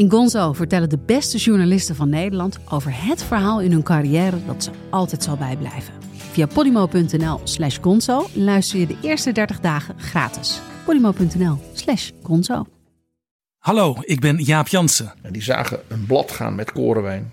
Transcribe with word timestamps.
In 0.00 0.10
Gonzo 0.10 0.52
vertellen 0.52 0.88
de 0.88 0.98
beste 0.98 1.38
journalisten 1.38 1.94
van 1.94 2.08
Nederland 2.08 2.58
over 2.68 3.04
het 3.04 3.22
verhaal 3.22 3.60
in 3.60 3.72
hun 3.72 3.82
carrière 3.82 4.44
dat 4.46 4.64
ze 4.64 4.70
altijd 4.90 5.22
zal 5.22 5.36
bijblijven. 5.36 5.94
Via 6.12 6.46
podimo.nl 6.46 7.40
slash 7.44 7.78
gonzo 7.80 8.28
luister 8.34 8.78
je 8.78 8.86
de 8.86 8.96
eerste 9.02 9.32
30 9.32 9.60
dagen 9.60 9.98
gratis. 9.98 10.60
podimo.nl 10.84 11.58
slash 11.72 12.10
gonzo. 12.22 12.66
Hallo, 13.58 13.96
ik 14.00 14.20
ben 14.20 14.36
Jaap 14.36 14.68
Jansen 14.68 15.12
En 15.22 15.32
die 15.32 15.42
zagen 15.42 15.80
een 15.88 16.06
blad 16.06 16.30
gaan 16.30 16.54
met 16.54 16.72
korenwijn. 16.72 17.32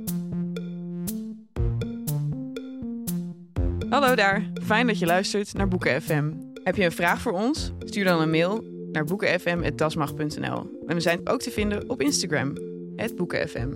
Hallo 3.91 4.15
daar, 4.15 4.51
fijn 4.63 4.87
dat 4.87 4.99
je 4.99 5.05
luistert 5.05 5.53
naar 5.53 5.67
Boeken 5.67 6.01
FM. 6.01 6.31
Heb 6.63 6.75
je 6.75 6.83
een 6.83 6.91
vraag 6.91 7.21
voor 7.21 7.31
ons? 7.31 7.71
Stuur 7.79 8.03
dan 8.03 8.21
een 8.21 8.29
mail 8.29 8.63
naar 8.91 9.03
boekenfm.dasmag.nl. 9.03 10.79
En 10.87 10.95
we 10.95 10.99
zijn 10.99 11.29
ook 11.29 11.41
te 11.41 11.51
vinden 11.51 11.89
op 11.89 12.01
Instagram, 12.01 12.53
boekenfm. 13.15 13.69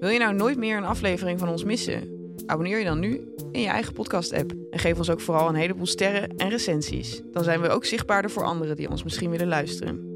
Wil 0.00 0.08
je 0.08 0.18
nou 0.18 0.34
nooit 0.34 0.58
meer 0.58 0.76
een 0.76 0.84
aflevering 0.84 1.38
van 1.38 1.48
ons 1.48 1.64
missen? 1.64 2.08
Abonneer 2.46 2.78
je 2.78 2.84
dan 2.84 2.98
nu 2.98 3.20
in 3.52 3.60
je 3.60 3.68
eigen 3.68 3.92
podcast-app. 3.92 4.52
En 4.70 4.78
geef 4.78 4.98
ons 4.98 5.10
ook 5.10 5.20
vooral 5.20 5.48
een 5.48 5.54
heleboel 5.54 5.86
sterren 5.86 6.36
en 6.36 6.48
recensies. 6.48 7.22
Dan 7.32 7.44
zijn 7.44 7.60
we 7.60 7.68
ook 7.68 7.84
zichtbaarder 7.84 8.30
voor 8.30 8.44
anderen 8.44 8.76
die 8.76 8.90
ons 8.90 9.02
misschien 9.02 9.30
willen 9.30 9.48
luisteren. 9.48 10.11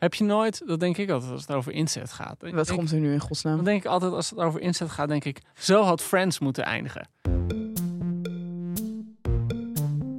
Heb 0.00 0.14
je 0.14 0.24
nooit, 0.24 0.62
dat 0.66 0.80
denk 0.80 0.96
ik 0.96 1.10
altijd 1.10 1.32
als 1.32 1.40
het 1.46 1.56
over 1.56 1.72
inzet 1.72 2.12
gaat. 2.12 2.36
Wat 2.40 2.66
Denk- 2.66 2.78
komt 2.78 2.92
er 2.92 2.98
nu 2.98 3.12
in 3.12 3.20
godsnaam? 3.20 3.56
Dan 3.56 3.64
denk 3.64 3.84
ik 3.84 3.90
altijd 3.90 4.12
als 4.12 4.30
het 4.30 4.38
over 4.38 4.60
inzet 4.60 4.90
gaat, 4.90 5.08
denk 5.08 5.24
ik, 5.24 5.40
zo 5.58 5.82
had 5.82 6.02
Friends 6.02 6.38
moeten 6.38 6.64
eindigen. 6.64 7.08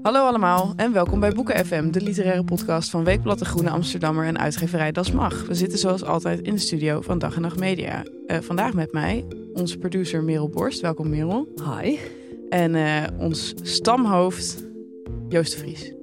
Hallo 0.02 0.26
allemaal 0.26 0.74
en 0.76 0.94
welkom 0.94 1.20
bij 1.20 1.32
Boeken 1.32 1.66
FM, 1.66 1.92
de 1.92 2.02
literaire 2.02 2.44
podcast 2.44 2.90
van 2.90 3.04
Weekblad 3.04 3.40
de 3.40 3.46
Groene 3.46 3.70
Amsterdammer 3.70 4.26
en 4.26 4.38
uitgeverij 4.40 4.92
Das 4.92 5.12
Mag. 5.12 5.46
We 5.48 5.54
zitten 5.54 5.80
zoals 5.80 6.04
altijd 6.04 6.40
in 6.42 6.54
de 6.54 6.60
studio 6.60 7.02
van 7.02 7.20
Dag 7.20 7.36
en 7.36 7.42
Nacht 7.42 7.60
Media. 7.60 8.04
Eh, 8.28 8.40
vandaag 8.40 8.74
met 8.74 8.92
mij 8.92 9.26
onze 9.54 9.78
producer 9.78 10.24
Merel 10.24 10.50
Borst. 10.50 10.82
Welkom 10.82 11.10
Merel. 11.10 11.48
Hi. 11.80 11.98
En 12.50 12.76
eh, 12.76 13.04
ons 13.18 13.54
stamhoofd 13.62 14.64
Joost 15.30 15.52
de 15.52 15.58
Vries. 15.58 15.94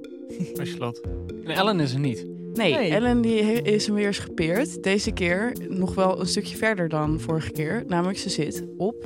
Als 0.59 0.71
je 0.71 0.77
lot. 0.77 1.01
En 1.43 1.55
Ellen 1.55 1.79
is 1.79 1.93
er 1.93 1.99
niet. 1.99 2.25
Nee, 2.53 2.73
Nee. 2.73 2.89
Ellen 2.91 3.21
die 3.21 3.39
is 3.61 3.85
hem 3.85 3.95
weer 3.95 4.05
eens 4.07 4.19
gepeerd. 4.19 4.83
Deze 4.83 5.11
keer 5.11 5.53
nog 5.69 5.95
wel 5.95 6.19
een 6.19 6.25
stukje 6.27 6.57
verder 6.57 6.89
dan 6.89 7.19
vorige 7.19 7.51
keer. 7.51 7.83
Namelijk 7.87 8.17
ze 8.17 8.29
zit 8.29 8.65
op 8.77 9.05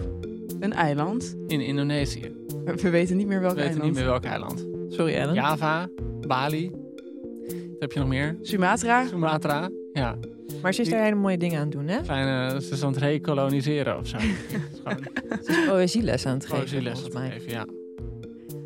een 0.59 0.73
eiland. 0.73 1.35
In 1.47 1.61
Indonesië. 1.61 2.31
We 2.65 2.89
weten 2.89 3.17
niet 3.17 3.27
meer 3.27 3.39
welk 3.41 3.53
We 3.53 3.57
weten 3.61 3.71
eiland. 3.71 3.91
niet 3.91 3.99
meer 4.01 4.09
welk 4.11 4.23
eiland. 4.23 4.67
Sorry 4.89 5.13
Ellen. 5.13 5.33
Java, 5.33 5.87
Bali. 6.27 6.69
Wat 6.69 7.79
heb 7.79 7.91
je 7.91 7.99
nog 7.99 8.07
meer? 8.07 8.37
Sumatra. 8.41 9.05
Sumatra. 9.07 9.69
Ja, 9.93 10.15
Maar 10.61 10.73
ze 10.73 10.81
is 10.81 10.89
daar 10.89 11.03
hele 11.03 11.15
mooie 11.15 11.37
dingen 11.37 11.57
aan 11.57 11.63
het 11.63 11.71
doen, 11.71 11.87
hè? 11.87 12.01
kleine, 12.01 12.61
ze 12.61 12.73
is 12.73 12.83
aan 12.83 12.91
het 12.93 13.01
recoloniseren 13.01 13.97
of 13.97 14.07
zo. 14.07 14.17
Gewoon 14.83 15.03
Ze 15.43 15.51
is 15.51 15.65
poëzieles 15.67 16.25
aan 16.25 16.33
het 16.33 16.45
geven, 16.45 16.59
poëzieles 16.59 16.93
volgens 16.93 17.13
mij. 17.15 17.31
geven, 17.31 17.51
ja. 17.51 17.65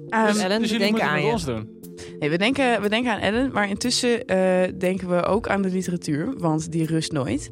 Dus 0.09 0.37
Ellen, 0.37 0.61
dus 0.61 0.71
we 0.71 0.77
denken 0.77 1.03
aan 1.03 1.21
je. 1.21 1.31
ons 1.31 1.45
doen. 1.45 1.75
Nee, 2.19 2.29
we 2.29 2.37
denken, 2.37 2.81
we 2.81 2.89
denken 2.89 3.11
aan 3.11 3.19
Ellen, 3.19 3.51
maar 3.51 3.69
intussen 3.69 4.25
eh, 4.25 4.79
denken 4.79 5.09
we 5.09 5.23
ook 5.23 5.47
aan 5.47 5.61
de 5.61 5.69
literatuur, 5.69 6.37
want 6.37 6.71
die 6.71 6.85
rust 6.85 7.11
nooit. 7.11 7.51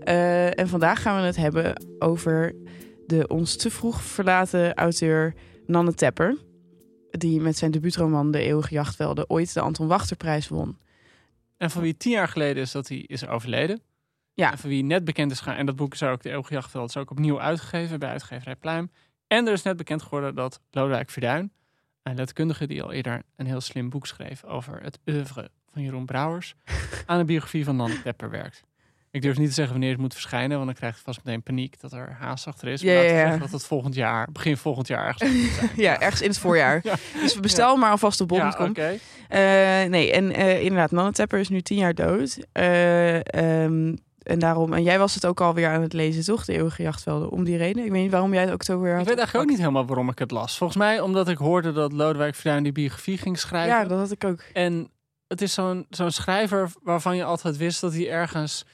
Eh, 0.00 0.58
en 0.58 0.68
vandaag 0.68 1.02
gaan 1.02 1.20
we 1.20 1.26
het 1.26 1.36
hebben 1.36 1.84
over 1.98 2.54
de 3.06 3.28
ons 3.28 3.56
te 3.56 3.70
vroeg 3.70 4.02
verlaten 4.02 4.74
auteur 4.74 5.34
Nanne 5.66 5.94
Tepper. 5.94 6.36
Die 7.10 7.40
met 7.40 7.56
zijn 7.56 7.70
debuutroman 7.70 8.30
De 8.30 8.38
Eeuwige 8.38 8.74
Jachtvelden 8.74 9.30
ooit 9.30 9.54
de 9.54 9.60
Anton 9.60 9.86
Wachterprijs 9.86 10.48
won. 10.48 10.78
En 11.56 11.70
van 11.70 11.82
wie 11.82 11.96
tien 11.96 12.12
jaar 12.12 12.28
geleden 12.28 12.62
is 12.62 12.72
dat 12.72 12.88
hij 12.88 12.98
is 12.98 13.26
overleden. 13.26 13.82
Ja. 14.34 14.52
En 14.52 14.58
van 14.58 14.70
wie 14.70 14.84
net 14.84 15.04
bekend 15.04 15.30
is 15.30 15.40
gaan. 15.40 15.56
En 15.56 15.66
dat 15.66 15.76
boek 15.76 15.92
is 15.92 16.02
ook, 16.02 16.22
De 16.22 16.30
Eeuwige 16.30 16.54
Jachtveld, 16.54 16.88
is 16.88 16.96
ook 16.96 17.10
opnieuw 17.10 17.40
uitgegeven 17.40 17.98
bij 17.98 18.08
uitgeverij 18.08 18.56
Pluim. 18.56 18.90
En 19.26 19.46
er 19.46 19.52
is 19.52 19.62
net 19.62 19.76
bekend 19.76 20.02
geworden 20.02 20.34
dat 20.34 20.60
Lodewijk 20.70 21.10
Verduin, 21.10 21.52
een 22.04 22.14
letterkundige 22.16 22.66
die 22.66 22.82
al 22.82 22.92
eerder 22.92 23.22
een 23.36 23.46
heel 23.46 23.60
slim 23.60 23.88
boek 23.90 24.06
schreef 24.06 24.44
over 24.44 24.78
het 24.82 24.98
oeuvre 25.06 25.50
van 25.72 25.82
Jeroen 25.82 26.06
Brouwers, 26.06 26.54
aan 27.06 27.18
een 27.18 27.26
biografie 27.26 27.64
van 27.64 27.76
Nanne 27.76 28.02
Tepper 28.02 28.30
werkt. 28.30 28.62
Ik 29.10 29.22
durf 29.22 29.38
niet 29.38 29.48
te 29.48 29.54
zeggen 29.54 29.72
wanneer 29.72 29.92
het 29.92 30.00
moet 30.00 30.12
verschijnen, 30.12 30.50
want 30.56 30.66
dan 30.66 30.74
krijg 30.74 30.96
je 30.96 31.02
vast 31.04 31.24
meteen 31.24 31.42
paniek 31.42 31.80
dat 31.80 31.92
er 31.92 32.16
haast 32.18 32.46
achter 32.46 32.68
is. 32.68 32.82
Maar 32.82 32.92
Ja, 33.04 33.36
dat 33.36 33.50
het 33.50 33.64
volgend 33.66 33.94
jaar, 33.94 34.28
begin 34.32 34.56
volgend 34.56 34.86
jaar 34.86 35.06
ergens 35.06 35.30
zijn. 35.58 35.70
Ja, 35.86 36.00
ergens 36.00 36.20
in 36.22 36.28
het 36.28 36.38
voorjaar. 36.38 36.80
Ja. 36.84 36.94
Dus 37.20 37.34
we 37.34 37.40
bestellen 37.40 37.78
maar 37.78 37.90
alvast 37.90 38.20
op 38.20 38.30
Ja, 38.30 38.42
bol.com. 38.48 38.68
oké. 38.68 38.98
Eh, 39.28 39.40
nee, 39.84 40.12
en 40.12 40.32
eh, 40.32 40.60
inderdaad, 40.62 40.90
Nanne 40.90 41.12
Tepper 41.12 41.38
is 41.38 41.48
nu 41.48 41.60
tien 41.60 41.78
jaar 41.78 41.94
dood. 41.94 42.38
Eh, 42.52 43.34
ehm, 43.34 43.96
en 44.24 44.38
daarom, 44.38 44.72
en 44.72 44.82
jij 44.82 44.98
was 44.98 45.14
het 45.14 45.26
ook 45.26 45.40
alweer 45.40 45.68
aan 45.68 45.82
het 45.82 45.92
lezen, 45.92 46.24
toch? 46.24 46.44
De 46.44 46.52
Eeuwige 46.52 46.82
Jachtvelden, 46.82 47.30
om 47.30 47.44
die 47.44 47.56
reden. 47.56 47.84
Ik 47.84 47.90
weet 47.90 48.02
niet 48.02 48.10
waarom 48.10 48.32
jij 48.32 48.42
het 48.42 48.52
ook 48.52 48.62
zo 48.62 48.80
weer 48.80 48.92
Ik 48.92 48.98
had 48.98 49.06
weet 49.06 49.16
eigenlijk 49.16 49.44
ook 49.44 49.50
niet 49.50 49.60
helemaal 49.60 49.86
waarom 49.86 50.08
ik 50.08 50.18
het 50.18 50.30
las. 50.30 50.56
Volgens 50.56 50.78
mij 50.78 51.00
omdat 51.00 51.28
ik 51.28 51.36
hoorde 51.36 51.72
dat 51.72 51.92
Lodewijk 51.92 52.34
Verduin 52.34 52.62
die 52.62 52.72
biografie 52.72 53.18
ging 53.18 53.38
schrijven. 53.38 53.76
Ja, 53.76 53.84
dat 53.84 53.98
had 53.98 54.10
ik 54.10 54.24
ook. 54.24 54.40
En 54.52 54.90
het 55.28 55.42
is 55.42 55.52
zo'n 55.52 55.86
zo'n 55.90 56.10
schrijver 56.10 56.72
waarvan 56.82 57.16
je 57.16 57.24
altijd 57.24 57.56
wist 57.56 57.80
dat 57.80 57.92
hij 57.92 58.10
ergens 58.10 58.64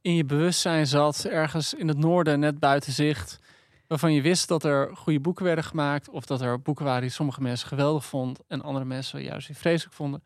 in 0.00 0.14
je 0.14 0.24
bewustzijn 0.24 0.86
zat, 0.86 1.24
ergens 1.24 1.74
in 1.74 1.88
het 1.88 1.98
noorden, 1.98 2.40
net 2.40 2.58
buiten 2.58 2.92
zicht. 2.92 3.38
Waarvan 3.86 4.12
je 4.12 4.22
wist 4.22 4.48
dat 4.48 4.64
er 4.64 4.90
goede 4.96 5.20
boeken 5.20 5.44
werden 5.44 5.64
gemaakt, 5.64 6.08
of 6.08 6.24
dat 6.24 6.40
er 6.40 6.60
boeken 6.60 6.84
waren 6.84 7.00
die 7.00 7.10
sommige 7.10 7.42
mensen 7.42 7.68
geweldig 7.68 8.04
vonden 8.04 8.44
en 8.48 8.62
andere 8.62 8.84
mensen 8.84 9.22
juist 9.22 9.48
weer 9.48 9.56
vreselijk 9.56 9.94
vonden. 9.94 10.22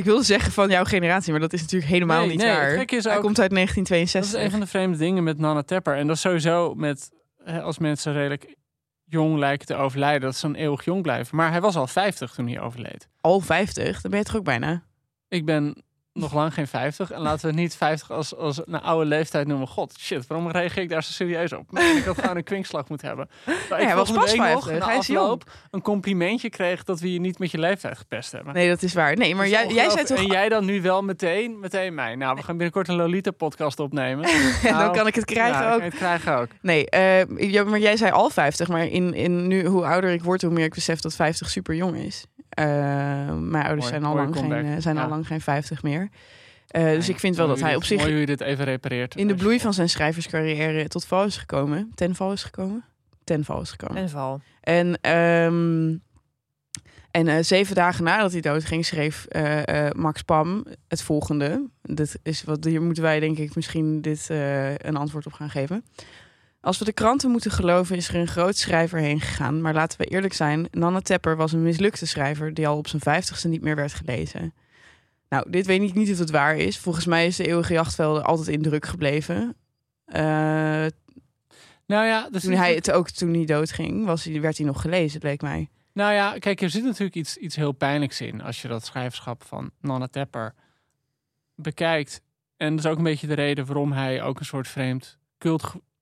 Ik 0.00 0.06
wilde 0.06 0.22
zeggen 0.24 0.52
van 0.52 0.68
jouw 0.70 0.84
generatie, 0.84 1.30
maar 1.30 1.40
dat 1.40 1.52
is 1.52 1.60
natuurlijk 1.60 1.90
helemaal 1.90 2.20
Nee, 2.20 2.28
niet 2.28 2.38
nee, 2.38 2.48
waar. 2.54 2.70
Hij 2.70 3.16
ook- 3.16 3.22
komt 3.22 3.40
uit 3.40 3.50
Dat 3.50 3.58
is 3.58 3.72
1962. 3.74 4.42
een 4.42 4.50
van 4.50 4.60
de 4.60 4.66
vreemde 4.66 4.98
dingen 4.98 5.24
met 5.24 5.38
Nana 5.38 5.62
Tepper. 5.62 5.96
En 5.96 6.06
dat 6.06 6.16
is 6.16 6.22
sowieso 6.22 6.74
met 6.74 7.10
als 7.62 7.78
mensen 7.78 8.12
redelijk 8.12 8.54
jong 9.04 9.38
lijken 9.38 9.66
te 9.66 9.74
overlijden, 9.74 10.20
dat 10.20 10.36
ze 10.36 10.46
dan 10.46 10.54
eeuwig 10.54 10.84
jong 10.84 11.02
blijven. 11.02 11.36
Maar 11.36 11.50
hij 11.50 11.60
was 11.60 11.76
al 11.76 11.86
50 11.86 12.32
toen 12.34 12.46
hij 12.48 12.60
overleed. 12.60 13.08
Al 13.20 13.40
50, 13.40 14.00
dan 14.00 14.10
ben 14.10 14.20
je 14.20 14.26
toch 14.26 14.36
ook 14.36 14.44
bijna. 14.44 14.82
Ik 15.28 15.44
ben 15.44 15.82
nog 16.20 16.34
lang 16.34 16.54
geen 16.54 16.66
50. 16.66 17.10
En 17.10 17.20
laten 17.20 17.48
we 17.48 17.54
niet 17.54 17.76
50 17.76 18.10
als, 18.10 18.36
als 18.36 18.60
een 18.66 18.80
oude 18.80 19.06
leeftijd 19.06 19.46
noemen. 19.46 19.68
God, 19.68 19.94
shit, 19.98 20.26
waarom 20.26 20.50
reageer 20.50 20.82
ik 20.82 20.88
daar 20.88 21.02
zo 21.02 21.12
serieus 21.12 21.52
op? 21.52 21.78
Ik 21.96 22.04
had 22.04 22.18
gewoon 22.20 22.36
een 22.36 22.44
kwinkslag 22.44 22.88
moeten 22.88 23.06
hebben. 23.06 23.28
Maar 23.70 23.80
ik 23.80 23.86
hij 23.86 23.96
was 23.96 24.10
pas 24.10 24.32
week 24.32 24.40
50, 24.40 24.70
nog, 24.70 24.78
na 24.80 24.94
afloop, 24.94 25.50
een 25.70 25.82
complimentje 25.82 26.50
kreeg 26.50 26.84
dat 26.84 27.00
we 27.00 27.12
je 27.12 27.20
niet 27.20 27.38
met 27.38 27.50
je 27.50 27.58
leeftijd 27.58 27.98
gepest 27.98 28.32
hebben. 28.32 28.54
Nee, 28.54 28.68
dat 28.68 28.82
is 28.82 28.94
waar. 28.94 29.16
Nee, 29.16 29.34
maar 29.34 29.48
jij, 29.48 29.66
jij 29.66 29.90
zei 29.90 30.04
toch... 30.04 30.18
En 30.18 30.26
jij 30.26 30.48
dan 30.48 30.64
nu 30.64 30.82
wel 30.82 31.02
meteen, 31.02 31.60
meteen 31.60 31.94
mij. 31.94 32.14
Nou, 32.14 32.34
we 32.34 32.42
gaan 32.42 32.54
binnenkort 32.56 32.88
een 32.88 32.96
Lolita-podcast 32.96 33.80
opnemen. 33.80 34.24
En 34.24 34.52
dan 34.62 34.72
Nou, 34.72 34.92
kan 34.96 35.06
ik 35.06 35.14
het 35.14 35.24
krijgen 35.24 35.62
ja, 35.62 35.68
dan 35.68 35.72
ook. 35.72 35.82
het 35.82 35.94
krijgen 35.94 36.36
ook. 36.36 36.48
Nee, 36.60 36.86
ja, 37.36 37.64
maar 37.64 37.78
jij 37.78 37.96
zei 37.96 38.12
al 38.12 38.30
50, 38.30 38.68
maar 38.68 38.86
in, 38.86 39.14
in 39.14 39.46
nu, 39.46 39.64
hoe 39.66 39.84
ouder 39.84 40.10
ik 40.10 40.22
word, 40.22 40.42
hoe 40.42 40.52
meer 40.52 40.64
ik 40.64 40.74
besef 40.74 41.00
dat 41.00 41.14
50 41.14 41.50
super 41.50 41.74
jong 41.74 41.96
is. 41.96 42.24
Eh, 42.60 42.66
mijn 43.38 43.64
ouders 43.64 43.90
Mooi, 43.90 44.00
zijn, 44.00 44.04
al 44.04 44.14
lang, 44.14 44.36
geen, 44.36 44.52
eh, 44.52 44.72
zijn 44.78 44.98
al 44.98 45.08
lang 45.08 45.26
geen 45.26 45.40
50 45.40 45.82
meer. 45.82 46.08
Eh, 46.68 46.84
dus 46.84 47.08
ik 47.08 47.18
vind 47.18 47.36
wel 47.36 47.46
dat 47.46 47.60
hij 47.60 47.74
op 47.74 47.80
dit- 47.80 47.88
zich 47.88 47.98
Mooi 47.98 48.10
hoe 48.10 48.20
je 48.20 48.26
dit 48.26 48.40
even 48.40 48.64
repareert. 48.64 49.14
in 49.14 49.28
de 49.28 49.34
bloei 49.34 49.60
van 49.60 49.74
zijn 49.74 49.88
schrijverscarrière 49.88 50.88
tot 50.88 51.04
val 51.04 51.24
is 51.24 51.36
gekomen. 51.36 51.90
Ten 51.94 52.14
val 52.14 52.32
is 52.32 52.42
gekomen. 52.42 52.84
Ten 53.24 53.44
val 53.44 53.60
is 53.60 53.70
gekomen. 53.70 53.96
En 54.02 54.08
val. 54.10 54.40
En, 54.60 54.98
ehm, 55.00 55.94
en 57.10 57.28
eh, 57.28 57.36
zeven 57.40 57.74
dagen 57.74 58.04
nadat 58.04 58.32
hij 58.32 58.40
doodging, 58.40 58.84
schreef 58.86 59.24
eh, 59.24 59.86
eh, 59.86 59.92
Max 59.94 60.22
Pam 60.22 60.66
het 60.88 61.02
volgende. 61.02 61.68
Dit 61.82 62.18
is 62.22 62.42
wat, 62.44 62.64
hier 62.64 62.82
moeten 62.82 63.02
wij 63.02 63.20
denk 63.20 63.38
ik 63.38 63.54
misschien 63.54 64.00
dit, 64.00 64.30
eh, 64.30 64.74
een 64.74 64.96
antwoord 64.96 65.26
op 65.26 65.32
gaan 65.32 65.50
geven. 65.50 65.84
Als 66.60 66.78
we 66.78 66.84
de 66.84 66.92
kranten 66.92 67.30
moeten 67.30 67.50
geloven, 67.50 67.96
is 67.96 68.08
er 68.08 68.14
een 68.14 68.26
groot 68.26 68.56
schrijver 68.56 68.98
heen 68.98 69.20
gegaan. 69.20 69.60
Maar 69.60 69.74
laten 69.74 69.98
we 69.98 70.04
eerlijk 70.04 70.32
zijn, 70.32 70.68
Nanne 70.70 71.02
Tepper 71.02 71.36
was 71.36 71.52
een 71.52 71.62
mislukte 71.62 72.06
schrijver 72.06 72.54
die 72.54 72.68
al 72.68 72.76
op 72.76 72.88
zijn 72.88 73.02
vijftigste 73.02 73.48
niet 73.48 73.62
meer 73.62 73.76
werd 73.76 73.92
gelezen. 73.92 74.54
Nou, 75.28 75.50
dit 75.50 75.66
weet 75.66 75.82
ik 75.82 75.94
niet 75.94 76.10
of 76.10 76.18
het 76.18 76.30
waar 76.30 76.56
is. 76.56 76.78
Volgens 76.78 77.06
mij 77.06 77.26
is 77.26 77.36
de 77.36 77.46
eeuwige 77.46 77.72
jachtvelden 77.72 78.24
altijd 78.24 78.48
in 78.48 78.62
druk 78.62 78.86
gebleven. 78.86 79.56
Eh, 80.04 80.86
Nou 81.86 82.06
ja, 82.06 82.28
dus 82.30 82.42
toen 82.42 82.52
hij 82.52 82.74
het 82.74 82.90
ook 82.90 83.10
toen 83.10 83.34
hij 83.34 83.44
doodging, 83.44 84.04
was 84.04 84.24
hij, 84.24 84.40
werd 84.40 84.56
hij 84.56 84.66
nog 84.66 84.80
gelezen, 84.80 85.20
leek 85.22 85.40
mij. 85.40 85.68
Nou 85.92 86.12
ja, 86.12 86.38
kijk, 86.38 86.60
er 86.60 86.70
zit 86.70 86.84
natuurlijk 86.84 87.14
iets, 87.14 87.36
iets 87.36 87.56
heel 87.56 87.72
pijnlijks 87.72 88.20
in 88.20 88.42
als 88.42 88.62
je 88.62 88.68
dat 88.68 88.84
schrijverschap 88.84 89.44
van 89.44 89.70
Nanne 89.80 90.10
Tepper 90.10 90.54
bekijkt. 91.54 92.20
En 92.56 92.76
dat 92.76 92.84
is 92.84 92.90
ook 92.90 92.98
een 92.98 93.04
beetje 93.04 93.26
de 93.26 93.34
reden 93.34 93.66
waarom 93.66 93.92
hij 93.92 94.22
ook 94.22 94.38
een 94.38 94.44
soort 94.44 94.68
vreemd 94.68 95.18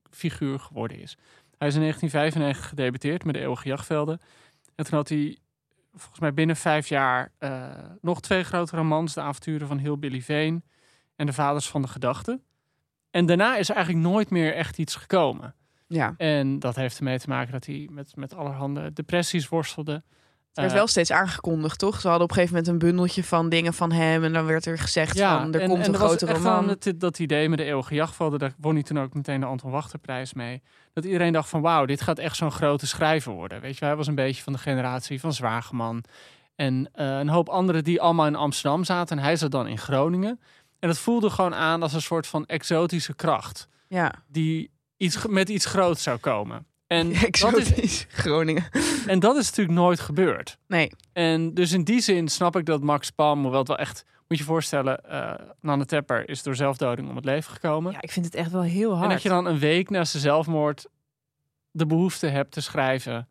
cultfiguur 0.09 0.59
geworden 0.59 0.99
is. 0.99 1.17
Hij 1.57 1.67
is 1.67 1.75
in 1.75 1.81
1995 1.81 2.69
gedebuteerd 2.69 3.23
met 3.23 3.33
de 3.33 3.41
Eeuwige 3.41 3.67
Jachtvelden. 3.67 4.19
En 4.75 4.85
toen 4.85 4.97
had 4.97 5.09
hij 5.09 5.37
volgens 5.93 6.19
mij 6.19 6.33
binnen 6.33 6.55
vijf 6.55 6.87
jaar 6.87 7.31
eh, 7.37 7.67
nog 8.01 8.21
twee 8.21 8.43
grote 8.43 8.75
romans. 8.75 9.13
De 9.13 9.21
avonturen 9.21 9.67
van 9.67 9.77
Heel 9.77 9.97
Billy 9.97 10.21
Veen 10.21 10.63
en 11.15 11.25
De 11.25 11.33
Vaders 11.33 11.69
van 11.69 11.81
de 11.81 11.87
Gedachten. 11.87 12.43
En 13.11 13.25
daarna 13.25 13.57
is 13.57 13.69
er 13.69 13.75
eigenlijk 13.75 14.05
nooit 14.05 14.29
meer 14.29 14.53
echt 14.55 14.77
iets 14.77 14.95
gekomen. 14.95 15.55
Ja. 15.87 16.13
En 16.17 16.59
dat 16.59 16.75
heeft 16.75 16.97
ermee 16.97 17.19
te 17.19 17.29
maken 17.29 17.51
dat 17.51 17.65
hij 17.65 17.87
met, 17.91 18.15
met 18.15 18.35
allerhande 18.35 18.93
depressies 18.93 19.49
worstelde. 19.49 20.03
Het 20.49 20.57
werd 20.57 20.69
Eh, 20.69 20.77
wel 20.77 20.87
steeds 20.87 21.11
aangekondigd, 21.11 21.79
toch? 21.79 21.99
Ze 22.01 22.07
hadden 22.07 22.23
op 22.23 22.29
een 22.29 22.35
gegeven 22.35 22.55
moment 22.57 22.73
een 22.73 22.87
bundeltje 22.89 23.23
van 23.23 23.49
dingen 23.49 23.73
van 23.73 23.91
hem. 23.91 24.23
En 24.23 24.33
dan 24.33 24.45
werd 24.45 24.65
er 24.65 24.77
gezegd 24.79 25.17
van, 25.39 25.53
er 25.53 25.61
en- 25.61 25.67
komt 25.69 25.83
en 25.85 25.93
een 25.93 25.99
grote 25.99 26.25
roman. 26.25 26.65
wel 26.65 26.77
Dat, 26.79 26.93
dat 26.99 27.19
idee 27.19 27.49
met 27.49 27.57
de 27.57 27.63
eeuwige 27.63 27.95
jachtvelden, 27.95 28.39
daar 28.39 28.53
won 28.57 28.73
hij 28.73 28.83
toen 28.83 28.99
ook 28.99 29.13
meteen 29.13 29.39
de 29.39 29.45
Anton 29.45 29.71
Wachterprijs 29.71 30.33
mee. 30.33 30.61
Dat 30.93 31.05
iedereen 31.05 31.33
dacht 31.33 31.49
van 31.49 31.61
wauw, 31.61 31.85
dit 31.85 32.01
gaat 32.01 32.19
echt 32.19 32.35
zo'n 32.35 32.51
grote 32.51 32.87
schrijver 32.87 33.31
worden. 33.33 33.61
Weet 33.61 33.77
je, 33.77 33.85
hij 33.85 33.95
was 33.95 34.07
een 34.07 34.15
beetje 34.15 34.43
van 34.43 34.53
de 34.53 34.59
generatie 34.59 35.19
van 35.19 35.33
Zwageman. 35.33 36.03
En 36.55 36.89
eh, 36.93 37.17
een 37.17 37.29
hoop 37.29 37.49
anderen 37.49 37.83
die 37.83 38.01
allemaal 38.01 38.27
in 38.27 38.35
Amsterdam 38.35 38.83
zaten. 38.83 39.17
En 39.17 39.23
hij 39.23 39.35
zat 39.35 39.51
dan 39.51 39.67
in 39.67 39.77
Groningen. 39.77 40.39
En 40.79 40.87
dat 40.87 40.97
voelde 40.97 41.29
gewoon 41.29 41.55
aan 41.55 41.81
als 41.81 41.93
een 41.93 42.01
soort 42.01 42.27
van 42.27 42.45
exotische 42.45 43.13
kracht. 43.15 43.67
Ja, 43.87 44.13
Die 44.27 44.71
iets, 44.97 45.25
met 45.27 45.49
iets 45.49 45.65
groots 45.65 46.03
zou 46.03 46.17
komen. 46.17 46.65
En 46.89 47.13
dat, 47.39 47.57
is. 47.75 48.05
Groningen. 48.09 48.63
en 49.07 49.19
dat 49.19 49.35
is 49.35 49.45
natuurlijk 49.49 49.77
nooit 49.77 49.99
gebeurd. 49.99 50.57
Nee, 50.67 50.91
En 51.13 51.53
dus 51.53 51.71
in 51.71 51.83
die 51.83 52.01
zin 52.01 52.27
snap 52.27 52.55
ik 52.55 52.65
dat 52.65 52.81
Max 52.81 53.09
Palm, 53.11 53.41
hoewel 53.41 53.59
het 53.59 53.67
wel 53.67 53.77
echt, 53.77 54.05
moet 54.27 54.37
je 54.37 54.43
voorstellen, 54.43 55.09
eh 55.09 55.33
Nanne 55.61 55.85
Tepper 55.85 56.29
is 56.29 56.43
door 56.43 56.55
zelfdoding 56.55 57.09
om 57.09 57.15
het 57.15 57.25
leven 57.25 57.53
gekomen. 57.53 57.91
Ja, 57.91 58.01
ik 58.01 58.11
vind 58.11 58.25
het 58.25 58.35
echt 58.35 58.51
wel 58.51 58.61
heel 58.61 58.91
hard. 58.91 59.03
en 59.03 59.09
dat 59.09 59.21
je 59.21 59.29
dan 59.29 59.45
een 59.45 59.59
week 59.59 59.89
na 59.89 60.03
zijn 60.05 60.23
zelfmoord 60.23 60.87
de 61.71 61.85
behoefte 61.85 62.27
hebt 62.27 62.51
te 62.51 62.61
schrijven. 62.61 63.27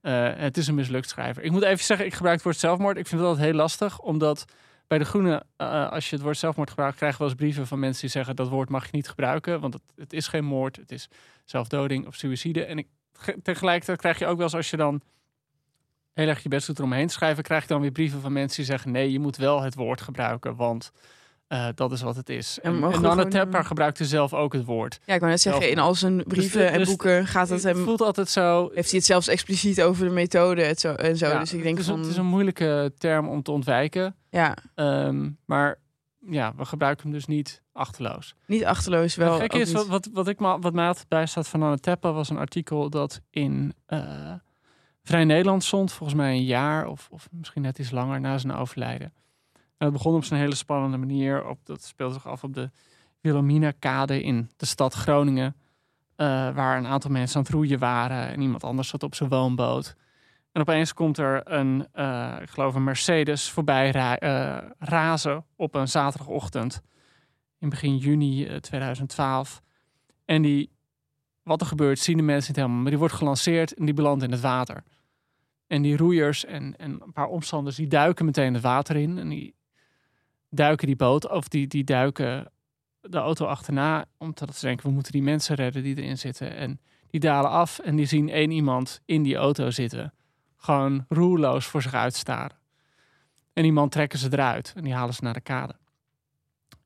eh, 0.00 0.30
het 0.34 0.56
is 0.56 0.66
een 0.66 0.74
mislukt 0.74 1.08
schrijver. 1.08 1.42
Ik 1.42 1.50
moet 1.50 1.62
even 1.62 1.84
zeggen, 1.84 2.06
ik 2.06 2.14
gebruik 2.14 2.34
het 2.34 2.44
woord 2.44 2.58
zelfmoord. 2.58 2.96
Ik 2.96 3.06
vind 3.06 3.20
altijd 3.20 3.44
heel 3.46 3.54
lastig, 3.54 3.98
omdat 4.00 4.44
bij 4.86 4.98
de 4.98 5.04
Groene, 5.04 5.42
eh, 5.56 5.90
als 5.90 6.08
je 6.10 6.14
het 6.16 6.24
woord 6.24 6.36
zelfmoord 6.38 6.68
gebruikt, 6.70 6.96
krijg 6.96 7.12
je 7.12 7.18
wel 7.18 7.28
eens 7.28 7.36
brieven 7.36 7.66
van 7.66 7.78
mensen 7.78 8.00
die 8.00 8.10
zeggen 8.10 8.36
dat 8.36 8.48
woord 8.48 8.68
mag 8.68 8.84
je 8.84 8.90
niet 8.92 9.08
gebruiken, 9.08 9.60
want 9.60 9.74
het, 9.74 9.82
het 9.96 10.12
is 10.12 10.28
geen 10.28 10.44
moord, 10.44 10.76
het 10.76 10.92
is 10.92 11.08
zelfdoding 11.44 12.06
of 12.06 12.14
suïcide. 12.14 12.64
En 12.64 12.78
ik, 12.78 12.86
ge- 13.12 13.38
tegelijkertijd 13.42 13.98
krijg 13.98 14.18
je 14.18 14.26
ook 14.26 14.36
wel 14.36 14.46
eens 14.46 14.54
als 14.54 14.70
je 14.70 14.76
dan 14.76 15.00
heel 16.12 16.28
erg 16.28 16.42
je 16.42 16.48
best 16.48 16.66
doet 16.66 16.78
eromheen 16.78 17.06
te 17.06 17.12
schrijven, 17.12 17.42
krijg 17.42 17.62
je 17.62 17.68
dan 17.68 17.80
weer 17.80 17.90
brieven 17.90 18.20
van 18.20 18.32
mensen 18.32 18.56
die 18.56 18.66
zeggen: 18.66 18.90
nee, 18.92 19.12
je 19.12 19.18
moet 19.20 19.36
wel 19.36 19.62
het 19.62 19.74
woord 19.74 20.00
gebruiken, 20.00 20.56
want 20.56 20.90
eh, 21.46 21.68
dat 21.74 21.92
is 21.92 22.02
wat 22.02 22.16
het 22.16 22.28
is. 22.28 22.58
En 22.62 22.70
En, 22.70 22.74
en 22.74 22.80
Nanne 22.90 23.08
gewoon, 23.08 23.28
Tepper 23.30 23.60
eh, 23.60 23.66
gebruikte 23.66 24.04
zelf 24.04 24.34
ook 24.34 24.52
het 24.52 24.64
woord. 24.64 25.00
ja, 25.04 25.14
ik 25.14 25.20
wou 25.20 25.32
net 25.32 25.40
zeggen, 25.40 25.70
in 25.70 25.78
al 25.78 25.94
zijn 25.94 26.24
brieven 26.24 26.60
Dus- 26.60 26.70
en 26.70 26.78
dus- 26.78 26.88
boeken 26.88 27.26
gaat 27.26 27.48
het 27.48 27.62
Het 27.62 27.74
hem... 27.74 27.84
voelt 27.84 28.00
altijd 28.00 28.28
zo. 28.28 28.70
Heeft 28.74 28.88
hij 28.90 28.98
het 28.98 29.06
zelfs 29.06 29.28
expliciet 29.28 29.82
over 29.82 30.04
de 30.06 30.12
methode 30.12 30.62
en 30.62 30.76
zo. 30.76 30.92
En 30.94 31.16
zo. 31.16 31.26
ja, 31.26 31.38
dus 31.38 31.52
ik 31.52 31.62
denk 31.62 31.76
het, 31.78 31.86
is, 31.86 31.86
een- 31.86 31.92
van... 31.94 32.02
het 32.02 32.10
is 32.12 32.16
een 32.18 32.26
moeilijke 32.26 32.92
term 32.98 33.28
om 33.28 33.42
te 33.42 33.50
ontwijken. 33.50 34.16
Ja, 34.30 34.56
Ehm, 34.74 35.30
maar 35.44 35.78
ja, 36.26 36.54
we 36.56 36.64
gebruiken 36.64 37.04
hem 37.04 37.12
dus 37.12 37.26
niet 37.26 37.62
achterloos. 37.72 38.34
niet 38.46 38.64
achterloos, 38.64 39.14
wel 39.14 39.42
ook 39.42 39.52
is, 39.52 39.72
wat, 39.72 39.86
wat, 39.86 40.08
wat, 40.12 40.28
ik 40.28 40.38
ma 40.40 40.58
wat 40.58 40.72
mij 40.72 40.86
altijd 40.86 41.08
bij 41.08 41.26
staat 41.26 41.48
van 41.48 41.62
Anne 41.62 41.78
Tepper 41.78 42.12
was 42.12 42.28
een 42.28 42.38
artikel 42.38 42.90
dat 42.90 43.20
in 43.30 43.74
eh, 43.86 44.32
Vrij 45.02 45.24
Nederland 45.24 45.64
stond, 45.64 45.92
volgens 45.92 46.18
mij 46.18 46.32
een 46.34 46.44
jaar 46.44 46.86
of, 46.86 47.08
of 47.10 47.28
misschien 47.30 47.62
net 47.62 47.78
iets 47.78 47.90
langer 47.90 48.20
na 48.20 48.38
zijn 48.38 48.52
overlijden. 48.52 49.12
En 49.52 49.86
het 49.86 49.92
begon 49.92 50.14
op 50.14 50.24
zijn 50.24 50.40
hele 50.40 50.54
spannende 50.54 50.96
manier. 50.96 51.46
Op, 51.46 51.58
dat 51.64 51.84
speelde 51.84 52.14
zich 52.14 52.26
af 52.26 52.44
op 52.44 52.54
de 52.54 52.70
Wilhelmina-kade 53.20 54.22
in 54.22 54.50
de 54.56 54.66
stad 54.66 54.94
Groningen. 54.94 55.56
eh, 56.16 56.26
waar 56.54 56.76
een 56.78 56.86
aantal 56.86 57.10
mensen 57.10 57.36
aan 57.36 57.42
het 57.42 57.52
roeien 57.52 57.78
waren 57.78 58.28
en 58.28 58.40
iemand 58.40 58.64
anders 58.64 58.88
zat 58.88 59.02
op 59.02 59.14
zijn 59.14 59.28
woonboot. 59.28 59.96
En 60.54 60.60
opeens 60.60 60.92
komt 60.94 61.18
er 61.18 61.52
een, 61.52 61.86
eh, 61.92 62.36
ik 62.40 62.50
geloof 62.50 62.74
een 62.74 62.84
Mercedes 62.84 63.50
voorbij 63.50 63.90
ra- 63.90 64.18
eh, 64.18 64.68
razen 64.78 65.44
op 65.56 65.74
een 65.74 65.88
zaterdagochtend 65.88 66.82
in 67.58 67.68
begin 67.68 67.96
juni 67.96 68.46
eh, 68.46 68.56
2012. 68.56 69.62
En 70.24 70.42
die, 70.42 70.70
wat 71.42 71.60
er 71.60 71.66
gebeurt, 71.66 71.98
zien 71.98 72.16
de 72.16 72.22
mensen 72.22 72.48
niet 72.48 72.56
helemaal. 72.60 72.80
Maar 72.80 72.90
die 72.90 72.98
wordt 72.98 73.14
gelanceerd 73.14 73.74
en 73.74 73.84
die 73.84 73.94
belandt 73.94 74.24
in 74.24 74.30
het 74.30 74.40
water. 74.40 74.82
En 75.66 75.82
die 75.82 75.96
roeiers 75.96 76.44
en, 76.44 76.76
en 76.76 76.90
een 77.02 77.12
paar 77.12 77.28
omstanders, 77.28 77.76
die 77.76 77.88
duiken 77.88 78.24
meteen 78.24 78.54
het 78.54 78.62
water 78.62 78.96
in. 78.96 79.18
En 79.18 79.28
die 79.28 79.54
duiken 80.50 80.86
die 80.86 80.96
boot, 80.96 81.30
of 81.30 81.48
die, 81.48 81.66
die 81.66 81.84
duiken 81.84 82.52
de 83.00 83.18
auto 83.18 83.46
achterna. 83.46 84.04
Omdat 84.18 84.56
ze 84.56 84.66
denken, 84.66 84.86
we 84.86 84.92
moeten 84.92 85.12
die 85.12 85.22
mensen 85.22 85.56
redden 85.56 85.82
die 85.82 85.96
erin 85.96 86.18
zitten. 86.18 86.56
En 86.56 86.80
die 87.10 87.20
dalen 87.20 87.50
af 87.50 87.78
en 87.78 87.96
die 87.96 88.06
zien 88.06 88.28
één 88.28 88.50
iemand 88.50 89.00
in 89.04 89.22
die 89.22 89.36
auto 89.36 89.70
zitten. 89.70 90.12
Gewoon 90.64 91.04
roerloos 91.08 91.66
voor 91.66 91.82
zich 91.82 91.94
uitstaren. 91.94 92.56
En 93.52 93.62
die 93.62 93.72
man 93.72 93.88
trekken 93.88 94.18
ze 94.18 94.28
eruit 94.30 94.72
en 94.76 94.84
die 94.84 94.94
halen 94.94 95.14
ze 95.14 95.24
naar 95.24 95.32
de 95.32 95.40
kade. 95.40 95.74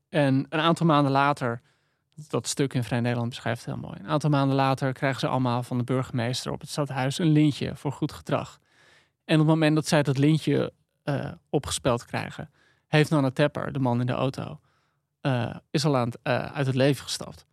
En 0.09 0.45
een 0.49 0.59
aantal 0.59 0.85
maanden 0.85 1.11
later, 1.11 1.61
dat 2.27 2.47
stuk 2.47 2.73
in 2.73 2.83
Vrij 2.83 2.99
Nederland 2.99 3.29
beschrijft 3.29 3.65
heel 3.65 3.77
mooi. 3.77 3.99
Een 3.99 4.07
aantal 4.07 4.29
maanden 4.29 4.55
later 4.55 4.93
krijgen 4.93 5.19
ze 5.19 5.27
allemaal 5.27 5.63
van 5.63 5.77
de 5.77 5.83
burgemeester 5.83 6.51
op 6.51 6.59
het 6.59 6.69
stadhuis 6.69 7.17
een 7.17 7.31
lintje 7.31 7.75
voor 7.75 7.91
goed 7.91 8.11
gedrag. 8.11 8.59
En 9.25 9.33
op 9.33 9.39
het 9.39 9.47
moment 9.47 9.75
dat 9.75 9.87
zij 9.87 10.03
dat 10.03 10.17
lintje 10.17 10.73
eh, 11.03 11.31
opgespeld 11.49 12.05
krijgen, 12.05 12.51
heeft 12.87 13.09
Nanne 13.09 13.33
Tepper, 13.33 13.71
de 13.71 13.79
man 13.79 13.99
in 13.99 14.05
de 14.05 14.13
auto, 14.13 14.59
eh, 15.21 15.55
is 15.71 15.85
al 15.85 15.97
aan 15.97 16.05
het, 16.05 16.19
eh, 16.21 16.45
uit 16.45 16.65
het 16.65 16.75
leven 16.75 17.03
gestapt. 17.03 17.45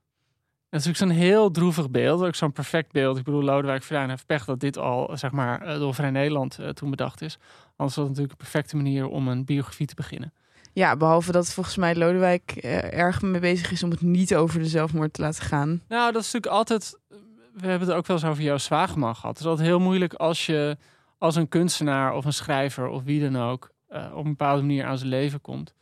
Dat 0.71 0.81
is 0.81 0.87
natuurlijk 0.87 1.13
zo'n 1.19 1.27
heel 1.29 1.51
droevig 1.51 1.91
beeld, 1.91 2.23
ook 2.23 2.35
zo'n 2.35 2.53
perfect 2.53 2.93
beeld. 2.93 3.19
Ik 3.19 3.25
bedoel, 3.25 3.43
Lodewijk 3.43 3.83
Verduin 3.83 4.09
heeft 4.09 4.27
pech 4.27 4.45
dat 4.45 4.61
dit 4.61 4.79
al 4.79 5.11
zeg 5.17 5.31
maar, 5.31 5.63
eh, 5.63 5.79
door 5.79 5.95
Vrij 5.95 6.11
Nederland 6.11 6.59
eh, 6.59 6.69
toen 6.69 6.91
bedacht 6.91 7.23
is. 7.23 7.39
Anders 7.77 7.97
was 7.97 7.97
het 7.97 8.07
natuurlijk 8.07 8.31
een 8.31 8.37
perfecte 8.37 8.77
manier 8.77 9.07
om 9.07 9.29
een 9.29 9.45
biografie 9.45 9.87
te 9.87 9.95
beginnen. 9.95 10.33
Ja, 10.73 10.97
behalve 10.97 11.33
dat 11.33 11.53
volgens 11.53 11.77
mij 11.77 11.95
Lodewijk 11.95 12.51
eh, 12.51 12.93
erg 12.93 13.23
mee 13.23 13.41
bezig 13.41 13.73
is 13.73 13.83
om 13.83 13.91
het 13.91 14.01
niet 14.01 14.35
over 14.35 14.59
de 14.59 14.67
zelfmoord 14.67 15.13
te 15.13 15.21
laten 15.21 15.45
gaan. 15.45 15.83
Nou, 15.89 16.13
dat 16.13 16.23
is 16.23 16.33
natuurlijk 16.33 16.53
altijd. 16.53 16.99
We 17.53 17.67
hebben 17.67 17.89
het 17.89 17.97
ook 17.97 18.07
wel 18.07 18.17
eens 18.17 18.27
over 18.27 18.43
jouw 18.43 18.59
Zwageman 18.59 19.15
gehad. 19.15 19.31
Het 19.31 19.41
is 19.41 19.51
altijd 19.51 19.69
heel 19.69 19.81
moeilijk 19.81 20.15
als 20.15 20.47
je 20.47 20.77
als 21.19 21.37
een 21.37 21.49
kunstenaar 21.49 22.15
of 22.15 22.25
een 22.25 22.33
schrijver 22.33 22.89
of 22.89 23.03
wie 23.03 23.31
dan 23.31 23.43
ook 23.43 23.71
op 23.89 24.25
een 24.25 24.37
bepaalde 24.37 24.63
manier 24.63 24.85
aan 24.85 24.99
zijn 24.99 25.11
leven 25.11 25.41
komt. 25.41 25.75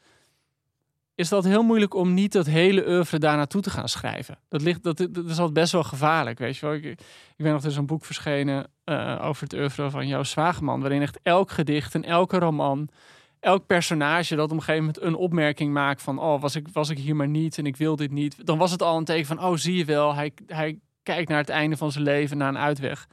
Is 1.14 1.28
dat 1.28 1.44
heel 1.44 1.62
moeilijk 1.62 1.94
om 1.94 2.14
niet 2.14 2.32
dat 2.32 2.46
hele 2.46 2.88
oeuvre 2.88 3.18
daar 3.18 3.36
naartoe 3.36 3.60
te 3.60 3.70
gaan 3.70 3.88
schrijven? 3.88 4.38
Dat, 4.48 4.62
ligt, 4.62 4.82
dat, 4.82 4.96
dat 4.96 5.24
is 5.24 5.38
altijd 5.38 5.52
best 5.52 5.72
wel 5.72 5.82
gevaarlijk, 5.82 6.38
weet 6.38 6.56
je 6.56 6.66
wel. 6.66 6.74
Ik, 6.74 6.84
ik 6.84 6.98
weet 7.36 7.52
nog, 7.52 7.62
er 7.62 7.70
is 7.70 7.76
een 7.76 7.86
boek 7.86 8.04
verschenen 8.04 8.66
eh, 8.84 9.20
over 9.22 9.42
het 9.42 9.52
oeuvre 9.52 9.90
van 9.90 10.06
jouw 10.06 10.22
Zwageman. 10.22 10.80
Waarin 10.80 11.02
echt 11.02 11.18
elk 11.22 11.50
gedicht 11.50 11.94
en 11.94 12.04
elke 12.04 12.38
roman 12.38 12.88
elk 13.44 13.66
personage 13.66 14.34
dat 14.34 14.44
op 14.44 14.56
een 14.56 14.62
gegeven 14.62 14.84
moment 14.84 15.02
een 15.02 15.14
opmerking 15.14 15.72
maakt 15.72 16.02
van 16.02 16.18
oh 16.18 16.40
was 16.40 16.54
ik 16.54 16.68
was 16.72 16.90
ik 16.90 16.98
hier 16.98 17.16
maar 17.16 17.28
niet 17.28 17.58
en 17.58 17.66
ik 17.66 17.76
wil 17.76 17.96
dit 17.96 18.10
niet 18.10 18.46
dan 18.46 18.58
was 18.58 18.70
het 18.70 18.82
al 18.82 18.96
een 18.96 19.04
teken 19.04 19.26
van 19.26 19.42
oh 19.42 19.56
zie 19.56 19.76
je 19.76 19.84
wel 19.84 20.14
hij, 20.14 20.32
hij 20.46 20.78
kijkt 21.02 21.28
naar 21.28 21.38
het 21.38 21.48
einde 21.48 21.76
van 21.76 21.92
zijn 21.92 22.04
leven 22.04 22.36
naar 22.36 22.48
een 22.48 22.58
uitweg 22.58 23.06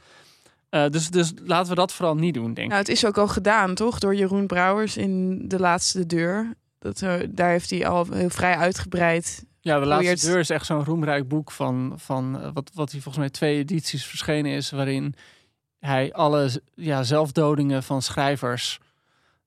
Eh, 0.70 0.89
dus 0.89 1.10
dus 1.10 1.34
laten 1.43 1.70
we 1.70 1.75
dat 1.75 1.93
vooral 1.93 2.15
niet 2.15 2.34
doen 2.34 2.53
denk 2.53 2.58
ik 2.58 2.67
Nou, 2.67 2.79
het 2.79 2.89
is 2.89 3.05
ook 3.05 3.17
al 3.17 3.27
gedaan, 3.27 3.75
toch? 3.75 4.00
Door 4.00 4.15
Jeroen 4.15 4.48
Brouwers 4.48 4.98
in 4.98 5.43
De 5.48 5.60
Laatste 5.60 6.05
Deur. 6.05 6.53
Dat, 6.81 7.00
daar 7.29 7.50
heeft 7.50 7.69
hij 7.69 7.88
al 7.88 8.05
heel 8.11 8.29
vrij 8.29 8.55
uitgebreid. 8.55 9.45
ja 9.59 9.79
de 9.79 9.85
laatste 9.85 10.05
probeert- 10.07 10.25
deur 10.31 10.39
is 10.39 10.50
echt 10.50 10.65
zo'n 10.65 10.83
roemrijk 10.85 11.27
boek 11.27 11.51
van 11.51 11.93
van 11.95 12.41
eh, 12.41 12.50
wat 12.53 12.71
wat 12.73 12.91
hij 12.91 13.01
volgens 13.01 13.17
mij 13.23 13.29
twee 13.29 13.57
edities 13.57 14.05
verschenen 14.05 14.51
is 14.51 14.71
waarin 14.71 15.13
hij 15.79 16.13
alle 16.13 16.61
ja 16.75 17.03
zelfdodingen 17.03 17.83
van 17.83 18.01
schrijvers 18.01 18.79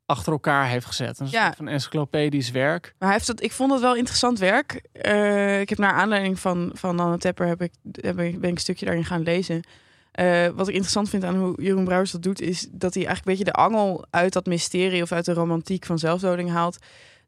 achter 0.06 0.32
elkaar 0.32 0.68
heeft 0.68 0.86
gezet 0.86 1.18
een 1.18 1.28
Ja. 1.30 1.44
soort 1.44 1.56
van 1.56 1.68
encyclopedisch 1.68 2.50
werk 2.50 2.94
Maar 2.98 3.08
hij 3.08 3.16
heeft 3.16 3.26
dat, 3.26 3.42
ik 3.42 3.52
vond 3.52 3.70
dat 3.70 3.80
wel 3.80 3.96
interessant 3.96 4.38
werk. 4.38 4.80
Eh, 4.92 5.60
ik 5.60 5.68
heb 5.68 5.78
naar 5.78 5.92
aanleiding 5.92 6.38
van, 6.40 6.70
van 6.74 7.00
Anne 7.00 7.18
Tepper 7.18 7.46
heb 7.46 7.62
ik, 7.62 7.72
heb 7.92 8.18
ik, 8.18 8.40
ben 8.40 8.50
ik 8.50 8.54
een 8.54 8.60
stukje 8.60 8.84
daarin 8.86 9.04
gaan 9.04 9.22
lezen. 9.22 9.62
Eh, 10.12 10.46
wat 10.48 10.68
ik 10.68 10.72
interessant 10.74 11.08
vind 11.08 11.24
aan 11.24 11.36
hoe 11.36 11.62
Jeroen 11.62 11.84
Brouwers 11.84 12.10
dat 12.10 12.22
doet, 12.22 12.40
is 12.40 12.60
dat 12.70 12.94
hij 12.94 13.06
eigenlijk 13.06 13.26
een 13.26 13.44
beetje 13.44 13.52
de 13.58 13.64
angel 13.64 14.04
uit 14.10 14.32
dat 14.32 14.46
mysterie 14.46 15.02
of 15.02 15.12
uit 15.12 15.24
de 15.24 15.32
romantiek 15.32 15.84
van 15.86 15.98
zelfdoding 15.98 16.50
haalt. 16.50 16.78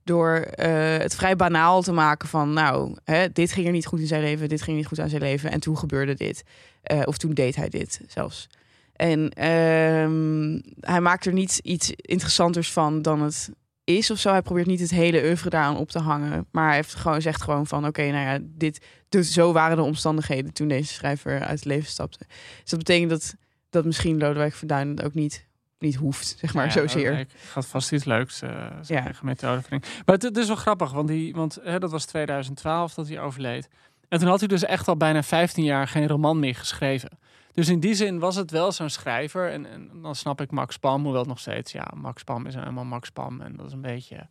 Door 0.06 0.34
eh, 0.34 0.96
het 0.98 1.14
vrij 1.14 1.36
banaal 1.36 1.82
te 1.82 1.92
maken 1.92 2.28
van, 2.28 2.52
nou, 2.52 2.96
hè, 3.04 3.32
dit 3.32 3.52
ging 3.52 3.66
er 3.66 3.72
niet 3.72 3.86
goed 3.86 4.00
in 4.00 4.06
zijn 4.06 4.22
leven, 4.22 4.48
dit 4.48 4.62
ging 4.62 4.76
niet 4.76 4.86
goed 4.86 5.00
aan 5.00 5.08
zijn 5.08 5.22
leven. 5.22 5.50
En 5.50 5.60
toen 5.60 5.78
gebeurde 5.78 6.14
dit. 6.14 6.42
Eh, 6.82 7.02
of 7.04 7.18
toen 7.18 7.34
deed 7.34 7.56
hij 7.56 7.68
dit 7.68 8.00
zelfs. 8.06 8.48
En 8.92 9.30
ehm, 9.30 10.60
hij 10.80 11.00
maakt 11.00 11.26
er 11.26 11.32
niet 11.32 11.60
iets 11.62 11.90
interessanters 11.96 12.72
van 12.72 13.02
dan 13.02 13.22
het 13.22 13.50
is 13.84 14.10
of 14.10 14.18
zo. 14.18 14.30
Hij 14.30 14.42
probeert 14.42 14.66
niet 14.66 14.80
het 14.80 14.90
hele 14.90 15.22
oeuvre 15.22 15.50
daaraan 15.50 15.76
op 15.76 15.90
te 15.90 15.98
hangen. 15.98 16.46
Maar 16.50 16.74
heeft 16.74 16.94
gewoon, 16.94 17.22
zegt 17.22 17.42
gewoon 17.42 17.66
van... 17.66 17.86
oké, 17.86 18.02
nou 18.02 18.26
ja, 18.26 18.38
dit, 18.42 18.84
dus 19.08 19.32
zo 19.32 19.52
waren 19.52 19.76
de 19.76 19.82
omstandigheden... 19.82 20.52
toen 20.52 20.68
deze 20.68 20.92
schrijver 20.92 21.40
uit 21.40 21.58
het 21.58 21.64
leven 21.64 21.90
stapte. 21.90 22.24
Dus 22.60 22.70
dat 22.70 22.78
betekent 22.78 23.10
dat, 23.10 23.34
dat 23.70 23.84
misschien 23.84 24.18
Lodewijk 24.18 24.54
Verduin 24.54 24.88
het 24.88 25.02
ook 25.02 25.14
niet, 25.14 25.46
niet 25.78 25.94
hoeft, 25.94 26.36
zeg 26.38 26.54
maar, 26.54 26.64
Ja, 26.64 26.70
zozeer. 26.70 27.18
Ik 27.18 27.28
gaat 27.46 27.66
vast 27.66 27.92
iets 27.92 28.04
leuks 28.04 28.42
uh, 28.42 28.66
Ja. 28.82 29.10
methodevering. 29.22 29.82
Maar 29.82 30.14
het, 30.14 30.22
het 30.22 30.36
is 30.36 30.46
wel 30.46 30.56
grappig, 30.56 30.92
want, 30.92 31.08
die, 31.08 31.34
want 31.34 31.58
hè, 31.62 31.78
dat 31.78 31.90
was 31.90 32.04
2012 32.04 32.94
dat 32.94 33.08
hij 33.08 33.20
overleed. 33.20 33.68
En 34.08 34.18
toen 34.18 34.28
had 34.28 34.38
hij 34.38 34.48
dus 34.48 34.64
echt 34.64 34.88
al 34.88 34.96
bijna 34.96 35.22
15 35.22 35.64
jaar 35.64 35.88
geen 35.88 36.08
roman 36.08 36.38
meer 36.38 36.54
geschreven. 36.54 37.18
Dus 37.52 37.68
in 37.68 37.80
die 37.80 37.94
zin 37.94 38.18
was 38.18 38.36
het 38.36 38.50
wel 38.50 38.72
zo'n 38.72 38.90
schrijver. 38.90 39.50
En, 39.52 39.66
en 39.70 39.90
dan 40.02 40.14
snap 40.14 40.40
ik 40.40 40.50
Max 40.50 40.76
Pam, 40.76 41.02
hoewel 41.02 41.20
het 41.20 41.28
nog 41.28 41.38
steeds... 41.38 41.72
Ja, 41.72 41.86
Max 41.94 42.22
Pam 42.22 42.46
is 42.46 42.54
helemaal 42.54 42.84
Max 42.84 43.10
Pam. 43.10 43.40
En 43.40 43.56
dat 43.56 43.66
is 43.66 43.72
een 43.72 43.80
beetje... 43.80 44.28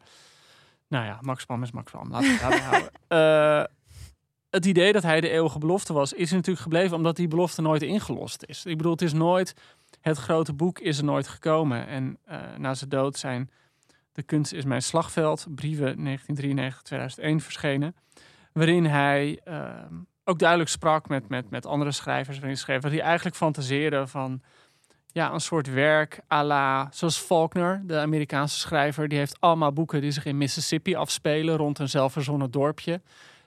Nou 0.87 1.05
ja, 1.05 1.17
Max 1.21 1.45
Pam 1.45 1.63
is 1.63 1.71
Max 1.71 1.91
Pam. 1.91 2.09
Laten 2.11 2.27
we 2.27 2.31
het 2.33 2.41
daarbij 2.41 2.59
houden. 2.61 2.91
Eh, 3.07 3.63
het 4.49 4.65
idee 4.65 4.93
dat 4.93 5.03
hij 5.03 5.21
de 5.21 5.29
eeuwige 5.29 5.59
belofte 5.59 5.93
was, 5.93 6.13
is 6.13 6.31
natuurlijk 6.31 6.59
gebleven 6.59 6.97
omdat 6.97 7.15
die 7.15 7.27
belofte 7.27 7.61
nooit 7.61 7.81
ingelost 7.81 8.43
is. 8.45 8.65
Ik 8.65 8.77
bedoel, 8.77 8.91
het 8.91 9.01
is 9.01 9.13
nooit, 9.13 9.53
het 10.07 10.17
grote 10.17 10.53
boek 10.53 10.79
is 10.79 10.97
er 10.97 11.03
nooit 11.03 11.27
gekomen. 11.27 11.87
En 11.87 12.17
eh, 12.25 12.39
na 12.57 12.73
zijn 12.73 12.89
dood 12.89 13.17
zijn 13.17 13.49
De 14.11 14.23
Kunst 14.23 14.53
is 14.53 14.65
mijn 14.65 14.81
slagveld, 14.81 15.47
brieven 15.49 15.97
1993-2001 15.97 17.43
verschenen. 17.43 17.95
Waarin 18.53 18.85
hij 18.85 19.39
ehm, 19.43 19.93
ook 20.23 20.39
duidelijk 20.39 20.69
sprak 20.69 21.07
met, 21.07 21.29
met, 21.29 21.49
met 21.49 21.65
andere 21.65 21.91
schrijvers. 21.91 22.35
Waarin 22.37 22.53
hij 22.53 22.63
schreef 22.63 22.81
dat 22.81 22.91
hij 22.91 23.01
eigenlijk 23.01 23.35
fantaseerde 23.35 24.07
van 24.07 24.41
ja, 25.07 25.33
een 25.33 25.41
soort 25.41 25.67
werk 25.67 26.19
à 26.31 26.43
la, 26.43 26.87
zoals 26.91 27.17
Faulkner, 27.17 27.81
de 27.85 27.97
Amerikaanse 27.97 28.59
schrijver. 28.59 29.07
Die 29.07 29.17
heeft 29.17 29.39
allemaal 29.39 29.73
boeken 29.73 30.01
die 30.01 30.11
zich 30.11 30.25
in 30.25 30.37
Mississippi 30.37 30.95
afspelen 30.95 31.57
rond 31.57 31.79
een 31.79 31.89
zelfverzonnen 31.89 32.51
dorpje 32.51 33.01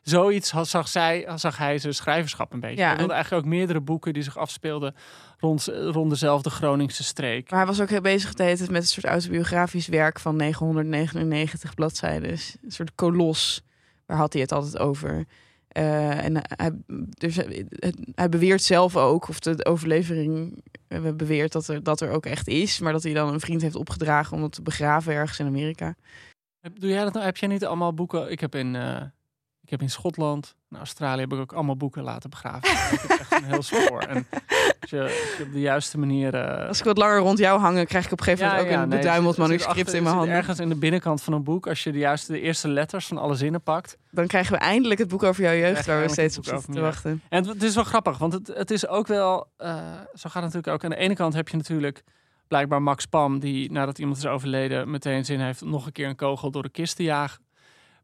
zoiets 0.09 0.50
had, 0.50 0.69
zag, 0.69 0.88
zij, 0.88 1.29
zag 1.35 1.59
hij 1.59 1.79
zijn 1.79 1.95
schrijverschap 1.95 2.53
een 2.53 2.61
beetje. 2.61 2.77
Ja, 2.77 2.87
hij 2.87 2.97
wilde 2.97 3.12
en- 3.12 3.19
eigenlijk 3.19 3.47
ook 3.47 3.53
meerdere 3.53 3.81
boeken 3.81 4.12
die 4.12 4.23
zich 4.23 4.38
afspeelden 4.38 4.95
rond, 5.38 5.64
rond 5.66 6.11
dezelfde 6.11 6.50
Groningse 6.50 7.04
streek. 7.04 7.50
Maar 7.50 7.59
hij 7.59 7.68
was 7.68 7.80
ook 7.80 7.90
heel 7.90 8.00
bezig 8.00 8.35
de 8.35 8.42
hele 8.42 8.57
tijd 8.57 8.71
met 8.71 8.83
een 8.83 8.88
soort 8.88 9.04
autobiografisch 9.07 9.87
werk 9.87 10.18
van 10.21 10.37
999 10.37 11.75
bladzijden. 11.75 12.28
Dus 12.28 12.57
Een 12.64 12.71
soort 12.73 12.95
kolos. 12.95 13.62
Waar 14.07 14.16
had 14.16 14.33
hij 14.33 14.42
het 14.42 14.52
altijd 14.52 14.78
over? 14.78 15.25
Eh, 15.68 16.25
en 16.25 16.35
hij, 16.57 16.71
dus 17.09 17.37
hij 18.14 18.28
beweert 18.28 18.62
zelf 18.62 18.97
ook, 18.97 19.28
of 19.28 19.38
de 19.40 19.64
overlevering 19.64 20.62
eh, 20.88 21.12
beweert 21.16 21.52
dat 21.52 21.68
er, 21.68 21.83
dat 21.83 22.00
er 22.00 22.11
ook 22.11 22.26
echt 22.26 22.49
is. 22.49 22.78
Maar 22.78 22.92
dat 22.92 23.02
hij 23.02 23.12
dan 23.12 23.33
een 23.33 23.40
vriend 23.40 23.62
heeft 23.62 23.75
opgedragen 23.76 24.37
om 24.37 24.40
dat 24.42 24.52
te 24.52 24.62
begraven 24.62 25.12
ergens 25.12 25.38
in 25.38 25.47
Amerika. 25.47 25.95
Heb- 26.61 26.80
Doe 26.80 26.90
jij 26.90 27.04
dat 27.04 27.12
nou? 27.12 27.25
Heb 27.25 27.37
jij 27.37 27.49
niet 27.49 27.64
allemaal 27.64 27.95
boeken? 27.95 28.30
Ik 28.30 28.40
heb 28.40 28.54
in, 28.54 28.76
eh, 28.76 29.02
ik 29.69 29.75
heb 29.75 29.83
in 29.83 29.91
Schotland, 29.91 30.55
in 30.71 30.77
Australië 30.77 31.21
heb 31.21 31.33
ik 31.33 31.39
ook 31.39 31.53
allemaal 31.53 31.77
boeken 31.77 32.03
laten 32.03 32.31
begraven. 32.31 32.61
Dat 32.91 33.11
is 33.11 33.19
echt 33.19 33.33
een 33.33 33.45
heel 33.45 33.63
spoor. 33.63 34.01
En 34.03 34.27
als 34.81 34.91
je, 34.91 35.03
als 35.03 35.11
je 35.39 35.43
op 35.47 35.53
de 35.53 35.61
juiste 35.61 35.99
manier... 35.99 36.35
eh, 36.35 36.69
Als 36.69 36.79
ik 36.79 36.85
wat 36.85 36.99
langer 36.99 37.19
rond 37.19 37.39
jou 37.39 37.61
hangen, 37.61 37.87
krijg 37.87 38.05
ik 38.07 38.13
op 38.13 38.19
een 38.19 38.25
gegeven 38.25 38.47
moment 38.47 38.67
ook 38.67 38.73
een 38.73 38.89
nee, 38.89 38.99
beduimeld 38.99 39.35
zit- 39.35 39.45
manuscript 39.47 39.79
achter- 39.79 39.95
in 39.97 40.03
mijn 40.03 40.15
handen. 40.17 40.35
Ergens 40.35 40.59
in 40.59 40.69
de 40.69 40.75
binnenkant 40.75 41.23
van 41.23 41.33
een 41.33 41.43
boek, 41.45 41.67
als 41.67 41.83
je 41.85 41.93
de 41.93 41.99
juiste 41.99 42.33
de 42.33 42.41
eerste 42.41 42.69
letters 42.69 43.07
van 43.07 43.19
alle 43.19 43.35
zinnen 43.35 43.63
pakt. 43.63 43.97
Dan 44.11 44.27
krijgen 44.27 44.53
we 44.53 44.59
eindelijk 44.59 45.01
het 45.01 45.09
boek 45.09 45.23
over 45.23 45.43
jouw 45.43 45.55
jeugd, 45.55 45.87
waar 45.87 46.03
we 46.03 46.09
steeds 46.09 46.39
op 46.39 46.45
zitten 46.45 46.73
te 46.73 46.81
wachten. 46.81 47.23
En 47.29 47.39
het, 47.45 47.53
het 47.53 47.63
is 47.63 47.75
wel 47.75 47.85
grappig, 47.85 48.19
want 48.19 48.33
het, 48.33 48.47
het 48.47 48.71
is 48.71 48.87
ook 48.87 49.07
wel, 49.07 49.47
eh, 49.57 49.77
zo 50.15 50.31
gaat 50.31 50.43
het 50.43 50.53
natuurlijk 50.55 50.69
ook. 50.69 50.85
Aan 50.85 50.91
de 50.91 50.97
ene 50.97 51.15
kant 51.15 51.35
heb 51.35 51.49
je 51.49 51.57
natuurlijk 51.57 52.03
blijkbaar 52.49 52.83
Max 52.83 53.07
Pam, 53.07 53.39
die 53.39 53.73
nadat 53.73 53.99
iemand 53.99 54.17
is 54.19 54.27
overleden 54.27 54.91
meteen 54.91 55.25
zin 55.25 55.41
heeft 55.41 55.63
om 55.63 55.71
nog 55.71 55.87
een 55.87 55.93
keer 55.93 56.09
een 56.09 56.17
kogel 56.17 56.51
door 56.51 56.63
de 56.63 56.69
kist 56.71 56.97
te 56.97 57.03
jagen. 57.03 57.47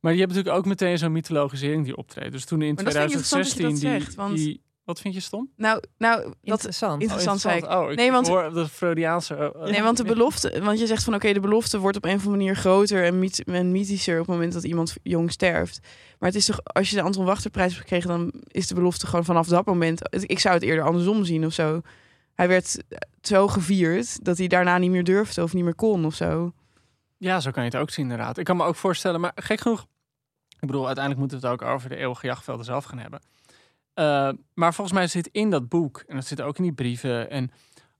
Maar 0.04 0.12
je 0.12 0.18
hebt 0.20 0.30
natuurlijk 0.32 0.58
ook 0.58 0.66
meteen 0.66 0.98
zo'n 0.98 1.12
mythologisering 1.12 1.84
die 1.84 1.96
optreedt. 1.96 2.32
Dus 2.32 2.44
toen 2.44 2.62
in 2.62 2.74
Maar 2.74 2.84
dat 2.84 2.92
vind 2.92 3.04
ik 3.04 3.10
interessant 3.10 3.42
dat 3.44 3.52
je 3.52 3.58
2016 3.58 3.90
dat 3.90 4.00
die, 4.00 4.06
zegt, 4.06 4.14
want- 4.16 4.36
die- 4.36 4.62
wat 4.84 5.00
vind 5.00 5.14
je 5.14 5.20
stom? 5.20 5.50
Nou, 5.56 5.82
nou 5.98 6.22
dat, 6.22 6.34
Interessant. 6.42 7.02
Interessant, 7.02 7.40
zei 7.40 7.56
ik. 7.58 7.70
Oh, 7.70 7.90
ik 7.90 7.96
Nee, 7.96 8.10
want- 8.10 8.28
hoor 8.28 8.52
de 8.52 8.68
Freudiaanse. 8.68 9.34
eh, 9.34 9.70
Nee, 9.70 9.82
want 9.82 9.96
de 9.96 10.04
belofte, 10.04 10.60
want 10.62 10.78
je 10.78 10.86
zegt 10.86 11.04
van 11.04 11.14
oké, 11.14 11.32
de 11.32 11.40
belofte 11.40 11.78
wordt 11.78 11.96
op 11.96 12.04
een 12.04 12.10
of 12.14 12.16
andere 12.26 12.36
manier 12.36 12.56
groter 12.56 13.04
en, 13.04 13.18
myth, 13.18 13.44
en 13.44 13.72
mythischer 13.72 14.20
op 14.20 14.26
het 14.26 14.34
moment 14.34 14.52
dat 14.52 14.64
iemand 14.64 14.94
jong 15.02 15.32
sterft. 15.32 15.78
Maar 16.18 16.28
het 16.28 16.38
is 16.38 16.44
toch, 16.44 16.60
als 16.64 16.90
je 16.90 16.96
de 16.96 17.02
Anton 17.02 17.24
Wachterprijs 17.24 17.68
hebt 17.70 17.82
gekregen, 17.82 18.08
dan 18.08 18.32
is 18.46 18.66
de 18.66 18.74
belofte 18.74 19.06
gewoon 19.06 19.24
vanaf 19.24 19.46
dat 19.46 19.66
moment. 19.66 20.00
Ik 20.10 20.38
zou 20.38 20.54
het 20.54 20.62
eerder 20.62 20.84
andersom 20.84 21.24
zien 21.24 21.46
of 21.46 21.52
zo. 21.52 21.80
Hij 22.34 22.48
werd 22.48 22.82
zo 23.20 23.48
gevierd 23.48 24.24
dat 24.24 24.38
hij 24.38 24.46
daarna 24.46 24.78
niet 24.78 24.90
meer 24.90 25.04
durfde 25.04 25.42
of 25.42 25.52
niet 25.54 25.64
meer 25.64 25.74
kon 25.74 26.04
of 26.04 26.14
zo. 26.14 26.52
Ja, 27.18 27.40
zo 27.40 27.50
kan 27.50 27.64
je 27.64 27.70
het 27.70 27.78
ook 27.78 27.90
zien 27.90 28.04
inderdaad. 28.04 28.38
Ik 28.38 28.44
kan 28.44 28.56
me 28.56 28.64
ook 28.64 28.76
voorstellen, 28.76 29.20
maar 29.20 29.32
gek 29.34 29.60
genoeg. 29.60 29.86
Ik 30.64 30.70
bedoel, 30.70 30.86
uiteindelijk 30.86 31.26
moeten 31.26 31.40
we 31.40 31.54
het 31.54 31.62
ook 31.62 31.74
over 31.74 31.88
de 31.88 31.96
eeuwige 31.96 32.26
jachtvelden 32.26 32.64
zelf 32.64 32.84
gaan 32.84 32.98
hebben. 32.98 33.20
Uh, 33.94 34.30
maar 34.54 34.74
volgens 34.74 34.96
mij 34.96 35.06
zit 35.06 35.26
in 35.26 35.50
dat 35.50 35.68
boek, 35.68 36.04
en 36.06 36.14
dat 36.14 36.26
zit 36.26 36.40
ook 36.40 36.56
in 36.56 36.62
die 36.62 36.72
brieven 36.72 37.30
en 37.30 37.50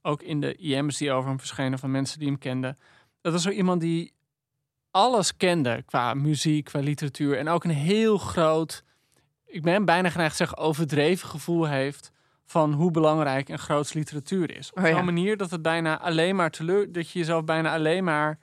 ook 0.03 0.23
in 0.23 0.41
de 0.41 0.55
IM's 0.55 0.97
die 0.97 1.13
over 1.13 1.29
hem 1.29 1.39
verschenen 1.39 1.79
van 1.79 1.91
mensen 1.91 2.19
die 2.19 2.29
hem 2.29 2.39
kenden. 2.39 2.77
Dat 3.21 3.33
was 3.33 3.43
zo 3.43 3.51
iemand 3.51 3.81
die 3.81 4.13
alles 4.91 5.37
kende 5.37 5.83
qua 5.87 6.15
muziek, 6.15 6.65
qua 6.65 6.81
literatuur 6.81 7.39
en 7.39 7.49
ook 7.49 7.65
een 7.65 7.71
heel 7.71 8.19
groot, 8.19 8.85
ik 9.47 9.63
ben 9.63 9.85
bijna 9.85 10.11
geneigd 10.11 10.31
te 10.31 10.37
zeggen, 10.37 10.59
overdreven 10.59 11.29
gevoel 11.29 11.65
heeft 11.65 12.13
van 12.45 12.73
hoe 12.73 12.91
belangrijk 12.91 13.49
en 13.49 13.59
groots 13.59 13.93
literatuur 13.93 14.57
is. 14.57 14.71
Op 14.73 14.79
Oh 14.79 14.89
ja. 14.89 14.97
zo'n 14.97 15.05
manier 15.05 15.37
dat 15.37 15.51
het 15.51 15.63
bijna 15.63 16.01
alleen 16.01 16.37
maar 16.37 16.51
teleur, 16.51 16.93
dat 16.93 17.11
je 17.11 17.19
jezelf 17.19 17.45
bijna 17.45 17.75
alleen 17.75 18.05
maar 18.05 18.39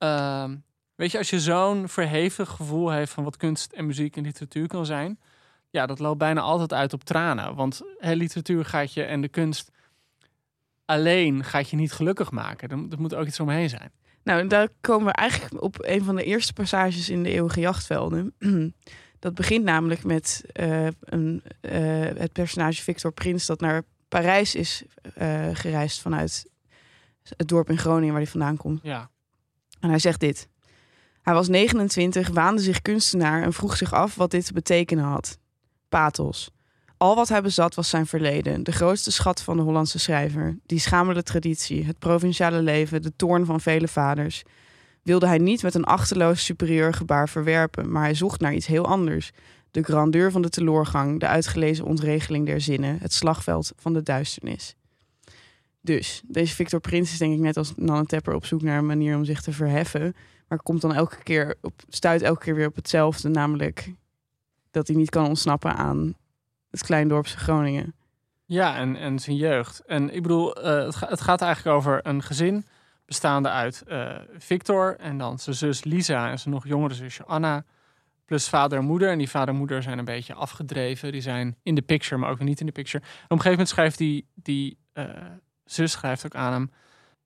Ehm, 0.00 0.56
weet 1.00 1.10
je, 1.10 1.18
als 1.18 1.30
je 1.30 1.40
zo'n 1.40 1.88
verheven 1.88 2.46
gevoel 2.46 2.90
heeft 2.90 3.12
van 3.12 3.24
wat 3.24 3.36
kunst 3.36 3.72
en 3.72 3.86
muziek 3.86 4.16
en 4.16 4.22
literatuur 4.22 4.66
kan 4.66 4.86
zijn, 4.86 5.18
ja, 5.70 5.86
dat 5.86 5.98
loopt 5.98 6.18
bijna 6.18 6.40
altijd 6.40 6.72
uit 6.72 6.92
op 6.92 7.04
tranen. 7.04 7.54
Want 7.54 7.80
hè, 7.98 8.12
literatuur 8.12 8.64
gaat 8.64 8.92
je 8.92 9.02
en 9.02 9.20
de 9.20 9.28
kunst 9.28 9.70
alleen 10.84 11.44
gaat 11.44 11.70
je 11.70 11.76
niet 11.76 11.92
gelukkig 11.92 12.30
maken. 12.30 12.68
Er, 12.68 12.76
er 12.90 13.00
moet 13.00 13.14
ook 13.14 13.26
iets 13.26 13.40
omheen 13.40 13.68
zijn. 13.68 13.92
Nou, 14.22 14.46
daar 14.46 14.68
komen 14.80 15.06
we 15.06 15.12
eigenlijk 15.12 15.62
op 15.62 15.76
een 15.80 16.04
van 16.04 16.16
de 16.16 16.24
eerste 16.24 16.52
passages 16.52 17.08
in 17.08 17.22
de 17.22 17.30
eeuwige 17.30 17.60
jachtvelden. 17.60 18.34
Dat 19.18 19.34
begint 19.34 19.64
namelijk 19.64 20.04
met 20.04 20.44
eh, 20.52 20.86
een, 21.00 21.42
eh, 21.60 21.72
het 22.02 22.32
personage 22.32 22.82
Victor 22.82 23.12
Prins 23.12 23.46
dat 23.46 23.60
naar 23.60 23.82
Parijs 24.08 24.54
is 24.54 24.84
eh, 25.14 25.48
gereisd 25.52 26.00
vanuit 26.00 26.50
het 27.36 27.48
dorp 27.48 27.70
in 27.70 27.78
Groningen 27.78 28.12
waar 28.12 28.22
hij 28.22 28.30
vandaan 28.30 28.56
komt. 28.56 28.80
Ja. 28.82 29.10
En 29.80 29.88
hij 29.88 29.98
zegt 29.98 30.20
dit. 30.20 30.49
Hij 31.30 31.38
was 31.38 31.48
29, 31.48 32.28
waande 32.28 32.62
zich 32.62 32.82
kunstenaar 32.82 33.42
en 33.42 33.52
vroeg 33.52 33.76
zich 33.76 33.92
af 33.92 34.14
wat 34.14 34.30
dit 34.30 34.46
te 34.46 34.52
betekenen 34.52 35.04
had. 35.04 35.38
Pathos. 35.88 36.50
Al 36.96 37.14
wat 37.14 37.28
hij 37.28 37.42
bezat 37.42 37.74
was 37.74 37.88
zijn 37.88 38.06
verleden, 38.06 38.62
de 38.62 38.72
grootste 38.72 39.12
schat 39.12 39.42
van 39.42 39.56
de 39.56 39.62
Hollandse 39.62 39.98
schrijver. 39.98 40.58
Die 40.66 40.78
schamele 40.78 41.22
traditie, 41.22 41.84
het 41.84 41.98
provinciale 41.98 42.62
leven, 42.62 43.02
de 43.02 43.16
toorn 43.16 43.44
van 43.44 43.60
vele 43.60 43.88
vaders. 43.88 44.42
Wilde 45.02 45.26
hij 45.26 45.38
niet 45.38 45.62
met 45.62 45.74
een 45.74 45.84
achterloos 45.84 46.44
superieur 46.44 46.94
gebaar 46.94 47.28
verwerpen, 47.28 47.92
maar 47.92 48.02
hij 48.02 48.14
zocht 48.14 48.40
naar 48.40 48.54
iets 48.54 48.66
heel 48.66 48.86
anders. 48.86 49.30
De 49.70 49.82
grandeur 49.82 50.30
van 50.30 50.42
de 50.42 50.48
teloorgang, 50.48 51.20
de 51.20 51.26
uitgelezen 51.26 51.84
ontregeling 51.84 52.46
der 52.46 52.60
zinnen, 52.60 52.98
het 53.00 53.12
slagveld 53.12 53.72
van 53.76 53.92
de 53.92 54.02
duisternis. 54.02 54.74
Dus, 55.80 56.22
deze 56.26 56.54
Victor 56.54 56.80
Prins 56.80 57.12
is 57.12 57.18
denk 57.18 57.32
ik 57.32 57.40
net 57.40 57.56
als 57.56 57.72
Nanne 57.76 58.06
Tepper 58.06 58.34
op 58.34 58.46
zoek 58.46 58.62
naar 58.62 58.78
een 58.78 58.86
manier 58.86 59.16
om 59.16 59.24
zich 59.24 59.42
te 59.42 59.52
verheffen. 59.52 60.14
Maar 60.50 60.62
komt 60.62 60.80
dan 60.80 60.94
elke 60.94 61.22
keer 61.22 61.56
op, 61.60 61.72
stuit 61.88 62.22
elke 62.22 62.44
keer 62.44 62.54
weer 62.54 62.66
op 62.66 62.76
hetzelfde. 62.76 63.28
Namelijk 63.28 63.94
dat 64.70 64.86
hij 64.86 64.96
niet 64.96 65.10
kan 65.10 65.26
ontsnappen 65.26 65.74
aan 65.74 66.14
het 66.70 66.82
kleindorpse 66.82 67.38
Groningen. 67.38 67.94
Ja, 68.44 68.76
en, 68.76 68.96
en 68.96 69.18
zijn 69.18 69.36
jeugd. 69.36 69.82
En 69.86 70.14
ik 70.14 70.22
bedoel, 70.22 70.62
eh, 70.62 70.84
het, 70.84 71.00
het 71.00 71.20
gaat 71.20 71.40
eigenlijk 71.40 71.76
over 71.76 72.00
een 72.02 72.22
gezin 72.22 72.66
bestaande 73.04 73.48
uit 73.48 73.82
eh, 73.86 74.16
Victor 74.38 74.96
en 74.96 75.18
dan 75.18 75.38
zijn 75.38 75.56
zus 75.56 75.84
Lisa 75.84 76.30
en 76.30 76.38
zijn 76.38 76.54
nog 76.54 76.66
jongere 76.66 76.94
zusje 76.94 77.24
Anna. 77.24 77.64
Plus 78.24 78.48
vader 78.48 78.78
en 78.78 78.84
moeder. 78.84 79.10
En 79.10 79.18
die 79.18 79.30
vader 79.30 79.48
en 79.48 79.56
moeder 79.56 79.82
zijn 79.82 79.98
een 79.98 80.04
beetje 80.04 80.34
afgedreven. 80.34 81.12
Die 81.12 81.20
zijn 81.20 81.56
in 81.62 81.74
de 81.74 81.82
picture, 81.82 82.20
maar 82.20 82.30
ook 82.30 82.38
niet 82.38 82.60
in 82.60 82.66
de 82.66 82.72
picture. 82.72 83.04
En 83.04 83.10
op 83.10 83.20
een 83.20 83.40
gegeven 83.40 83.50
moment 83.50 83.68
schrijft 83.68 83.98
die, 83.98 84.26
die 84.34 84.78
eh, 84.92 85.04
zus 85.64 85.92
schrijft 85.92 86.24
ook 86.26 86.34
aan 86.34 86.52
hem. 86.52 86.70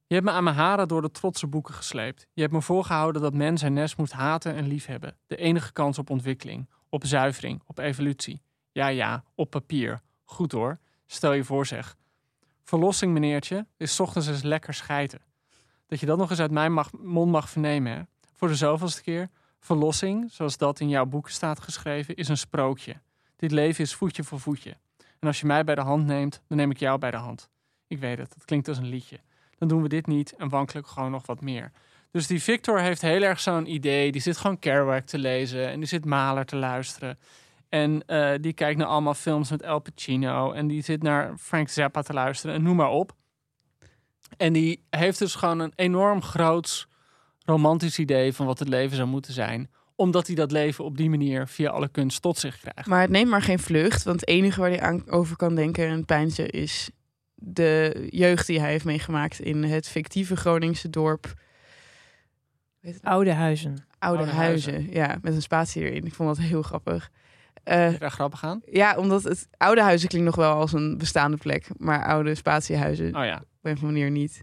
Je 0.06 0.14
hebt 0.14 0.26
me 0.26 0.32
aan 0.32 0.44
mijn 0.44 0.56
haren 0.56 0.88
door 0.88 1.02
de 1.02 1.11
trotse 1.11 1.46
boeken 1.46 1.75
gesleept. 1.75 2.26
Je 2.32 2.40
hebt 2.40 2.52
me 2.52 2.62
voorgehouden 2.62 3.23
dat 3.23 3.34
men 3.34 3.58
zijn 3.58 3.73
nest 3.73 3.96
moet 3.96 4.12
haten 4.12 4.54
en 4.54 4.66
liefhebben. 4.66 5.16
De 5.26 5.37
enige 5.37 5.73
kans 5.73 5.99
op 5.99 6.11
ontwikkeling, 6.11 6.68
op 6.88 7.04
zuivering, 7.06 7.62
op 7.66 7.78
evolutie. 7.78 8.42
Ja, 8.73 8.87
ja, 8.87 9.25
op 9.34 9.50
papier. 9.50 10.00
Goed 10.25 10.52
hoor. 10.52 10.78
Stel 11.06 11.32
je 11.32 11.44
voor 11.44 11.66
zeg. 11.66 11.96
Verlossing, 12.62 13.12
meneertje, 13.12 13.66
is 13.76 14.00
ochtends 14.00 14.28
eens 14.28 14.42
lekker 14.42 14.75
schijten. 14.75 15.20
Dat 15.87 16.00
je 16.00 16.06
dat 16.06 16.18
nog 16.18 16.30
eens 16.30 16.40
uit 16.40 16.50
mijn 16.50 16.87
mond 17.00 17.30
mag 17.30 17.50
vernemen, 17.50 17.92
hè? 17.92 18.02
Voor 18.32 18.49
de 18.49 18.54
zoveelste 18.54 19.02
keer. 19.02 19.30
Verlossing, 19.61 20.32
zoals 20.32 20.56
dat 20.56 20.80
in 20.80 20.88
jouw 20.88 21.06
boeken 21.06 21.32
staat 21.32 21.61
geschreven, 21.61 22.14
is 22.14 22.28
een 22.28 22.37
sprookje. 22.37 23.00
Dit 23.37 23.50
leven 23.50 23.84
is 23.84 23.94
voetje 23.94 24.25
voor 24.25 24.40
voetje. 24.40 24.76
En 25.18 25.28
als 25.28 25.40
je 25.40 25.46
mij 25.46 25.64
bij 25.64 25.75
de 25.75 25.80
hand 25.80 26.06
neemt, 26.06 26.42
dan 26.46 26.56
neem 26.56 26.70
ik 26.70 26.78
jou 26.78 26.99
bij 26.99 27.11
de 27.11 27.16
hand. 27.16 27.49
Ik 27.87 27.99
weet 27.99 28.18
het, 28.18 28.34
het 28.34 28.44
klinkt 28.44 28.68
als 28.68 28.78
een 28.78 28.87
liedje. 28.87 29.20
Dan 29.64 29.76
doen 29.76 29.83
we 29.83 29.94
dit 29.94 30.06
niet 30.06 30.35
en 30.37 30.49
wankelijk 30.49 30.87
gewoon 30.87 31.11
nog 31.11 31.26
wat 31.26 31.40
meer. 31.40 31.73
Dus 32.11 32.26
die 32.26 32.42
Victor 32.42 32.80
heeft 32.80 33.02
heel 33.02 33.23
erg 33.23 33.40
zo'n 33.40 33.73
idee. 33.73 34.12
Die 34.12 34.21
zit 34.21 34.37
gewoon 34.37 34.59
Kerouac 34.59 35.06
te 35.06 35.18
lezen 35.18 35.71
en 35.71 35.78
die 35.78 35.88
zit 35.88 36.04
Mahler 36.04 36.44
te 36.44 36.56
luisteren. 36.56 37.18
En 37.68 38.02
eh, 38.06 38.33
die 38.40 38.52
kijkt 38.52 38.78
naar 38.78 38.87
allemaal 38.87 39.14
films 39.14 39.50
met 39.50 39.62
El 39.62 39.78
Pacino. 39.78 40.52
En 40.52 40.66
die 40.66 40.83
zit 40.83 41.02
naar 41.02 41.35
Frank 41.38 41.68
Zappa 41.68 42.02
te 42.02 42.12
luisteren 42.12 42.54
en 42.54 42.62
noem 42.62 42.76
maar 42.76 42.90
op. 42.90 43.12
En 44.37 44.52
die 44.52 44.85
heeft 44.90 45.18
dus 45.18 45.35
gewoon 45.35 45.59
een 45.59 45.73
enorm 45.75 46.23
groots 46.23 46.88
romantisch 47.44 47.99
idee 47.99 48.33
van 48.33 48.47
wat 48.47 48.59
het 48.59 48.68
leven 48.68 48.97
zou 48.97 49.09
moeten 49.09 49.33
zijn. 49.33 49.71
Omdat 49.94 50.26
hij 50.26 50.37
dat 50.37 50.50
leven 50.50 50.85
op 50.85 50.97
die 50.97 51.11
manier 51.11 51.47
via 51.47 51.71
alle 51.71 51.88
kunst 51.88 52.23
tot 52.23 52.38
zich 52.38 52.59
krijgt. 52.59 52.88
Maar 52.88 53.00
het 53.00 53.11
neemt 53.11 53.30
maar 53.30 53.42
geen 53.42 53.59
vlucht. 53.59 54.02
Want 54.02 54.21
het 54.21 54.28
enige 54.28 54.61
waar 54.61 54.71
hij 54.71 54.80
aan 54.80 55.11
over 55.11 55.37
kan 55.37 55.54
denken 55.54 55.87
en 55.87 56.04
pijnzen 56.04 56.50
is 56.50 56.90
de 57.46 58.06
jeugd 58.10 58.46
die 58.46 58.60
hij 58.60 58.70
heeft 58.70 58.84
meegemaakt 58.84 59.40
in 59.40 59.62
het 59.62 59.88
fictieve 59.88 60.36
Groningse 60.36 60.90
dorp. 60.90 61.34
Weet 62.80 62.94
het 62.94 63.02
nou? 63.02 63.14
Oude 63.14 63.32
huizen. 63.32 63.86
Oude, 63.98 64.18
Oude 64.18 64.32
huizen. 64.36 64.72
Huizen. 64.72 64.92
Ja, 64.94 65.18
met 65.22 65.34
een 65.34 65.42
spatie 65.42 65.82
erin. 65.82 66.06
Ik 66.06 66.14
vond 66.14 66.36
dat 66.36 66.46
heel 66.46 66.62
grappig. 66.62 67.10
Eh, 67.62 67.92
er 67.92 67.98
daar 67.98 68.10
grappig 68.10 68.44
aan? 68.44 68.60
ja, 68.70 68.96
omdat 68.96 69.22
het 69.22 69.48
oude 69.56 69.82
huizen 69.82 70.08
klinkt 70.08 70.26
nog 70.26 70.36
wel 70.36 70.54
als 70.54 70.72
een 70.72 70.98
bestaande 70.98 71.36
plek. 71.36 71.66
Maar 71.76 72.04
oude 72.06 72.34
spatiehuizen 72.34 73.06
Oh 73.16 73.24
ja. 73.24 73.36
op 73.36 73.42
een 73.62 73.72
of 73.72 73.82
andere 73.82 73.86
manier 73.92 74.10
niet. 74.10 74.42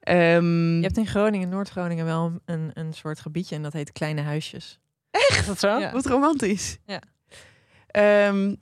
Ehm, 0.00 0.76
Je 0.76 0.82
hebt 0.82 0.96
in 0.96 1.06
Groningen, 1.06 1.48
Noord-Groningen, 1.48 2.04
wel 2.04 2.40
een, 2.44 2.70
een 2.74 2.92
soort 2.92 3.20
gebiedje 3.20 3.54
en 3.56 3.62
dat 3.62 3.72
heet 3.72 3.92
Kleine 3.92 4.20
Huisjes. 4.20 4.80
Is 5.10 5.46
dat 5.46 5.58
zo? 5.58 5.78
Ja. 5.78 5.92
Wat 5.92 6.06
romantisch. 6.06 6.78
Ja. 6.86 7.02
Ehm, 7.86 8.54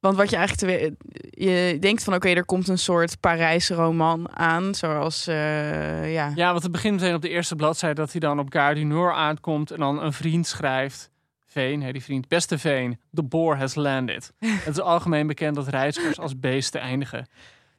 want 0.00 0.16
wat 0.16 0.30
je 0.30 0.36
eigenlijk 0.36 0.94
je 1.38 1.76
denkt 1.80 2.04
van 2.04 2.14
oké, 2.14 2.28
er 2.28 2.44
komt 2.44 2.68
een 2.68 2.78
soort 2.78 3.20
Parijse 3.20 3.74
roman 3.74 4.36
aan, 4.36 4.74
zoals 4.74 5.26
eh, 5.26 6.12
ja. 6.12 6.32
Ja, 6.34 6.50
want 6.50 6.62
het 6.62 6.72
begint 6.72 7.00
meteen 7.00 7.14
op 7.14 7.22
de 7.22 7.28
eerste 7.28 7.56
bladzijde 7.56 7.94
dat 7.94 8.10
hij 8.10 8.20
dan 8.20 8.38
op 8.38 8.52
Gare 8.52 8.74
du 8.74 8.82
Nord 8.82 9.14
aankomt 9.14 9.70
en 9.70 9.78
dan 9.78 10.02
een 10.02 10.12
vriend 10.12 10.46
schrijft. 10.46 11.10
Veen, 11.46 11.82
hè, 11.82 11.92
die 11.92 12.02
vriend. 12.02 12.28
Beste 12.28 12.58
Veen, 12.58 13.00
the 13.12 13.22
boar 13.22 13.56
has 13.56 13.74
landed. 13.74 14.32
het 14.64 14.76
is 14.76 14.80
algemeen 14.80 15.26
bekend 15.26 15.54
dat 15.54 15.68
reizigers 15.68 16.18
als 16.18 16.38
beesten 16.38 16.80
eindigen. 16.80 17.26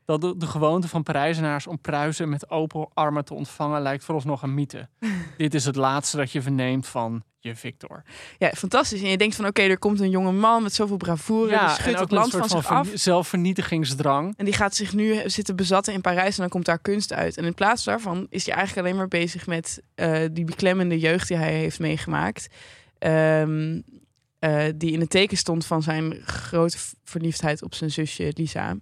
Dat 0.09 0.21
de, 0.21 0.37
de 0.37 0.47
gewoonte 0.47 0.87
van 0.87 1.03
Parijzenaars 1.03 1.67
om 1.67 1.79
pruisen 1.81 2.29
met 2.29 2.49
open 2.49 2.87
armen 2.93 3.25
te 3.25 3.33
ontvangen 3.33 3.81
lijkt 3.81 4.03
vooralsnog 4.03 4.41
een 4.41 4.53
mythe. 4.53 4.87
Dit 5.37 5.53
is 5.53 5.65
het 5.65 5.75
laatste 5.75 6.17
dat 6.17 6.31
je 6.31 6.41
verneemt 6.41 6.87
van 6.87 7.23
je 7.39 7.55
Victor. 7.55 8.03
ja, 8.37 8.49
fantastisch. 8.49 9.01
En 9.01 9.09
je 9.09 9.17
denkt 9.17 9.35
van 9.35 9.45
oké, 9.45 9.61
er 9.61 9.79
komt 9.79 9.99
een 9.99 10.09
jonge 10.09 10.31
man 10.31 10.63
met 10.63 10.73
zoveel 10.73 10.97
bravoure, 10.97 11.59
die 11.59 11.69
schudt 11.69 11.95
en 11.95 12.01
het 12.01 12.11
land 12.11 12.33
een 12.33 12.39
van 12.39 12.49
zich 12.49 12.57
af. 12.57 12.83
vernie- 12.83 12.97
zelfvernietigingsdrang. 12.97 14.33
En 14.37 14.45
die 14.45 14.53
gaat 14.53 14.75
zich 14.75 14.93
nu 14.93 15.21
zitten 15.25 15.55
bezatten 15.55 15.93
in 15.93 16.01
Parijs 16.01 16.35
en 16.35 16.41
dan 16.41 16.49
komt 16.49 16.65
daar 16.65 16.79
kunst 16.79 17.13
uit. 17.13 17.37
En 17.37 17.45
in 17.45 17.53
plaats 17.53 17.83
daarvan 17.83 18.27
is 18.29 18.45
hij 18.45 18.55
eigenlijk 18.55 18.87
alleen 18.87 18.99
maar 18.99 19.07
bezig 19.07 19.47
met 19.47 19.81
eh, 19.95 20.21
die 20.31 20.45
beklemmende 20.45 20.99
jeugd 20.99 21.27
die 21.27 21.37
hij 21.37 21.53
heeft 21.53 21.79
meegemaakt. 21.79 22.47
Ehm, 22.97 23.81
eh, 24.39 24.63
die 24.75 24.91
in 24.91 24.99
het 24.99 25.09
teken 25.09 25.37
stond 25.37 25.65
van 25.65 25.83
zijn 25.83 26.21
grote 26.25 26.77
verliefdheid 27.03 27.63
op 27.63 27.73
zijn 27.75 27.91
zusje 27.91 28.31
Lisa. 28.35 28.75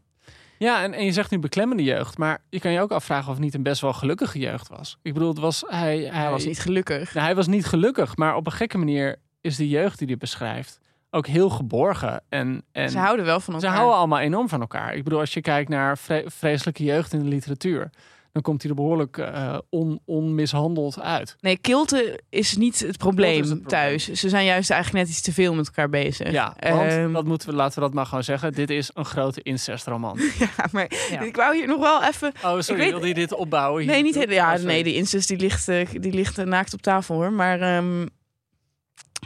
Ja, 0.57 0.83
en, 0.83 0.93
en 0.93 1.05
je 1.05 1.11
zegt 1.11 1.31
nu 1.31 1.39
beklemmende 1.39 1.83
jeugd, 1.83 2.17
maar 2.17 2.41
je 2.49 2.59
kan 2.59 2.71
je 2.71 2.79
ook 2.81 2.91
afvragen 2.91 3.27
of 3.27 3.33
het 3.33 3.43
niet 3.43 3.53
een 3.53 3.63
best 3.63 3.81
wel 3.81 3.93
gelukkige 3.93 4.39
jeugd 4.39 4.67
was. 4.69 4.97
Ik 5.01 5.13
bedoel, 5.13 5.29
het 5.29 5.39
was, 5.39 5.63
hij, 5.67 5.97
hij, 5.97 6.21
Hij 6.21 6.29
was 6.29 6.45
niet 6.45 6.59
gelukkig. 6.59 7.13
Nou, 7.13 7.25
hij 7.25 7.35
was 7.35 7.47
niet 7.47 7.65
gelukkig, 7.65 8.15
maar 8.17 8.35
op 8.35 8.45
een 8.45 8.51
gekke 8.51 8.77
manier 8.77 9.15
is 9.41 9.55
de 9.55 9.69
jeugd 9.69 9.97
die 9.97 10.07
hij 10.07 10.17
beschrijft 10.17 10.79
ook 11.09 11.27
heel 11.27 11.49
geborgen. 11.49 12.21
En, 12.29 12.63
en 12.71 12.89
Ze 12.89 12.97
houden 12.97 13.25
wel 13.25 13.39
van 13.39 13.53
ze 13.53 13.59
elkaar. 13.65 13.77
houden 13.79 13.97
allemaal 13.99 14.19
enorm 14.19 14.49
van 14.49 14.61
elkaar. 14.61 14.93
Ik 14.95 15.03
bedoel, 15.03 15.19
als 15.19 15.33
je 15.33 15.41
kijkt 15.41 15.69
naar 15.69 15.97
vre- 15.97 16.23
vreselijke 16.25 16.83
jeugd 16.83 17.13
in 17.13 17.19
de 17.19 17.25
literatuur, 17.25 17.89
dan 18.37 18.45
komt 18.45 18.61
hij 18.61 18.71
er 18.71 18.77
behoorlijk 18.77 19.17
eh, 19.17 19.57
on, 19.69 19.99
onmishandeld 20.05 20.99
uit. 20.99 21.35
Nee, 21.39 21.57
kilte 21.57 22.19
is 22.29 22.57
niet 22.57 22.79
het 22.79 22.97
probleem, 22.97 23.43
het 23.43 23.69
thuis. 23.69 24.11
Ze 24.11 24.29
zijn 24.29 24.45
juist 24.45 24.69
eigenlijk 24.69 25.03
net 25.05 25.13
iets 25.15 25.23
te 25.23 25.33
veel 25.33 25.53
met 25.53 25.65
elkaar 25.67 25.89
bezig. 25.89 26.31
Ja, 26.31 26.55
want 26.59 26.91
Ehm, 26.91 27.11
dat 27.13 27.25
moeten 27.25 27.49
we, 27.49 27.55
laten 27.55 27.75
we 27.75 27.81
dat 27.81 27.93
maar 27.93 28.05
gewoon 28.05 28.23
zeggen. 28.23 28.53
Dit 28.53 28.69
is 28.69 28.89
een 28.93 29.05
grote 29.05 29.41
incestroman. 29.43 30.19
ja, 30.39 30.49
maar 30.71 30.91
Ja. 31.11 31.21
ik 31.21 31.35
wou 31.35 31.55
hier 31.55 31.67
nog 31.67 31.79
wel 31.79 32.03
even... 32.03 32.31
Oh, 32.43 32.59
sorry, 32.59 32.81
weet- 32.81 32.91
wilde 32.91 33.07
je 33.07 33.13
dit 33.13 33.33
opbouwen? 33.33 33.81
hier? 33.81 33.91
Nee, 33.91 34.01
niet 34.03 34.25
ja, 34.29 34.55
Oh, 34.55 34.61
nee, 34.63 34.83
die 34.83 34.95
incest 34.95 35.27
die 35.27 35.37
ligt, 35.37 35.67
eh, 35.67 35.87
die 35.91 36.13
ligt 36.13 36.37
eh, 36.37 36.45
naakt 36.45 36.73
op 36.73 36.81
tafel 36.81 37.15
hoor. 37.15 37.31
Maar 37.33 37.61
ehm, 37.61 38.05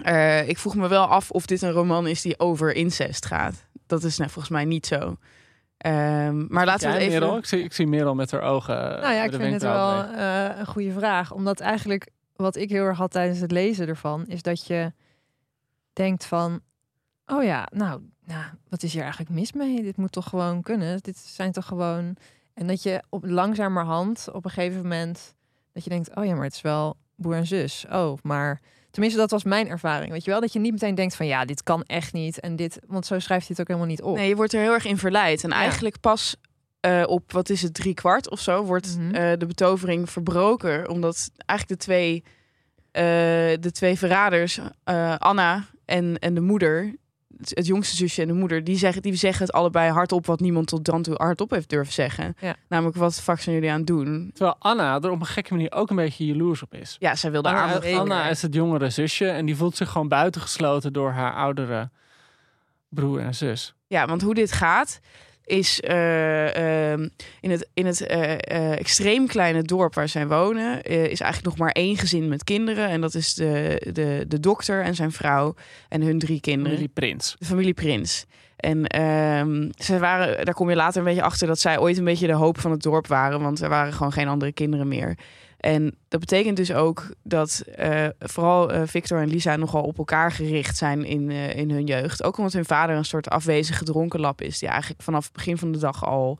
eh, 0.04 0.50
ik 0.50 0.58
vroeg 0.58 0.76
me 0.76 0.88
wel 0.88 1.06
af 1.06 1.32
of 1.32 1.46
dit 1.46 1.62
een 1.62 1.72
roman 1.72 2.08
is 2.08 2.22
die 2.22 2.40
over 2.40 2.76
incest 2.76 3.26
gaat. 3.26 3.66
Dat 3.88 4.04
is 4.04 4.18
nou, 4.18 4.30
volgens 4.30 4.54
mij 4.54 4.66
niet 4.66 4.86
zo. 4.86 5.18
Ehm, 5.82 6.46
maar 6.48 6.66
laten 6.66 6.88
we 6.88 6.94
het 6.94 7.02
even... 7.04 7.20
Merel? 7.20 7.38
Ik 7.38 7.46
zie, 7.46 7.64
ik 7.64 7.74
zie 7.74 7.88
Merel 7.88 8.16
met 8.16 8.32
haar 8.32 8.42
ogen. 8.42 8.96
eh, 8.96 9.02
Nou 9.02 9.14
ja, 9.14 9.24
ik 9.24 9.34
vind 9.34 9.54
het 9.54 9.62
wel 9.62 10.04
eh, 10.04 10.58
een 10.60 10.66
goede 10.66 10.92
vraag. 10.92 11.32
Omdat 11.32 11.60
eigenlijk 11.60 12.10
wat 12.36 12.56
ik 12.56 12.70
heel 12.70 12.84
erg 12.84 12.98
had 12.98 13.12
tijdens 13.12 13.40
het 13.40 13.52
lezen 13.52 13.88
ervan, 13.88 14.28
is 14.28 14.42
dat 14.42 14.68
je 14.68 14.94
denkt 15.94 16.26
van, 16.26 16.60
oh 17.26 17.44
ja, 17.44 17.68
nou, 17.74 18.02
nou, 18.26 18.44
wat 18.70 18.84
is 18.84 18.94
hier 18.94 19.02
eigenlijk 19.02 19.32
mis 19.32 19.52
mee? 19.54 19.84
Dit 19.84 19.98
moet 19.98 20.12
toch 20.12 20.30
gewoon 20.30 20.62
kunnen? 20.62 21.00
Dit 21.02 21.18
zijn 21.18 21.52
toch 21.52 21.66
gewoon... 21.66 22.16
En 22.54 22.68
dat 22.68 22.84
je 22.84 23.04
op 23.10 23.26
langzamerhand 23.26 24.28
op 24.32 24.46
een 24.46 24.52
gegeven 24.52 24.82
moment, 24.82 25.36
dat 25.74 25.84
je 25.84 25.90
denkt, 25.90 26.16
oh 26.16 26.26
ja, 26.26 26.34
maar 26.36 26.44
het 26.44 26.54
is 26.54 26.62
wel 26.62 26.98
broer 27.16 27.36
en 27.36 27.48
zus. 27.48 27.86
Oh, 27.92 28.18
maar... 28.22 28.62
Tenminste, 28.92 29.20
dat 29.20 29.32
was 29.32 29.44
mijn 29.44 29.70
ervaring. 29.70 30.12
Weet 30.12 30.24
je 30.26 30.32
wel, 30.32 30.42
dat 30.42 30.54
je 30.54 30.60
niet 30.60 30.72
meteen 30.72 30.96
denkt 30.96 31.16
van 31.16 31.26
ja, 31.26 31.46
dit 31.46 31.64
kan 31.64 31.84
echt 31.84 32.14
niet. 32.14 32.40
En 32.40 32.56
dit, 32.56 32.80
want 32.88 33.06
zo 33.06 33.20
schrijft 33.20 33.48
hij 33.48 33.56
het 33.58 33.60
ook 33.60 33.68
helemaal 33.68 33.88
niet 33.90 34.02
op. 34.02 34.16
Nee, 34.16 34.28
je 34.28 34.36
wordt 34.36 34.54
er 34.54 34.62
heel 34.62 34.74
erg 34.74 34.86
in 34.86 34.98
verleid. 34.98 35.44
En 35.44 35.50
Ja. 35.50 35.56
eigenlijk 35.56 36.00
pas 36.00 36.36
eh, 36.80 37.04
op, 37.08 37.32
wat 37.32 37.50
is 37.50 37.62
het, 37.62 37.74
drie 37.74 37.94
kwart 37.94 38.30
of 38.30 38.40
zo, 38.40 38.64
wordt 38.64 38.98
Mhm. 38.98 39.16
eh, 39.16 39.38
de 39.38 39.46
betovering 39.46 40.10
verbroken. 40.10 40.90
Omdat 40.90 41.30
eigenlijk 41.46 41.80
de 41.80 41.86
twee, 41.86 42.24
eh, 42.92 43.04
de 43.60 43.72
twee 43.72 43.98
verraders, 43.98 44.60
Anna 45.18 45.66
en, 45.86 46.20
en 46.20 46.34
de 46.34 46.42
moeder, 46.42 46.96
het, 47.50 47.66
jongste 47.68 47.96
zusje 47.96 48.22
en 48.22 48.28
de 48.28 48.34
moeder, 48.34 48.64
die 48.64 48.78
zeggen, 48.78 49.02
die 49.02 49.16
zeggen 49.16 49.46
het 49.46 49.56
allebei 49.56 49.92
hardop 49.92 50.26
wat 50.26 50.40
niemand 50.40 50.68
tot 50.68 50.86
dan 50.86 51.02
toe 51.02 51.16
hardop 51.18 51.50
heeft 51.50 51.70
durven 51.70 51.94
zeggen. 51.94 52.36
Ja. 52.40 52.56
Namelijk, 52.68 52.98
wat 52.98 53.16
de 53.16 53.22
fuck 53.22 53.40
zijn 53.40 53.56
jullie 53.56 53.72
aan 53.72 53.78
het 53.78 53.88
doen? 53.88 54.30
Terwijl 54.34 54.56
Anna 54.60 55.02
er 55.02 55.10
op 55.10 55.20
een 55.20 55.26
gekke 55.26 55.54
manier 55.54 55.72
ook 55.72 55.90
een 55.90 55.96
beetje 55.96 56.26
jaloers 56.26 56.62
op 56.62 56.74
is. 56.74 56.96
Ja, 57.00 57.16
zij 57.16 57.32
wilde 57.32 57.48
Anna, 57.48 57.62
aandacht. 57.62 57.94
Anna 57.94 58.30
is 58.30 58.42
het 58.42 58.54
jongere 58.54 58.90
zusje 58.90 59.28
en 59.28 59.46
die 59.46 59.56
voelt 59.56 59.76
zich 59.76 59.90
gewoon 59.90 60.08
buitengesloten 60.08 60.94
door 60.94 61.12
haar 61.12 61.34
oudere 61.34 61.90
broer 62.90 63.20
en 63.20 63.36
zus. 63.36 63.74
Ja, 63.88 64.06
want 64.06 64.22
hoe 64.22 64.34
dit 64.34 64.52
gaat 64.52 65.00
is 65.46 65.82
eh, 65.82 66.92
ehm, 66.92 67.08
in 67.40 67.52
het, 67.52 67.70
in 67.74 67.86
het 67.86 68.02
eh, 68.02 68.34
eh, 68.34 68.72
extreem 68.72 69.28
kleine 69.28 69.64
dorp 69.64 69.94
waar 69.94 70.10
zij 70.10 70.28
wonen, 70.28 70.84
is 70.84 71.20
eigenlijk 71.20 71.44
nog 71.44 71.58
maar 71.58 71.72
één 71.72 71.98
gezin 71.98 72.28
met 72.28 72.44
kinderen. 72.44 72.88
En 72.88 73.02
dat 73.02 73.14
is 73.14 73.34
de, 73.34 73.82
de, 73.94 74.26
de 74.28 74.40
dokter 74.40 74.84
en 74.84 74.96
zijn 74.96 75.12
vrouw 75.12 75.56
en 75.90 76.02
hun 76.02 76.20
drie 76.20 76.42
kinderen. 76.42 76.72
Familie 76.72 76.94
Prins. 76.94 77.36
De 77.40 77.46
familie 77.46 77.74
Prins. 77.74 78.26
En 78.56 78.88
ehm 78.88 79.70
ze 79.78 80.00
waren, 80.00 80.46
daar 80.46 80.54
kom 80.54 80.70
je 80.70 80.76
later 80.76 81.00
een 81.00 81.08
beetje 81.08 81.22
achter 81.22 81.48
dat 81.48 81.60
zij 81.60 81.80
ooit 81.80 81.98
een 81.98 82.04
beetje 82.04 82.28
de 82.28 82.34
hoop 82.34 82.60
van 82.60 82.72
het 82.72 82.82
dorp 82.82 83.08
waren, 83.08 83.42
want 83.42 83.62
er 83.62 83.70
waren 83.70 83.94
gewoon 83.94 84.12
geen 84.12 84.28
andere 84.28 84.52
kinderen 84.52 84.88
meer. 84.88 85.18
En 85.62 85.96
dat 86.08 86.20
betekent 86.20 86.58
dus 86.58 86.74
ook 86.74 87.14
dat 87.24 87.64
eh, 87.76 88.08
vooral 88.20 88.72
eh, 88.72 88.82
Victor 88.86 89.22
en 89.22 89.28
Lisa 89.28 89.56
nogal 89.56 89.84
op 89.84 89.98
elkaar 89.98 90.32
gericht 90.32 90.78
zijn 90.78 91.06
in, 91.06 91.30
eh, 91.30 91.56
in 91.56 91.72
hun 91.72 91.86
jeugd. 91.86 92.24
Ook 92.24 92.38
omdat 92.38 92.54
hun 92.54 92.66
vader 92.66 92.96
een 92.96 93.06
soort 93.06 93.30
afwezige 93.30 93.84
dronkenlap 93.84 94.42
is, 94.42 94.60
die 94.60 94.70
eigenlijk 94.70 95.02
vanaf 95.02 95.24
het 95.24 95.34
begin 95.34 95.58
van 95.58 95.72
de 95.72 95.80
dag 95.80 96.06
al 96.06 96.40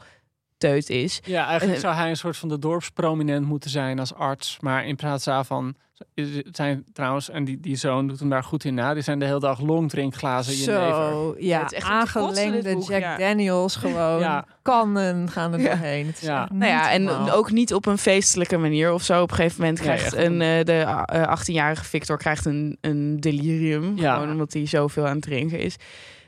teut 0.58 0.90
is. 0.90 1.20
Ja, 1.24 1.48
eigenlijk 1.48 1.80
zou 1.80 1.96
hij 1.96 2.10
een 2.10 2.18
soort 2.18 2.38
van 2.38 2.50
de 2.50 2.60
dorpsprominent 2.60 3.46
moeten 3.46 3.70
zijn 3.70 4.00
als 4.00 4.14
arts. 4.14 4.58
Maar 4.60 4.86
in 4.86 4.96
plaats 4.96 5.24
daarvan 5.24 5.76
is- 6.14 6.42
zijn 6.52 6.84
trouwens, 6.94 7.30
en 7.30 7.44
die, 7.44 7.60
die 7.60 7.76
zoon 7.76 8.08
doet 8.08 8.20
hem 8.20 8.30
daar 8.30 8.44
goed 8.44 8.64
in 8.64 8.74
na, 8.74 8.94
die 8.94 9.04
zijn 9.04 9.20
de 9.20 9.26
hele 9.26 9.40
dag 9.40 9.60
longdrinkglazen 9.60 10.54
in 10.54 10.60
je. 10.60 10.64
Zo, 10.64 11.36
ja, 11.40 11.60
het 11.62 11.72
is 11.72 11.78
echt 11.78 11.88
aangelengde 11.88 12.74
boek, 12.74 12.90
Jack 12.90 13.02
ja. 13.02 13.18
Daniels 13.18 13.76
gewoon. 13.76 14.20
Ja. 14.32 14.46
Kannen 14.62 15.30
gaan 15.30 15.54
er 15.54 15.60
doorheen. 15.64 16.06
Het 16.06 16.16
is 16.16 16.22
Ja. 16.28 16.50
Nou 16.54 16.72
ja, 16.72 16.92
en 16.92 17.04
normaal. 17.04 17.32
ook 17.32 17.52
niet 17.52 17.74
op 17.74 17.86
een 17.86 17.98
feestelijke 17.98 18.58
manier 18.58 18.94
of 18.94 19.04
zo. 19.04 19.22
Op 19.22 19.30
een 19.30 19.36
gegeven 19.36 19.62
moment 19.62 19.80
krijgt 19.80 20.14
een, 20.16 20.42
eh, 20.42 20.64
de 20.64 21.04
eh, 21.06 21.28
18-jarige 21.40 21.84
Victor 21.86 22.18
krijgt 22.18 22.46
een, 22.46 22.78
een 22.82 23.20
delirium. 23.20 23.98
Ja. 23.98 24.14
Gewoon 24.14 24.32
omdat 24.32 24.54
hij 24.54 24.66
zoveel 24.66 25.06
aan 25.08 25.14
het 25.16 25.22
drinken 25.22 25.60
is. 25.60 25.76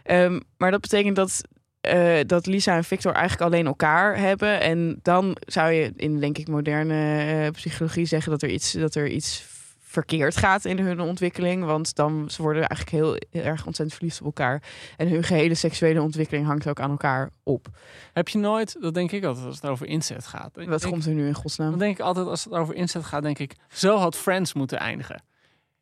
Ehm, 0.03 0.39
maar 0.57 0.71
dat 0.71 0.81
betekent 0.81 1.15
dat, 1.15 1.41
eh, 1.81 2.15
dat 2.25 2.45
Lisa 2.45 2.75
en 2.75 2.83
Victor 2.83 3.13
eigenlijk 3.13 3.51
alleen 3.53 3.65
elkaar 3.65 4.17
hebben. 4.17 4.61
En 4.61 4.99
dan 5.01 5.37
zou 5.45 5.71
je 5.71 5.91
in, 5.95 6.19
denk 6.19 6.37
ik, 6.37 6.47
moderne 6.47 7.23
eh, 7.43 7.51
psychologie 7.51 8.05
zeggen 8.05 8.31
dat 8.31 8.41
er 8.41 8.49
iets, 8.49 8.71
dat 8.71 8.95
er 8.95 9.07
iets 9.07 9.45
verkeerd 9.93 10.37
gaat 10.37 10.65
in 10.65 10.79
hun 10.79 10.99
ontwikkeling. 10.99 11.65
Want 11.65 11.95
dan 11.95 12.29
ze 12.29 12.41
worden 12.41 12.67
eigenlijk 12.67 13.03
heel, 13.03 13.17
heel 13.29 13.51
erg 13.51 13.65
ontzettend 13.65 13.97
verliefd 13.97 14.19
op 14.19 14.25
elkaar. 14.25 14.63
En 14.97 15.07
hun 15.07 15.23
gehele 15.23 15.55
seksuele 15.55 16.01
ontwikkeling 16.01 16.45
hangt 16.45 16.67
ook 16.67 16.79
aan 16.79 16.91
elkaar 16.91 17.29
op. 17.43 17.67
Heb 18.13 18.27
je 18.27 18.37
nooit, 18.37 18.75
dat 18.79 18.93
denk 18.93 19.11
ik 19.11 19.23
altijd 19.23 19.45
als 19.45 19.55
het 19.55 19.65
over 19.69 19.87
inzet 19.87 20.25
gaat. 20.25 20.51
Wat 20.53 20.65
denk- 20.65 20.81
komt 20.81 21.05
er 21.05 21.13
nu 21.13 21.27
in 21.27 21.33
godsnaam? 21.33 21.69
Dan 21.69 21.79
denk 21.79 21.97
ik 21.97 22.05
altijd 22.05 22.27
als 22.27 22.43
het 22.43 22.53
over 22.53 22.75
inzet 22.75 23.03
gaat, 23.03 23.23
denk 23.23 23.39
ik, 23.39 23.55
zo 23.69 23.97
had 23.97 24.15
Friends 24.15 24.53
moeten 24.53 24.79
eindigen. 24.79 25.23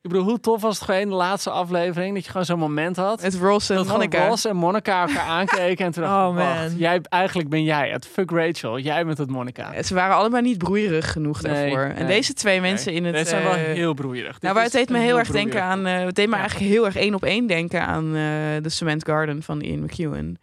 Ik 0.04 0.10
bedoel, 0.10 0.26
hoe 0.26 0.40
tof 0.40 0.62
was 0.62 0.76
het 0.76 0.84
gewoon 0.86 1.02
in 1.02 1.10
de 1.10 1.16
laatste 1.16 1.50
aflevering 1.50 2.14
dat 2.14 2.24
je 2.24 2.30
gewoon 2.32 2.46
zo'n 2.46 2.60
moment 2.60 2.96
had. 2.96 3.22
Het 3.22 3.36
Ross 3.36 3.70
en 3.70 3.86
Monica. 3.86 4.28
Ross 4.28 4.46
en 4.46 4.56
Monica 4.56 5.02
elkaar 5.08 5.26
aankeken 5.40 5.86
en 5.86 5.92
toen 5.92 6.04
dacht 6.04 6.16
ik, 6.16 6.20
Oh, 6.30 6.36
man. 6.36 6.36
wacht, 6.36 6.80
jij, 6.80 7.02
eigenlijk 7.10 7.50
ben 7.50 7.64
jij 7.64 7.90
het. 7.90 8.08
Fuck 8.08 8.32
Rachel, 8.32 8.80
jij 8.80 9.06
bent 9.06 9.18
het 9.18 9.30
Monica. 9.30 9.84
Ze 9.84 9.94
waren 9.94 10.16
allebei 10.16 10.42
niet 10.44 10.58
broeierig 10.58 11.12
genoeg 11.12 11.42
Nee, 11.42 11.54
daarvoor. 11.54 11.94
En 11.96 12.08
deze 12.08 12.34
twee 12.34 12.62
mensen 12.62 12.94
in 12.94 13.06
het... 13.06 13.16
Dit 13.16 13.28
zijn 13.28 13.44
wel 13.44 13.54
eh, 13.54 13.62
heel 13.62 13.94
broeierig. 13.94 14.34
Dit 14.34 14.42
nou, 14.42 14.54
waar 14.56 14.66
is 14.66 14.74
het 14.74 14.88
deed 14.88 14.98
me 14.98 15.04
heel 15.04 15.20
erg 15.20 15.30
denken 15.32 15.64
aan... 15.64 15.86
eh, 15.86 16.04
het 16.06 16.16
deed 16.16 16.28
me 16.28 16.36
Ja. 16.36 16.40
eigenlijk 16.42 16.72
heel 16.72 16.86
erg 16.86 16.96
één 16.96 17.14
op 17.14 17.24
één 17.24 17.48
denken 17.48 17.82
aan 17.86 18.06
eh 18.16 18.22
The 18.62 18.70
Cement 18.70 19.06
Garden 19.06 19.44
van 19.44 19.62
Ian 19.62 19.84
McEwan. 19.84 20.38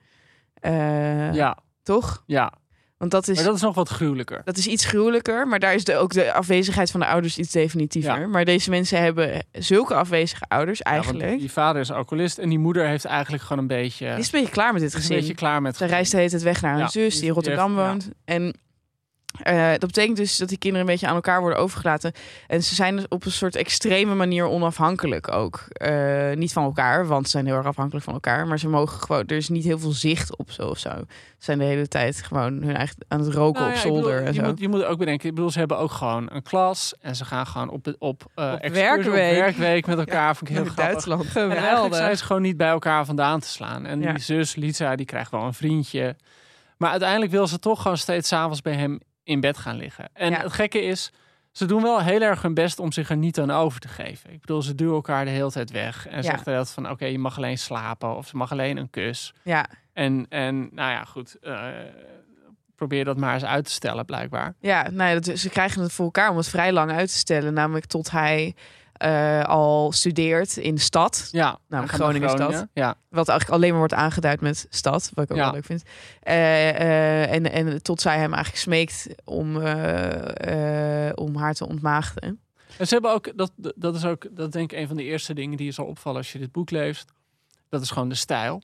Ja, 1.34 1.58
Toch? 1.82 2.22
ja. 2.26 2.52
Want 2.98 3.10
dat 3.10 3.28
is, 3.28 3.36
Maar 3.36 3.44
dat 3.44 3.54
is 3.54 3.60
nog 3.60 3.74
wat 3.74 3.88
gruwelijker. 3.88 4.40
dat 4.44 4.56
is 4.56 4.66
iets 4.66 4.84
gruwelijker, 4.84 5.48
maar 5.48 5.58
daar 5.58 5.74
is 5.74 5.84
de, 5.84 5.96
ook 5.96 6.12
de 6.12 6.32
afwezigheid 6.32 6.90
van 6.90 7.00
de 7.00 7.06
ouders 7.06 7.38
iets 7.38 7.50
definitiever. 7.52 8.20
Ja. 8.20 8.26
Maar 8.26 8.44
deze 8.44 8.70
mensen 8.70 9.00
hebben 9.02 9.44
zulke 9.52 9.94
afwezige 9.94 10.44
ouders 10.48 10.78
Ja, 10.78 10.84
eigenlijk. 10.84 11.38
die 11.38 11.52
vader 11.52 11.80
is 11.80 11.90
alcoholist 11.92 12.38
en 12.38 12.48
die 12.48 12.58
moeder 12.58 12.86
heeft 12.86 13.04
eigenlijk 13.04 13.42
gewoon 13.42 13.58
een 13.58 13.66
beetje... 13.68 14.08
die 14.10 14.18
is 14.18 14.32
een 14.32 14.38
beetje 14.40 14.54
klaar 14.54 14.72
met 14.72 14.80
dit 14.80 14.88
is 14.90 14.94
een 14.96 15.00
gezin. 15.00 15.16
beetje 15.16 15.34
klaar 15.34 15.62
met... 15.62 15.76
Ze 15.76 15.84
reist 15.84 16.10
de 16.10 16.16
hele 16.16 16.30
tijd 16.30 16.42
weg 16.42 16.60
naar 16.62 16.72
hun 16.72 16.80
Ja, 16.80 16.88
zus 16.88 17.10
die- 17.12 17.18
die 17.20 17.28
in 17.28 17.34
Rotterdam 17.34 17.66
heeft- 17.76 17.82
ja. 17.82 17.88
woont. 17.90 18.08
En 18.24 18.54
eh, 19.42 19.68
dat 19.70 19.80
betekent 19.80 20.16
dus 20.16 20.36
dat 20.36 20.48
die 20.48 20.58
kinderen 20.58 20.86
een 20.86 20.92
beetje 20.92 21.06
aan 21.06 21.14
elkaar 21.14 21.40
worden 21.40 21.58
overgelaten. 21.58 22.12
En 22.46 22.62
ze 22.62 22.74
zijn 22.74 22.96
dus 22.96 23.08
op 23.08 23.24
een 23.24 23.30
soort 23.32 23.56
extreme 23.56 24.14
manier 24.14 24.44
onafhankelijk 24.46 25.32
ook. 25.32 25.64
Eh, 25.68 26.30
niet 26.34 26.52
van 26.52 26.64
elkaar, 26.64 27.06
want 27.06 27.24
ze 27.24 27.30
zijn 27.30 27.46
heel 27.46 27.56
erg 27.56 27.66
afhankelijk 27.66 28.04
van 28.04 28.14
elkaar. 28.14 28.46
Maar 28.46 28.58
ze 28.58 28.68
mogen 28.68 29.00
gewoon, 29.00 29.26
er 29.26 29.36
is 29.36 29.48
niet 29.48 29.64
heel 29.64 29.78
veel 29.78 29.90
zicht 29.92 30.36
op 30.36 30.50
zo 30.50 30.62
of 30.68 30.78
zo. 30.78 30.90
Ze 31.38 31.44
zijn 31.44 31.58
de 31.58 31.64
hele 31.64 31.88
tijd 31.88 32.22
gewoon 32.22 32.62
hun 32.62 32.76
eigen 32.76 32.96
aan 33.08 33.20
het 33.20 33.34
roken 33.34 33.60
Nou 33.60 33.72
op 33.74 33.76
ja, 33.76 33.82
zolder 33.88 34.02
bedoel, 34.12 34.26
en 34.26 34.32
je, 34.34 34.40
zo. 34.40 34.46
moet, 34.46 34.60
je 34.60 34.68
moet 34.68 34.84
ook 34.84 34.98
bedenken, 34.98 35.28
ik 35.28 35.34
bedoel, 35.34 35.50
ze 35.50 35.58
hebben 35.58 35.78
ook 35.78 35.90
gewoon 35.92 36.26
een 36.32 36.42
klas 36.42 36.94
en 37.00 37.16
ze 37.16 37.24
gaan 37.24 37.46
gewoon 37.46 37.70
op, 37.70 37.94
op, 37.98 38.22
eh 38.34 38.52
Op 38.52 38.68
werkweek. 38.72 39.86
met 39.86 39.98
elkaar. 39.98 40.36
Vond 40.36 40.50
ik 40.50 40.56
heel 40.56 40.64
grappig. 40.64 40.84
Duitsland. 40.84 41.22
En 41.24 41.28
eigenlijk 41.36 41.66
Geweldig. 41.68 41.96
zijn 41.96 42.16
ze 42.16 42.24
gewoon 42.24 42.42
niet 42.42 42.56
bij 42.56 42.68
elkaar 42.68 43.04
vandaan 43.04 43.40
te 43.40 43.48
slaan. 43.48 43.86
En 43.86 44.00
Ja. 44.00 44.12
die 44.12 44.22
zus, 44.22 44.54
Lisa, 44.56 44.96
die 44.96 45.06
krijgt 45.06 45.30
wel 45.30 45.42
een 45.42 45.54
vriendje. 45.54 46.16
Maar 46.76 46.90
uiteindelijk 46.90 47.30
wil 47.30 47.46
ze 47.46 47.58
toch 47.58 47.82
gewoon 47.82 47.96
steeds 47.98 48.28
s'avonds 48.28 48.62
bij 48.62 48.74
hem 48.74 49.00
in 49.28 49.40
bed 49.40 49.58
gaan 49.58 49.76
liggen. 49.76 50.08
En 50.12 50.30
Ja. 50.30 50.40
het 50.42 50.52
gekke 50.52 50.82
is, 50.82 51.12
ze 51.52 51.66
doen 51.66 51.82
wel 51.82 52.00
heel 52.02 52.20
erg 52.20 52.42
hun 52.42 52.54
best 52.54 52.78
om 52.78 52.92
zich 52.92 53.10
er 53.10 53.16
niet 53.16 53.38
aan 53.40 53.50
over 53.50 53.80
te 53.80 53.88
geven. 53.88 54.32
Ik 54.32 54.40
bedoel, 54.40 54.62
ze 54.62 54.74
duwen 54.74 54.94
elkaar 54.94 55.24
de 55.24 55.30
hele 55.30 55.50
tijd 55.50 55.70
weg. 55.70 56.06
En 56.06 56.16
Ja. 56.16 56.20
de 56.22 56.28
hele 56.28 56.42
tijd 56.42 56.70
van, 56.70 56.90
oké, 56.90 57.04
je 57.06 57.18
mag 57.18 57.36
alleen 57.36 57.58
slapen. 57.58 58.16
Of 58.16 58.26
ze 58.26 58.36
mag 58.36 58.52
alleen 58.52 58.76
een 58.76 58.90
kus. 58.90 59.34
Ja, 59.42 59.66
En, 59.92 60.26
en 60.28 60.58
nou 60.72 60.90
ja, 60.90 61.04
goed. 61.04 61.36
eh, 61.40 61.66
probeer 62.74 63.04
dat 63.04 63.16
maar 63.16 63.34
eens 63.34 63.44
uit 63.44 63.64
te 63.64 63.70
stellen, 63.70 64.04
blijkbaar. 64.04 64.54
ja 64.60 64.90
nou, 64.90 65.20
dat, 65.20 65.38
ze 65.38 65.48
krijgen 65.48 65.82
het 65.82 65.92
voor 65.92 66.04
elkaar 66.04 66.30
om 66.30 66.36
het 66.36 66.48
vrij 66.48 66.72
lang 66.72 66.90
uit 66.90 67.08
te 67.08 67.16
stellen. 67.16 67.54
Namelijk 67.54 67.86
tot 67.86 68.10
hij 68.10 68.54
eh, 68.98 69.42
al 69.44 69.92
studeert 69.92 70.56
in 70.56 70.74
de 70.74 70.80
stad. 70.80 71.28
Ja, 71.32 71.58
Nou, 71.68 71.86
Groningen. 71.86 72.28
Groningen. 72.28 72.70
Ja, 72.74 72.94
Wat 73.08 73.28
eigenlijk 73.28 73.58
alleen 73.58 73.70
maar 73.70 73.78
wordt 73.78 73.94
aangeduid 73.94 74.40
met 74.40 74.66
stad. 74.70 75.10
Wat 75.14 75.24
ik 75.24 75.30
ook 75.30 75.36
Ja. 75.36 75.44
wel 75.44 75.52
leuk 75.52 75.64
vind. 75.64 75.82
Eh, 76.22 76.68
eh, 76.68 77.32
en, 77.32 77.52
en 77.52 77.82
tot 77.82 78.00
zij 78.00 78.18
hem 78.18 78.32
eigenlijk 78.32 78.62
smeekt 78.62 79.08
om, 79.24 79.56
om 81.14 81.36
haar 81.36 81.54
te 81.54 81.66
ontmaagden. 81.68 82.40
En 82.78 82.86
ze 82.86 82.92
hebben 82.92 83.12
ook, 83.12 83.32
dat, 83.36 83.52
dat 83.76 83.94
is 83.94 84.04
ook, 84.04 84.26
dat 84.30 84.52
denk 84.52 84.72
ik 84.72 84.78
een 84.78 84.86
van 84.86 84.96
de 84.96 85.02
eerste 85.04 85.34
dingen 85.34 85.56
die 85.56 85.66
je 85.66 85.72
zal 85.72 85.84
opvallen 85.86 86.18
als 86.18 86.32
je 86.32 86.38
dit 86.38 86.52
boek 86.52 86.70
leest. 86.70 87.12
Dat 87.68 87.82
is 87.82 87.90
gewoon 87.90 88.08
de 88.08 88.14
stijl. 88.14 88.62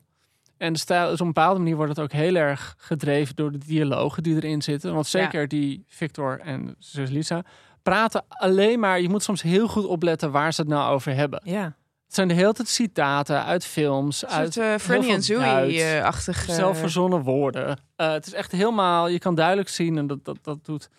En 0.57 0.73
de 0.73 0.79
stijl 0.79 1.07
is 1.07 1.13
op 1.13 1.19
een 1.19 1.33
bepaalde 1.33 1.59
manier 1.59 1.75
wordt 1.75 1.95
het 1.95 1.99
ook 1.99 2.11
heel 2.11 2.35
erg 2.35 2.75
gedreven 2.77 3.35
door 3.35 3.51
de 3.51 3.57
dialogen 3.57 4.23
die 4.23 4.35
erin 4.35 4.61
zitten. 4.61 4.93
Want 4.93 5.07
zeker 5.07 5.47
die 5.47 5.83
Victor 5.87 6.39
en 6.39 6.75
zus 6.79 7.09
Lisa 7.09 7.43
praten 7.85 8.25
alleen 8.27 8.79
maar, 8.79 9.01
je 9.01 9.09
moet 9.09 9.23
soms 9.23 9.41
heel 9.41 9.67
goed 9.67 9.85
opletten 9.85 10.31
waar 10.31 10.53
ze 10.53 10.61
het 10.61 10.69
nou 10.69 10.93
over 10.93 11.15
hebben. 11.15 11.41
Ja. 11.43 11.63
Het 12.05 12.15
zijn 12.15 12.27
de 12.27 12.33
hele 12.33 12.53
tijd 12.53 12.67
citaten 12.67 13.43
uit 13.43 13.65
films, 13.65 14.23
Een 14.23 14.29
uit 14.29 14.53
soort 14.53 14.65
uh, 14.65 14.77
Franny 14.77 15.09
en 15.09 15.23
veel 15.23 15.39
Duits. 15.39 15.79
Zoe-achtig. 15.79 16.45
zelfverzonnen 16.49 17.21
woorden. 17.21 17.79
Eh, 17.95 18.11
het 18.11 18.25
is 18.27 18.33
echt 18.33 18.51
helemaal, 18.51 19.07
je 19.07 19.19
kan 19.19 19.35
duidelijk 19.35 19.69
zien, 19.69 19.97
en 19.97 20.07
dat, 20.07 20.25
dat, 20.25 20.37
dat 20.41 20.65
doet 20.65 20.89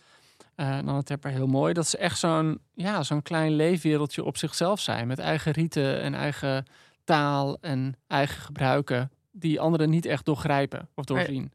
eh 0.55 0.79
Nanne 0.79 1.03
Tepper 1.03 1.31
heel 1.31 1.47
mooi, 1.47 1.73
dat 1.73 1.87
ze 1.87 1.99
echt 1.99 2.19
zo'n 2.19 2.59
ja, 2.75 3.03
zo'n 3.03 3.23
klein 3.23 3.53
leefwereldje 3.57 4.25
op 4.25 4.37
zichzelf 4.37 4.81
zijn. 4.81 5.07
Met 5.07 5.19
eigen 5.19 5.53
rieten 5.53 6.01
en 6.01 6.15
eigen 6.15 6.67
taal 7.05 7.59
en 7.61 7.97
eigen 8.07 8.41
gebruiken, 8.43 9.11
die 9.33 9.61
anderen 9.61 9.91
niet 9.91 10.07
echt 10.07 10.25
doorgrijpen 10.25 10.89
of 10.95 11.05
doorzien. 11.05 11.53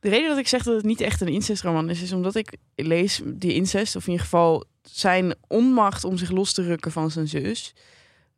De 0.00 0.08
reden 0.08 0.28
dat 0.28 0.38
ik 0.38 0.48
zeg 0.48 0.62
dat 0.62 0.74
het 0.74 0.84
niet 0.84 1.00
echt 1.00 1.20
een 1.20 1.28
incestroman 1.28 1.90
is, 1.90 2.02
is 2.02 2.12
omdat 2.12 2.34
ik 2.34 2.56
lees 2.74 3.20
die 3.24 3.54
incest, 3.54 3.96
of 3.96 4.02
in 4.06 4.10
ieder 4.10 4.24
geval 4.24 4.64
zijn 4.82 5.34
onmacht 5.46 6.04
om 6.04 6.16
zich 6.16 6.30
los 6.30 6.52
te 6.52 6.62
rukken 6.62 6.92
van 6.92 7.10
zijn 7.10 7.28
zus, 7.28 7.74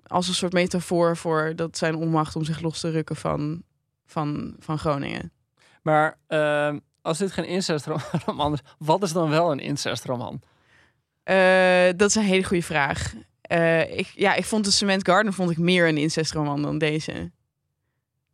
als 0.07 0.28
een 0.28 0.35
soort 0.35 0.52
metafoor 0.52 1.16
voor 1.16 1.52
dat 1.57 1.76
zijn 1.76 1.94
onmacht 1.94 2.37
om 2.37 2.44
zich 2.44 2.61
los 2.61 2.80
te 2.80 2.90
rukken 2.90 3.16
van, 3.16 3.62
van, 4.07 4.57
van 4.59 4.78
Groningen. 4.78 5.33
Maar 5.83 6.18
eh, 6.26 6.74
als 7.02 7.18
dit 7.18 7.33
geen 7.33 7.46
incestraman 7.46 8.52
is, 8.52 8.61
wat 8.78 9.02
is 9.02 9.12
dan 9.12 9.30
wel 9.30 9.52
een 9.52 9.61
incestraman? 9.61 10.42
Uh, 11.24 11.87
dat 11.96 12.09
is 12.09 12.14
een 12.14 12.22
hele 12.22 12.44
goede 12.44 12.62
vraag. 12.62 13.14
Uh, 13.52 13.98
ik, 13.98 14.12
ja, 14.14 14.35
ik 14.35 14.44
vond 14.44 14.64
de 14.64 14.70
Cement 14.70 15.09
Garden 15.09 15.33
vond 15.33 15.50
ik 15.50 15.59
meer 15.59 15.88
een 15.88 15.96
incestroman 15.96 16.62
dan 16.62 16.78
deze. 16.78 17.33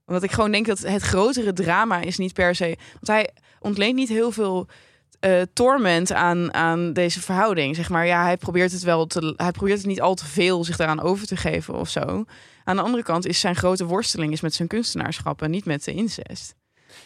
Omdat 0.07 0.23
ik 0.23 0.33
gewoon 0.33 0.51
denk 0.51 0.67
dat 0.67 0.79
het 0.79 1.03
grotere 1.03 1.53
drama 1.53 2.01
is 2.01 2.19
niet 2.19 2.33
per 2.33 2.55
se... 2.55 2.77
Want 2.93 3.07
hij 3.07 3.31
ontleent 3.61 3.95
niet 3.95 4.09
heel 4.09 4.31
veel 4.31 4.69
uh, 5.21 5.43
torment 5.53 6.13
aan, 6.13 6.55
aan 6.55 6.93
deze 6.93 7.21
verhouding. 7.21 7.77
Zeg 7.77 7.89
maar, 7.89 8.07
ja, 8.07 8.23
hij 8.23 8.37
probeert 8.37 8.73
het 8.73 8.83
wel 8.83 9.07
te... 9.07 9.35
Hij 9.37 9.51
probeert 9.51 9.79
het 9.79 9.87
niet 9.87 10.01
al 10.01 10.15
te 10.15 10.27
veel 10.27 10.65
zich 10.65 10.77
daaraan 10.77 11.01
over 11.01 11.27
te 11.27 11.37
geven 11.37 11.75
of 11.75 11.89
zo. 11.89 12.25
Aan 12.65 12.77
de 12.77 12.83
andere 12.83 13.03
kant 13.03 13.27
is 13.27 13.41
zijn 13.41 13.57
grote 13.57 13.85
worsteling 13.85 14.33
is 14.33 14.41
met 14.41 14.55
zijn 14.55 14.69
kunstenaarschap 14.69 15.43
en 15.43 15.51
niet 15.51 15.65
met 15.65 15.85
de 15.85 15.93
incest. 15.93 16.55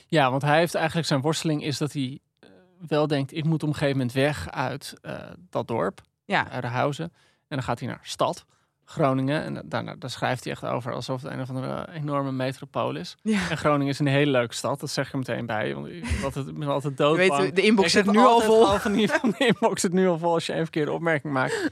Ja, 0.06 0.30
want 0.30 0.42
hij 0.42 0.58
heeft 0.58 0.74
eigenlijk 0.74 1.06
zijn 1.06 1.20
worsteling 1.20 1.64
is 1.64 1.78
dat 1.78 1.92
hij 1.92 2.18
uh, 2.40 2.50
wel 2.86 3.06
denkt... 3.06 3.36
ik 3.36 3.44
moet 3.44 3.62
op 3.62 3.68
een 3.68 3.74
gegeven 3.74 3.96
moment 3.96 4.14
weg 4.14 4.50
uit 4.50 4.94
uh, 5.02 5.12
dat 5.50 5.68
dorp, 5.68 6.00
ja. 6.24 6.50
uit 6.50 6.62
de 6.62 6.68
huizen. 6.68 7.12
En 7.48 7.56
dan 7.56 7.62
gaat 7.62 7.78
hij 7.78 7.88
naar 7.88 8.00
stad, 8.02 8.44
Groningen. 8.84 9.44
En 9.44 9.62
daarna, 9.64 9.94
daar 9.98 10.10
schrijft 10.10 10.44
hij 10.44 10.52
echt 10.52 10.64
over 10.64 10.92
alsof 10.92 11.22
het 11.22 11.32
een 11.32 11.40
of 11.40 11.48
andere 11.48 11.88
enorme 11.92 12.32
metropool 12.32 12.96
is. 12.96 13.16
Ja. 13.22 13.50
En 13.50 13.56
Groningen 13.56 13.92
is 13.92 13.98
een 13.98 14.06
hele 14.06 14.30
leuke 14.30 14.54
stad, 14.54 14.80
dat 14.80 14.90
zeg 14.90 15.06
ik 15.06 15.12
er 15.12 15.18
meteen 15.18 15.46
bij. 15.46 15.74
Want 15.74 15.86
ik 15.86 16.02
ben 16.02 16.24
altijd, 16.24 16.46
ik 16.46 16.58
ben 16.58 16.68
altijd 16.68 16.96
dood. 16.96 17.16
Weet, 17.16 17.56
de 17.56 17.62
inbox 17.62 17.92
zit 17.92 18.12
nu 18.12 18.18
al 18.18 18.40
vol. 18.40 18.66
Van 18.66 18.92
die, 18.92 19.08
van 19.08 19.34
de 19.38 19.46
inbox 19.46 19.80
zit 19.80 19.92
nu 19.92 20.08
al 20.08 20.18
vol 20.18 20.32
als 20.32 20.46
je 20.46 20.52
een 20.52 20.62
verkeerde 20.62 20.92
opmerking 20.92 21.32
maakt. 21.32 21.70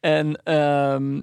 En, 0.00 0.54
um, 0.54 1.16
uh, 1.16 1.22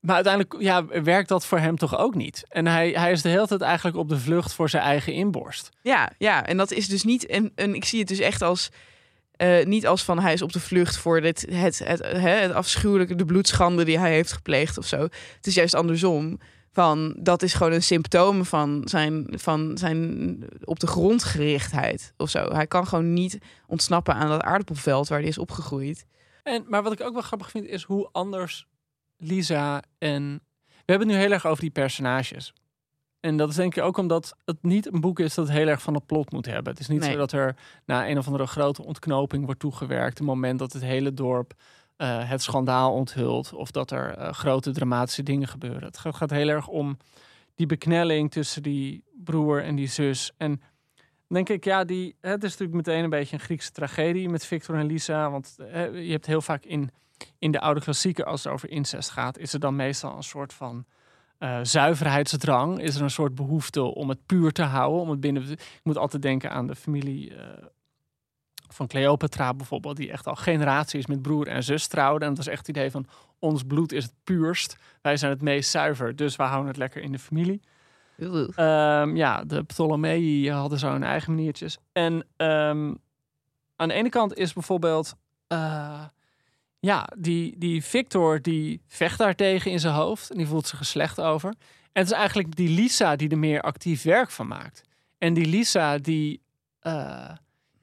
maar 0.00 0.14
uiteindelijk 0.14 0.56
ja, 0.58 0.86
werkt 0.86 1.28
dat 1.28 1.46
voor 1.46 1.58
hem 1.58 1.76
toch 1.76 1.98
ook 1.98 2.14
niet. 2.14 2.44
En 2.48 2.66
hij, 2.66 2.90
hij 2.90 3.12
is 3.12 3.22
de 3.22 3.28
hele 3.28 3.46
tijd 3.46 3.60
eigenlijk 3.60 3.96
op 3.96 4.08
de 4.08 4.18
vlucht 4.18 4.52
voor 4.52 4.68
zijn 4.68 4.82
eigen 4.82 5.12
inborst. 5.12 5.70
Ja, 5.82 6.10
ja 6.18 6.46
en 6.46 6.56
dat 6.56 6.70
is 6.70 6.88
dus 6.88 7.04
niet. 7.04 7.26
En, 7.26 7.52
en 7.54 7.74
ik 7.74 7.84
zie 7.84 7.98
het 7.98 8.08
dus 8.08 8.18
echt 8.18 8.42
als. 8.42 8.70
Uh, 9.38 9.64
niet 9.64 9.86
als 9.86 10.04
van 10.04 10.18
hij 10.18 10.32
is 10.32 10.42
op 10.42 10.52
de 10.52 10.60
vlucht 10.60 10.96
voor 10.96 11.20
dit, 11.20 11.46
het, 11.50 11.78
het, 11.78 11.98
het, 11.98 12.20
het 12.20 12.52
afschuwelijke, 12.52 13.14
de 13.14 13.24
bloedschande 13.24 13.84
die 13.84 13.98
hij 13.98 14.12
heeft 14.12 14.32
gepleegd 14.32 14.78
of 14.78 14.86
zo. 14.86 14.98
Het 15.36 15.46
is 15.46 15.54
juist 15.54 15.74
andersom. 15.74 16.38
Van 16.72 17.16
dat 17.18 17.42
is 17.42 17.54
gewoon 17.54 17.72
een 17.72 17.82
symptoom 17.82 18.44
van 18.44 18.82
zijn, 18.84 19.26
van 19.30 19.78
zijn 19.78 20.38
op 20.64 20.80
de 20.80 20.86
grond 20.86 21.24
gerichtheid 21.24 22.12
of 22.16 22.30
zo. 22.30 22.52
Hij 22.52 22.66
kan 22.66 22.86
gewoon 22.86 23.12
niet 23.12 23.38
ontsnappen 23.66 24.14
aan 24.14 24.28
dat 24.28 24.42
aardappelveld 24.42 25.08
waar 25.08 25.18
hij 25.18 25.28
is 25.28 25.38
opgegroeid. 25.38 26.06
En, 26.42 26.64
maar 26.68 26.82
wat 26.82 26.92
ik 26.92 27.00
ook 27.00 27.12
wel 27.12 27.22
grappig 27.22 27.50
vind, 27.50 27.66
is 27.66 27.82
hoe 27.82 28.08
anders 28.12 28.66
Lisa 29.16 29.82
en. 29.98 30.40
We 30.66 30.92
hebben 30.92 31.08
het 31.08 31.16
nu 31.16 31.22
heel 31.22 31.32
erg 31.32 31.46
over 31.46 31.60
die 31.60 31.70
personages. 31.70 32.52
En 33.26 33.36
dat 33.36 33.48
is 33.48 33.54
denk 33.54 33.76
ik 33.76 33.82
ook 33.82 33.96
omdat 33.96 34.36
het 34.44 34.62
niet 34.62 34.92
een 34.92 35.00
boek 35.00 35.20
is 35.20 35.34
dat 35.34 35.48
heel 35.48 35.66
erg 35.66 35.82
van 35.82 35.94
het 35.94 36.06
plot 36.06 36.32
moet 36.32 36.46
hebben. 36.46 36.72
Het 36.72 36.80
is 36.80 36.88
niet 36.88 37.00
Nee. 37.00 37.10
zo 37.12 37.16
dat 37.16 37.32
er 37.32 37.56
na 37.84 38.08
een 38.08 38.18
of 38.18 38.26
andere 38.26 38.46
grote 38.46 38.84
ontknoping 38.84 39.44
wordt 39.44 39.60
toegewerkt. 39.60 40.18
Het 40.18 40.26
moment 40.26 40.58
dat 40.58 40.72
het 40.72 40.82
hele 40.82 41.14
dorp 41.14 41.54
uh, 41.98 42.28
het 42.30 42.42
schandaal 42.42 42.92
onthult. 42.92 43.52
Of 43.52 43.70
dat 43.70 43.90
er 43.90 44.18
uh, 44.18 44.32
grote 44.32 44.72
dramatische 44.72 45.22
dingen 45.22 45.48
gebeuren. 45.48 45.82
Het 45.82 45.98
gaat, 45.98 46.16
gaat 46.16 46.30
heel 46.30 46.48
erg 46.48 46.68
om 46.68 46.96
die 47.54 47.66
beknelling 47.66 48.30
tussen 48.30 48.62
die 48.62 49.04
broer 49.24 49.62
en 49.62 49.74
die 49.74 49.88
zus. 49.88 50.32
En 50.36 50.62
denk 51.28 51.48
ik, 51.48 51.64
ja, 51.64 51.84
die, 51.84 52.16
het 52.20 52.44
is 52.44 52.50
natuurlijk 52.50 52.86
meteen 52.86 53.04
een 53.04 53.10
beetje 53.10 53.36
een 53.36 53.42
Griekse 53.42 53.72
tragedie 53.72 54.28
met 54.28 54.46
Victor 54.46 54.76
en 54.76 54.86
Lisa. 54.86 55.30
Want 55.30 55.56
uh, 55.60 56.04
je 56.04 56.12
hebt 56.12 56.26
heel 56.26 56.42
vaak 56.42 56.64
in, 56.64 56.90
in 57.38 57.50
de 57.50 57.60
oude 57.60 57.80
klassieken, 57.80 58.26
als 58.26 58.44
het 58.44 58.52
over 58.52 58.70
incest 58.70 59.10
gaat, 59.10 59.38
is 59.38 59.52
er 59.52 59.60
dan 59.60 59.76
meestal 59.76 60.16
een 60.16 60.22
soort 60.22 60.52
van 60.52 60.84
uh, 61.38 61.58
zuiverheidsdrang. 61.62 62.80
Is 62.80 62.96
er 62.96 63.02
een 63.02 63.10
soort 63.10 63.34
behoefte 63.34 63.82
om 63.82 64.08
het 64.08 64.26
puur 64.26 64.52
te 64.52 64.62
houden. 64.62 65.00
Om 65.00 65.10
het 65.10 65.20
binnen. 65.20 65.50
Ik 65.50 65.80
moet 65.82 65.98
altijd 65.98 66.22
denken 66.22 66.50
aan 66.50 66.66
de 66.66 66.74
familie 66.74 67.30
uh, 67.30 67.38
van 68.68 68.86
Cleopatra 68.86 69.54
bijvoorbeeld, 69.54 69.96
die 69.96 70.10
echt 70.10 70.26
al 70.26 70.34
generaties 70.34 71.06
met 71.06 71.22
broer 71.22 71.46
en 71.46 71.62
zus 71.62 71.86
trouwde. 71.86 72.24
En 72.24 72.34
dat 72.34 72.44
was 72.44 72.54
echt 72.54 72.66
het 72.66 72.76
idee 72.76 72.90
van 72.90 73.06
ons 73.38 73.62
bloed 73.62 73.92
is 73.92 74.04
het 74.04 74.14
puurst. 74.24 74.76
Wij 75.02 75.16
zijn 75.16 75.32
het 75.32 75.42
meest 75.42 75.70
zuiver, 75.70 76.16
dus 76.16 76.36
we 76.36 76.42
houden 76.42 76.68
het 76.68 76.76
lekker 76.76 77.02
in 77.02 77.12
de 77.12 77.18
familie. 77.18 77.60
Um, 78.18 79.16
ja, 79.16 79.44
de 79.44 79.62
Ptolemei 79.62 80.50
hadden 80.50 80.78
zo 80.78 80.90
hun 80.90 81.02
eigen 81.02 81.34
maniertjes. 81.34 81.78
En 81.92 82.12
um, 82.36 82.98
aan 83.76 83.88
de 83.88 83.94
ene 83.94 84.08
kant 84.08 84.34
is 84.34 84.52
bijvoorbeeld, 84.52 85.14
uh, 85.48 86.04
ja, 86.86 87.08
die, 87.18 87.54
die 87.58 87.82
Victor 87.82 88.42
die 88.42 88.80
vecht 88.86 89.18
daartegen 89.18 89.70
in 89.70 89.80
zijn 89.80 89.94
hoofd 89.94 90.30
en 90.30 90.36
die 90.36 90.46
voelt 90.46 90.66
zich 90.66 90.78
er 90.78 90.84
slecht 90.84 91.20
over. 91.20 91.48
En 91.92 92.02
het 92.02 92.06
is 92.06 92.12
eigenlijk 92.12 92.56
die 92.56 92.68
Lisa 92.68 93.16
die 93.16 93.28
er 93.28 93.38
meer 93.38 93.60
actief 93.60 94.02
werk 94.02 94.30
van 94.30 94.46
maakt. 94.46 94.82
En 95.18 95.34
die 95.34 95.46
Lisa 95.46 95.98
die, 95.98 96.40
uh, 96.82 97.30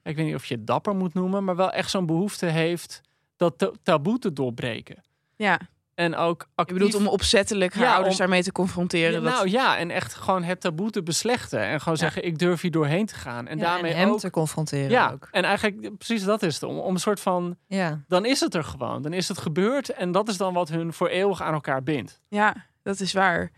ik 0.02 0.16
weet 0.16 0.26
niet 0.26 0.34
of 0.34 0.44
je 0.44 0.54
het 0.54 0.66
dapper 0.66 0.94
moet 0.96 1.14
noemen, 1.14 1.44
maar 1.44 1.56
wel 1.56 1.70
echt 1.70 1.90
zo'n 1.90 2.06
behoefte 2.06 2.46
heeft 2.46 3.00
dat 3.36 3.72
taboe 3.82 4.18
te 4.18 4.32
doorbreken. 4.32 5.02
Ja. 5.36 5.60
En 5.94 6.16
ook 6.16 6.40
Je 6.40 6.46
actief... 6.54 6.76
bedoelt 6.76 6.94
om 6.94 7.06
opzettelijk 7.06 7.74
haar 7.74 7.84
Ja, 7.84 7.92
ouders 7.92 8.12
om- 8.14 8.18
daarmee 8.18 8.42
te 8.42 8.52
confronteren. 8.52 9.12
Ja, 9.12 9.20
dat- 9.20 9.32
nou 9.32 9.48
ja, 9.50 9.78
en 9.78 9.90
echt 9.90 10.14
gewoon 10.14 10.42
het 10.42 10.60
taboe 10.60 10.90
te 10.90 11.02
beslechten. 11.02 11.60
En 11.60 11.80
gewoon 11.80 11.98
zeggen, 11.98 12.24
ik 12.24 12.38
durf 12.38 12.60
hier 12.60 12.70
doorheen 12.70 13.06
te 13.06 13.14
gaan. 13.14 13.46
En 13.46 13.58
Ja, 13.58 13.64
daarmee 13.64 13.92
en 13.92 13.98
hem 13.98 14.10
ook... 14.10 14.18
te 14.20 14.30
confronteren 14.30 14.90
ja, 14.90 15.10
ook. 15.12 15.28
en 15.30 15.44
eigenlijk 15.44 15.96
precies 15.98 16.24
dat 16.24 16.42
is 16.42 16.54
het. 16.54 16.62
Om, 16.62 16.78
om 16.78 16.94
een 16.94 17.00
soort 17.00 17.20
van... 17.20 17.56
Ja. 17.66 18.00
Dan 18.08 18.24
is 18.24 18.40
het 18.40 18.54
er 18.54 18.64
gewoon. 18.64 19.02
Dan 19.02 19.12
is 19.12 19.28
het 19.28 19.38
gebeurd. 19.38 19.88
En 19.88 20.12
dat 20.12 20.28
is 20.28 20.36
dan 20.36 20.54
wat 20.54 20.68
hun 20.68 20.92
voor 20.92 21.08
eeuwig 21.08 21.42
aan 21.42 21.54
elkaar 21.54 21.82
bindt. 21.82 22.20
Ja, 22.28 22.54
dat 22.82 23.00
is 23.00 23.12
waar. 23.12 23.50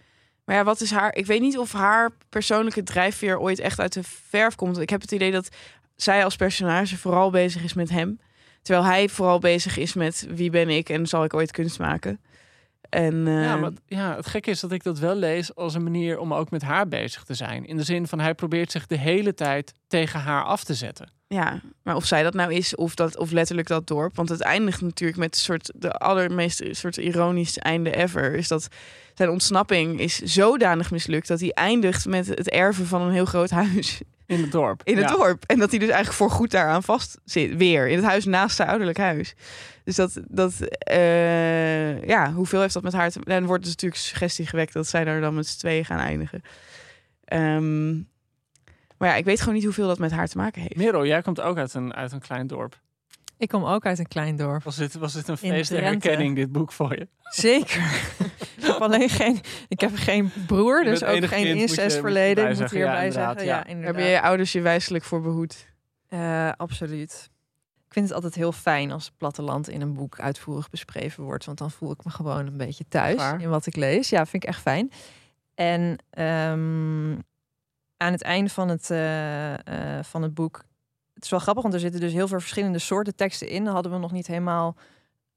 Maar 0.44 0.57
ja, 0.57 0.64
wat 0.64 0.81
is 0.81 0.90
haar... 0.90 1.14
Ik 1.14 1.27
weet 1.27 1.40
niet 1.40 1.59
of 1.59 1.72
haar 1.72 2.11
persoonlijke 2.29 2.83
drijfveer 2.83 3.38
ooit 3.38 3.59
echt 3.59 3.81
uit 3.81 3.92
de 3.92 4.03
verf 4.03 4.55
komt. 4.55 4.70
Want 4.70 4.83
Ik 4.83 4.90
heb 4.90 5.01
het 5.01 5.12
idee 5.12 5.33
dat 5.33 5.49
zij 5.96 6.25
als 6.25 6.37
personage 6.37 6.96
vooral 6.96 7.31
bezig 7.31 7.62
is 7.62 7.75
met 7.75 7.88
hem. 7.90 8.20
Terwijl 8.62 8.87
hij 8.87 9.09
vooral 9.09 9.38
bezig 9.38 9.77
is 9.77 9.94
met 9.94 10.27
wie 10.31 10.51
ben 10.51 10.68
ik 10.68 10.88
en 10.88 11.07
zal 11.07 11.25
ik 11.25 11.35
ooit 11.35 11.51
kunst 11.51 11.79
maken. 11.79 12.20
En 12.90 13.27
eh, 13.27 13.42
Ja, 13.44 13.57
maar 13.57 13.70
ja, 13.87 14.16
het 14.16 14.27
gekke 14.27 14.51
is 14.51 14.61
dat 14.61 14.72
ik 14.72 14.83
dat 14.83 14.99
wel 14.99 15.14
lees 15.14 15.55
als 15.55 15.75
een 15.75 15.83
manier 15.83 16.18
om 16.18 16.35
ook 16.35 16.51
met 16.51 16.62
haar 16.62 16.88
bezig 16.88 17.22
te 17.25 17.35
zijn. 17.35 17.66
In 17.66 17.77
de 17.77 17.83
zin 17.83 18.07
van 18.07 18.20
hij 18.20 18.35
probeert 18.35 18.70
zich 18.72 18.87
de 18.87 18.99
hele 18.99 19.35
tijd 19.35 19.72
tegen 19.88 20.20
haar 20.20 20.44
af 20.44 20.64
te 20.64 20.75
zetten. 20.75 21.11
Ja, 21.29 21.61
maar 21.83 21.96
of 21.96 22.05
zij 22.07 22.22
dat 22.22 22.35
nou 22.35 22.53
is 22.55 22.75
of, 22.75 22.94
dat, 22.94 23.16
of 23.16 23.31
letterlijk 23.31 23.68
dat 23.68 23.87
dorp. 23.87 24.16
Want 24.16 24.29
het 24.29 24.40
eindigt 24.40 24.81
natuurlijk 24.81 25.18
met 25.18 25.35
een 25.35 25.40
soort 25.40 25.70
de 25.75 25.92
allermeest 25.92 26.62
soort 26.70 26.96
ironisch 26.96 27.59
einde 27.59 27.96
ever. 27.96 28.35
Is 28.35 28.49
dat 28.49 28.68
zijn 29.14 29.31
ontsnapping 29.31 30.01
is 30.01 30.16
zodanig 30.18 30.90
mislukt 30.90 31.29
dat 31.29 31.40
hij 31.40 31.51
eindigt 31.53 32.07
met 32.07 32.27
het 32.27 32.51
erven 32.51 32.87
van 32.87 33.03
een 33.03 33.12
heel 33.12 33.25
groot 33.25 33.51
huis 33.51 34.01
In 34.27 34.40
het 34.40 34.53
dorp. 34.53 34.81
in 34.85 34.96
het 34.96 35.09
Ja. 35.11 35.16
dorp. 35.16 35.44
En 35.46 35.59
dat 35.59 35.70
hij 35.70 35.79
dus 35.79 35.88
eigenlijk 35.88 36.18
voor 36.18 36.31
goed 36.31 36.51
daaraan 36.51 36.83
vast 36.83 37.18
zit. 37.25 37.57
Weer 37.57 37.88
in 37.88 37.96
het 37.96 38.05
huis 38.07 38.25
naast 38.25 38.57
zijn 38.57 38.68
ouderlijk 38.68 38.99
huis. 38.99 39.35
Dus 39.87 39.96
dat, 39.96 40.20
dat 40.29 40.61
eh, 40.79 42.03
ja, 42.05 42.33
hoeveel 42.33 42.61
heeft 42.61 42.75
dat 42.75 42.83
met 42.83 42.92
haar 42.92 43.11
te 43.11 43.20
Dan 43.25 43.44
wordt 43.46 43.62
dus 43.62 43.72
natuurlijk 43.72 44.01
suggestie 44.01 44.46
gewekt 44.46 44.72
dat 44.72 44.87
zij 44.87 45.05
daar 45.05 45.20
dan 45.20 45.35
met 45.35 45.46
z'n 45.46 45.59
tweeën 45.59 45.85
gaan 45.85 45.99
eindigen. 45.99 46.42
Ehm, 47.25 47.94
maar 48.99 49.09
ja, 49.09 49.14
ik 49.14 49.25
weet 49.25 49.38
gewoon 49.40 49.55
niet 49.55 49.64
hoeveel 49.64 49.87
dat 49.87 49.99
met 49.99 50.11
haar 50.11 50.29
te 50.29 50.37
maken 50.37 50.61
heeft. 50.62 50.77
Merel, 50.77 51.07
jij 51.07 51.22
komt 51.22 51.40
ook 51.40 51.57
uit 51.59 51.75
een, 51.75 51.94
uit 51.94 52.12
een 52.12 52.20
klein 52.20 52.46
dorp. 52.46 52.81
Ik 53.38 53.49
kom 53.49 53.64
ook 53.64 53.87
uit 53.87 53.99
een 53.99 54.09
klein 54.09 54.37
dorp. 54.37 54.62
Was 54.62 54.77
dit, 54.77 54.94
was 54.94 55.12
dit 55.12 55.29
een 55.29 55.37
In 55.40 55.51
feest 55.53 55.70
der 55.70 55.83
herkenning, 55.83 56.37
dit 56.37 56.53
boek 56.53 56.72
voor 56.72 56.99
je? 56.99 57.09
Zeker. 57.22 57.83
ik 58.57 58.64
heb 58.66 58.77
alleen 58.81 59.09
geen, 59.09 59.40
ik 59.68 59.81
heb 59.81 59.90
geen 59.94 60.33
broer, 60.46 60.85
Je 60.85 60.90
dus 60.90 61.05
ook 61.05 61.25
geen 61.27 61.46
je- 61.46 61.55
incestverleden. 61.55 62.44
moet 62.44 62.53
Ik 62.53 62.57
je 62.57 62.62
moet 62.62 62.72
erbij 62.72 63.01
hierbij 63.03 63.11
zeggen. 63.11 63.22
zeggen. 63.40 63.46
Ja, 63.46 63.57
Ja, 63.57 63.66
inderdaad. 63.66 63.94
Hebben 63.94 64.12
je 64.12 64.20
ouders 64.22 64.53
je 64.53 64.61
wijselijk 64.61 65.05
voor 65.05 65.20
behoed? 65.20 65.66
Eh, 66.09 66.51
absoluut. 66.57 67.31
Ik 67.96 68.02
vind 68.02 68.14
het 68.14 68.24
altijd 68.24 68.42
heel 68.42 68.52
fijn 68.52 68.90
als 68.92 69.04
het 69.04 69.16
platteland 69.16 69.68
in 69.68 69.80
een 69.80 69.92
boek 69.92 70.20
uitvoerig 70.20 70.70
beschreven 70.70 71.24
wordt. 71.24 71.44
Want 71.44 71.59
dan 71.59 71.70
voel 71.70 71.90
ik 71.90 72.04
me 72.04 72.11
gewoon 72.11 72.46
een 72.46 72.56
beetje 72.56 72.85
thuis 72.88 73.16
Waar? 73.16 73.40
in 73.40 73.48
wat 73.48 73.66
ik 73.66 73.76
lees. 73.76 74.09
Ja, 74.09 74.26
vind 74.26 74.42
ik 74.42 74.48
echt 74.48 74.61
fijn. 74.61 74.90
En 75.54 75.98
ehm, 76.11 77.12
aan 77.96 78.12
het 78.12 78.22
einde 78.22 78.50
van 78.50 78.68
het, 78.68 78.90
eh, 78.90 79.98
eh, 79.98 80.04
van 80.04 80.22
het 80.22 80.35
boek... 80.35 80.64
Het 81.14 81.24
is 81.24 81.30
wel 81.30 81.40
grappig, 81.40 81.62
want 81.62 81.74
er 81.74 81.80
zitten 81.80 82.00
dus 82.00 82.12
heel 82.12 82.28
veel 82.28 82.40
verschillende 82.40 82.78
soorten 82.78 83.14
teksten 83.14 83.48
in. 83.48 83.64
Dat 83.64 83.72
hadden 83.72 83.92
we 83.92 83.98
nog 83.98 84.12
niet 84.12 84.26
helemaal 84.26 84.76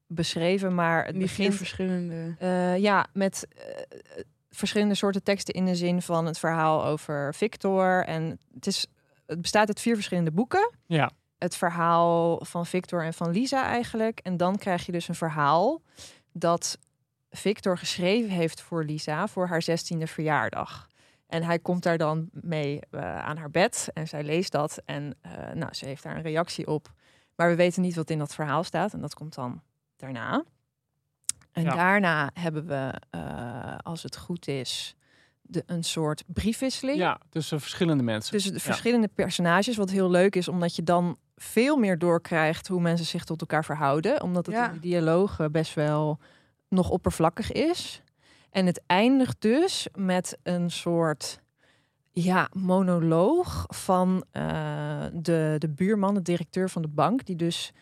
beschreven, 0.06 0.74
maar 0.74 1.06
het 1.06 1.18
begint... 1.18 1.54
verschillende. 1.54 2.34
Eh, 2.38 2.76
ja, 2.76 3.06
met 3.12 3.48
verschillende 4.50 4.94
soorten 4.94 5.22
teksten 5.22 5.54
in 5.54 5.64
de 5.64 5.76
zin 5.76 6.02
van 6.02 6.26
het 6.26 6.38
verhaal 6.38 6.84
over 6.84 7.34
Victor. 7.34 8.04
En 8.04 8.38
het, 8.54 8.66
is, 8.66 8.86
het 9.26 9.40
bestaat 9.40 9.68
uit 9.68 9.80
vier 9.80 9.94
verschillende 9.94 10.32
boeken. 10.32 10.74
Ja. 10.86 11.10
Het 11.40 11.56
verhaal 11.56 12.44
van 12.44 12.66
Victor 12.66 13.04
en 13.04 13.14
van 13.14 13.30
Lisa 13.30 13.64
eigenlijk. 13.64 14.20
En 14.22 14.36
dan 14.36 14.56
krijg 14.58 14.86
je 14.86 14.92
dus 14.92 15.08
een 15.08 15.14
verhaal 15.14 15.82
dat 16.32 16.78
Victor 17.30 17.78
geschreven 17.78 18.30
heeft 18.30 18.60
voor 18.60 18.84
Lisa 18.84 19.26
voor 19.26 19.46
haar 19.46 19.62
16e 19.70 20.02
verjaardag. 20.02 20.88
En 21.26 21.42
hij 21.42 21.58
komt 21.58 21.82
daar 21.82 21.98
dan 21.98 22.28
mee 22.32 22.80
eh, 22.90 23.18
aan 23.18 23.36
haar 23.36 23.50
bed 23.50 23.88
en 23.94 24.08
zij 24.08 24.22
leest 24.24 24.52
dat. 24.52 24.78
En 24.84 25.14
eh, 25.20 25.32
nou, 25.54 25.74
ze 25.74 25.86
heeft 25.86 26.02
daar 26.02 26.16
een 26.16 26.22
reactie 26.22 26.66
op. 26.66 26.92
Maar 27.36 27.48
we 27.48 27.54
weten 27.56 27.82
niet 27.82 27.94
wat 27.94 28.10
in 28.10 28.18
dat 28.18 28.34
verhaal 28.34 28.64
staat. 28.64 28.92
En 28.92 29.00
dat 29.00 29.14
komt 29.14 29.34
dan 29.34 29.62
daarna. 29.96 30.44
En 31.52 31.62
Ja. 31.62 31.74
daarna 31.74 32.30
hebben 32.34 32.66
we, 32.66 32.92
eh, 33.10 33.76
als 33.82 34.02
het 34.02 34.16
goed 34.16 34.48
is, 34.48 34.94
de, 35.42 35.62
een 35.66 35.84
soort 35.84 36.22
briefwisseling. 36.26 36.98
Ja, 36.98 37.20
tussen 37.28 37.60
verschillende 37.60 38.02
mensen. 38.02 38.32
Tussen 38.32 38.52
de 38.52 38.58
Ja. 38.58 38.64
verschillende 38.64 39.08
personages. 39.08 39.76
Wat 39.76 39.90
heel 39.90 40.10
leuk 40.10 40.36
is, 40.36 40.48
omdat 40.48 40.76
je 40.76 40.82
dan 40.82 41.16
veel 41.42 41.76
meer 41.76 41.98
doorkrijgt 41.98 42.68
hoe 42.68 42.80
mensen 42.80 43.06
zich 43.06 43.24
tot 43.24 43.40
elkaar 43.40 43.64
verhouden. 43.64 44.22
Omdat 44.22 44.46
het 44.46 44.54
Ja. 44.54 44.66
in 44.66 44.72
die 44.72 44.80
dialogen 44.90 45.52
best 45.52 45.74
wel 45.74 46.18
nog 46.68 46.90
oppervlakkig 46.90 47.52
is. 47.52 48.02
En 48.50 48.66
het 48.66 48.82
eindigt 48.86 49.36
dus 49.40 49.88
met 49.94 50.38
een 50.42 50.70
soort 50.70 51.40
ja, 52.12 52.48
monoloog 52.52 53.64
van 53.68 54.24
eh, 54.30 55.04
de, 55.12 55.54
de 55.58 55.68
buurman, 55.68 56.14
de 56.14 56.22
directeur 56.22 56.70
van 56.70 56.82
de 56.82 56.88
bank, 56.88 57.24
die 57.24 57.36
dus 57.36 57.72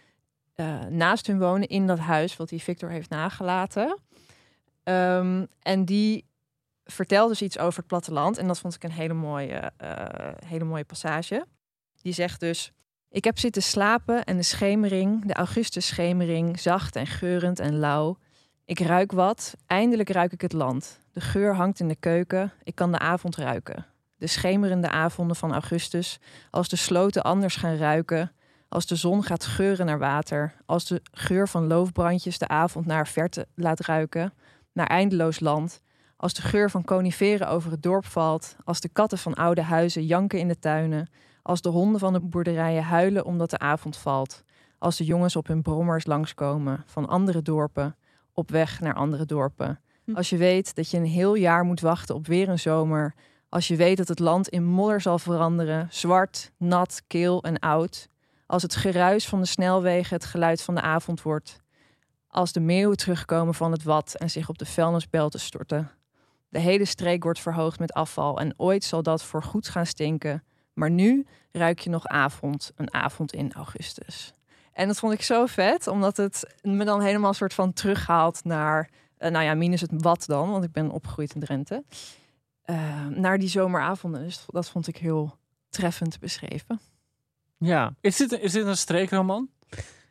eh, 0.54 0.84
naast 0.84 1.26
hun 1.26 1.38
wonen 1.38 1.68
in 1.68 1.86
dat 1.86 1.98
huis 1.98 2.36
wat 2.36 2.48
die 2.48 2.62
Victor 2.62 2.90
heeft 2.90 3.10
nagelaten. 3.10 3.98
Ehm, 4.82 5.44
en 5.62 5.84
die 5.84 6.24
vertelt 6.84 7.28
dus 7.28 7.42
iets 7.42 7.58
over 7.58 7.78
het 7.78 7.86
platteland. 7.86 8.38
En 8.38 8.46
dat 8.46 8.58
vond 8.58 8.74
ik 8.74 8.84
een 8.84 8.90
hele 8.92 9.14
mooie, 9.14 9.72
eh, 9.76 10.34
hele 10.46 10.64
mooie 10.64 10.84
passage. 10.84 11.46
Die 12.02 12.12
zegt 12.12 12.40
dus... 12.40 12.72
Ik 13.10 13.24
heb 13.24 13.38
zitten 13.38 13.62
slapen 13.62 14.24
en 14.24 14.36
de 14.36 14.42
schemering, 14.42 15.26
de 15.26 15.34
augustusschemering, 15.34 16.60
zacht 16.60 16.96
en 16.96 17.06
geurend 17.06 17.58
en 17.58 17.78
lauw. 17.78 18.18
Ik 18.64 18.80
ruik 18.80 19.12
wat, 19.12 19.54
eindelijk 19.66 20.10
ruik 20.10 20.32
ik 20.32 20.40
het 20.40 20.52
land. 20.52 20.98
De 21.12 21.20
geur 21.20 21.54
hangt 21.54 21.80
in 21.80 21.88
de 21.88 21.96
keuken, 21.96 22.52
ik 22.62 22.74
kan 22.74 22.92
de 22.92 22.98
avond 22.98 23.36
ruiken. 23.36 23.86
De 24.16 24.26
schemerende 24.26 24.88
avonden 24.88 25.36
van 25.36 25.52
augustus, 25.52 26.18
als 26.50 26.68
de 26.68 26.76
sloten 26.76 27.22
anders 27.22 27.56
gaan 27.56 27.76
ruiken, 27.76 28.32
als 28.68 28.86
de 28.86 28.96
zon 28.96 29.22
gaat 29.22 29.44
geuren 29.44 29.86
naar 29.86 29.98
water, 29.98 30.54
als 30.66 30.86
de 30.86 31.02
geur 31.12 31.48
van 31.48 31.66
loofbrandjes 31.66 32.38
de 32.38 32.48
avond 32.48 32.86
naar 32.86 33.06
verte 33.06 33.46
laat 33.54 33.80
ruiken, 33.80 34.32
naar 34.72 34.86
eindeloos 34.86 35.40
land, 35.40 35.82
als 36.16 36.34
de 36.34 36.42
geur 36.42 36.70
van 36.70 36.84
coniferen 36.84 37.48
over 37.48 37.70
het 37.70 37.82
dorp 37.82 38.06
valt, 38.06 38.56
als 38.64 38.80
de 38.80 38.88
katten 38.88 39.18
van 39.18 39.34
oude 39.34 39.62
huizen 39.62 40.04
janken 40.04 40.38
in 40.38 40.48
de 40.48 40.58
tuinen, 40.58 41.08
als 41.48 41.60
de 41.60 41.68
honden 41.68 42.00
van 42.00 42.12
de 42.12 42.20
boerderijen 42.20 42.82
huilen 42.82 43.24
omdat 43.24 43.50
de 43.50 43.58
avond 43.58 43.96
valt, 43.96 44.42
als 44.78 44.96
de 44.96 45.04
jongens 45.04 45.36
op 45.36 45.46
hun 45.46 45.62
brommers 45.62 46.06
langskomen 46.06 46.82
van 46.86 47.08
andere 47.08 47.42
dorpen, 47.42 47.96
op 48.32 48.50
weg 48.50 48.80
naar 48.80 48.94
andere 48.94 49.26
dorpen. 49.26 49.80
Hm. 50.04 50.14
Als 50.14 50.28
je 50.28 50.36
weet 50.36 50.74
dat 50.74 50.90
je 50.90 50.96
een 50.96 51.04
heel 51.04 51.34
jaar 51.34 51.64
moet 51.64 51.80
wachten 51.80 52.14
op 52.14 52.26
weer 52.26 52.48
een 52.48 52.58
zomer, 52.58 53.14
als 53.48 53.68
je 53.68 53.76
weet 53.76 53.96
dat 53.96 54.08
het 54.08 54.18
land 54.18 54.48
in 54.48 54.64
modder 54.64 55.00
zal 55.00 55.18
veranderen, 55.18 55.88
zwart, 55.90 56.52
nat, 56.56 57.02
kil 57.06 57.42
en 57.42 57.58
oud, 57.58 58.08
als 58.46 58.62
het 58.62 58.76
geruis 58.76 59.28
van 59.28 59.40
de 59.40 59.46
snelwegen 59.46 60.16
het 60.16 60.24
geluid 60.24 60.62
van 60.62 60.74
de 60.74 60.80
avond 60.80 61.22
wordt, 61.22 61.60
als 62.28 62.52
de 62.52 62.60
meeuwen 62.60 62.96
terugkomen 62.96 63.54
van 63.54 63.72
het 63.72 63.82
wat 63.82 64.14
en 64.14 64.30
zich 64.30 64.48
op 64.48 64.58
de 64.58 64.66
vuilnisbelten 64.66 65.40
storten. 65.40 65.90
De 66.48 66.58
hele 66.58 66.84
streek 66.84 67.22
wordt 67.22 67.40
verhoogd 67.40 67.78
met 67.78 67.92
afval 67.92 68.40
en 68.40 68.54
ooit 68.56 68.84
zal 68.84 69.02
dat 69.02 69.22
voor 69.22 69.42
goed 69.42 69.68
gaan 69.68 69.86
stinken. 69.86 70.42
Maar 70.78 70.90
nu 70.90 71.26
ruik 71.52 71.78
je 71.78 71.90
nog 71.90 72.06
avond, 72.06 72.72
een 72.76 72.94
avond 72.94 73.32
in 73.32 73.52
augustus. 73.52 74.32
En 74.72 74.86
dat 74.86 74.98
vond 74.98 75.12
ik 75.12 75.22
zo 75.22 75.46
vet, 75.46 75.86
omdat 75.86 76.16
het 76.16 76.54
me 76.62 76.84
dan 76.84 77.00
helemaal 77.00 77.28
een 77.28 77.34
soort 77.34 77.54
van 77.54 77.72
terughaalt 77.72 78.44
naar, 78.44 78.90
eh, 79.16 79.30
nou 79.30 79.44
ja, 79.44 79.54
minus 79.54 79.80
het 79.80 79.90
wat 79.94 80.24
dan, 80.26 80.50
want 80.50 80.64
ik 80.64 80.72
ben 80.72 80.90
opgegroeid 80.90 81.34
in 81.34 81.40
Drenthe, 81.40 81.84
eh, 82.62 83.06
naar 83.06 83.38
die 83.38 83.48
zomeravonden. 83.48 84.22
Dus 84.22 84.44
dat 84.46 84.68
vond 84.68 84.86
ik 84.86 84.96
heel 84.96 85.36
treffend 85.68 86.18
beschreven. 86.18 86.80
Ja. 87.56 87.94
Is 88.00 88.16
dit, 88.16 88.32
is 88.32 88.52
dit 88.52 88.66
een 88.66 88.76
streekroman? 88.76 89.48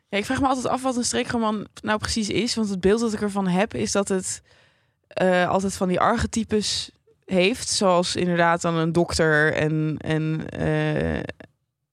Ja, 0.08 0.18
ik 0.18 0.24
vraag 0.24 0.40
me 0.40 0.46
altijd 0.46 0.66
af 0.66 0.82
wat 0.82 0.96
een 0.96 1.04
streekroman 1.04 1.66
nou 1.82 1.98
precies 1.98 2.28
is. 2.28 2.54
Want 2.54 2.68
het 2.68 2.80
beeld 2.80 3.00
dat 3.00 3.12
ik 3.12 3.20
ervan 3.20 3.46
heb 3.46 3.74
is 3.74 3.92
dat 3.92 4.08
het 4.08 4.42
eh, 5.08 5.48
altijd 5.48 5.74
van 5.74 5.88
die 5.88 6.00
archetypes 6.00 6.90
heeft. 7.30 7.68
Zoals 7.68 8.16
inderdaad 8.16 8.60
dan 8.62 8.74
een 8.74 8.92
dokter 8.92 9.52
en, 9.54 9.94
en, 9.98 10.48
eh, 10.48 11.16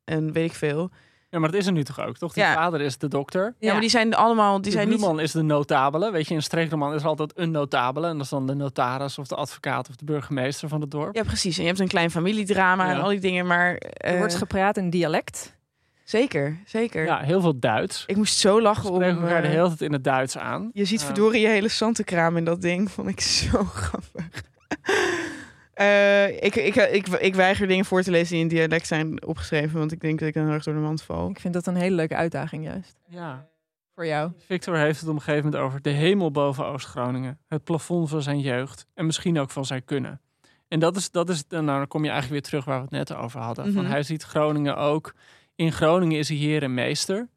en 0.03 0.31
weet 0.31 0.49
ik 0.49 0.55
veel. 0.55 0.89
Ja, 1.29 1.39
maar 1.41 1.51
dat 1.51 1.59
is 1.59 1.65
er 1.67 1.71
nu 1.73 1.83
toch 1.83 1.99
ook, 1.99 2.17
toch? 2.17 2.33
Die 2.33 2.43
Ja. 2.43 2.53
vader 2.53 2.81
is 2.81 2.97
de 2.97 3.07
dokter. 3.07 3.55
Ja, 3.59 3.71
maar 3.71 3.81
die 3.81 3.89
zijn 3.89 4.13
allemaal... 4.13 4.61
Die 4.61 4.71
zijn 4.71 4.87
niet... 4.89 4.97
buurman 4.97 5.19
is 5.19 5.31
de 5.31 5.41
notabele. 5.41 6.11
Weet 6.11 6.23
je, 6.23 6.29
in 6.29 6.35
een 6.35 6.43
streekroman 6.43 6.93
is 6.93 7.01
er 7.01 7.07
altijd 7.07 7.31
een 7.35 7.51
notabele. 7.51 8.07
En 8.07 8.13
dat 8.13 8.23
is 8.23 8.29
dan 8.29 8.47
de 8.47 8.53
notaris 8.53 9.17
of 9.17 9.27
de 9.27 9.35
advocaat 9.35 9.89
of 9.89 9.95
de 9.95 10.05
burgemeester 10.05 10.67
van 10.69 10.81
het 10.81 10.91
dorp. 10.91 11.15
Ja, 11.15 11.23
precies. 11.23 11.55
En 11.55 11.61
je 11.61 11.67
hebt 11.67 11.79
een 11.81 11.87
klein 11.87 12.11
familiedrama 12.11 12.89
en 12.91 13.01
al 13.01 13.09
die 13.09 13.19
dingen. 13.19 13.45
Maar 13.47 13.69
Er 13.75 13.91
eh, 13.91 14.17
wordt 14.17 14.35
gepraat 14.35 14.77
in 14.77 14.89
dialect. 14.89 15.55
zeker, 16.03 16.57
zeker. 16.65 17.05
Ja, 17.05 17.19
heel 17.19 17.41
veel 17.41 17.59
Duits. 17.59 18.03
Ik 18.07 18.15
moest 18.15 18.37
zo 18.37 18.61
lachen 18.61 18.89
om... 18.89 18.95
Spreken 18.95 19.21
elkaar 19.21 19.41
de 19.41 19.47
eh, 19.47 19.53
hele 19.53 19.67
tijd 19.67 19.81
in 19.81 19.93
het 19.93 20.03
Duits 20.03 20.37
aan. 20.37 20.69
Je 20.73 20.85
ziet 20.85 21.03
verdorie 21.03 21.41
je 21.41 21.47
hele 21.47 21.67
zantenkraam 21.69 22.37
in 22.37 22.45
dat 22.45 22.61
ding. 22.61 22.91
Vond 22.91 23.07
ik 23.07 23.21
zo 23.21 23.63
grappig. 23.83 24.43
Eh, 25.75 26.27
ik, 26.43 26.55
ik, 26.55 26.75
ik, 26.75 27.07
ik 27.07 27.35
weiger 27.35 27.67
dingen 27.67 27.85
voor 27.85 28.01
te 28.01 28.11
lezen 28.11 28.33
die 28.33 28.41
in 28.41 28.47
dialect 28.47 28.87
zijn 28.87 29.25
opgeschreven. 29.25 29.79
Want 29.79 29.91
ik 29.91 29.99
denk 30.01 30.19
dat 30.19 30.27
ik 30.27 30.33
dan 30.33 30.43
heel 30.45 30.53
erg 30.53 30.63
door 30.63 30.73
de 30.73 30.79
mand 30.79 31.01
val. 31.03 31.29
Ik 31.29 31.39
vind 31.39 31.53
dat 31.53 31.67
een 31.67 31.75
hele 31.75 31.95
leuke 31.95 32.15
uitdaging 32.15 32.63
juist. 32.63 32.95
Ja. 33.07 33.47
voor 33.95 34.05
jou. 34.05 34.31
Victor 34.37 34.77
heeft 34.77 34.99
het 34.99 35.09
op 35.09 35.15
een 35.15 35.21
gegeven 35.21 35.43
moment 35.45 35.63
over 35.63 35.81
de 35.81 35.89
hemel 35.89 36.31
boven 36.31 36.65
Oost-Groningen. 36.65 37.39
Het 37.47 37.63
plafond 37.63 38.09
van 38.09 38.21
zijn 38.21 38.39
jeugd. 38.39 38.85
En 38.93 39.05
misschien 39.05 39.39
ook 39.39 39.49
van 39.51 39.65
zijn 39.65 39.85
kunnen. 39.85 40.21
En 40.67 40.79
dat 40.79 40.95
is, 40.95 41.11
dat 41.11 41.29
is 41.29 41.43
nou, 41.49 41.65
dan 41.65 41.87
kom 41.87 42.03
je 42.03 42.09
eigenlijk 42.09 42.41
weer 42.41 42.49
terug 42.49 42.65
waar 42.65 42.77
we 42.77 42.95
het 42.95 43.07
net 43.07 43.13
over 43.17 43.39
hadden. 43.39 43.73
Van 43.73 43.81
Mhm. 43.83 43.91
hij 43.91 44.03
ziet 44.03 44.23
Groningen 44.23 44.77
ook. 44.77 45.13
In 45.55 45.71
Groningen 45.71 46.17
is 46.17 46.27
hij 46.29 46.37
heer 46.37 46.63
en 46.63 46.73
meester. 46.73 47.27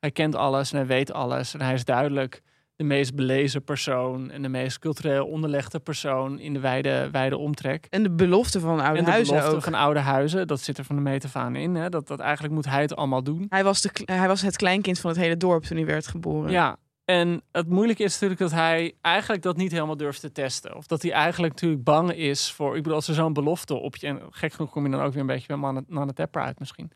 Hij 0.00 0.10
kent 0.10 0.34
alles 0.34 0.70
en 0.72 0.76
hij 0.76 0.86
weet 0.86 1.12
alles. 1.12 1.54
En 1.54 1.60
hij 1.60 1.74
is 1.74 1.84
duidelijk 1.84 2.42
de 2.76 2.84
meest 2.84 3.14
belezen 3.14 3.64
persoon. 3.64 4.30
En 4.30 4.42
de 4.42 4.48
meest 4.48 4.78
cultureel 4.78 5.26
onderlegde 5.26 5.78
persoon 5.78 6.38
in 6.38 6.52
de 6.52 6.60
wijde, 6.60 7.08
wijde 7.10 7.36
omtrek. 7.36 7.86
En 7.90 8.02
de 8.02 8.10
belofte 8.10 8.60
van 8.60 8.80
oude 8.80 8.98
en 8.98 9.04
de 9.04 9.10
huizen 9.10 9.34
belofte 9.34 9.56
ook. 9.56 9.62
van 9.62 9.74
oude 9.74 10.00
huizen, 10.00 10.46
dat 10.46 10.60
zit 10.60 10.78
er 10.78 10.84
van 10.84 10.96
de 10.96 11.02
meet 11.02 11.24
af 11.24 11.36
aan 11.36 11.56
in. 11.56 11.74
Hè? 11.74 11.88
Dat, 11.88 12.06
dat 12.06 12.20
eigenlijk 12.20 12.54
moet 12.54 12.66
hij 12.66 12.80
het 12.80 12.96
allemaal 12.96 13.22
doen. 13.22 13.46
Hij 13.48 13.64
was, 13.64 13.80
de, 13.80 13.90
hij 14.04 14.28
was 14.28 14.42
het 14.42 14.56
kleinkind 14.56 14.98
van 14.98 15.10
het 15.10 15.18
hele 15.18 15.36
dorp 15.36 15.64
toen 15.64 15.76
hij 15.76 15.86
werd 15.86 16.06
geboren. 16.06 16.50
Ja, 16.50 16.78
en 17.04 17.42
het 17.52 17.68
moeilijke 17.68 18.02
is 18.02 18.12
natuurlijk 18.12 18.40
dat 18.40 18.50
hij 18.50 18.94
eigenlijk 19.00 19.42
dat 19.42 19.56
niet 19.56 19.72
helemaal 19.72 19.96
durft 19.96 20.20
te 20.20 20.32
testen. 20.32 20.76
Of 20.76 20.86
dat 20.86 21.02
hij 21.02 21.12
eigenlijk 21.12 21.52
natuurlijk 21.52 21.84
bang 21.84 22.14
is 22.14 22.52
voor... 22.52 22.76
Ik 22.76 22.82
bedoel, 22.82 22.94
als 22.94 23.08
er 23.08 23.14
zo'n 23.14 23.32
belofte 23.32 23.74
op 23.74 23.96
je... 23.96 24.06
En 24.06 24.20
gek 24.30 24.52
genoeg 24.52 24.70
kom 24.70 24.84
je 24.84 24.90
dan 24.90 25.00
ook 25.00 25.12
weer 25.12 25.20
een 25.20 25.26
beetje 25.26 25.58
bij 25.58 25.82
Nanne 25.86 26.12
Tepper 26.12 26.42
uit 26.42 26.58
misschien. 26.58 26.90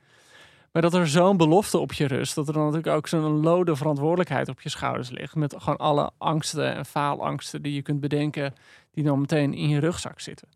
Maar 0.78 0.90
dat 0.90 1.00
er 1.00 1.08
zo'n 1.08 1.36
belofte 1.36 1.78
op 1.78 1.92
je 1.92 2.06
rust... 2.06 2.34
dat 2.34 2.48
er 2.48 2.52
dan 2.52 2.62
natuurlijk 2.64 2.96
ook 2.96 3.06
zo'n 3.06 3.40
lode 3.40 3.76
verantwoordelijkheid 3.76 4.48
op 4.48 4.60
je 4.60 4.68
schouders 4.68 5.10
ligt. 5.10 5.34
Met 5.34 5.54
gewoon 5.58 5.76
alle 5.76 6.10
angsten 6.18 6.74
en 6.74 6.86
faalangsten 6.86 7.62
die 7.62 7.74
je 7.74 7.82
kunt 7.82 8.00
bedenken... 8.00 8.54
die 8.90 9.04
dan 9.04 9.20
meteen 9.20 9.54
in 9.54 9.68
je 9.68 9.80
rugzak 9.80 10.20
zitten. 10.20 10.48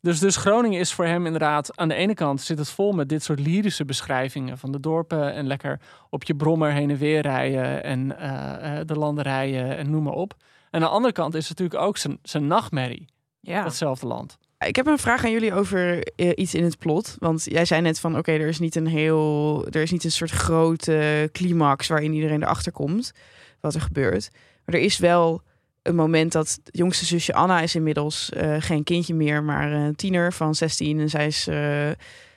Dus, 0.00 0.18
dus 0.18 0.36
Groningen 0.36 0.80
is 0.80 0.92
voor 0.92 1.04
hem 1.04 1.24
inderdaad... 1.26 1.76
aan 1.76 1.88
de 1.88 1.94
ene 1.94 2.14
kant 2.14 2.40
zit 2.40 2.58
het 2.58 2.70
vol 2.70 2.92
met 2.92 3.08
dit 3.08 3.22
soort 3.22 3.40
lyrische 3.40 3.84
beschrijvingen... 3.84 4.58
van 4.58 4.72
de 4.72 4.80
dorpen 4.80 5.32
en 5.32 5.46
lekker 5.46 5.80
op 6.10 6.24
je 6.24 6.34
brommer 6.34 6.72
heen 6.72 6.90
en 6.90 6.96
weer 6.96 7.20
rijden... 7.20 7.84
en 7.84 8.18
eh, 8.18 8.80
de 8.86 8.98
landerijen 8.98 9.76
en 9.76 9.90
noem 9.90 10.02
maar 10.02 10.12
op. 10.12 10.34
En 10.70 10.80
aan 10.80 10.80
de 10.80 10.94
andere 10.94 11.12
kant 11.12 11.34
is 11.34 11.48
het 11.48 11.58
natuurlijk 11.58 11.86
ook 11.86 11.96
zijn, 11.96 12.18
zijn 12.22 12.46
nachtmerrie. 12.46 13.08
Ja. 13.40 13.62
Datzelfde 13.62 14.06
land. 14.06 14.38
Ik 14.66 14.76
heb 14.76 14.86
een 14.86 14.98
vraag 14.98 15.24
aan 15.24 15.30
jullie 15.30 15.54
over 15.54 16.02
eh, 16.16 16.30
iets 16.34 16.54
in 16.54 16.64
het 16.64 16.78
plot. 16.78 17.16
Want 17.18 17.44
jij 17.44 17.64
zei 17.64 17.80
net 17.80 18.00
van 18.00 18.18
oké, 18.18 18.32
er 18.32 18.48
is 18.48 18.58
niet 18.58 18.76
een 18.76 18.86
heel. 18.86 19.66
Er 19.70 19.82
is 19.82 19.90
niet 19.90 20.04
een 20.04 20.10
soort 20.10 20.30
grote 20.30 21.28
climax 21.32 21.88
waarin 21.88 22.12
iedereen 22.12 22.42
erachter 22.42 22.72
komt 22.72 23.12
wat 23.60 23.74
er 23.74 23.80
gebeurt. 23.80 24.30
Maar 24.64 24.74
er 24.74 24.80
is 24.80 24.98
wel 24.98 25.42
een 25.82 25.94
moment 25.94 26.32
dat 26.32 26.60
jongste 26.64 27.04
zusje 27.04 27.34
Anna 27.34 27.60
is 27.60 27.74
inmiddels 27.74 28.30
eh, 28.30 28.56
geen 28.58 28.84
kindje 28.84 29.14
meer, 29.14 29.42
maar 29.42 29.72
een 29.72 29.94
tiener 29.94 30.32
van 30.32 30.54
16. 30.54 31.00
En 31.00 31.10
zij 31.10 31.26
is 31.26 31.46
eh, 31.46 31.84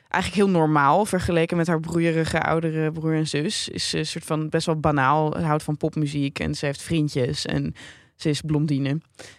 eigenlijk 0.09 0.33
heel 0.33 0.49
normaal 0.49 1.05
vergeleken 1.05 1.57
met 1.57 1.67
haar 1.67 1.79
broeierige 1.79 2.41
oudere 2.41 2.91
broer 2.91 3.13
en 3.13 3.27
zus. 3.27 3.69
Is 3.69 3.93
een 3.93 4.05
soort 4.05 4.25
van 4.25 4.49
best 4.49 4.65
wel 4.65 4.79
banaal, 4.79 5.41
houdt 5.41 5.63
van 5.63 5.77
popmuziek 5.77 6.39
en 6.39 6.55
ze 6.55 6.65
heeft 6.65 6.81
vriendjes 6.81 7.45
en 7.45 7.75
ze 8.15 8.29
is 8.29 8.41
blondine 8.41 8.97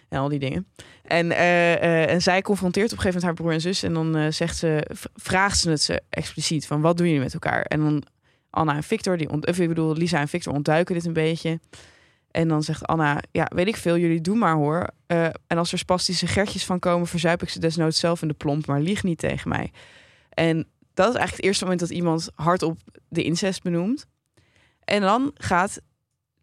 en 0.09 0.19
al 0.19 0.29
die 0.29 0.39
dingen. 0.39 0.67
En, 1.03 1.31
eh, 1.31 1.73
eh, 1.73 2.09
en 2.09 2.21
zij 2.21 2.41
confronteert 2.41 2.91
op 2.91 2.97
een 2.97 3.03
gegeven 3.03 3.21
moment 3.21 3.39
haar 3.39 3.45
broer 3.45 3.53
en 3.53 3.73
zus. 3.73 3.83
En 3.83 3.93
dan 3.93 4.15
eh, 4.15 4.31
zegt 4.31 4.57
ze, 4.57 4.87
vraagt 5.15 5.59
ze 5.59 5.69
het 5.69 5.81
ze 5.81 6.01
expliciet 6.09 6.67
van 6.67 6.81
wat 6.81 6.97
doen 6.97 7.05
jullie 7.05 7.21
met 7.21 7.33
elkaar? 7.33 7.61
En 7.61 7.79
dan 7.79 8.03
Anna 8.49 8.75
en 8.75 8.83
Victor, 8.83 9.17
die 9.17 9.29
ont, 9.29 9.59
ik 9.59 9.67
bedoel, 9.67 9.95
Lisa 9.95 10.19
en 10.19 10.27
Victor 10.27 10.53
ontduiken 10.53 10.95
dit 10.95 11.05
een 11.05 11.13
beetje. 11.13 11.59
En 12.31 12.47
dan 12.47 12.63
zegt 12.63 12.85
Anna, 12.85 13.21
ja, 13.31 13.51
weet 13.55 13.67
ik 13.67 13.75
veel, 13.75 13.97
jullie 13.97 14.21
doen 14.21 14.37
maar 14.37 14.55
hoor. 14.55 14.89
En 15.47 15.57
als 15.57 15.71
er 15.71 15.77
spastische 15.77 16.27
gertjes 16.27 16.65
van 16.65 16.79
komen, 16.79 17.07
verzuip 17.07 17.41
ik 17.41 17.49
ze 17.49 17.59
desnoods 17.59 17.99
zelf 17.99 18.21
in 18.21 18.27
de 18.27 18.33
plomp, 18.33 18.65
maar 18.65 18.81
lieg 18.81 19.03
niet 19.03 19.17
tegen 19.17 19.49
mij. 19.49 19.71
En 20.29 20.67
dat 20.93 21.09
is 21.09 21.15
eigenlijk 21.15 21.35
het 21.35 21.43
eerste 21.43 21.63
moment 21.63 21.81
dat 21.81 21.89
iemand 21.89 22.29
hardop 22.35 22.77
de 23.09 23.23
incest 23.23 23.63
benoemt. 23.63 24.05
En 24.83 25.01
dan 25.01 25.31
gaat 25.33 25.81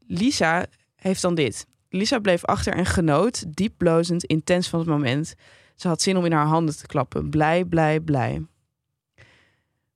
Lisa, 0.07 0.67
heeft 0.97 1.23
dan 1.23 1.35
dit. 1.35 1.67
Lisa 1.95 2.19
bleef 2.19 2.45
achter 2.45 2.73
en 2.73 2.87
genoot, 2.87 3.45
diep 3.57 3.75
blozend, 3.77 4.25
intens 4.25 4.69
van 4.69 4.79
het 4.79 4.89
moment. 4.89 5.35
Ze 5.77 5.89
had 5.89 6.03
zin 6.03 6.17
om 6.17 6.25
in 6.25 6.33
haar 6.33 6.47
handen 6.47 6.77
te 6.77 6.87
klappen. 6.87 7.31
Blij, 7.31 7.65
blij, 7.65 8.01
blij. 8.01 8.43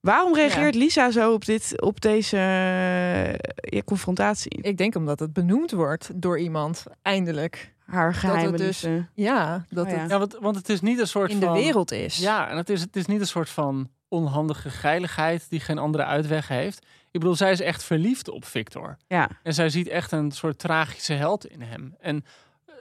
Waarom 0.00 0.34
reageert 0.34 0.74
Lisa 0.74 1.10
zo 1.10 1.32
op, 1.32 1.44
dit, 1.44 1.80
op 1.80 2.00
deze 2.00 2.36
eh, 2.36 3.32
ja, 3.72 3.82
confrontatie? 3.84 4.62
Ik 4.62 4.76
denk 4.76 4.94
omdat 4.94 5.18
het 5.18 5.32
benoemd 5.32 5.70
wordt 5.70 6.10
door 6.14 6.38
iemand, 6.38 6.84
eindelijk. 7.02 7.74
Haar 7.86 8.14
geheime 8.14 8.42
dat 8.42 8.52
het 8.52 8.68
dus, 8.68 8.82
liefde. 8.82 9.06
Ja, 9.14 9.64
dat 9.68 9.86
Oh 9.86 9.92
ja. 9.92 9.98
het 9.98 10.10
Ja, 10.10 10.18
want, 10.18 10.36
want 10.40 10.56
het 10.56 10.68
is 10.68 10.80
niet 10.80 10.98
een 10.98 11.06
soort 11.06 11.30
in 11.30 11.40
de 11.40 11.46
van... 11.46 11.54
wereld 11.54 11.92
is. 11.92 12.16
Ja, 12.16 12.48
en 12.48 12.56
het 12.56 12.70
is, 12.70 12.80
het 12.80 12.96
is 12.96 13.06
niet 13.06 13.20
een 13.20 13.26
soort 13.26 13.48
van 13.48 13.90
onhandige 14.08 14.70
geiligheid 14.70 15.46
die 15.48 15.60
geen 15.60 15.78
andere 15.78 16.04
uitweg 16.04 16.48
heeft. 16.48 16.86
Ik 17.18 17.24
bedoel, 17.24 17.38
zij 17.38 17.52
is 17.52 17.60
echt 17.60 17.84
verliefd 17.84 18.28
op 18.28 18.44
Victor. 18.44 18.96
Ja. 19.06 19.28
En 19.42 19.54
zij 19.54 19.68
ziet 19.68 19.88
echt 19.88 20.12
een 20.12 20.32
soort 20.32 20.58
tragische 20.58 21.12
held 21.12 21.46
in 21.46 21.62
hem. 21.62 21.94
En 22.00 22.24
eh, 22.66 22.74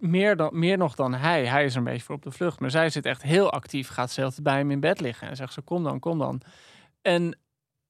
meer, 0.00 0.36
dan, 0.36 0.50
meer 0.52 0.78
nog 0.78 0.94
dan 0.94 1.14
hij. 1.14 1.46
Hij 1.46 1.64
is 1.64 1.72
er 1.72 1.78
een 1.78 1.84
beetje 1.84 2.02
voor 2.02 2.14
op 2.14 2.22
de 2.22 2.30
vlucht. 2.30 2.60
Maar 2.60 2.70
zij 2.70 2.90
zit 2.90 3.06
echt 3.06 3.22
heel 3.22 3.50
actief. 3.50 3.88
Gaat 3.88 4.10
ze 4.10 4.22
altijd 4.22 4.42
bij 4.42 4.56
hem 4.56 4.70
in 4.70 4.80
bed 4.80 5.00
liggen. 5.00 5.28
En 5.28 5.36
zegt 5.36 5.52
ze, 5.52 5.60
kom 5.60 5.82
dan, 5.82 5.98
kom 5.98 6.18
dan. 6.18 6.40
En 7.02 7.38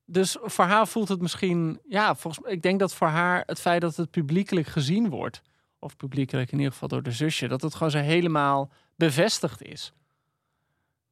dus 0.04 0.36
voor 0.42 0.64
haar 0.64 0.88
voelt 0.88 1.08
het 1.08 1.20
misschien... 1.20 1.80
Ja, 1.88 2.14
volgens 2.14 2.46
ik 2.48 2.62
denk 2.62 2.80
dat 2.80 2.94
voor 2.94 3.08
haar 3.08 3.42
het 3.46 3.60
feit 3.60 3.80
dat 3.80 3.96
het 3.96 4.10
publiekelijk 4.10 4.66
gezien 4.66 5.10
wordt... 5.10 5.42
of 5.78 5.96
publiekelijk 5.96 6.52
in 6.52 6.58
ieder 6.58 6.72
geval 6.72 6.88
door 6.88 7.02
de 7.02 7.10
zusje... 7.10 7.48
dat 7.48 7.62
het 7.62 7.74
gewoon 7.74 7.90
zo 7.90 7.98
helemaal 7.98 8.70
bevestigd 8.94 9.62
is. 9.62 9.92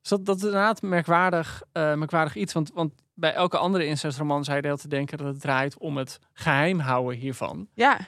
Dus 0.00 0.10
dat, 0.10 0.24
dat 0.24 0.36
is 0.36 0.42
inderdaad 0.42 0.82
merkwaardig, 0.82 1.62
eh, 1.72 1.94
merkwaardig 1.94 2.34
iets. 2.34 2.52
Want, 2.52 2.70
want 2.74 2.92
bij 3.14 3.32
elke 3.34 3.58
andere 3.58 3.86
incestroman 3.86 4.44
zou 4.44 4.56
je 4.56 4.62
de 4.62 4.68
hele 4.68 4.80
tijd 4.80 4.90
denken... 4.92 5.18
dat 5.18 5.26
het 5.26 5.40
draait 5.40 5.78
om 5.78 5.96
het 5.96 6.18
geheim 6.32 6.78
houden 6.78 7.18
hiervan. 7.18 7.68
Ja, 7.74 7.98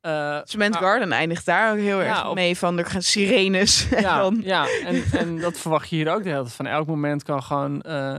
Eh, 0.00 0.40
Cement 0.44 0.72
maar- 0.72 0.82
Garden 0.82 1.12
eindigt 1.12 1.46
daar 1.46 1.72
ook 1.72 1.78
heel 1.78 2.00
Ja, 2.00 2.06
erg 2.18 2.28
op- 2.28 2.34
mee 2.34 2.56
van. 2.56 2.78
Er 2.78 2.86
gaan 2.86 3.02
sirenes. 3.02 3.88
en 3.90 4.02
Ja, 4.08 4.18
dan- 4.18 4.40
ja 4.42 4.66
en, 4.84 5.02
en 5.12 5.38
dat 5.38 5.58
verwacht 5.58 5.88
je 5.88 5.96
hier 5.96 6.12
ook 6.14 6.22
de 6.22 6.28
hele 6.28 6.42
tijd. 6.42 6.54
Van 6.54 6.66
elk 6.66 6.86
moment 6.86 7.22
kan 7.22 7.42
gewoon 7.42 7.82
eh, 7.82 8.18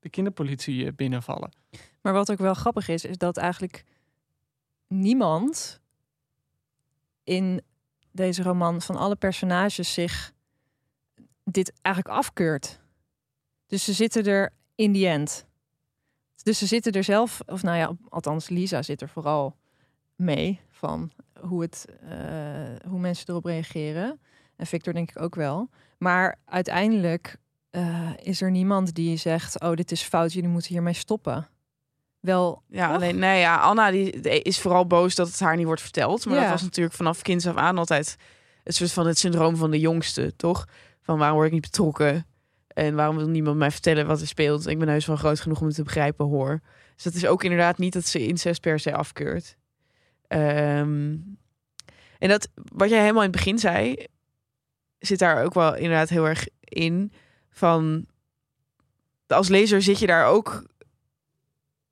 de 0.00 0.08
kinderpolitie 0.10 0.86
eh, 0.86 0.92
binnenvallen. 0.96 1.52
Maar 2.00 2.12
wat 2.12 2.30
ook 2.30 2.38
wel 2.38 2.54
grappig 2.54 2.88
is, 2.88 3.04
is 3.04 3.16
dat 3.18 3.36
eigenlijk 3.36 3.84
niemand 4.88 5.80
in 7.24 7.62
deze 8.12 8.42
roman 8.42 8.80
van 8.82 8.96
alle 8.96 9.16
personages 9.16 9.92
zich 9.94 10.32
dit 11.44 11.72
eigenlijk 11.82 12.16
afkeurt. 12.16 12.80
Dus 13.66 13.84
ze 13.84 13.92
zitten 13.92 14.24
er 14.24 14.50
in 14.74 14.92
die 14.92 15.06
end. 15.08 15.46
Dus 16.42 16.58
ze 16.58 16.66
zitten 16.66 16.92
er 16.92 17.04
zelf, 17.04 17.40
of 17.46 17.62
nou 17.62 17.76
ja, 17.76 17.92
althans 18.08 18.48
Lisa 18.48 18.82
zit 18.82 19.00
er 19.00 19.08
vooral 19.08 19.56
mee 20.16 20.60
van 20.70 21.10
hoe, 21.40 21.62
het, 21.62 21.86
eh, 22.08 22.88
hoe 22.88 22.98
mensen 23.00 23.28
erop 23.28 23.44
reageren. 23.44 24.20
En 24.56 24.66
Victor 24.66 24.92
denk 24.92 25.10
ik 25.10 25.20
ook 25.22 25.34
wel. 25.34 25.68
Maar 25.98 26.38
uiteindelijk 26.44 27.36
eh, 27.70 28.10
is 28.22 28.40
er 28.42 28.50
niemand 28.50 28.94
die 28.94 29.16
zegt, 29.16 29.60
oh 29.60 29.72
dit 29.74 29.90
is 29.90 30.02
fout, 30.02 30.32
jullie 30.32 30.48
moeten 30.48 30.70
hiermee 30.72 30.92
stoppen. 30.94 31.48
Wel, 32.20 32.62
Ja, 32.68 32.86
toch? 32.86 32.96
alleen, 32.96 33.18
nee, 33.18 33.40
ja, 33.40 33.56
Anna 33.60 33.90
die 33.90 34.10
is 34.42 34.60
vooral 34.60 34.86
boos 34.86 35.14
dat 35.14 35.26
het 35.28 35.40
haar 35.40 35.56
niet 35.56 35.66
wordt 35.66 35.82
verteld. 35.82 36.24
Maar 36.26 36.34
Ja. 36.34 36.40
dat 36.40 36.50
was 36.50 36.62
natuurlijk 36.62 36.96
vanaf 36.96 37.22
kinds 37.22 37.46
af 37.46 37.56
aan 37.56 37.78
altijd 37.78 38.16
het 38.64 38.74
soort 38.74 38.92
van 38.92 39.06
het 39.06 39.18
syndroom 39.18 39.56
van 39.56 39.70
de 39.70 39.80
jongste, 39.80 40.36
toch? 40.36 40.66
Van 41.00 41.18
waarom 41.18 41.36
word 41.36 41.46
ik 41.48 41.52
niet 41.54 41.62
betrokken? 41.62 42.26
En 42.74 42.94
waarom 42.94 43.16
wil 43.16 43.28
niemand 43.28 43.56
mij 43.56 43.70
vertellen 43.70 44.06
wat 44.06 44.20
er 44.20 44.26
speelt? 44.26 44.66
Ik 44.66 44.78
ben 44.78 44.88
heus 44.88 45.06
wel 45.06 45.16
groot 45.16 45.40
genoeg 45.40 45.60
om 45.60 45.66
het 45.66 45.74
te 45.74 45.82
begrijpen, 45.82 46.26
hoor. 46.26 46.60
Dus 46.94 47.04
dat 47.04 47.14
is 47.14 47.26
ook 47.26 47.42
inderdaad 47.42 47.78
niet 47.78 47.92
dat 47.92 48.04
ze 48.04 48.26
incest 48.26 48.60
per 48.60 48.80
se 48.80 48.94
afkeurt. 48.94 49.56
Ehm, 50.26 51.16
en 52.18 52.28
dat, 52.28 52.48
wat 52.54 52.90
jij 52.90 53.00
helemaal 53.00 53.22
in 53.22 53.28
het 53.28 53.36
begin 53.36 53.58
zei, 53.58 54.06
zit 54.98 55.18
daar 55.18 55.44
ook 55.44 55.54
wel 55.54 55.74
inderdaad 55.74 56.08
heel 56.08 56.28
erg 56.28 56.46
in. 56.60 57.12
Van, 57.50 58.06
als 59.26 59.48
lezer 59.48 59.82
zit 59.82 59.98
je 59.98 60.06
daar 60.06 60.26
ook 60.26 60.64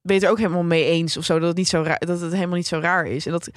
ben 0.02 0.14
je 0.14 0.20
het 0.20 0.22
er 0.22 0.30
ook 0.30 0.38
helemaal 0.38 0.62
mee 0.62 0.84
eens 0.84 1.16
of 1.16 1.24
zo 1.24 1.38
dat 1.38 1.48
het 1.48 1.56
niet 1.56 1.68
zo 1.68 1.82
dat 1.82 2.20
het 2.20 2.32
helemaal 2.32 2.56
niet 2.56 2.66
zo 2.66 2.78
raar 2.78 3.06
is. 3.06 3.26
En 3.26 3.32
dat 3.32 3.50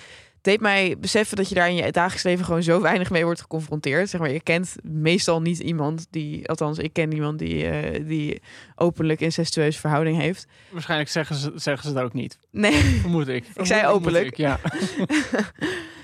deed 0.44 0.62
mij 0.62 0.96
beseffen 1.00 1.38
dat 1.38 1.50
je 1.50 1.56
daar 1.56 1.70
in 1.70 1.76
je 1.76 1.92
dagelijks 1.92 2.24
leven 2.24 2.46
gewoon 2.46 2.64
zo 2.64 2.82
weinig 2.82 3.10
mee 3.10 3.24
wordt 3.24 3.42
geconfronteerd. 3.42 4.10
Zeg 4.10 4.22
maar, 4.22 4.32
je 4.32 4.42
kent 4.42 4.76
meestal 4.84 5.42
niet 5.42 5.60
iemand 5.60 6.08
die, 6.10 6.50
althans, 6.50 6.78
ik 6.78 6.94
ken 6.94 7.10
niemand 7.10 7.40
die, 7.40 7.66
eh, 7.68 8.08
die 8.08 8.42
openlijk 8.76 9.22
incestueuze 9.22 9.80
verhouding 9.80 10.18
heeft. 10.18 10.48
Waarschijnlijk 10.70 11.10
zeggen 11.10 11.36
ze, 11.36 11.52
zeggen 11.56 11.90
ze 11.90 11.96
het 11.96 12.04
ook 12.06 12.14
niet. 12.14 12.38
Nee. 12.52 12.74
Vermoed 12.74 13.28
ik. 13.28 13.44
Vermoed- 13.46 13.68
zei 13.68 13.88
openlijk. 13.88 14.26
ik, 14.26 14.38
ja. 14.38 14.60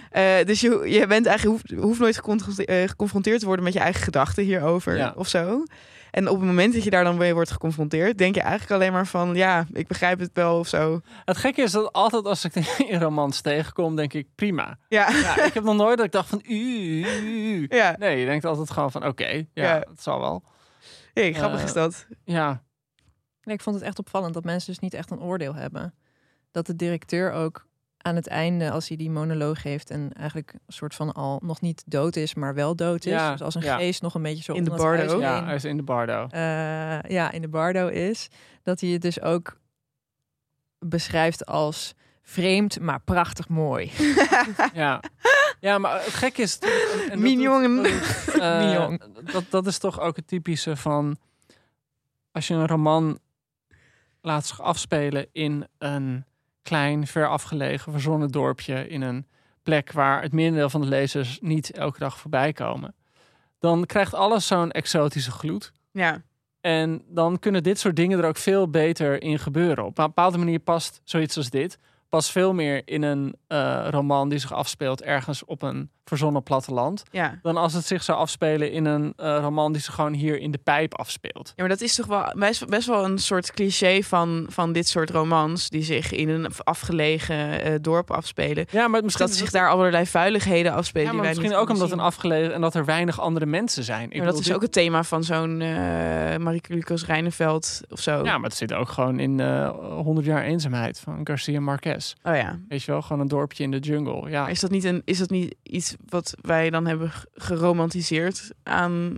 Eh, 0.10 0.46
dus 0.46 0.62
je, 0.62 0.70
je 0.86 1.08
bent 1.08 1.26
eigenlijk 1.26 1.62
hoeft, 1.70 1.82
hoeft 1.84 2.00
nooit 2.00 2.60
eh, 2.66 2.88
geconfronteerd 2.88 3.40
te 3.40 3.46
worden 3.46 3.64
met 3.66 3.74
je 3.74 3.80
eigen 3.80 4.04
gedachten 4.04 4.44
hierover 4.44 4.98
Ja. 4.98 5.14
of 5.18 5.28
zo. 5.28 5.64
En 6.12 6.28
op 6.30 6.38
het 6.40 6.46
moment 6.46 6.74
dat 6.74 6.84
je 6.84 6.90
daar 6.90 7.04
dan 7.04 7.18
mee 7.18 7.34
wordt 7.34 7.52
geconfronteerd, 7.52 8.18
denk 8.18 8.36
je 8.36 8.42
eigenlijk 8.42 8.72
alleen 8.72 8.92
maar 8.92 9.08
van 9.08 9.36
ja, 9.36 9.66
ik 9.74 9.88
begrijp 9.88 10.20
het 10.20 10.30
wel 10.34 10.60
of 10.60 10.68
zo. 10.68 11.02
Het 11.26 11.38
gekke 11.38 11.62
is 11.62 11.72
dat 11.72 11.94
altijd 11.94 12.26
als 12.26 12.46
ik 12.46 12.56
in 12.90 13.02
romans 13.02 13.42
tegenkom, 13.42 13.96
denk 13.96 14.14
ik 14.14 14.28
prima. 14.36 14.78
Ja. 14.88 15.10
Ja, 15.10 15.44
ik 15.46 15.54
heb 15.54 15.64
nog 15.64 15.76
nooit 15.76 15.98
dat 15.98 16.06
ik 16.06 16.12
dacht 16.12 16.30
van 16.30 16.42
u. 16.48 17.66
Ja. 17.70 17.96
Nee, 18.00 18.20
je 18.20 18.26
denkt 18.26 18.46
altijd 18.46 18.72
gewoon 18.72 18.92
van 18.92 19.06
oké, 19.06 19.28
ja, 19.28 19.46
Ja. 19.54 19.84
het 19.90 20.02
zal 20.02 20.20
wel. 20.20 20.44
Hey, 21.14 21.34
grappig 21.34 21.60
Eh, 21.60 21.66
is 21.66 21.74
dat. 21.74 22.08
Ja, 22.24 22.64
Nee, 23.44 23.56
ik 23.58 23.64
vond 23.64 23.76
het 23.76 23.86
echt 23.86 24.00
opvallend 24.00 24.34
dat 24.34 24.44
mensen 24.44 24.70
dus 24.72 24.80
niet 24.80 24.94
echt 24.94 25.12
een 25.12 25.20
oordeel 25.22 25.54
hebben. 25.56 25.94
Dat 26.52 26.66
de 26.66 26.76
directeur 26.76 27.32
ook 27.32 27.68
aan 28.02 28.16
het 28.16 28.28
einde, 28.28 28.72
als 28.72 28.88
hij 28.88 28.98
die 28.98 29.10
monoloog 29.10 29.64
heeft 29.64 29.90
en 29.90 30.14
eigenlijk 30.14 30.54
een 30.54 30.74
soort 30.74 30.96
van 30.96 31.12
al 31.12 31.40
nog 31.44 31.62
niet 31.62 31.84
dood 31.86 32.16
is, 32.16 32.34
maar 32.34 32.54
wel 32.54 32.76
dood 32.76 33.06
is. 33.06 33.12
Ja, 33.12 33.32
dus 33.32 33.42
als 33.42 33.56
een 33.56 33.62
ja. 33.62 33.78
geest 33.78 34.02
nog 34.02 34.14
een 34.14 34.22
beetje 34.22 34.44
zo 34.44 34.54
In 34.54 34.64
de 34.64 34.70
bardo. 34.70 35.12
heen, 35.12 35.20
Ja, 35.20 35.46
hij 35.46 35.56
is 35.56 35.66
in 35.66 35.78
de 35.78 35.84
bardo. 35.84 36.28
eh, 36.30 37.02
ja, 37.02 37.32
in 37.32 37.42
de 37.42 37.48
bardo 37.48 37.88
is. 37.88 38.28
Dat 38.64 38.80
hij 38.82 38.90
het 38.90 39.02
dus 39.02 39.22
ook 39.22 39.58
beschrijft 40.80 41.46
als 41.46 41.94
vreemd, 42.22 42.80
maar 42.80 43.02
prachtig 43.02 43.48
mooi. 43.48 43.92
Ja. 44.74 45.02
ja, 45.60 45.78
maar 45.78 46.04
het 46.04 46.14
gekke 46.14 46.42
is... 46.42 46.60
Mignon. 47.16 47.82
Mignon. 48.62 49.02
dat, 49.32 49.44
dat 49.50 49.68
is 49.68 49.78
toch 49.78 50.00
ook 50.00 50.16
het 50.16 50.28
typische 50.28 50.76
van... 50.76 51.18
Als 52.32 52.48
je 52.48 52.54
een 52.54 52.68
roman 52.68 53.20
laat 54.22 54.46
zich 54.46 54.62
afspelen 54.62 55.28
in 55.32 55.68
een 55.78 56.26
klein, 56.70 57.08
ver 57.08 57.28
afgelegen, 57.28 57.92
verzonnen 57.92 58.32
dorpje... 58.32 58.88
in 58.88 59.02
een 59.02 59.28
plek 59.64 59.92
waar 59.92 60.22
het 60.22 60.34
merendeel 60.34 60.70
van 60.70 60.82
de 60.82 60.88
lezers 60.88 61.40
niet 61.42 61.72
elke 61.72 62.00
dag 62.00 62.18
voorbij 62.18 62.54
komen... 62.54 62.96
dan 63.60 63.86
krijgt 63.86 64.14
alles 64.14 64.48
zo'n 64.48 64.72
exotische 64.72 65.32
gloed. 65.32 65.72
Ja. 65.92 66.22
En 66.62 67.02
dan 67.08 67.40
kunnen 67.40 67.64
dit 67.64 67.80
soort 67.80 67.96
dingen 67.96 68.20
er 68.20 68.26
ook 68.26 68.38
veel 68.38 68.70
beter 68.70 69.22
in 69.22 69.40
gebeuren. 69.40 69.86
Op 69.86 69.98
een 69.98 70.06
bepaalde 70.06 70.38
manier 70.38 70.60
past 70.60 71.02
zoiets 71.04 71.38
als 71.38 71.50
dit 71.50 71.80
past 72.10 72.32
veel 72.32 72.54
meer 72.54 72.82
in 72.86 73.02
een 73.04 73.36
eh, 73.48 73.88
roman 73.90 74.30
die 74.30 74.40
zich 74.40 74.54
afspeelt 74.54 75.02
ergens 75.02 75.46
op 75.46 75.62
een 75.62 75.90
verzonnen 76.10 76.44
platteland. 76.44 77.04
Ja. 77.12 77.40
Dan 77.42 77.58
als 77.58 77.74
het 77.74 77.86
zich 77.86 78.04
zou 78.04 78.18
afspelen 78.18 78.72
in 78.72 78.86
een 78.86 79.14
eh, 79.16 79.38
roman 79.42 79.72
die 79.72 79.82
zich 79.82 79.94
gewoon 79.94 80.14
hier 80.14 80.40
in 80.40 80.52
de 80.52 80.58
pijp 80.58 80.96
afspeelt. 80.98 81.48
Ja, 81.48 81.54
maar 81.56 81.70
dat 81.70 81.82
is 81.82 81.96
toch 81.96 82.06
wel 82.06 82.34
best, 82.36 82.68
best 82.68 82.88
wel 82.88 83.06
een 83.06 83.18
soort 83.18 83.52
cliché 83.52 84.02
van, 84.04 84.46
van 84.50 84.72
dit 84.72 84.88
soort 84.88 85.10
romans 85.10 85.70
die 85.70 85.84
zich 85.84 86.12
in 86.12 86.30
een 86.30 86.48
afgelegen 86.64 87.62
eh, 87.62 87.74
dorp 87.82 88.12
afspelen. 88.12 88.66
Ja, 88.72 88.88
maar 88.88 89.04
misschien 89.04 89.26
Dat 89.26 89.36
zich 89.36 89.52
daar 89.52 89.70
allerlei 89.70 90.06
vuiligheden 90.06 90.74
afspelen. 90.74 91.06
Ja, 91.08 91.12
die 91.12 91.22
wij 91.22 91.30
misschien 91.30 91.56
ook 91.56 91.70
omdat 91.70 91.92
een 91.92 92.00
afgelegen 92.00 92.54
en 92.54 92.62
dat 92.62 92.76
er 92.76 92.86
weinig 92.86 93.20
andere 93.20 93.46
mensen 93.46 93.84
zijn. 93.84 94.12
Ik 94.12 94.18
maar 94.18 94.26
dat 94.26 94.40
is 94.40 94.46
dit- 94.46 94.56
ook 94.56 94.62
het 94.62 94.72
thema 94.72 95.04
van 95.04 95.24
zo'n 95.24 95.62
eh 95.62 95.78
Marieke 96.38 96.74
Lucas 96.74 97.06
Rijneveld 97.06 97.82
of 97.90 98.00
zo. 98.00 98.24
Ja, 98.24 98.38
maar 98.38 98.50
het 98.50 98.58
zit 98.58 98.74
ook 98.74 98.90
gewoon 98.90 99.20
in 99.20 99.40
eh 99.40 99.70
100 100.02 100.26
jaar 100.28 100.44
eenzaamheid 100.44 101.00
van 101.00 101.20
Garcia 101.24 101.60
Marquez. 101.60 102.14
Oh 102.24 102.36
ja. 102.36 102.60
Weet 102.68 102.84
je 102.84 102.92
wel, 102.92 103.02
gewoon 103.02 103.22
een 103.22 103.28
dorpje 103.28 103.64
in 103.64 103.72
de 103.72 103.80
jungle. 103.80 104.30
Ja, 104.30 104.42
Maar 104.42 104.52
is 104.52 104.60
dat, 104.60 104.72
niet 104.72 104.84
een, 104.84 105.02
is 105.06 105.18
dat 105.18 105.30
niet 105.30 105.56
iets 105.64 105.96
wat 106.06 106.36
wij 106.42 106.70
dan 106.70 106.86
hebben 106.86 107.12
geromantiseerd 107.34 108.52
aan 108.64 109.18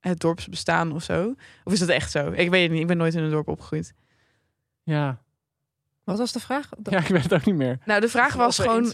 het 0.00 0.20
dorpsbestaan 0.20 0.92
of 0.92 1.02
zo? 1.02 1.34
Of 1.64 1.72
is 1.72 1.78
dat 1.78 1.88
echt 1.88 2.10
zo? 2.10 2.30
Ik 2.32 2.50
weet 2.50 2.62
het 2.62 2.70
niet. 2.70 2.80
Ik 2.80 2.86
ben 2.86 2.96
nooit 2.96 3.14
in 3.14 3.22
een 3.22 3.30
dorp 3.30 3.48
opgegroeid. 3.48 3.94
ja. 4.82 5.24
Wat 6.04 6.18
was 6.18 6.32
de 6.32 6.40
vraag? 6.40 6.68
ja, 6.82 6.98
ik 6.98 7.06
weet 7.06 7.22
het 7.22 7.34
ook 7.34 7.44
niet 7.44 7.54
meer. 7.54 7.78
Nou, 7.84 8.00
de 8.00 8.08
vraag 8.08 8.34
was 8.34 8.58
gewoon... 8.58 8.84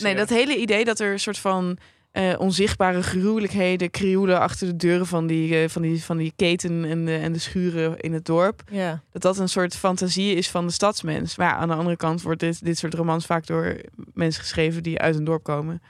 Nee, 0.00 0.14
dat 0.14 0.28
hele 0.28 0.56
idee 0.56 0.84
dat 0.84 1.00
er 1.00 1.12
een 1.12 1.20
soort 1.20 1.38
van 1.38 1.78
eh, 2.12 2.34
onzichtbare 2.38 3.02
gruwelijkheden 3.02 3.90
krioelen 3.90 4.40
achter 4.40 4.66
de 4.66 4.76
deuren 4.76 5.06
van 5.06 5.26
die, 5.26 5.56
eh, 5.56 5.68
van 5.68 5.82
die, 5.82 6.04
van 6.04 6.16
die 6.16 6.32
keten 6.36 6.84
en 6.84 7.04
de, 7.04 7.16
en 7.16 7.32
de 7.32 7.38
schuren 7.38 7.98
in 7.98 8.12
het 8.12 8.24
dorp. 8.24 8.62
Ja. 8.70 9.02
Dat 9.10 9.22
dat 9.22 9.38
een 9.38 9.48
soort 9.48 9.76
fantasie 9.76 10.34
is 10.34 10.50
van 10.50 10.66
de 10.66 10.72
stadsmens. 10.72 11.36
Maar 11.36 11.48
ja, 11.48 11.56
aan 11.56 11.68
de 11.68 11.74
andere 11.74 11.96
kant 11.96 12.22
wordt 12.22 12.40
dit, 12.40 12.64
dit 12.64 12.78
soort 12.78 12.94
romans 12.94 13.26
vaak 13.26 13.46
door 13.46 13.76
mensen 14.14 14.42
geschreven 14.42 14.82
die 14.82 14.98
uit 14.98 15.16
een 15.16 15.24
dorp 15.24 15.42
komen. 15.42 15.82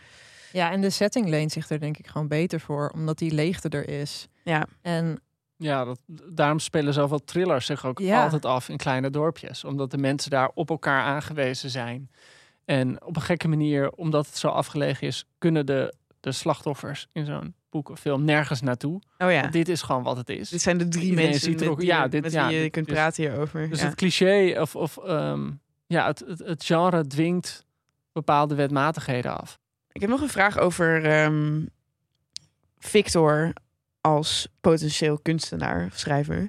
Ja, 0.52 0.70
en 0.70 0.80
de 0.80 0.90
setting 0.90 1.28
leent 1.28 1.52
zich 1.52 1.68
er 1.70 1.80
denk 1.80 1.96
ik 1.98 2.06
gewoon 2.06 2.28
beter 2.28 2.60
voor, 2.60 2.90
omdat 2.94 3.18
die 3.18 3.32
leegte 3.32 3.68
er 3.68 3.88
is. 3.88 4.28
Ja, 4.44 4.66
En 4.82 5.20
Ja, 5.56 5.84
dat, 5.84 6.00
daarom 6.32 6.58
spelen 6.58 6.92
zoveel 6.92 7.24
thrillers 7.24 7.66
zich 7.66 7.86
ook 7.86 7.98
Ja. 7.98 8.22
altijd 8.24 8.44
af 8.44 8.68
in 8.68 8.76
kleine 8.76 9.10
dorpjes. 9.10 9.64
Omdat 9.64 9.90
de 9.90 9.98
mensen 9.98 10.30
daar 10.30 10.50
op 10.54 10.70
elkaar 10.70 11.02
aangewezen 11.02 11.70
zijn. 11.70 12.10
En 12.64 13.04
op 13.04 13.16
een 13.16 13.22
gekke 13.22 13.48
manier, 13.48 13.90
omdat 13.90 14.26
het 14.26 14.36
zo 14.36 14.48
afgelegen 14.48 15.06
is, 15.06 15.24
kunnen 15.38 15.66
de, 15.66 15.94
de 16.20 16.32
slachtoffers 16.32 17.06
in 17.12 17.24
zo'n 17.24 17.54
boek 17.70 17.88
of 17.88 18.00
film 18.00 18.24
nergens 18.24 18.60
naartoe. 18.60 19.00
oh 19.18 19.30
ja. 19.30 19.40
Want 19.40 19.52
dit 19.52 19.68
is 19.68 19.82
gewoon 19.82 20.02
wat 20.02 20.16
het 20.16 20.28
is. 20.28 20.48
Dit 20.48 20.62
zijn 20.62 20.78
de 20.78 20.88
drie 20.88 21.04
Iedereen 21.04 21.30
mensen 21.30 21.52
er 21.52 21.58
met, 21.58 21.68
ook- 21.68 21.78
die, 21.78 21.86
ja, 21.88 22.02
je- 22.02 22.08
dit- 22.08 22.22
met 22.22 22.32
ja, 22.32 22.46
wie 22.46 22.56
je 22.56 22.62
dit 22.62 22.72
kunt 22.72 22.86
praten 22.86 23.22
hierover. 23.24 23.68
Dus 23.68 23.80
ja. 23.80 23.86
het 23.86 23.94
cliché 23.94 24.60
of, 24.60 24.76
of 24.76 24.98
ehm, 24.98 25.50
ja, 25.86 26.06
het, 26.06 26.18
het, 26.26 26.38
het 26.38 26.64
genre 26.64 27.06
dwingt 27.06 27.64
bepaalde 28.12 28.54
wetmatigheden 28.54 29.40
af. 29.40 29.58
Ik 29.92 30.00
heb 30.00 30.10
nog 30.10 30.20
een 30.20 30.28
vraag 30.28 30.58
over 30.58 31.04
ehm, 31.04 31.64
Victor 32.78 33.52
als 34.00 34.48
potentieel 34.60 35.18
kunstenaar 35.18 35.86
of 35.86 35.98
schrijver. 35.98 36.48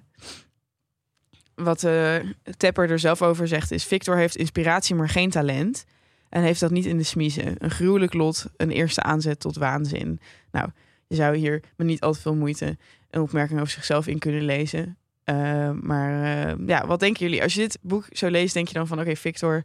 Wat 1.55 1.83
eh 1.83 2.15
Tepper 2.57 2.89
er 2.89 2.99
zelf 2.99 3.21
over 3.21 3.47
zegt 3.47 3.71
is... 3.71 3.85
Victor 3.85 4.17
heeft 4.17 4.35
inspiratie, 4.35 4.95
maar 4.95 5.09
geen 5.09 5.29
talent. 5.29 5.85
En 6.29 6.41
heeft 6.41 6.59
dat 6.59 6.71
niet 6.71 6.85
in 6.85 6.97
de 6.97 7.03
smiezen. 7.03 7.55
Een 7.57 7.71
gruwelijk 7.71 8.13
lot, 8.13 8.45
een 8.57 8.71
eerste 8.71 9.03
aanzet 9.03 9.39
tot 9.39 9.55
waanzin. 9.55 10.19
Nou, 10.51 10.69
je 11.07 11.15
zou 11.15 11.35
hier 11.35 11.63
met 11.75 11.87
niet 11.87 12.01
al 12.01 12.13
te 12.13 12.21
veel 12.21 12.35
moeite... 12.35 12.77
een 13.09 13.21
opmerking 13.21 13.59
over 13.59 13.71
zichzelf 13.71 14.07
in 14.07 14.19
kunnen 14.19 14.43
lezen. 14.43 14.97
Eh, 15.23 15.71
maar 15.81 16.23
eh, 16.23 16.67
ja, 16.67 16.87
wat 16.87 16.99
denken 16.99 17.25
jullie? 17.25 17.43
Als 17.43 17.53
je 17.53 17.59
dit 17.59 17.77
boek 17.81 18.07
zo 18.11 18.27
leest, 18.27 18.53
denk 18.53 18.67
je 18.67 18.73
dan 18.73 18.87
van... 18.87 18.99
oké, 18.99 19.15
Victor 19.15 19.63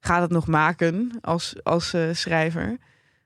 gaat 0.00 0.22
het 0.22 0.30
nog 0.30 0.46
maken 0.46 1.18
als, 1.20 1.54
als 1.62 1.92
eh, 1.92 2.08
schrijver? 2.12 2.78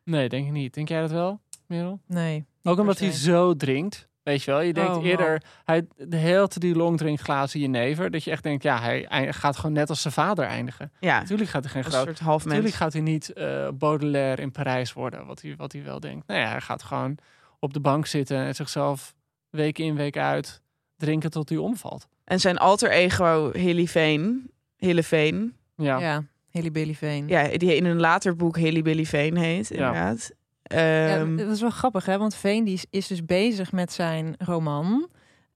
Nee, 0.04 0.28
denk 0.28 0.46
ik 0.46 0.52
niet. 0.52 0.74
Denk 0.74 0.88
jij 0.88 1.00
dat 1.00 1.10
wel, 1.10 1.40
Merel? 1.66 2.00
nee. 2.06 2.44
Ook 2.62 2.78
omdat 2.78 2.98
hij 2.98 3.10
zo 3.12 3.54
drinkt. 3.54 4.08
Weet 4.22 4.42
je 4.42 4.50
wel, 4.50 4.60
je 4.60 4.72
denkt 4.72 4.96
Oh, 4.96 5.04
eerder, 5.04 5.42
hij 5.64 5.86
de 5.96 6.16
hele 6.16 6.48
tijd 6.48 6.60
die 6.60 6.74
long 6.74 6.98
drink 6.98 7.20
glazen 7.20 7.60
jenever. 7.60 8.10
Dat 8.10 8.24
je 8.24 8.30
echt 8.30 8.42
denkt, 8.42 8.62
ja, 8.62 8.80
hij 8.80 9.32
gaat 9.32 9.56
gewoon 9.56 9.72
net 9.72 9.88
als 9.88 10.02
zijn 10.02 10.14
vader 10.14 10.44
eindigen. 10.44 10.92
Ja, 11.00 11.18
Natuurlijk 11.20 11.50
gaat 11.50 11.62
hij 11.64 11.72
geen 11.72 11.84
een 11.84 11.90
groot. 11.90 12.04
soort 12.04 12.18
half 12.18 12.38
Natuurlijk 12.44 12.62
mens. 12.68 12.76
gaat 12.76 12.92
hij 12.92 13.02
niet 13.02 13.32
eh, 13.32 13.68
Baudelaire 13.74 14.42
in 14.42 14.50
Parijs 14.50 14.92
worden, 14.92 15.26
wat 15.26 15.42
hij, 15.42 15.56
wat 15.56 15.72
hij 15.72 15.82
wel 15.84 16.00
denkt. 16.00 16.26
Nee, 16.26 16.44
hij 16.44 16.60
gaat 16.60 16.82
gewoon 16.82 17.18
op 17.58 17.72
de 17.72 17.80
bank 17.80 18.06
zitten 18.06 18.36
en 18.36 18.54
zichzelf 18.54 19.14
week 19.50 19.78
in, 19.78 19.94
week 19.96 20.16
uit 20.16 20.62
drinken 20.96 21.30
tot 21.30 21.48
hij 21.48 21.58
omvalt. 21.58 22.08
En 22.24 22.40
zijn 22.40 22.58
alter 22.58 22.90
ego 22.90 23.50
Hilly 23.52 23.86
Veen, 23.86 24.50
Hille 24.76 25.02
Veen, 25.02 25.56
Ja, 25.76 25.98
Ja, 25.98 26.24
Haley 26.52 26.72
Bailey 26.72 26.94
Vane. 26.94 27.24
ja, 27.26 27.58
die 27.58 27.76
in 27.76 27.84
een 27.84 28.00
later 28.00 28.36
boek 28.36 28.56
Hilly 28.56 28.82
Billy 28.82 29.04
Veen 29.04 29.36
heet, 29.36 29.70
inderdaad. 29.70 30.28
Ja, 30.28 30.34
Ehm, 30.70 31.36
dat 31.36 31.50
is 31.50 31.60
wel 31.60 31.70
grappig, 31.70 32.06
hè? 32.06 32.18
Want 32.18 32.34
Veen 32.34 32.64
die 32.64 32.74
is, 32.74 32.86
is 32.90 33.06
dus 33.06 33.24
bezig 33.24 33.72
met 33.72 33.92
zijn 33.92 34.34
roman, 34.38 35.08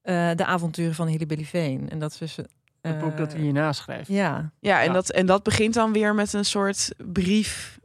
eh, 0.02 0.30
De 0.34 0.44
avonturen 0.44 0.94
van 0.94 1.06
Hilly 1.06 1.26
Billy 1.26 1.44
Vane. 1.44 1.80
En 1.88 1.98
dat 1.98 2.12
is 2.12 2.18
dus... 2.18 2.36
het 2.36 2.48
eh, 2.80 3.00
boek 3.00 3.16
dat 3.16 3.32
hij 3.32 3.40
hierna 3.40 3.72
schreef. 3.72 4.08
Ja, 4.08 4.52
ja, 4.60 4.80
en, 4.80 4.86
ja. 4.86 4.92
Dat, 4.92 5.10
en 5.10 5.26
dat 5.26 5.42
begint 5.42 5.74
dan 5.74 5.92
weer 5.92 6.14
met 6.14 6.32
een 6.32 6.44
soort 6.44 6.94
brief. 7.12 7.78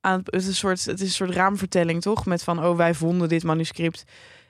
Aan, 0.00 0.20
het, 0.24 0.34
is 0.34 0.46
een 0.46 0.54
soort, 0.54 0.84
het 0.84 1.00
is 1.00 1.06
een 1.06 1.26
soort 1.26 1.30
raamvertelling, 1.30 2.02
toch? 2.02 2.26
Met 2.26 2.42
van, 2.42 2.64
oh, 2.64 2.76
wij 2.76 2.94
vonden 2.94 3.28
dit 3.28 3.42
manuscript 3.42 4.04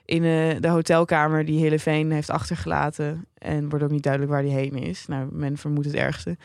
in 0.05 0.23
eh, 0.23 0.55
de 0.59 0.67
hotelkamer 0.67 1.45
die 1.45 1.59
Hille 1.59 1.79
Veen 1.79 2.11
heeft 2.11 2.29
achtergelaten. 2.29 3.27
En 3.37 3.69
wordt 3.69 3.85
ook 3.85 3.91
niet 3.91 4.03
duidelijk 4.03 4.31
waar 4.31 4.41
die 4.41 4.53
heen 4.53 4.73
is. 4.73 5.05
Nou, 5.07 5.27
men 5.31 5.57
vermoedt 5.57 5.85
het 5.85 5.95
ergste. 5.95 6.37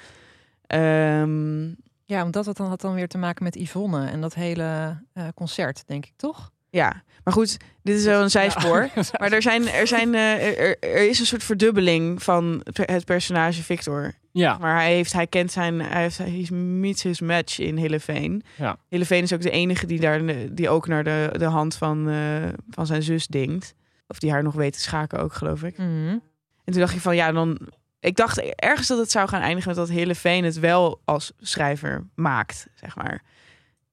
Ehm, 0.67 1.65
ja 2.05 2.21
want 2.23 2.33
dat 2.33 2.47
had 2.47 2.57
dan, 2.57 2.69
had 2.69 2.81
dan 2.81 2.95
weer 2.95 3.09
te 3.09 3.19
maken 3.19 3.45
met 3.45 3.55
Yvonne 3.55 4.07
en 4.07 4.21
dat 4.21 4.35
hele 4.35 4.99
eh, 5.13 5.29
concert, 5.35 5.83
denk 5.87 6.07
ik, 6.07 6.13
toch? 6.17 6.53
ja, 6.77 7.03
maar 7.25 7.35
goed, 7.35 7.57
dit 7.83 7.97
is 7.97 8.05
wel 8.05 8.23
een 8.23 8.31
zijspoor. 8.31 8.89
Ja. 8.95 9.03
Maar 9.19 9.33
er, 9.33 9.43
zijn, 9.43 9.69
er, 9.69 9.87
zijn, 9.87 10.15
eh, 10.15 10.59
er, 10.59 11.09
is 11.09 11.21
een 11.21 11.27
soort 11.27 11.45
verdubbeling 11.45 12.23
van 12.23 12.61
het 12.73 13.05
personage 13.05 13.63
Victor. 13.63 14.13
ja, 14.33 14.59
Maar 14.59 14.75
hij, 14.75 14.95
heeft, 14.95 15.13
hij 15.13 15.27
kent 15.27 15.53
zijn, 15.53 15.81
hij 15.81 16.03
heeft, 16.03 16.19
hij 16.19 16.57
meets 16.57 17.03
his 17.03 17.21
match 17.21 17.59
in 17.59 17.77
Hilleveen. 17.77 18.43
Ja. 18.57 18.77
Hilleveen 18.89 19.23
is 19.23 19.33
ook 19.33 19.41
de 19.41 19.51
enige 19.51 19.87
die 19.87 20.01
daar, 20.01 20.21
die 20.55 20.69
ook 20.69 20.87
naar 20.87 21.05
de, 21.05 21.31
de 21.33 21.45
hand 21.45 21.75
van, 21.75 22.09
eh, 22.09 22.49
van 22.71 22.87
zijn 22.87 23.03
zus 23.03 23.27
dingt. 23.27 23.75
Of 24.09 24.19
die 24.19 24.31
haar 24.31 24.43
nog 24.43 24.55
weet 24.55 24.73
te 24.73 24.81
schaken 24.81 25.19
ook, 25.19 25.33
geloof 25.33 25.63
ik. 25.63 25.79
Mhm. 25.79 26.19
En 26.65 26.73
toen 26.73 26.81
dacht 26.81 26.95
ik 26.95 27.01
van, 27.01 27.17
ja, 27.17 27.33
dan... 27.33 27.59
Ik 28.01 28.17
dacht 28.17 28.39
ergens 28.39 28.89
dat 28.89 28.99
het 28.99 29.11
zou 29.11 29.29
gaan 29.29 29.41
eindigen 29.41 29.69
met 29.69 29.79
dat 29.79 29.89
Hilleveen 29.89 30.45
het 30.45 30.59
wel 30.59 31.01
als 31.05 31.33
schrijver 31.39 32.07
maakt, 32.15 32.67
zeg 32.75 32.97
maar. 32.97 33.23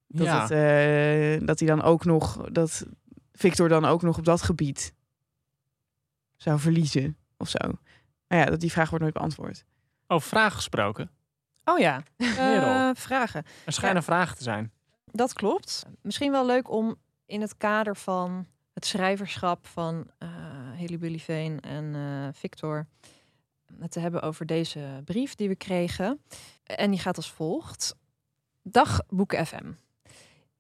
Dat, 0.08 0.26
ja. 0.26 0.42
het, 0.42 0.52
eh, 0.52 1.48
dat 1.48 1.60
hij 1.60 1.68
dan 1.68 1.82
ook 1.82 2.06
nog, 2.06 2.50
dat 2.52 2.86
Victor 3.34 3.70
dan 3.70 3.86
ook 3.86 4.02
nog 4.02 4.18
op 4.18 4.26
dat 4.26 4.42
gebied 4.42 4.94
zou 6.36 6.60
verliezen 6.60 7.18
of 7.38 7.50
zo. 7.50 7.60
Maar 8.28 8.38
ja, 8.38 8.46
dat 8.46 8.60
die 8.60 8.72
vraag 8.72 8.90
wordt 8.90 9.04
nooit 9.04 9.16
beantwoord. 9.16 9.66
Over 10.08 10.28
vragen 10.28 10.56
gesproken. 10.56 11.12
Oh 11.66 11.80
ja. 11.80 12.04
Eh, 12.18 12.90
vragen. 12.94 13.46
Er 13.66 13.74
schijnen 13.74 14.04
vragen 14.04 14.38
te 14.38 14.44
zijn. 14.44 14.72
Dat 15.12 15.34
klopt. 15.34 15.86
Misschien 16.02 16.32
wel 16.32 16.46
leuk 16.46 16.70
om 16.72 16.96
in 17.26 17.42
het 17.42 17.58
kader 17.58 17.96
van 17.96 18.48
het 18.74 18.86
schrijverschap 18.86 19.68
van 19.68 20.12
eh 20.18 20.30
Haley 20.78 20.98
Billy 21.00 21.20
Vane 21.20 21.58
en 21.62 21.96
eh, 21.96 22.28
Victor 22.34 22.88
te 23.90 24.00
hebben 24.00 24.22
over 24.22 24.46
deze 24.46 25.02
brief 25.06 25.36
die 25.36 25.48
we 25.48 25.56
kregen. 25.56 26.22
En 26.64 26.92
die 26.92 27.00
gaat 27.00 27.18
als 27.18 27.32
volgt. 27.32 27.96
Dag 28.62 29.00
Boeken 29.08 29.46
FM. 29.46 29.72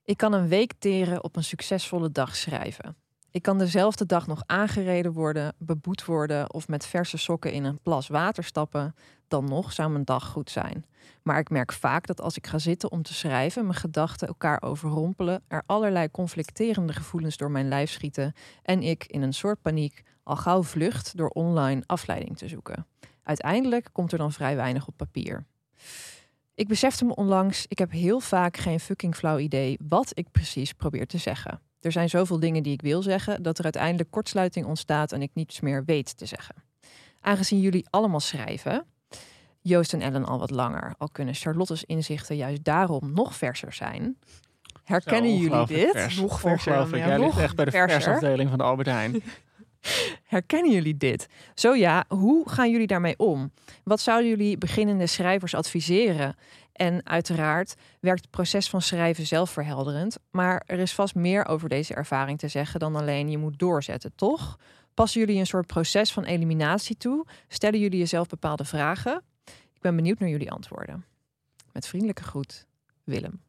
Ik 0.03 0.17
kan 0.17 0.33
een 0.33 0.47
week 0.47 0.73
teren 0.79 1.23
op 1.23 1.35
een 1.35 1.43
succesvolle 1.43 2.11
dag 2.11 2.35
schrijven. 2.35 3.02
Ik 3.33 3.41
kan 3.41 3.57
dezelfde 3.57 4.05
dag 4.05 4.27
nog 4.27 4.43
aangereden 4.45 5.13
worden, 5.13 5.53
beboet 5.57 6.05
worden 6.05 6.53
of 6.53 6.67
met 6.67 6.85
verse 6.85 7.17
sokken 7.17 7.51
in 7.51 7.63
een 7.63 7.79
plas 7.79 8.07
water 8.07 8.43
stappen. 8.43 8.95
Dan 9.27 9.45
nog 9.45 9.73
zou 9.73 9.91
mijn 9.91 10.05
dag 10.05 10.27
goed 10.27 10.49
zijn. 10.49 10.85
Maar 11.23 11.39
ik 11.39 11.49
merk 11.49 11.71
vaak 11.71 12.07
dat 12.07 12.21
als 12.21 12.37
ik 12.37 12.47
ga 12.47 12.57
zitten 12.57 12.91
om 12.91 13.01
te 13.01 13.13
schrijven, 13.13 13.65
mijn 13.65 13.77
gedachten 13.77 14.27
elkaar 14.27 14.61
overrompelen, 14.61 15.43
er 15.47 15.63
allerlei 15.65 16.11
conflicterende 16.11 16.93
gevoelens 16.93 17.37
door 17.37 17.51
mijn 17.51 17.67
lijf 17.67 17.91
schieten 17.91 18.33
en 18.63 18.81
ik 18.81 19.05
in 19.05 19.21
een 19.21 19.33
soort 19.33 19.61
paniek 19.61 20.03
al 20.23 20.35
gauw 20.35 20.63
vlucht 20.63 21.17
door 21.17 21.29
online 21.29 21.83
afleiding 21.85 22.37
te 22.37 22.47
zoeken. 22.47 22.87
Uiteindelijk 23.23 23.89
komt 23.91 24.11
er 24.11 24.17
dan 24.17 24.31
vrij 24.31 24.55
weinig 24.55 24.87
op 24.87 24.97
papier. 24.97 25.45
Ik 26.55 26.67
besefte 26.67 27.05
me 27.05 27.15
onlangs, 27.15 27.65
ik 27.67 27.77
heb 27.77 27.91
heel 27.91 28.19
vaak 28.19 28.57
geen 28.57 28.79
fucking 28.79 29.15
flauw 29.15 29.37
idee 29.37 29.79
wat 29.87 30.11
ik 30.13 30.31
precies 30.31 30.73
probeer 30.73 31.07
te 31.07 31.17
zeggen. 31.17 31.61
Er 31.83 31.91
zijn 31.91 32.09
zoveel 32.09 32.39
dingen 32.39 32.63
die 32.63 32.73
ik 32.73 32.81
wil 32.81 33.01
zeggen 33.01 33.43
dat 33.43 33.57
er 33.57 33.63
uiteindelijk 33.63 34.11
kortsluiting 34.11 34.65
ontstaat 34.65 35.11
en 35.11 35.21
ik 35.21 35.31
niets 35.33 35.59
meer 35.59 35.83
weet 35.85 36.17
te 36.17 36.25
zeggen. 36.25 36.55
Aangezien 37.21 37.59
jullie 37.59 37.87
allemaal 37.89 38.19
schrijven, 38.19 38.85
Joost 39.61 39.93
en 39.93 40.01
Ellen 40.01 40.25
al 40.25 40.39
wat 40.39 40.49
langer, 40.49 40.95
al 40.97 41.09
kunnen 41.11 41.33
Charlotte's 41.33 41.83
inzichten 41.83 42.35
juist 42.35 42.63
daarom 42.63 43.13
nog 43.13 43.35
verser 43.35 43.73
zijn. 43.73 44.17
Herkennen 44.83 45.31
Zo, 45.31 45.37
jullie 45.37 45.65
dit? 45.65 45.91
vers. 45.91 46.15
Nog 46.15 46.39
verser. 46.39 46.73
Ja, 46.73 46.97
Jij 46.97 47.19
ligt 47.19 47.33
nog 47.33 47.39
echt 47.39 47.55
bij 47.55 47.65
de 47.65 47.71
versafdeling 47.71 48.49
van 48.49 48.57
de 48.57 48.63
Albert 48.63 48.87
Heijn. 48.87 49.23
Herkennen 50.23 50.71
jullie 50.71 50.97
dit? 50.97 51.27
Zo 51.53 51.75
ja, 51.75 52.05
hoe 52.07 52.49
gaan 52.49 52.71
jullie 52.71 52.87
daarmee 52.87 53.17
om? 53.17 53.51
Wat 53.83 53.99
zouden 53.99 54.29
jullie 54.29 54.57
beginnende 54.57 55.07
schrijvers 55.07 55.55
adviseren? 55.55 56.35
En 56.73 57.05
uiteraard 57.05 57.75
werkt 57.99 58.21
het 58.21 58.29
proces 58.29 58.69
van 58.69 58.81
schrijven 58.81 59.25
zelf 59.25 59.49
verhelderend, 59.49 60.17
maar 60.31 60.63
er 60.65 60.79
is 60.79 60.93
vast 60.93 61.15
meer 61.15 61.45
over 61.45 61.69
deze 61.69 61.93
ervaring 61.93 62.39
te 62.39 62.47
zeggen 62.47 62.79
dan 62.79 62.95
alleen 62.95 63.29
je 63.29 63.37
moet 63.37 63.59
doorzetten, 63.59 64.11
toch? 64.15 64.57
Passen 64.93 65.19
jullie 65.19 65.39
een 65.39 65.47
soort 65.47 65.67
proces 65.67 66.11
van 66.11 66.23
eliminatie 66.23 66.97
toe? 66.97 67.25
Stellen 67.47 67.79
jullie 67.79 67.99
jezelf 67.99 68.27
bepaalde 68.27 68.65
vragen? 68.65 69.21
Ik 69.73 69.81
ben 69.81 69.95
benieuwd 69.95 70.19
naar 70.19 70.29
jullie 70.29 70.51
antwoorden. 70.51 71.05
Met 71.71 71.87
vriendelijke 71.87 72.23
groet, 72.23 72.65
Willem. 73.03 73.41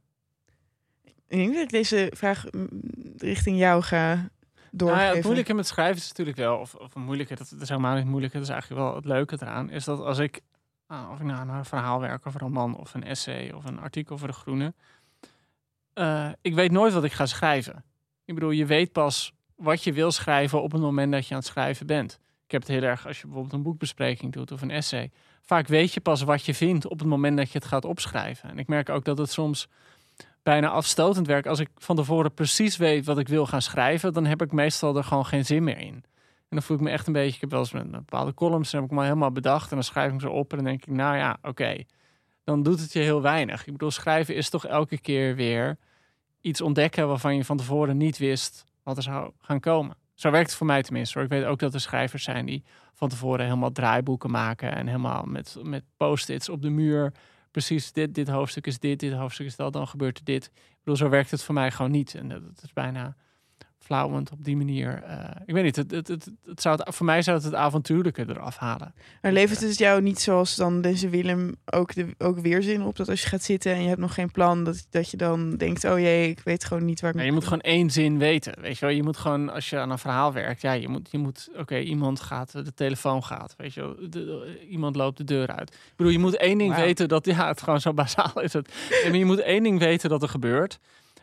Ik 1.02 1.40
denk 1.40 1.54
dat 1.54 1.62
ik 1.62 1.70
deze 1.70 2.12
vraag 2.14 2.44
mm, 2.50 2.68
richting 3.16 3.58
jou 3.58 3.82
ga 3.82 4.14
Nou 4.14 4.28
doorgeven. 4.70 5.06
ja, 5.06 5.14
het 5.14 5.24
moeilijke 5.24 5.54
met 5.54 5.66
schrijven 5.66 5.96
is 5.96 6.08
natuurlijk 6.08 6.36
wel, 6.36 6.56
of, 6.56 6.74
of 6.74 6.94
moeilijke, 6.94 7.34
dat, 7.34 7.48
dat 7.50 7.60
is 7.60 7.68
helemaal 7.68 7.96
niet 7.96 8.04
moeilijk, 8.04 8.32
dat 8.32 8.42
is 8.42 8.48
eigenlijk 8.48 8.80
wel 8.80 8.94
het 8.94 9.04
leuke 9.04 9.36
eraan, 9.40 9.70
is 9.70 9.84
dat 9.84 10.00
als 10.00 10.18
ik, 10.18 10.40
ah, 10.86 11.10
of 11.10 11.20
ik 11.20 11.26
nou 11.26 11.48
een 11.48 11.64
verhaal 11.64 12.00
werk 12.00 12.26
of 12.26 12.34
een 12.34 12.40
roman 12.40 12.76
of 12.76 12.94
een 12.94 13.04
essay 13.04 13.50
of 13.50 13.64
een 13.64 13.78
artikel 13.78 14.18
voor 14.18 14.28
De 14.28 14.34
Groene, 14.34 14.74
eh, 15.92 16.28
ik 16.40 16.54
weet 16.54 16.70
nooit 16.70 16.92
wat 16.92 17.04
ik 17.04 17.12
ga 17.12 17.26
schrijven. 17.26 17.84
Ik 18.24 18.34
bedoel, 18.34 18.50
je 18.50 18.66
weet 18.66 18.92
pas 18.92 19.32
wat 19.56 19.84
je 19.84 19.92
wil 19.92 20.12
schrijven 20.12 20.62
op 20.62 20.72
het 20.72 20.80
moment 20.80 21.12
dat 21.12 21.26
je 21.26 21.34
aan 21.34 21.40
het 21.40 21.48
schrijven 21.48 21.86
bent. 21.86 22.20
Ik 22.44 22.50
heb 22.50 22.60
het 22.60 22.70
heel 22.70 22.82
erg 22.82 23.06
als 23.06 23.16
je 23.16 23.24
bijvoorbeeld 23.24 23.54
een 23.54 23.62
boekbespreking 23.62 24.32
doet 24.32 24.52
of 24.52 24.62
een 24.62 24.70
essay. 24.70 25.10
Vaak 25.42 25.66
weet 25.66 25.92
je 25.92 26.00
pas 26.00 26.22
wat 26.22 26.44
je 26.44 26.54
vindt 26.54 26.86
op 26.86 26.98
het 26.98 27.08
moment 27.08 27.36
dat 27.36 27.50
je 27.50 27.58
het 27.58 27.66
gaat 27.66 27.84
opschrijven. 27.84 28.50
En 28.50 28.58
ik 28.58 28.66
merk 28.66 28.88
ook 28.88 29.04
dat 29.04 29.18
het 29.18 29.30
soms 29.30 29.68
bijna 30.42 30.68
afstotend 30.68 31.26
werkt. 31.26 31.46
Als 31.46 31.58
ik 31.58 31.68
van 31.76 31.96
tevoren 31.96 32.34
precies 32.34 32.76
weet 32.76 33.04
wat 33.04 33.18
ik 33.18 33.28
wil 33.28 33.46
gaan 33.46 33.62
schrijven, 33.62 34.12
dan 34.12 34.24
heb 34.24 34.42
ik 34.42 34.52
meestal 34.52 34.96
er 34.96 35.04
gewoon 35.04 35.26
geen 35.26 35.44
zin 35.44 35.64
meer 35.64 35.78
in. 35.78 36.04
En 36.48 36.60
dan 36.60 36.62
voel 36.62 36.76
ik 36.76 36.82
me 36.82 36.90
echt 36.90 37.06
een 37.06 37.12
beetje. 37.12 37.34
Ik 37.34 37.40
heb 37.40 37.50
wel 37.50 37.58
eens 37.58 37.72
met 37.72 37.90
bepaalde 37.90 38.34
columns, 38.34 38.70
dan 38.70 38.80
heb 38.80 38.90
ik 38.90 38.96
me 38.96 39.02
helemaal 39.02 39.32
bedacht 39.32 39.70
en 39.70 39.76
dan 39.76 39.84
schrijf 39.84 40.12
ik 40.12 40.20
ze 40.20 40.30
op 40.30 40.50
en 40.50 40.56
dan 40.56 40.66
denk 40.66 40.86
ik, 40.86 40.94
nou 40.94 41.16
ja, 41.16 41.38
oké. 41.42 41.84
Dan 42.44 42.62
doet 42.62 42.80
het 42.80 42.92
je 42.92 42.98
heel 42.98 43.22
weinig. 43.22 43.66
Ik 43.66 43.72
bedoel, 43.72 43.90
schrijven 43.90 44.34
is 44.34 44.48
toch 44.48 44.66
elke 44.66 44.98
keer 44.98 45.34
weer 45.34 45.78
iets 46.40 46.60
ontdekken 46.60 47.08
waarvan 47.08 47.36
je 47.36 47.44
van 47.44 47.56
tevoren 47.56 47.96
niet 47.96 48.18
wist 48.18 48.64
wat 48.82 48.96
er 48.96 49.02
zou 49.02 49.32
gaan 49.40 49.60
komen. 49.60 49.96
Zo 50.14 50.30
werkt 50.30 50.48
het 50.48 50.58
voor 50.58 50.66
mij 50.66 50.82
tenminste. 50.82 51.14
Hoor. 51.18 51.26
Ik 51.26 51.32
weet 51.32 51.44
ook 51.44 51.58
dat 51.58 51.74
er 51.74 51.80
schrijvers 51.80 52.24
zijn 52.24 52.46
die 52.46 52.64
van 52.94 53.08
tevoren 53.08 53.44
helemaal 53.44 53.72
draaiboeken 53.72 54.30
maken 54.30 54.74
en 54.74 54.86
helemaal 54.86 55.24
met, 55.24 55.56
met 55.62 55.84
post-its 55.96 56.48
op 56.48 56.62
de 56.62 56.70
muur. 56.70 57.12
Precies, 57.50 57.92
dit, 57.92 58.14
dit 58.14 58.28
hoofdstuk 58.28 58.66
is 58.66 58.78
dit, 58.78 59.00
dit 59.00 59.12
hoofdstuk 59.12 59.46
is 59.46 59.56
dat, 59.56 59.72
dan 59.72 59.88
gebeurt 59.88 60.18
er 60.18 60.24
dit. 60.24 60.44
Ik 60.54 60.78
bedoel, 60.78 60.96
zo 60.96 61.08
werkt 61.08 61.30
het 61.30 61.42
voor 61.42 61.54
mij 61.54 61.70
gewoon 61.70 61.90
niet. 61.90 62.14
En 62.14 62.28
dat 62.28 62.62
is 62.62 62.72
bijna 62.72 63.16
flauwend 63.84 64.30
op 64.30 64.44
die 64.44 64.56
manier. 64.56 65.02
eh, 65.02 65.18
ik 65.46 65.54
weet 65.54 65.64
niet, 65.64 65.76
het, 65.76 65.90
het, 65.90 66.08
het, 66.08 66.30
het 66.46 66.60
zou 66.62 66.76
het, 66.84 66.94
voor 66.94 67.06
mij 67.06 67.22
zou 67.22 67.36
het 67.36 67.44
het 67.46 67.54
avontuurlijke 67.54 68.24
eraf 68.28 68.56
halen. 68.56 68.94
Maar 69.22 69.32
levert 69.32 69.60
het 69.60 69.78
jou 69.78 70.02
niet 70.02 70.20
zoals 70.20 70.56
dan 70.56 70.80
deze 70.80 71.08
Willem 71.08 71.54
ook, 71.64 71.94
de, 71.94 72.06
ook 72.18 72.38
weerzin 72.38 72.82
op? 72.82 72.96
Dat 72.96 73.08
als 73.08 73.22
je 73.22 73.28
gaat 73.28 73.42
zitten 73.42 73.72
en 73.72 73.82
je 73.82 73.88
hebt 73.88 74.00
nog 74.00 74.14
geen 74.14 74.30
plan, 74.30 74.64
dat, 74.64 74.86
dat 74.90 75.10
je 75.10 75.16
dan 75.16 75.56
denkt, 75.56 75.84
oh 75.84 75.98
jee, 75.98 76.28
ik 76.28 76.40
weet 76.44 76.64
gewoon 76.64 76.84
niet 76.84 77.00
waar 77.00 77.10
ik 77.10 77.16
Maar 77.16 77.24
je 77.24 77.32
moet 77.32 77.44
gewoon 77.44 77.60
één 77.60 77.90
zin 77.90 78.18
weten. 78.18 78.60
Weet 78.60 78.78
je 78.78 78.86
wel, 78.86 78.94
je 78.94 79.02
moet 79.02 79.16
gewoon, 79.16 79.48
als 79.52 79.70
je 79.70 79.78
aan 79.78 79.90
een 79.90 79.98
verhaal 79.98 80.32
werkt, 80.32 80.60
ja, 80.60 80.72
je 80.72 80.88
moet, 80.88 81.08
je 81.10 81.18
moet 81.18 81.48
oké, 81.56 81.78
iemand 81.78 82.20
gaat, 82.20 82.52
de 82.52 82.74
telefoon 82.74 83.24
gaat, 83.24 83.54
weet 83.56 83.74
je 83.74 83.80
wel, 83.80 83.94
de- 84.00 84.08
de- 84.08 84.66
iemand 84.68 84.96
loopt 84.96 85.16
de 85.16 85.24
deur 85.24 85.48
uit. 85.48 85.70
Ik 85.74 85.92
bedoel, 85.96 86.12
je 86.12 86.18
moet 86.18 86.36
één 86.36 86.58
ding 86.58 86.74
weten 86.74 87.08
dat, 87.08 87.24
ja, 87.26 87.48
het 87.48 87.62
gewoon 87.62 87.80
zo 87.80 87.92
bazaal 87.94 88.40
is 88.40 88.52
het. 88.52 88.68
Nee, 88.90 89.10
maar 89.10 89.18
je 89.18 89.24
moet 89.24 89.40
één 89.40 89.62
ding 89.62 89.78
weten 89.78 90.08
dat 90.10 90.22
er 90.22 90.28
gebeurt. 90.28 90.78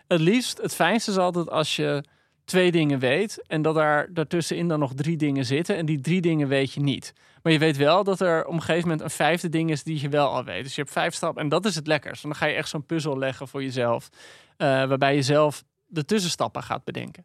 Het 0.08 0.20
liefst, 0.20 0.58
het 0.62 0.76
fijnste 0.76 1.12
is 1.12 1.18
altijd 1.18 1.50
als 1.50 1.76
je 1.76 2.04
twee 2.52 2.72
dingen 2.72 3.00
weet 3.00 3.42
en 3.48 3.62
dat 3.62 3.76
daar 3.76 4.14
daartussenin 4.14 4.68
dan 4.68 4.80
nog 4.80 4.94
drie 4.94 5.18
dingen 5.18 5.46
zitten 5.46 5.76
en 5.76 5.86
die 5.86 6.02
drie 6.02 6.22
dingen 6.22 6.48
weet 6.48 6.74
je 6.74 6.80
niet. 6.80 7.14
Maar 7.44 7.52
je 7.52 7.60
weet 7.60 7.78
wel 7.78 8.04
dat 8.04 8.20
er 8.20 8.46
op 8.46 8.54
een 8.54 8.62
gegeven 8.62 8.82
moment 8.82 9.02
een 9.02 9.10
vijfde 9.10 9.50
ding 9.50 9.72
is 9.72 9.84
die 9.84 10.02
je 10.02 10.10
wel 10.10 10.28
al 10.28 10.44
weet. 10.44 10.64
Dus 10.64 10.76
je 10.76 10.82
hebt 10.82 10.94
vijf 10.94 11.14
stappen 11.14 11.44
en 11.44 11.50
dat 11.50 11.66
is 11.66 11.76
het 11.76 11.88
lekkerst. 11.88 12.24
En 12.24 12.30
dan 12.30 12.38
ga 12.38 12.46
je 12.46 12.56
echt 12.56 12.70
zo'n 12.70 12.86
puzzel 12.86 13.18
leggen 13.18 13.48
voor 13.48 13.64
jezelf, 13.64 14.10
eh, 14.58 14.68
waarbij 14.68 15.16
je 15.16 15.22
zelf 15.22 15.64
de 15.86 16.06
tussenstappen 16.06 16.64
gaat 16.64 16.84
bedenken. 16.84 17.24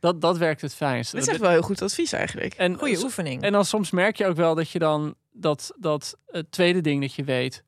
Dat, 0.00 0.20
dat 0.20 0.38
werkt 0.38 0.60
het 0.60 0.74
fijnst. 0.74 1.12
Dit 1.12 1.22
is 1.22 1.28
echt 1.28 1.40
wel 1.40 1.50
heel 1.50 1.62
goed 1.62 1.82
advies 1.82 2.12
eigenlijk. 2.12 2.54
en, 2.54 2.78
Goeie 2.78 3.02
oefening. 3.02 3.42
en 3.42 3.52
dan 3.52 3.64
soms 3.64 3.90
merk 3.90 4.16
je 4.16 4.26
ook 4.26 4.36
wel 4.36 4.54
dat 4.54 4.70
je 4.70 4.78
dan 4.78 5.14
dat, 5.32 5.72
dat 5.78 6.18
het 6.26 6.52
tweede 6.52 6.80
ding 6.80 7.00
dat 7.00 7.14
je 7.14 7.24
weet 7.24 7.64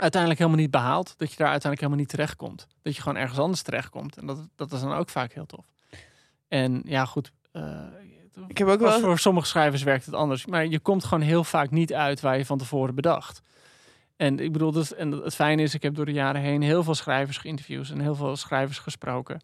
uiteindelijk 0.00 0.40
helemaal 0.40 0.60
niet 0.62 0.70
behaalt. 0.70 1.14
Dat 1.16 1.30
je 1.30 1.36
daar 1.36 1.50
uiteindelijk 1.50 1.80
helemaal 1.80 1.98
niet 1.98 2.08
terechtkomt. 2.08 2.66
Dat 2.82 2.96
je 2.96 3.02
gewoon 3.02 3.16
ergens 3.18 3.38
anders 3.38 3.62
terechtkomt. 3.62 4.16
En 4.16 4.26
dat, 4.26 4.48
dat 4.56 4.72
is 4.72 4.80
dan 4.80 4.92
ook 4.92 5.08
vaak 5.08 5.32
heel 5.32 5.46
tof. 5.46 5.64
En 6.48 6.82
ja, 6.84 7.04
goed. 7.04 7.32
eh, 7.52 7.80
Ik 8.48 8.58
heb 8.58 8.68
ook 8.68 8.80
wel... 8.80 9.00
voor 9.00 9.18
sommige 9.18 9.46
schrijvers 9.46 9.82
werkt 9.82 10.06
het 10.06 10.14
anders. 10.14 10.46
Maar 10.46 10.66
je 10.66 10.78
komt 10.78 11.04
gewoon 11.04 11.24
heel 11.24 11.44
vaak 11.44 11.70
niet 11.70 11.94
uit 11.94 12.20
waar 12.20 12.38
je 12.38 12.46
van 12.46 12.58
tevoren 12.58 12.94
bedacht. 12.94 13.42
En 14.16 14.38
ik 14.38 14.52
bedoel, 14.52 14.72
dus, 14.72 14.94
en 14.94 15.10
het 15.12 15.34
fijne 15.34 15.62
is, 15.62 15.74
ik 15.74 15.82
heb 15.82 15.94
door 15.94 16.04
de 16.04 16.12
jaren 16.12 16.40
heen 16.40 16.62
heel 16.62 16.82
veel 16.82 16.94
schrijvers 16.94 17.38
geïnterviewd 17.38 17.90
en 17.90 18.00
heel 18.00 18.14
veel 18.14 18.36
schrijvers 18.36 18.78
gesproken. 18.78 19.40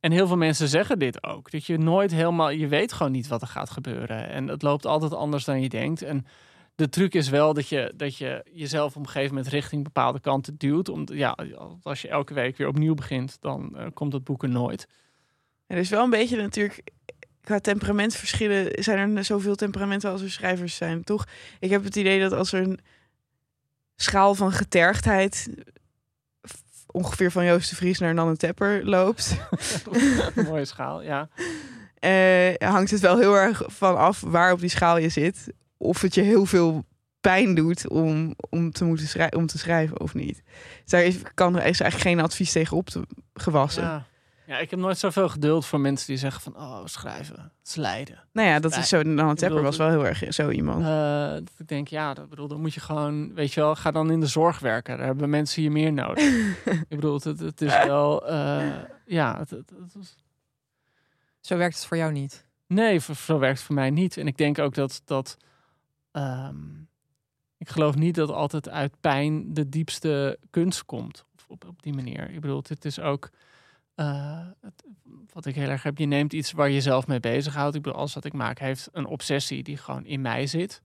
En 0.00 0.12
heel 0.12 0.26
veel 0.26 0.36
mensen 0.36 0.68
zeggen 0.68 0.98
dit 0.98 1.22
ook. 1.24 1.50
Dat 1.50 1.66
je 1.66 1.78
nooit 1.78 2.10
helemaal, 2.10 2.50
je 2.50 2.68
weet 2.68 2.92
gewoon 2.92 3.12
niet 3.12 3.28
wat 3.28 3.42
er 3.42 3.48
gaat 3.48 3.70
gebeuren. 3.70 4.28
En 4.28 4.48
het 4.48 4.62
loopt 4.62 4.86
altijd 4.86 5.14
anders 5.14 5.44
dan 5.44 5.60
je 5.60 5.68
denkt. 5.68 6.02
En 6.02 6.26
de 6.74 6.88
truc 6.88 7.14
is 7.14 7.28
wel 7.28 7.54
dat 7.54 7.68
je, 7.68 7.92
dat 7.96 8.16
je 8.16 8.44
jezelf 8.52 8.96
op 8.96 9.02
een 9.02 9.08
gegeven 9.08 9.34
moment 9.34 9.52
richting 9.52 9.84
bepaalde 9.84 10.20
kanten 10.20 10.56
duwt. 10.56 10.88
Om, 10.88 11.06
ja, 11.12 11.36
als 11.82 12.02
je 12.02 12.08
elke 12.08 12.34
week 12.34 12.56
weer 12.56 12.68
opnieuw 12.68 12.94
begint, 12.94 13.36
dan 13.40 13.76
eh, 13.76 13.86
komt 13.94 14.12
dat 14.12 14.24
boek 14.24 14.42
er 14.42 14.48
nooit. 14.48 14.88
Er 15.66 15.76
is 15.76 15.90
wel 15.90 16.04
een 16.04 16.10
beetje 16.10 16.36
natuurlijk... 16.36 16.82
Qua 17.40 17.58
temperamentverschillen 17.58 18.84
zijn 18.84 19.16
er 19.16 19.24
zoveel 19.24 19.54
temperamenten 19.54 20.10
als 20.10 20.22
er 20.22 20.30
schrijvers 20.30 20.76
zijn, 20.76 21.04
toch? 21.04 21.26
Ik 21.60 21.70
heb 21.70 21.84
het 21.84 21.96
idee 21.96 22.20
dat 22.20 22.32
als 22.32 22.52
er 22.52 22.62
een 22.62 22.80
schaal 23.96 24.34
van 24.34 24.52
getergdheid 24.52 25.48
ongeveer 26.86 27.30
van 27.30 27.44
Joost 27.44 27.70
de 27.70 27.76
Vries 27.76 27.98
naar 27.98 28.14
Nanne 28.14 28.36
Tepper 28.36 28.84
loopt, 28.84 29.36
Mooie 30.46 30.64
schaal, 30.64 31.02
ja. 31.02 31.28
eh, 31.94 32.68
hangt 32.70 32.90
het 32.90 33.00
wel 33.00 33.18
heel 33.18 33.34
erg 33.34 33.62
van 33.66 33.96
af 33.96 34.20
waar 34.20 34.52
op 34.52 34.60
die 34.60 34.68
schaal 34.68 34.98
je 34.98 35.08
zit. 35.08 35.52
Of 35.82 36.00
het 36.00 36.14
je 36.14 36.20
heel 36.22 36.46
veel 36.46 36.84
pijn 37.20 37.54
doet 37.54 37.88
om, 37.88 38.34
om, 38.50 38.70
te, 38.72 38.84
moeten 38.84 39.06
schrij- 39.06 39.34
om 39.34 39.46
te 39.46 39.58
schrijven 39.58 40.00
of 40.00 40.14
niet. 40.14 40.42
Dus 40.82 40.90
daar 40.90 41.02
is, 41.04 41.16
kan, 41.34 41.54
er 41.58 41.66
is 41.66 41.80
eigenlijk 41.80 42.10
geen 42.10 42.20
advies 42.24 42.52
tegen 42.52 42.76
op 42.76 42.88
te 42.90 43.02
gewassen. 43.34 43.82
ja. 43.82 44.10
Ja, 44.46 44.58
ik 44.58 44.70
heb 44.70 44.78
nooit 44.78 44.98
zoveel 44.98 45.28
geduld 45.28 45.66
voor 45.66 45.80
mensen 45.80 46.06
die 46.06 46.16
zeggen 46.16 46.40
van, 46.42 46.56
oh, 46.56 46.80
schrijven, 46.84 47.34
het 47.58 47.68
is 47.68 47.74
lijden. 47.74 48.24
Nou 48.32 48.48
ja, 48.48 48.58
dat 48.60 48.76
is 48.76 48.88
zo. 48.88 49.02
Nanne 49.02 49.34
Tepper 49.34 49.62
was 49.62 49.76
wel 49.76 49.88
heel 49.88 50.06
erg 50.06 50.34
zo 50.34 50.50
iemand. 50.50 50.84
Eh, 50.84 51.32
dat 51.32 51.54
ik 51.58 51.68
denk, 51.68 51.88
ja, 51.88 52.14
dat 52.14 52.28
bedoel, 52.28 52.48
dan 52.48 52.60
moet 52.60 52.74
je 52.74 52.80
gewoon, 52.80 53.34
weet 53.34 53.52
je 53.52 53.60
wel, 53.60 53.74
ga 53.74 53.90
dan 53.90 54.10
in 54.10 54.20
de 54.20 54.26
zorg 54.26 54.58
werken. 54.58 54.96
Daar 54.96 55.06
hebben 55.06 55.30
mensen 55.30 55.62
hier 55.62 55.72
meer 55.72 55.92
nodig. 55.92 56.24
ik 56.64 56.88
bedoel, 56.88 57.14
het, 57.14 57.38
het 57.38 57.60
is 57.60 57.84
wel, 57.84 58.26
eh, 58.28 58.66
ja, 59.06 59.38
het, 59.38 59.50
het, 59.50 59.70
het 59.70 59.94
is- 60.00 60.16
Zo 61.40 61.56
werkt 61.56 61.74
het 61.76 61.86
voor 61.86 61.96
jou 61.96 62.12
niet. 62.12 62.46
nee, 62.66 63.00
voor- 63.00 63.14
zo 63.14 63.38
werkt 63.38 63.56
het 63.56 63.66
voor 63.66 63.74
mij 63.74 63.90
niet. 63.90 64.16
En 64.16 64.26
ik 64.26 64.36
denk 64.36 64.58
ook 64.58 64.74
dat, 64.74 65.02
dat 65.04 65.36
ehm, 66.12 66.56
ik 67.56 67.68
geloof 67.68 67.94
niet 67.94 68.14
dat 68.14 68.30
altijd 68.30 68.68
uit 68.68 69.00
pijn 69.00 69.54
de 69.54 69.68
diepste 69.68 70.38
kunst 70.50 70.84
komt. 70.84 71.24
Op, 71.48 71.64
op, 71.64 71.82
die 71.82 71.92
manier. 71.92 72.30
Ik 72.30 72.40
bedoel, 72.40 72.62
het 72.68 72.84
is 72.84 73.00
ook, 73.00 73.30
eh, 73.94 74.46
wat 75.32 75.46
ik 75.46 75.54
heel 75.54 75.68
erg 75.68 75.82
heb, 75.82 75.98
je 75.98 76.06
neemt 76.06 76.32
iets 76.32 76.52
waar 76.52 76.70
je 76.70 76.80
zelf 76.80 77.06
mee 77.06 77.20
bezighoudt. 77.20 77.74
Ik 77.74 77.82
bedoel, 77.82 77.98
alles 77.98 78.14
wat 78.14 78.24
ik 78.24 78.32
maak 78.32 78.58
heeft 78.58 78.88
een 78.92 79.06
obsessie 79.06 79.62
die 79.62 79.76
gewoon 79.76 80.04
in 80.04 80.20
mij 80.20 80.46
zit. 80.46 80.82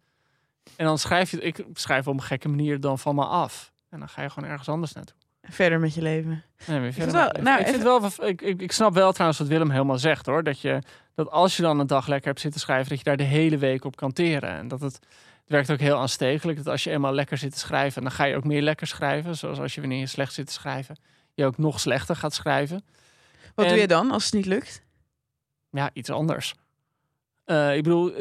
En 0.76 0.86
dan 0.86 0.98
schrijf 0.98 1.32
je, 1.32 1.42
ik 1.42 1.66
schrijf 1.74 2.08
op 2.08 2.14
een 2.14 2.22
gekke 2.22 2.48
manier 2.48 2.80
dan 2.80 3.00
van 3.00 3.16
me 3.16 3.26
af. 3.26 3.74
En 3.90 4.00
dan 4.00 4.10
ga 4.10 4.22
je 4.22 4.30
gewoon 4.30 4.50
ergens 4.50 4.70
anders 4.70 4.94
naartoe. 4.94 5.18
Verder 5.50 5.80
met 5.80 5.94
je 5.94 6.02
leven. 6.02 6.44
Nee, 6.68 6.92
vind 6.92 7.12
wel- 7.12 7.24
maar- 7.24 7.42
nou, 7.44 7.60
ik, 7.60 7.68
vind 7.68 7.84
wel, 7.84 8.06
ik, 8.28 8.42
ik, 8.42 8.62
ik 8.62 8.72
snap 8.72 8.94
wel 8.94 9.12
trouwens 9.12 9.40
wat 9.40 9.48
Willem 9.48 9.70
helemaal 9.72 9.98
zegt 9.98 10.26
hoor. 10.26 10.44
Dat, 10.44 10.62
je, 10.62 10.82
dat 11.16 11.30
als 11.32 11.56
je 11.56 11.62
dan 11.62 11.80
een 11.80 11.88
dag 11.88 12.08
lekker 12.08 12.28
hebt 12.28 12.40
zitten 12.40 12.60
schrijven, 12.62 12.90
dat 12.90 12.98
je 12.98 13.04
daar 13.04 13.18
de 13.18 13.24
hele 13.24 13.58
week 13.58 13.84
op 13.86 13.96
kan 13.96 14.14
teren. 14.14 14.50
En 14.50 14.68
dat 14.68 14.82
het, 14.82 14.94
het 14.94 15.48
werkt 15.48 15.72
ook 15.72 15.80
heel 15.80 15.98
aanstekelijk. 15.98 16.58
Dat 16.58 16.68
als 16.68 16.84
je 16.84 16.92
eenmaal 16.92 17.14
lekker 17.14 17.38
zit 17.38 17.52
te 17.52 17.60
schrijven, 17.60 18.02
dan 18.02 18.12
ga 18.12 18.24
je 18.24 18.36
ook 18.36 18.44
meer 18.44 18.62
lekker 18.62 18.88
schrijven. 18.88 19.36
Zoals 19.36 19.60
als 19.60 19.76
je 19.76 19.82
wanneer 19.82 20.00
je 20.00 20.08
slecht 20.08 20.34
zit 20.34 20.48
te 20.48 20.54
schrijven, 20.54 20.98
je 21.34 21.46
ook 21.46 21.58
nog 21.58 21.80
slechter 21.80 22.16
gaat 22.16 22.34
schrijven. 22.34 22.86
Wat 23.56 23.66
En- 23.66 23.72
doe 23.72 23.82
je 23.82 23.88
dan 23.88 24.12
als 24.12 24.26
het 24.26 24.34
niet 24.34 24.46
lukt? 24.46 24.82
Ja, 25.72 25.90
iets 25.94 26.10
anders. 26.10 26.56
Eh, 27.44 27.76
ik 27.76 27.84
bedoel, 27.84 28.14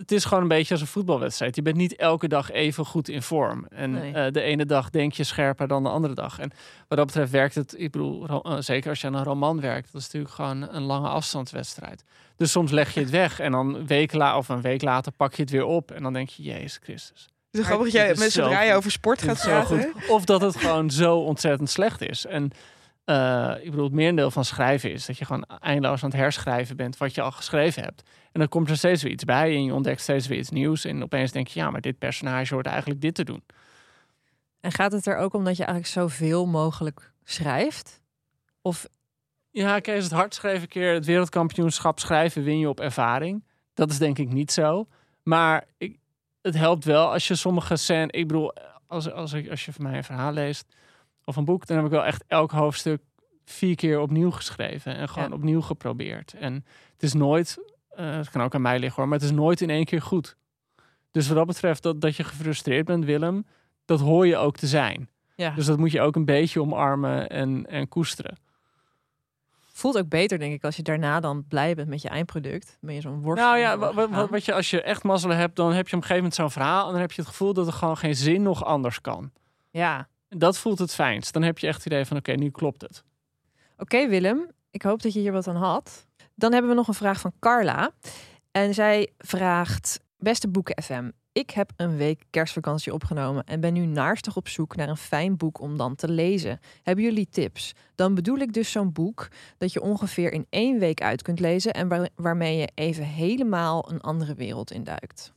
het 0.00 0.12
is 0.12 0.24
gewoon 0.24 0.42
een 0.42 0.48
beetje 0.48 0.72
als 0.72 0.80
een 0.82 0.86
voetbalwedstrijd. 0.88 1.56
Je 1.56 1.62
bent 1.62 1.76
niet 1.76 1.96
elke 1.96 2.28
dag 2.28 2.50
even 2.50 2.86
goed 2.86 3.08
in 3.08 3.22
vorm. 3.22 3.66
En 3.68 3.92
Nee. 3.92 4.12
eh, 4.12 4.32
de 4.32 4.40
ene 4.40 4.66
dag 4.66 4.90
denk 4.90 5.12
je 5.12 5.24
scherper 5.24 5.68
dan 5.68 5.82
de 5.82 5.88
andere 5.88 6.14
dag. 6.14 6.38
En 6.38 6.50
wat 6.88 6.98
dat 6.98 7.06
betreft 7.06 7.30
werkt 7.30 7.54
het, 7.54 7.74
ik 7.78 7.90
bedoel, 7.90 8.26
eh, 8.42 8.56
zeker 8.58 8.90
als 8.90 9.00
je 9.00 9.06
aan 9.06 9.14
een 9.14 9.24
roman 9.24 9.60
werkt, 9.60 9.92
dat 9.92 10.00
is 10.00 10.06
natuurlijk 10.06 10.34
gewoon 10.34 10.68
een 10.74 10.82
lange 10.82 11.08
afstandswedstrijd. 11.08 12.04
Dus 12.36 12.50
soms 12.50 12.70
leg 12.70 12.94
je 12.94 13.00
het 13.00 13.10
weg 13.10 13.40
en 13.40 13.52
dan 13.52 13.86
week 13.86 14.12
la 14.12 14.36
of 14.36 14.48
een 14.48 14.60
week 14.60 14.82
later 14.82 15.12
pak 15.12 15.34
je 15.34 15.42
het 15.42 15.50
weer 15.50 15.64
op. 15.64 15.90
En 15.90 16.02
dan 16.02 16.12
denk 16.12 16.28
je, 16.28 16.42
Jezus 16.42 16.78
Christus. 16.82 17.28
Het 17.50 17.60
is 17.60 17.66
grappig 17.66 17.86
dat 17.86 17.94
jij 17.94 18.08
met 18.08 18.32
zo 18.32 18.42
zodra 18.42 18.62
je 18.62 18.74
over 18.74 18.90
sport 18.90 19.22
gaat 19.22 19.40
praten. 19.42 19.92
Of 20.08 20.24
dat 20.24 20.40
het 20.40 20.56
gewoon 20.56 20.90
zo 20.90 21.16
ontzettend 21.18 21.70
slecht 21.70 22.00
is. 22.02 22.26
En 22.26 22.50
eh, 23.10 23.64
ik 23.64 23.70
bedoel, 23.70 23.84
het 23.84 23.94
merendeel 23.94 24.30
van 24.30 24.44
schrijven 24.44 24.92
is 24.92 25.06
dat 25.06 25.18
je 25.18 25.24
gewoon 25.24 25.44
eindeloos 25.44 26.02
aan 26.02 26.10
het 26.10 26.18
herschrijven 26.18 26.76
bent 26.76 26.96
wat 26.96 27.14
je 27.14 27.20
al 27.20 27.30
geschreven 27.30 27.82
hebt. 27.82 28.02
En 28.32 28.40
dan 28.40 28.48
komt 28.48 28.70
er 28.70 28.76
steeds 28.76 29.02
weer 29.02 29.12
iets 29.12 29.24
bij 29.24 29.54
en 29.54 29.64
je 29.64 29.74
ontdekt 29.74 30.00
steeds 30.00 30.26
weer 30.26 30.38
iets 30.38 30.50
nieuws. 30.50 30.84
En 30.84 31.02
opeens 31.02 31.32
denk 31.32 31.48
je, 31.48 31.60
ja, 31.60 31.70
maar 31.70 31.80
dit 31.80 31.98
personage 31.98 32.54
hoort 32.54 32.66
eigenlijk 32.66 33.00
dit 33.00 33.14
te 33.14 33.24
doen. 33.24 33.42
En 34.60 34.72
gaat 34.72 34.92
het 34.92 35.06
er 35.06 35.16
ook 35.16 35.34
om 35.34 35.44
dat 35.44 35.56
je 35.56 35.64
eigenlijk 35.64 35.92
zoveel 35.92 36.46
mogelijk 36.46 37.12
schrijft? 37.24 38.00
Of 38.62 38.86
Ja, 39.50 39.78
Kees, 39.78 40.04
het 40.04 40.12
hard 40.12 40.34
schreven 40.34 40.68
keer 40.68 40.94
het 40.94 41.06
wereldkampioenschap 41.06 41.98
schrijven 41.98 42.42
win 42.42 42.58
je 42.58 42.68
op 42.68 42.80
ervaring. 42.80 43.44
Dat 43.74 43.90
is 43.90 43.98
denk 43.98 44.18
ik 44.18 44.32
niet 44.32 44.52
zo. 44.52 44.86
Maar 45.22 45.64
ik, 45.78 45.98
het 46.42 46.54
helpt 46.56 46.84
wel 46.84 47.12
als 47.12 47.28
je 47.28 47.34
sommige 47.34 47.76
scènes... 47.76 48.10
Ik 48.10 48.26
bedoel, 48.26 48.52
als, 48.86 49.10
als, 49.10 49.32
ik, 49.32 49.50
als 49.50 49.64
je 49.64 49.72
van 49.72 49.82
mij 49.82 49.96
een 49.96 50.04
verhaal 50.04 50.32
leest 50.32 50.64
of 51.30 51.36
een 51.36 51.44
boek... 51.44 51.66
dan 51.66 51.76
heb 51.76 51.86
ik 51.86 51.92
wel 51.92 52.04
echt 52.04 52.24
elk 52.26 52.50
hoofdstuk 52.50 53.02
vier 53.44 53.74
keer 53.74 54.00
opnieuw 54.00 54.30
geschreven. 54.30 54.96
En 54.96 55.08
gewoon 55.08 55.28
Ja. 55.28 55.34
opnieuw 55.34 55.60
geprobeerd. 55.60 56.34
En 56.34 56.54
het 56.92 57.02
is 57.02 57.12
nooit... 57.12 57.58
eh, 57.90 58.10
het 58.16 58.30
kan 58.30 58.42
ook 58.42 58.54
aan 58.54 58.62
mij 58.62 58.78
liggen 58.78 58.96
hoor, 59.00 59.08
maar 59.10 59.18
het 59.18 59.28
is 59.28 59.34
nooit 59.34 59.60
in 59.60 59.70
één 59.70 59.84
keer 59.84 60.02
goed. 60.02 60.36
Dus 61.10 61.26
wat 61.28 61.36
dat 61.36 61.46
betreft, 61.46 61.82
dat, 61.82 62.00
dat 62.00 62.16
je 62.16 62.24
gefrustreerd 62.24 62.84
bent, 62.86 63.04
Willem... 63.04 63.46
dat 63.84 64.00
hoor 64.00 64.26
je 64.26 64.36
ook 64.36 64.56
te 64.56 64.66
zijn. 64.66 65.08
ja, 65.34 65.50
Dus 65.50 65.66
dat 65.66 65.78
moet 65.78 65.92
je 65.92 66.00
ook 66.00 66.16
een 66.16 66.24
beetje 66.24 66.60
omarmen 66.60 67.28
en, 67.28 67.66
en 67.66 67.88
koesteren. 67.88 68.36
voelt 69.72 69.98
ook 69.98 70.08
beter 70.08 70.38
denk 70.38 70.52
ik 70.54 70.64
als 70.64 70.76
je 70.76 70.82
daarna 70.82 71.20
dan 71.20 71.44
blij 71.48 71.74
bent 71.74 71.88
met 71.88 72.02
je 72.02 72.08
eindproduct. 72.08 72.78
Ben 72.80 72.94
je 72.94 73.00
zo'n 73.00 73.22
worst. 73.22 73.42
Nou 73.42 73.58
ja, 73.58 73.78
wa- 73.78 73.94
wa- 73.94 74.08
wa- 74.08 74.28
wat 74.28 74.44
je, 74.44 74.54
als 74.54 74.70
je 74.70 74.82
echt 74.82 75.02
mazzel 75.02 75.30
hebt, 75.30 75.56
dan 75.56 75.72
heb 75.72 75.88
je 75.88 75.96
op 75.96 76.02
een 76.02 76.08
gegeven 76.08 76.16
moment 76.16 76.34
zo'n 76.34 76.50
verhaal. 76.50 76.86
En 76.86 76.92
dan 76.92 77.00
heb 77.00 77.12
je 77.12 77.20
het 77.20 77.30
gevoel 77.30 77.52
dat 77.52 77.66
er 77.66 77.72
gewoon 77.72 77.96
geen 77.96 78.14
zin 78.16 78.42
nog 78.42 78.64
anders 78.64 79.00
kan. 79.00 79.30
Ja. 79.70 80.08
Dat 80.36 80.58
voelt 80.58 80.78
het 80.78 80.94
fijnst. 80.94 81.32
Dan 81.32 81.42
heb 81.42 81.58
je 81.58 81.66
echt 81.66 81.76
het 81.76 81.86
idee 81.86 82.04
van, 82.04 82.16
oké, 82.16 82.32
nu 82.32 82.50
klopt 82.50 82.80
het. 82.80 83.04
Oké 83.76 84.08
Willem, 84.08 84.50
ik 84.70 84.82
hoop 84.82 85.02
dat 85.02 85.12
je 85.12 85.20
hier 85.20 85.32
wat 85.32 85.48
aan 85.48 85.56
had. 85.56 86.06
Dan 86.34 86.52
hebben 86.52 86.70
we 86.70 86.76
nog 86.76 86.88
een 86.88 86.94
vraag 86.94 87.20
van 87.20 87.32
Carla. 87.38 87.90
En 88.50 88.74
zij 88.74 89.12
vraagt, 89.18 90.00
beste 90.16 90.48
Boeken 90.48 90.82
FM, 90.82 91.10
ik 91.32 91.50
heb 91.50 91.72
een 91.76 91.96
week 91.96 92.24
kerstvakantie 92.30 92.92
opgenomen 92.92 93.44
en 93.44 93.60
ben 93.60 93.72
nu 93.72 93.86
naarstig 93.86 94.36
op 94.36 94.48
zoek 94.48 94.76
naar 94.76 94.88
een 94.88 94.96
fijn 94.96 95.36
boek 95.36 95.60
om 95.60 95.76
dan 95.76 95.94
te 95.94 96.08
lezen. 96.08 96.60
Hebben 96.82 97.04
jullie 97.04 97.28
tips? 97.30 97.72
Dan 97.94 98.14
bedoel 98.14 98.38
ik 98.38 98.52
dus 98.52 98.70
zo'n 98.70 98.92
boek 98.92 99.28
dat 99.58 99.72
je 99.72 99.80
ongeveer 99.82 100.32
in 100.32 100.46
één 100.50 100.78
week 100.78 101.02
uit 101.02 101.22
kunt 101.22 101.40
lezen 101.40 101.72
en 101.72 101.88
waar- 101.88 102.08
waarmee 102.14 102.56
je 102.56 102.70
even 102.74 103.04
helemaal 103.04 103.90
een 103.90 104.00
andere 104.00 104.34
wereld 104.34 104.70
induikt. 104.70 105.32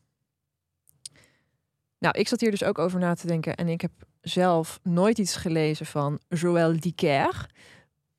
Nou, 1.99 2.17
ik 2.17 2.27
zat 2.27 2.41
hier 2.41 2.51
dus 2.51 2.63
ook 2.63 2.79
over 2.79 2.99
na 2.99 3.13
te 3.13 3.27
denken 3.27 3.55
en 3.55 3.67
ik 3.67 3.81
heb 3.81 3.91
zelf 4.23 4.79
nooit 4.83 5.17
iets 5.17 5.35
gelezen 5.35 5.85
van 5.85 6.19
Joël 6.27 6.79
Dicker. 6.79 7.49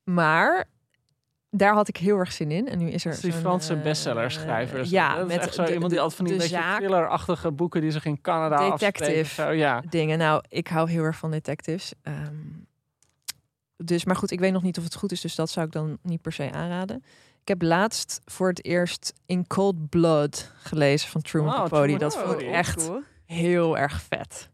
Maar 0.03 0.65
daar 1.49 1.73
had 1.73 1.87
ik 1.87 1.97
heel 1.97 2.17
erg 2.17 2.31
zin 2.31 2.51
in. 2.51 2.67
En 2.67 2.77
nu 2.77 2.89
is 2.89 3.05
er 3.05 3.21
die 3.21 3.33
Franse 3.33 3.73
eh, 3.73 3.81
bestsellerschrijver. 3.81 4.85
ja, 4.85 5.15
dat, 5.15 5.27
met 5.27 5.37
echt 5.37 5.53
zo 5.53 5.63
de- 5.63 5.73
iemand 5.73 5.91
die 5.91 5.99
altijd 5.99 6.17
van 6.17 6.27
die 6.27 6.37
beetje 6.37 6.73
thrillerachtige 6.77 7.51
boeken 7.51 7.81
die 7.81 7.91
zich 7.91 8.05
in 8.05 8.21
Canada 8.21 8.69
Detective. 8.69 9.33
Zo. 9.33 9.49
Ja. 9.49 9.81
dingen. 9.89 10.17
Nou, 10.17 10.43
ik 10.49 10.67
hou 10.67 10.89
heel 10.89 11.03
erg 11.03 11.17
van 11.17 11.31
detectives. 11.31 11.93
Ehm, 12.01 12.35
dus, 13.77 14.05
maar 14.05 14.15
goed, 14.15 14.31
ik 14.31 14.39
weet 14.39 14.51
nog 14.51 14.63
niet 14.63 14.77
of 14.77 14.83
het 14.83 14.95
goed 14.95 15.11
is, 15.11 15.21
dus 15.21 15.35
dat 15.35 15.49
zou 15.49 15.65
ik 15.65 15.71
dan 15.71 15.97
niet 16.01 16.21
per 16.21 16.31
se 16.31 16.51
aanraden. 16.51 17.03
Ik 17.41 17.47
heb 17.47 17.61
laatst 17.61 18.21
voor 18.25 18.47
het 18.47 18.65
eerst 18.65 19.13
In 19.25 19.47
Cold 19.47 19.89
Blood 19.89 20.51
gelezen 20.57 21.09
van 21.09 21.21
Truman 21.21 21.53
Oh, 21.53 21.63
Capote. 21.63 21.97
Dat 21.97 22.17
vond 22.17 22.41
ik 22.41 22.47
echt 22.47 22.89
heel 23.25 23.77
erg 23.77 24.01
vet. 24.01 24.49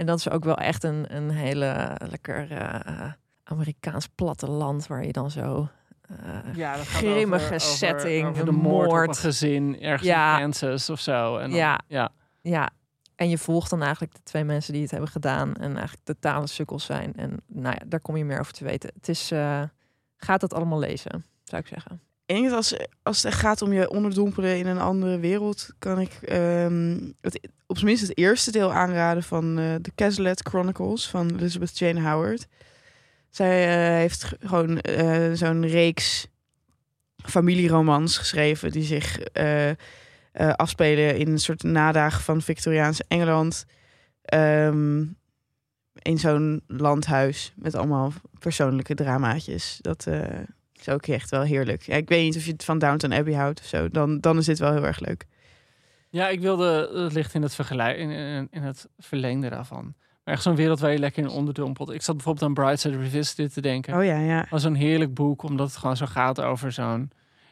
En 0.00 0.06
dat 0.06 0.18
is 0.18 0.30
ook 0.30 0.44
wel 0.44 0.56
echt 0.56 0.84
een, 0.84 1.16
een 1.16 1.30
hele 1.30 1.96
lekker 2.10 2.50
eh, 2.52 3.12
Amerikaans 3.44 4.06
platteland 4.06 4.86
waar 4.86 5.04
je 5.04 5.12
dan 5.12 5.30
zo 5.30 5.68
eh, 6.02 6.54
Ja, 6.54 6.76
dat 6.76 6.86
grimmige 6.86 7.44
over- 7.44 7.60
setting, 7.60 8.28
over 8.28 8.44
de 8.44 8.50
moord, 8.50 8.90
op 8.90 9.08
een 9.08 9.14
gezin 9.14 9.80
ergens 9.80 10.08
Ja. 10.08 10.34
in 10.34 10.40
Kansas 10.40 10.90
of 10.90 11.00
zo. 11.00 11.36
En 11.36 11.48
dan- 11.50 11.58
Ja. 11.58 11.80
ja. 11.86 12.10
Ja, 12.40 12.70
en 13.16 13.28
je 13.28 13.38
volgt 13.38 13.70
dan 13.70 13.82
eigenlijk 13.82 14.14
de 14.14 14.22
twee 14.22 14.44
mensen 14.44 14.72
die 14.72 14.82
het 14.82 14.90
hebben 14.90 15.08
gedaan 15.10 15.54
en 15.54 15.72
eigenlijk 15.76 16.04
totale 16.04 16.46
sukkels 16.46 16.84
zijn. 16.84 17.12
En 17.16 17.36
nou 17.46 17.74
ja, 17.78 17.84
daar 17.86 18.00
kom 18.00 18.16
je 18.16 18.24
meer 18.24 18.40
over 18.40 18.52
te 18.52 18.64
weten. 18.64 18.90
Het 18.94 19.08
is, 19.08 19.30
eh, 19.30 19.62
gaat 20.16 20.40
het 20.40 20.54
allemaal 20.54 20.78
lezen, 20.78 21.24
zou 21.44 21.62
ik 21.62 21.68
zeggen. 21.68 22.00
Dat 22.30 22.52
als, 22.52 22.74
als 23.02 23.22
het 23.22 23.34
gaat 23.34 23.62
om 23.62 23.72
je 23.72 23.90
onderdompelen 23.90 24.58
in 24.58 24.66
een 24.66 24.80
andere 24.80 25.18
wereld, 25.18 25.68
kan 25.78 26.00
ik 26.00 26.12
ehm, 26.12 26.98
het, 27.20 27.48
op 27.66 27.76
zijn 27.76 27.88
minst 27.88 28.08
het 28.08 28.18
eerste 28.18 28.50
deel 28.50 28.72
aanraden 28.72 29.22
van 29.22 29.58
eh, 29.58 29.74
de 29.80 30.34
Chronicles 30.42 31.08
van 31.08 31.30
Elizabeth 31.36 31.78
Jane 31.78 32.00
Howard. 32.00 32.46
Zij 33.30 33.68
eh, 33.68 33.96
heeft 33.96 34.32
gewoon 34.40 34.80
eh, 34.80 35.32
zo'n 35.32 35.66
reeks 35.66 36.26
familieromans 37.16 38.18
geschreven 38.18 38.70
die 38.70 38.84
zich 38.84 39.18
afspelen 40.56 41.16
in 41.16 41.28
een 41.28 41.38
soort 41.38 41.62
nadagen 41.62 42.22
van 42.22 42.42
Victoriaanse 42.42 43.04
Engeland. 43.08 43.64
Ehm, 44.22 45.04
in 46.02 46.18
zo'n 46.18 46.62
landhuis 46.66 47.52
met 47.56 47.74
allemaal 47.74 48.12
persoonlijke 48.38 48.94
dramaatjes. 48.94 49.78
Dat 49.80 50.06
is 50.80 50.88
ook 50.88 51.06
echt 51.06 51.30
wel 51.30 51.42
heerlijk. 51.42 51.82
Ja, 51.82 51.94
ik 51.94 52.08
weet 52.08 52.24
niet 52.24 52.36
of 52.36 52.44
je 52.44 52.52
het 52.52 52.64
van 52.64 52.78
Downton 52.78 53.12
Abbey 53.12 53.34
houdt 53.34 53.60
of 53.60 53.66
zo. 53.66 53.88
Dan, 53.88 54.20
dan 54.20 54.38
is 54.38 54.44
dit 54.44 54.58
wel 54.58 54.72
heel 54.72 54.86
erg 54.86 55.00
leuk. 55.00 55.26
Ja, 56.08 56.28
ik 56.28 56.40
wilde 56.40 56.90
het 56.94 57.12
ligt 57.12 57.34
in 57.34 57.42
het 57.42 57.54
vergelijk 57.54 57.98
in, 57.98 58.10
in, 58.10 58.48
in 58.50 58.62
het 58.62 58.88
verlengde 58.98 59.48
daarvan. 59.48 59.94
Maar 60.24 60.34
echt 60.34 60.42
zo'n 60.42 60.54
wereld 60.56 60.80
waar 60.80 60.92
je 60.92 60.98
lekker 60.98 61.22
in 61.22 61.28
onderdompelt. 61.28 61.90
Ik 61.90 62.02
zat 62.02 62.14
bijvoorbeeld 62.14 62.46
aan 62.46 62.54
Brightside 62.54 62.96
Revisited 62.96 63.52
te 63.52 63.60
denken. 63.60 63.96
Oh 63.96 64.04
ja, 64.04 64.18
ja. 64.18 64.46
Was 64.50 64.64
een 64.64 64.74
heerlijk 64.74 65.14
boek, 65.14 65.42
omdat 65.42 65.66
het 65.66 65.76
gewoon 65.76 65.96
zo 65.96 66.06
gaat 66.06 66.40
over 66.40 66.72
zo'n 66.72 67.10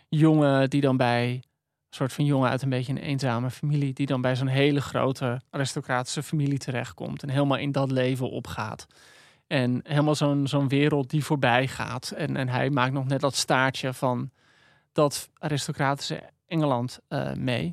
jongen 0.08 0.70
die 0.70 0.80
dan 0.80 0.96
bij 0.96 1.30
een 1.32 1.42
soort 1.90 2.12
van 2.12 2.24
jongen 2.24 2.50
uit 2.50 2.62
een 2.62 2.68
beetje 2.68 2.92
een 2.92 2.98
eenzame 2.98 3.50
familie, 3.50 3.92
die 3.92 4.06
dan 4.06 4.20
bij 4.20 4.36
zo'n 4.36 4.46
hele 4.46 4.80
grote 4.80 5.40
aristocratische 5.50 6.22
familie 6.22 6.58
terechtkomt 6.58 7.22
en 7.22 7.28
helemaal 7.28 7.58
in 7.58 7.72
dat 7.72 7.90
leven 7.90 8.30
opgaat. 8.30 8.86
En 9.48 9.80
helemaal 9.82 10.14
zo'n 10.14 10.46
zo'n 10.46 10.68
wereld 10.68 11.10
die 11.10 11.24
voorbij 11.24 11.68
gaat. 11.68 12.10
En, 12.10 12.36
en 12.36 12.48
hij 12.48 12.70
maakt 12.70 12.92
nog 12.92 13.06
net 13.06 13.20
dat 13.20 13.34
staartje 13.34 13.92
van 13.92 14.30
dat 14.92 15.30
aristocratische 15.38 16.22
Engeland 16.46 16.98
eh, 17.08 17.32
mee. 17.32 17.70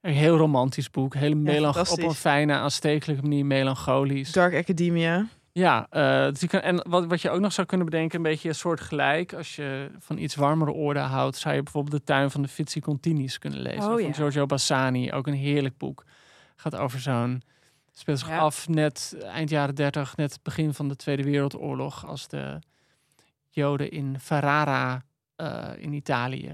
Een 0.00 0.12
heel 0.12 0.36
romantisch 0.36 0.90
boek, 0.90 1.14
heel 1.14 1.36
melanch- 1.36 1.90
op 1.90 2.02
een 2.02 2.14
fijne, 2.14 2.52
aanstekelijke 2.52 3.22
manier 3.22 3.46
melancholisch. 3.46 4.32
Dark 4.32 4.54
Academia. 4.54 5.26
Ja, 5.52 5.86
eh, 5.90 6.32
dus 6.32 6.46
kan, 6.46 6.60
en 6.60 6.88
wat, 6.88 7.06
wat 7.06 7.22
je 7.22 7.30
ook 7.30 7.40
nog 7.40 7.52
zou 7.52 7.66
kunnen 7.66 7.86
bedenken, 7.86 8.16
een 8.16 8.22
beetje 8.22 8.48
een 8.48 8.54
soort 8.54 8.80
gelijk. 8.80 9.32
Als 9.32 9.56
je 9.56 9.90
van 9.98 10.18
iets 10.18 10.34
warmere 10.34 10.72
orde 10.72 11.00
houdt, 11.00 11.36
zou 11.36 11.54
je 11.54 11.62
bijvoorbeeld 11.62 11.96
De 11.96 12.04
Tuin 12.04 12.30
van 12.30 12.42
de 12.42 12.48
Fitzi 12.48 12.80
Continis 12.80 13.38
kunnen 13.38 13.60
lezen. 13.60 13.82
Oh, 13.82 13.92
van 13.92 14.02
ja. 14.02 14.12
Giorgio 14.12 14.46
Bassani, 14.46 15.12
ook 15.12 15.26
een 15.26 15.34
heerlijk 15.34 15.76
boek. 15.78 16.04
Gaat 16.56 16.76
over 16.76 17.00
zo'n, 17.00 17.42
speelt 17.98 18.18
zich 18.18 18.28
Ja. 18.28 18.38
af 18.38 18.68
net 18.68 19.16
eind 19.22 19.50
jaren 19.50 19.74
30, 19.74 20.16
net 20.16 20.32
het 20.32 20.42
begin 20.42 20.74
van 20.74 20.88
de 20.88 20.96
Tweede 20.96 21.22
Wereldoorlog, 21.22 22.06
als 22.06 22.28
de 22.28 22.58
Joden 23.48 23.90
in 23.90 24.20
Ferrara 24.20 25.02
eh, 25.36 25.70
in 25.76 25.92
Italië 25.92 26.50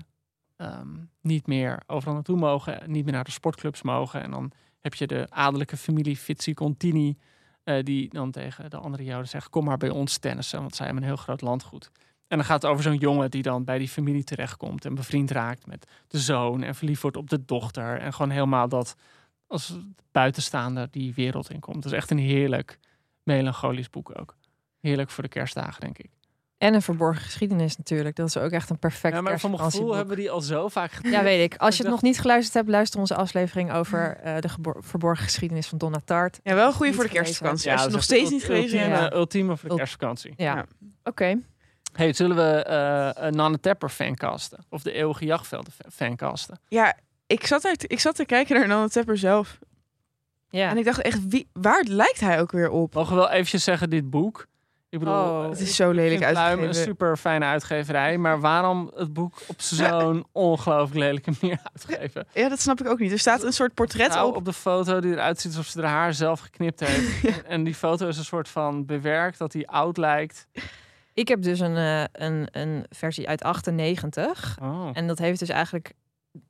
ehm, 0.56 0.88
niet 1.20 1.46
meer 1.46 1.82
overal 1.86 2.14
naartoe 2.14 2.36
mogen, 2.36 2.90
niet 2.90 3.04
meer 3.04 3.12
naar 3.14 3.24
de 3.24 3.30
sportclubs 3.30 3.82
mogen. 3.82 4.22
En 4.22 4.30
dan 4.30 4.52
heb 4.80 4.94
je 4.94 5.06
de 5.06 5.26
adellijke 5.30 5.76
familie 5.76 6.16
Fitzi 6.16 6.54
Contini, 6.54 7.16
eh, 7.64 7.84
die 7.84 8.08
dan 8.08 8.30
tegen 8.30 8.70
de 8.70 8.76
andere 8.76 9.04
Joden 9.04 9.28
zegt: 9.28 9.48
Kom 9.48 9.64
maar 9.64 9.76
bij 9.76 9.90
ons 9.90 10.18
tennissen, 10.18 10.60
want 10.60 10.74
zij 10.74 10.84
hebben 10.86 11.02
een 11.02 11.10
heel 11.10 11.18
groot 11.18 11.40
landgoed. 11.40 11.90
En 12.28 12.36
dan 12.36 12.46
gaat 12.46 12.62
het 12.62 12.70
over 12.70 12.82
zo'n 12.82 12.96
jongen 12.96 13.30
die 13.30 13.42
dan 13.42 13.64
bij 13.64 13.78
die 13.78 13.88
familie 13.88 14.24
terechtkomt 14.24 14.84
en 14.84 14.94
bevriend 14.94 15.30
raakt 15.30 15.66
met 15.66 15.90
de 16.06 16.18
zoon 16.18 16.62
en 16.62 16.74
verliefd 16.74 17.02
wordt 17.02 17.16
op 17.16 17.30
de 17.30 17.44
dochter. 17.44 17.98
En 17.98 18.12
gewoon 18.12 18.30
helemaal 18.30 18.68
dat 18.68 18.96
als 19.50 19.76
buitenstaander 20.12 20.88
die 20.90 21.14
wereld 21.14 21.50
in 21.50 21.60
komt. 21.60 21.82
Dat 21.82 21.92
is 21.92 21.98
echt 21.98 22.10
een 22.10 22.18
heerlijk 22.18 22.78
melancholisch 23.22 23.90
boek 23.90 24.18
ook. 24.20 24.36
Heerlijk 24.80 25.10
voor 25.10 25.22
de 25.22 25.28
kerstdagen, 25.28 25.80
denk 25.80 25.98
ik. 25.98 26.10
En 26.58 26.74
een 26.74 26.82
verborgen 26.82 27.22
geschiedenis 27.22 27.76
natuurlijk. 27.76 28.16
Dat 28.16 28.26
is 28.26 28.36
ook 28.36 28.50
echt 28.50 28.70
een 28.70 28.78
perfect 28.78 29.14
Ja, 29.14 29.20
maar 29.20 29.40
van 29.40 29.50
mijn 29.50 29.62
gevoel 29.62 29.94
hebben 29.94 30.14
we 30.16 30.20
die 30.20 30.30
al 30.30 30.40
zo 30.40 30.68
vaak 30.68 30.92
gedaan. 30.92 31.12
Ja, 31.12 31.22
weet 31.22 31.52
ik. 31.52 31.58
Als 31.60 31.76
je 31.76 31.82
het 31.82 31.92
nog 31.92 32.02
niet 32.02 32.20
geluisterd 32.20 32.54
hebt, 32.54 32.68
luister 32.68 33.00
onze 33.00 33.14
aflevering 33.14 33.72
over 33.72 34.16
eh, 34.16 34.38
de 34.40 34.48
verborgen 34.78 35.24
geschiedenis 35.24 35.66
van 35.66 35.78
Donna 35.78 36.00
Tart. 36.04 36.40
Ja, 36.42 36.54
wel 36.54 36.66
een 36.66 36.72
goede 36.72 36.92
voor 36.92 37.04
de 37.04 37.10
kerstvakantie. 37.10 37.68
Ja, 37.70 37.74
Als 37.76 37.84
je 37.84 37.90
nog 37.90 38.02
steeds 38.02 38.30
niet 38.30 38.44
gelezen 38.44 38.78
ultieme, 38.78 38.96
hebt. 38.96 39.12
Ja. 39.12 39.18
ultieme 39.18 39.56
voor 39.56 39.68
de 39.68 39.74
kerstvakantie. 39.76 40.32
Ja, 40.36 40.54
Ja. 40.54 40.66
oké. 41.04 41.38
Hey, 41.92 42.12
zullen 42.12 42.36
we 42.36 42.62
eh 42.62 43.10
een 43.26 43.34
Nanne 43.36 43.60
Tepper 43.60 43.88
fancasten? 43.88 44.64
Of 44.68 44.82
de 44.82 44.92
Eeuwige 44.92 45.24
Jachtvelden 45.24 45.72
fa- 45.72 45.90
fancasten? 45.90 46.58
Ja, 46.68 46.96
ik 47.32 47.46
zat, 47.46 47.64
er, 47.64 47.74
ik 47.78 48.00
zat 48.00 48.14
te 48.14 48.24
kijken 48.24 48.56
naar 48.58 48.68
Nanne 48.68 48.88
Tepper 48.88 49.18
zelf. 49.18 49.58
Ja. 50.48 50.70
En 50.70 50.78
ik 50.78 50.84
dacht 50.84 51.00
echt, 51.00 51.28
wie, 51.28 51.48
waar 51.52 51.84
lijkt 51.88 52.20
hij 52.20 52.40
ook 52.40 52.52
weer 52.52 52.70
op? 52.70 52.94
Mogen 52.94 53.14
we 53.14 53.20
wel 53.20 53.30
eventjes 53.30 53.64
zeggen, 53.64 53.90
dit 53.90 54.10
boek. 54.10 54.46
Ik 54.88 54.98
bedoel, 54.98 55.14
Oh. 55.14 55.44
eh, 55.44 55.50
Het 55.50 55.60
is 55.60 55.76
zo 55.76 55.90
lelijk 55.90 56.18
Pluim 56.20 56.36
een 56.36 56.42
uitgegeven. 56.44 56.74
super 56.84 57.16
fijne 57.16 57.44
uitgeverij. 57.44 58.18
Maar 58.18 58.40
waarom 58.40 58.90
het 58.94 59.12
boek 59.12 59.34
op 59.46 59.60
zo'n 59.60 60.26
ongelooflijk 60.32 60.94
lelijke 60.98 61.32
manier 61.40 61.58
uitgeven? 61.74 62.26
Ja, 62.34 62.48
dat 62.48 62.60
snap 62.60 62.80
ik 62.80 62.86
ook 62.88 62.98
niet. 62.98 63.12
Er 63.12 63.18
staat 63.18 63.42
een 63.42 63.52
soort 63.52 63.74
portret 63.74 64.08
Nou, 64.08 64.28
op. 64.28 64.36
op 64.36 64.44
de 64.44 64.52
foto 64.52 65.00
die 65.00 65.12
eruit 65.12 65.40
ziet 65.40 65.56
alsof 65.56 65.66
ze 65.72 65.80
haar 65.80 65.90
haar 65.90 66.14
zelf 66.14 66.40
geknipt 66.40 66.80
heeft. 66.86 67.24
en, 67.36 67.46
en 67.46 67.64
die 67.64 67.74
foto 67.74 68.08
is 68.08 68.18
een 68.18 68.24
soort 68.24 68.48
van 68.48 68.86
bewerkt 68.86 69.38
dat 69.38 69.52
hij 69.52 69.66
oud 69.66 69.96
lijkt. 69.96 70.46
Ik 71.14 71.28
heb 71.28 71.42
dus 71.42 71.60
een, 71.60 71.76
eh, 71.76 72.04
een, 72.12 72.48
een 72.52 72.86
versie 72.90 73.28
uit 73.28 73.42
98. 73.42 74.58
Oh. 74.62 74.90
En 74.92 75.06
dat 75.06 75.18
heeft 75.18 75.38
dus 75.38 75.48
eigenlijk 75.48 75.92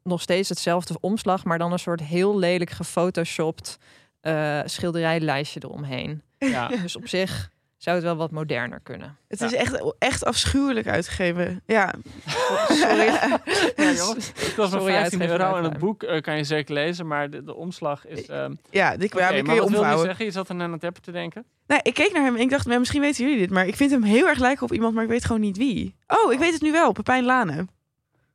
nog 0.02 0.20
steeds 0.20 0.48
hetzelfde 0.48 0.94
omslag, 1.00 1.44
maar 1.44 1.58
dan 1.58 1.72
een 1.72 1.78
soort 1.78 2.00
heel 2.00 2.38
lelijk 2.38 2.70
gefotoshopt 2.70 3.78
eh, 4.20 4.60
schilderijlijstje 4.64 5.60
eromheen. 5.64 6.22
Ja. 6.38 6.68
Dus 6.82 6.96
op 6.96 7.08
zich 7.08 7.50
zou 7.76 7.96
het 7.96 8.04
wel 8.04 8.16
wat 8.16 8.30
moderner 8.30 8.80
kunnen. 8.80 9.16
Het 9.28 9.38
Ja. 9.38 9.46
is 9.46 9.52
echt, 9.54 9.94
echt 9.98 10.24
afschuwelijk 10.24 10.86
uitgegeven. 10.86 11.62
Ja, 11.66 11.94
Sorry. 12.68 13.04
Ja, 13.04 13.40
jongens. 13.76 14.26
Het 14.34 14.56
maar 14.56 14.68
Sorry, 14.68 14.92
15 14.92 15.28
euro 15.28 15.56
en 15.56 15.64
het 15.64 15.78
boek 15.78 16.02
eh, 16.02 16.20
kan 16.20 16.36
je 16.36 16.44
zeker 16.44 16.74
lezen, 16.74 17.06
maar 17.06 17.30
de, 17.30 17.44
de 17.44 17.54
omslag 17.54 18.06
is... 18.06 18.26
ehm 18.26 18.52
ja, 18.70 18.96
die, 18.96 19.10
ja, 19.18 19.24
Oké, 19.24 19.34
die 19.34 19.42
kun 19.42 19.44
maar 19.44 19.44
je 19.44 19.44
wat 19.44 19.44
wil 19.44 19.54
je 19.56 19.62
omvouwen. 19.62 20.04
zeggen? 20.06 20.24
Je 20.24 20.30
zat 20.30 20.48
er 20.48 20.54
naar 20.54 20.70
het 20.70 20.80
Tepper 20.80 21.02
te 21.02 21.10
denken. 21.12 21.44
Nee, 21.66 21.78
ik 21.82 21.94
keek 21.94 22.12
naar 22.12 22.22
hem 22.24 22.34
en 22.36 22.40
ik 22.42 22.50
dacht, 22.50 22.66
misschien 22.66 23.00
weten 23.00 23.24
jullie 23.24 23.38
dit, 23.38 23.50
maar 23.50 23.66
ik 23.66 23.76
vind 23.76 23.90
hem 23.90 24.02
heel 24.02 24.28
erg 24.28 24.38
lijken 24.38 24.62
op 24.62 24.72
iemand, 24.72 24.94
maar 24.94 25.04
ik 25.04 25.10
weet 25.10 25.24
gewoon 25.24 25.40
niet 25.40 25.56
wie. 25.56 25.94
Oh, 26.06 26.32
ik 26.32 26.38
weet 26.38 26.52
het 26.52 26.62
nu 26.62 26.72
wel, 26.72 26.92
Pepijn 26.92 27.24
Lane. 27.24 27.66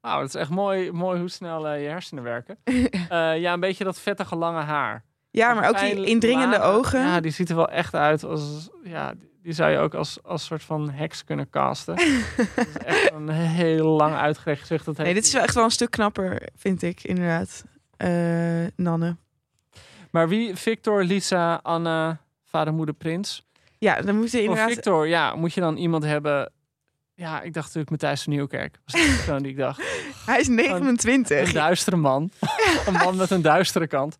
Wauw, 0.06 0.20
het 0.20 0.28
is 0.28 0.42
echt 0.42 0.50
mooi, 0.50 0.92
mooi 0.92 1.20
hoe 1.20 1.30
snel 1.30 1.68
eh, 1.68 1.82
je 1.82 1.88
hersenen 1.90 2.24
werken. 2.24 2.58
Eh, 3.10 3.40
ja, 3.40 3.54
een 3.54 3.60
beetje 3.60 3.84
dat 3.84 4.00
vettige 4.00 4.36
lange 4.36 4.62
haar. 4.62 5.04
Ja, 5.32 5.54
maar 5.54 5.70
ook 5.70 5.80
die 5.80 6.06
indringende 6.06 6.62
ogen. 6.62 7.00
Ja, 7.00 7.20
die 7.20 7.32
ziet 7.32 7.50
er 7.50 7.56
wel 7.56 7.70
echt 7.70 7.94
uit 7.94 8.24
als... 8.24 8.70
Ja, 8.84 9.14
die- 9.42 9.54
zou 9.54 9.72
je 9.72 9.78
ook 9.78 9.94
als, 9.94 10.24
als 10.24 10.46
soort 10.46 10.64
van 10.64 10.90
heks 10.90 11.24
kunnen 11.24 11.50
casten. 11.50 11.96
dat 12.56 12.68
is 12.68 12.78
echt 12.78 13.12
een 13.12 13.30
heel 13.30 13.86
lang 13.86 14.16
uitgerekt 14.16 14.60
gezicht. 14.60 14.86
Dat 14.86 14.98
nee, 14.98 15.14
dit 15.14 15.26
is 15.26 15.34
wel 15.34 15.44
echt 15.44 15.56
wel 15.56 15.64
een 15.64 15.72
stuk 15.72 15.92
knapper, 15.92 16.50
vind 16.56 16.82
ik, 16.82 17.04
inderdaad. 17.04 17.64
Eh, 17.98 18.10
Nanne. 18.76 19.18
Maar 20.12 20.30
wie? 20.30 20.56
Victor, 20.56 21.04
Lisa, 21.04 21.60
Anna, 21.64 22.20
vader, 22.44 22.74
moeder, 22.74 22.96
prins. 22.96 23.48
Ja, 23.78 24.02
dan 24.02 24.16
moet 24.16 24.32
je 24.32 24.38
Voor 24.38 24.48
inderdaad... 24.48 24.72
Victor, 24.72 25.08
ja, 25.08 25.36
moet 25.36 25.54
je 25.54 25.62
dan 25.62 25.78
iemand 25.78 26.04
hebben... 26.04 26.52
Ja, 27.18 27.42
ik 27.42 27.54
dacht 27.54 27.66
natuurlijk 27.66 27.90
Matthijs 27.90 28.24
van 28.24 28.34
Nieuwkerk. 28.34 28.80
Was 28.86 29.02
de 29.02 29.14
persoon 29.16 29.42
die 29.42 29.52
ik 29.52 29.58
dacht. 29.58 29.82
Hij 30.26 30.40
is 30.40 30.48
Een 30.48 30.56
29. 30.56 31.52
duistere 31.52 31.96
man. 31.96 32.32
een 32.88 32.94
man 32.94 33.16
met 33.16 33.32
een 33.32 33.42
duistere 33.42 33.88
kant. 33.88 34.18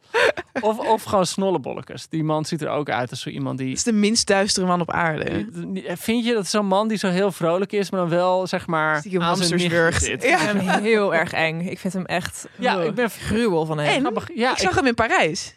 Of, 0.62 0.80
of 0.80 1.04
gewoon 1.04 1.26
snollebollekes. 1.26 2.08
Die 2.10 2.24
man 2.24 2.46
ziet 2.46 2.62
er 2.62 2.70
ook 2.70 2.90
uit 2.90 3.10
als 3.10 3.22
zo 3.22 3.30
iemand 3.30 3.58
die... 3.58 3.68
Dat 3.68 3.78
is 3.78 3.84
de 3.84 3.92
minst 3.92 4.28
duistere 4.28 4.66
man 4.66 4.82
op 4.82 4.92
aarde. 4.92 5.48
Vind 5.96 6.26
je 6.26 6.34
dat 6.34 6.48
zo'n 6.48 6.66
man 6.66 6.88
die 6.88 6.98
zo 6.98 7.08
heel 7.08 7.32
vrolijk 7.32 7.72
is, 7.72 7.92
maar 7.92 8.00
dan 8.00 8.10
wel 8.10 8.48
zeg 8.48 8.68
maar 8.68 8.98
Stiekem 9.00 9.22
aan 9.22 9.38
zijn 9.38 9.94
zit? 9.94 10.24
Ja. 10.24 10.30
Ik 10.30 10.38
vind 10.38 10.62
hem 10.62 10.84
heel 10.84 11.16
erg 11.16 11.32
eng. 11.34 11.60
Ik 11.60 11.80
vind 11.80 11.94
hem 11.94 12.06
echt 12.06 12.48
Ja, 12.58 12.78
oh, 12.78 12.84
ik 12.84 12.96
ben 12.96 13.10
gruwel 13.10 13.66
van 13.66 13.78
hem. 13.78 14.06
En. 14.06 14.14
Ja, 14.36 14.52
ik 14.52 14.58
zag 14.58 14.76
hem 14.76 14.86
in 14.86 14.96
Parijs. 14.96 15.56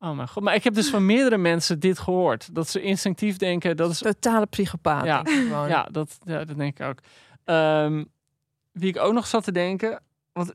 Oh 0.00 0.16
mijn 0.16 0.28
god. 0.28 0.42
Maar 0.42 0.54
ik 0.54 0.64
heb 0.64 0.74
dus 0.74 0.90
van 0.90 1.06
meerdere 1.06 1.38
mensen 1.38 1.80
dit 1.80 1.98
gehoord. 1.98 2.54
Dat 2.54 2.68
ze 2.68 2.82
instinctief 2.82 3.36
denken, 3.36 3.76
dat 3.76 3.90
is... 3.90 3.98
Totale 3.98 4.46
psychopaat. 4.46 5.04
Ja. 5.04 5.24
Ja, 5.68 5.88
dat, 5.92 6.18
ja, 6.24 6.44
dat 6.44 6.56
denk 6.56 6.78
ik 6.78 6.86
ook. 6.86 6.98
Ehm, 7.44 8.04
wie 8.72 8.88
ik 8.88 8.98
ook 8.98 9.12
nog 9.12 9.26
zat 9.26 9.44
te 9.44 9.52
denken, 9.52 10.02
want 10.32 10.54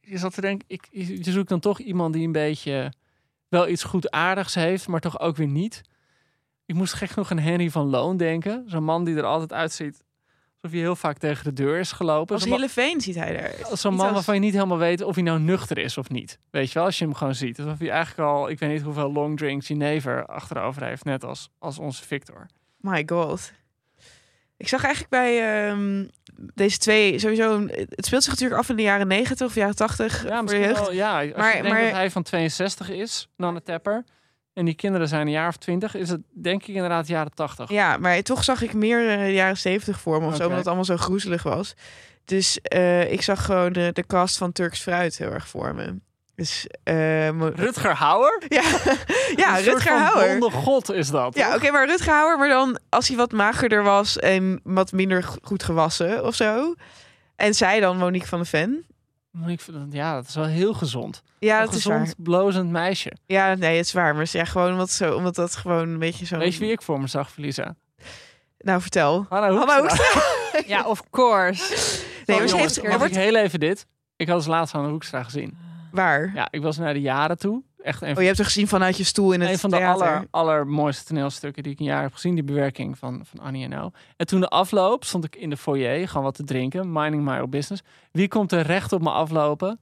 je 0.00 0.18
zat 0.18 0.34
te 0.34 0.40
denken, 0.40 0.68
ik, 0.68 0.88
je 0.90 1.32
zoekt 1.32 1.48
dan 1.48 1.60
toch 1.60 1.78
iemand 1.78 2.12
die 2.14 2.26
een 2.26 2.32
beetje 2.32 2.92
wel 3.48 3.68
iets 3.68 3.84
goed 3.84 4.10
aardigs 4.10 4.54
heeft, 4.54 4.88
maar 4.88 5.00
toch 5.00 5.20
ook 5.20 5.36
weer 5.36 5.46
niet. 5.46 5.82
Ik 6.66 6.74
moest 6.74 6.92
gek 6.92 7.10
genoeg 7.10 7.30
aan 7.30 7.38
Henry 7.38 7.70
van 7.70 7.86
Loon 7.86 8.16
denken. 8.16 8.64
Zo'n 8.66 8.84
man 8.84 9.04
die 9.04 9.16
er 9.16 9.24
altijd 9.24 9.52
uitziet 9.52 10.02
alsof 10.64 10.78
hij 10.78 10.86
heel 10.86 10.96
vaak 10.96 11.18
tegen 11.18 11.44
de 11.44 11.52
deur 11.52 11.78
is 11.78 11.92
gelopen. 11.92 12.34
Als 12.34 12.44
veen 12.68 13.00
ziet 13.00 13.14
hij 13.14 13.38
er. 13.38 13.64
als 13.64 13.80
Zo'n 13.80 13.94
man 13.94 14.04
als- 14.06 14.14
waarvan 14.14 14.34
je 14.34 14.40
niet 14.40 14.52
helemaal 14.52 14.78
weet 14.78 15.02
of 15.02 15.14
hij 15.14 15.24
nou 15.24 15.38
nuchter 15.40 15.78
is 15.78 15.98
of 15.98 16.08
niet. 16.10 16.38
Weet 16.50 16.68
je 16.68 16.74
wel, 16.74 16.84
als 16.84 16.98
je 16.98 17.04
hem 17.04 17.14
gewoon 17.14 17.34
ziet. 17.34 17.58
Alsof 17.60 17.78
hij 17.78 17.90
eigenlijk 17.90 18.28
al, 18.28 18.48
ik 18.50 18.58
weet 18.58 18.70
niet 18.70 18.82
hoeveel 18.82 19.12
long 19.12 19.36
drink 19.38 19.64
Genever 19.64 20.26
achterover 20.26 20.84
heeft. 20.84 21.04
Net 21.04 21.24
als, 21.24 21.50
als 21.58 21.78
onze 21.78 22.04
Victor. 22.04 22.46
My 22.80 23.02
god. 23.06 23.52
Ik 24.56 24.68
zag 24.68 24.84
eigenlijk 24.84 25.12
bij 25.12 25.66
ehm, 25.68 26.04
deze 26.54 26.78
twee 26.78 27.18
sowieso... 27.18 27.54
een- 27.54 27.70
Het 27.88 28.06
speelt 28.06 28.22
zich 28.22 28.32
natuurlijk 28.32 28.60
af 28.60 28.68
in 28.68 28.76
de 28.76 28.82
jaren 28.82 29.06
90 29.06 29.46
of 29.46 29.54
jaren 29.54 29.76
80 29.76 30.24
Ja, 30.24 30.42
voor 30.44 30.56
jeugd. 30.56 30.80
wel. 30.80 30.92
Ja, 30.92 31.20
als 31.22 31.32
Maar- 31.36 31.46
je 31.56 31.62
denkt 31.62 31.68
maar- 31.68 31.82
dat 31.82 31.92
hij 31.92 32.10
van 32.10 32.22
62 32.22 32.90
is, 32.90 33.28
Nanne 33.36 33.62
Tepper. 33.62 34.04
En 34.54 34.64
die 34.64 34.74
kinderen 34.74 35.08
zijn 35.08 35.26
een 35.26 35.32
jaar 35.32 35.48
of 35.48 35.56
20. 35.56 35.94
Is 35.94 36.08
het 36.08 36.20
denk 36.32 36.62
ik 36.66 36.74
inderdaad 36.74 37.06
jaren 37.06 37.34
80. 37.34 37.70
Ja, 37.70 37.96
maar 37.96 38.22
toch 38.22 38.44
zag 38.44 38.62
ik 38.62 38.74
meer 38.74 39.10
eh, 39.10 39.18
de 39.18 39.32
jaren 39.32 39.56
70 39.56 40.00
voor 40.00 40.20
me 40.20 40.26
of 40.26 40.36
zo, 40.36 40.42
omdat 40.42 40.58
het 40.58 40.66
allemaal 40.66 40.84
zo 40.84 40.96
groezelig 40.96 41.42
was. 41.42 41.74
Dus 42.24 42.60
eh, 42.60 43.12
ik 43.12 43.22
zag 43.22 43.44
gewoon 43.44 43.72
de, 43.72 43.90
de 43.92 44.06
cast 44.06 44.36
van 44.36 44.52
Turks 44.52 44.80
Fruit 44.80 45.18
heel 45.18 45.30
erg 45.30 45.48
voor 45.48 45.74
me. 45.74 45.94
Dus 46.34 46.66
eh, 46.82 47.28
Rutger 47.38 47.94
Hauer? 47.94 48.42
ja, 48.48 48.62
ja 49.44 49.58
Een 49.58 49.64
Rutger 49.64 49.98
Hauer. 49.98 50.36
blonde 50.38 50.56
god 50.56 50.92
is 50.92 51.08
dat. 51.08 51.34
Ja, 51.34 51.54
oké, 51.54 51.70
maar 51.70 51.86
Rutger 51.86 52.12
Hauer, 52.12 52.38
maar 52.38 52.48
dan 52.48 52.78
als 52.88 53.08
hij 53.08 53.16
wat 53.16 53.32
magerder 53.32 53.82
was 53.82 54.18
en 54.18 54.60
wat 54.62 54.92
minder 54.92 55.24
goed 55.42 55.62
gewassen 55.62 56.24
of 56.24 56.34
zo. 56.34 56.74
En 57.36 57.54
zij 57.54 57.80
dan 57.80 57.96
Monique 57.96 58.28
van 58.28 58.38
de 58.38 58.44
Ven. 58.44 58.86
Ik 59.46 59.60
vind 59.60 59.92
Ja, 59.92 60.14
dat 60.14 60.28
is 60.28 60.34
wel 60.34 60.44
heel 60.44 60.74
gezond. 60.74 61.22
Ja, 61.38 61.60
een 61.60 61.66
dat 61.66 61.74
is 61.74 61.84
waar. 61.84 61.98
gezond, 61.98 62.22
blozend 62.22 62.70
meisje. 62.70 63.12
Ja, 63.26 63.54
nee, 63.54 63.76
het 63.76 63.86
is 63.86 63.92
waar. 63.92 64.14
Maar 64.14 64.28
ja, 64.30 64.44
gewoon 64.44 64.72
omdat, 64.72 64.90
zo, 64.90 65.14
omdat 65.16 65.34
dat 65.34 65.56
gewoon 65.56 65.88
een 65.88 65.98
beetje 65.98 66.26
zo... 66.26 66.38
Weet 66.38 66.54
je 66.54 66.58
wie 66.60 66.70
ik 66.72 66.82
voor 66.82 67.00
me 67.00 67.06
zag, 67.06 67.30
Felisa? 67.32 67.74
Nou, 68.58 68.80
vertel. 68.80 69.26
Hanna 69.28 69.52
Hanna 69.52 69.80
Hoekstra. 69.80 70.04
Hoekstra. 70.04 70.62
Ja, 70.76 70.84
of 70.86 71.10
course. 71.10 71.62
Nee, 72.26 72.36
Oh, 72.36 72.42
maar 72.42 72.48
ze 72.48 72.54
jongens, 72.56 72.74
heeft... 72.76 72.92
Er 72.92 72.98
wordt... 72.98 73.16
ik 73.16 73.20
heel 73.22 73.34
even 73.34 73.60
dit? 73.60 73.86
Ik 74.16 74.26
had 74.26 74.36
als 74.36 74.46
laatst 74.46 74.72
Hanna 74.74 74.88
Hoekstra 74.90 75.22
gezien. 75.22 75.56
Waar? 75.92 76.30
Ja, 76.34 76.48
ik 76.50 76.62
was 76.62 76.78
naar 76.78 76.92
de 76.94 77.00
jaren 77.00 77.38
toe. 77.38 77.62
Echt 77.84 78.02
een 78.02 78.16
Oh, 78.16 78.20
je 78.20 78.26
hebt 78.26 78.38
er 78.38 78.44
gezien 78.44 78.68
vanuit 78.68 78.96
je 78.96 79.04
stoel 79.04 79.32
in 79.32 79.40
het 79.40 79.50
een 79.50 79.58
van 79.58 79.70
de 79.70 79.84
aller, 79.84 80.26
allermooiste 80.30 81.04
toneelstukken 81.04 81.62
die 81.62 81.72
ik 81.72 81.78
een 81.78 81.84
jaar 81.84 82.02
heb 82.02 82.12
gezien. 82.12 82.34
Die 82.34 82.44
bewerking 82.44 82.98
van, 82.98 83.22
van 83.24 83.40
Annie 83.40 83.64
en 83.64 83.70
Nou. 83.70 83.90
En 84.16 84.26
toen 84.26 84.40
de 84.40 84.48
afloop 84.48 85.04
stond 85.04 85.24
ik 85.24 85.36
in 85.36 85.50
de 85.50 85.56
foyer, 85.56 86.08
gewoon 86.08 86.22
wat 86.22 86.34
te 86.34 86.44
drinken. 86.44 86.92
Minding 86.92 87.24
my 87.24 87.38
own 87.38 87.50
business. 87.50 87.82
Wie 88.10 88.28
komt 88.28 88.52
er 88.52 88.62
recht 88.62 88.92
op 88.92 89.02
me 89.02 89.10
aflopen? 89.10 89.80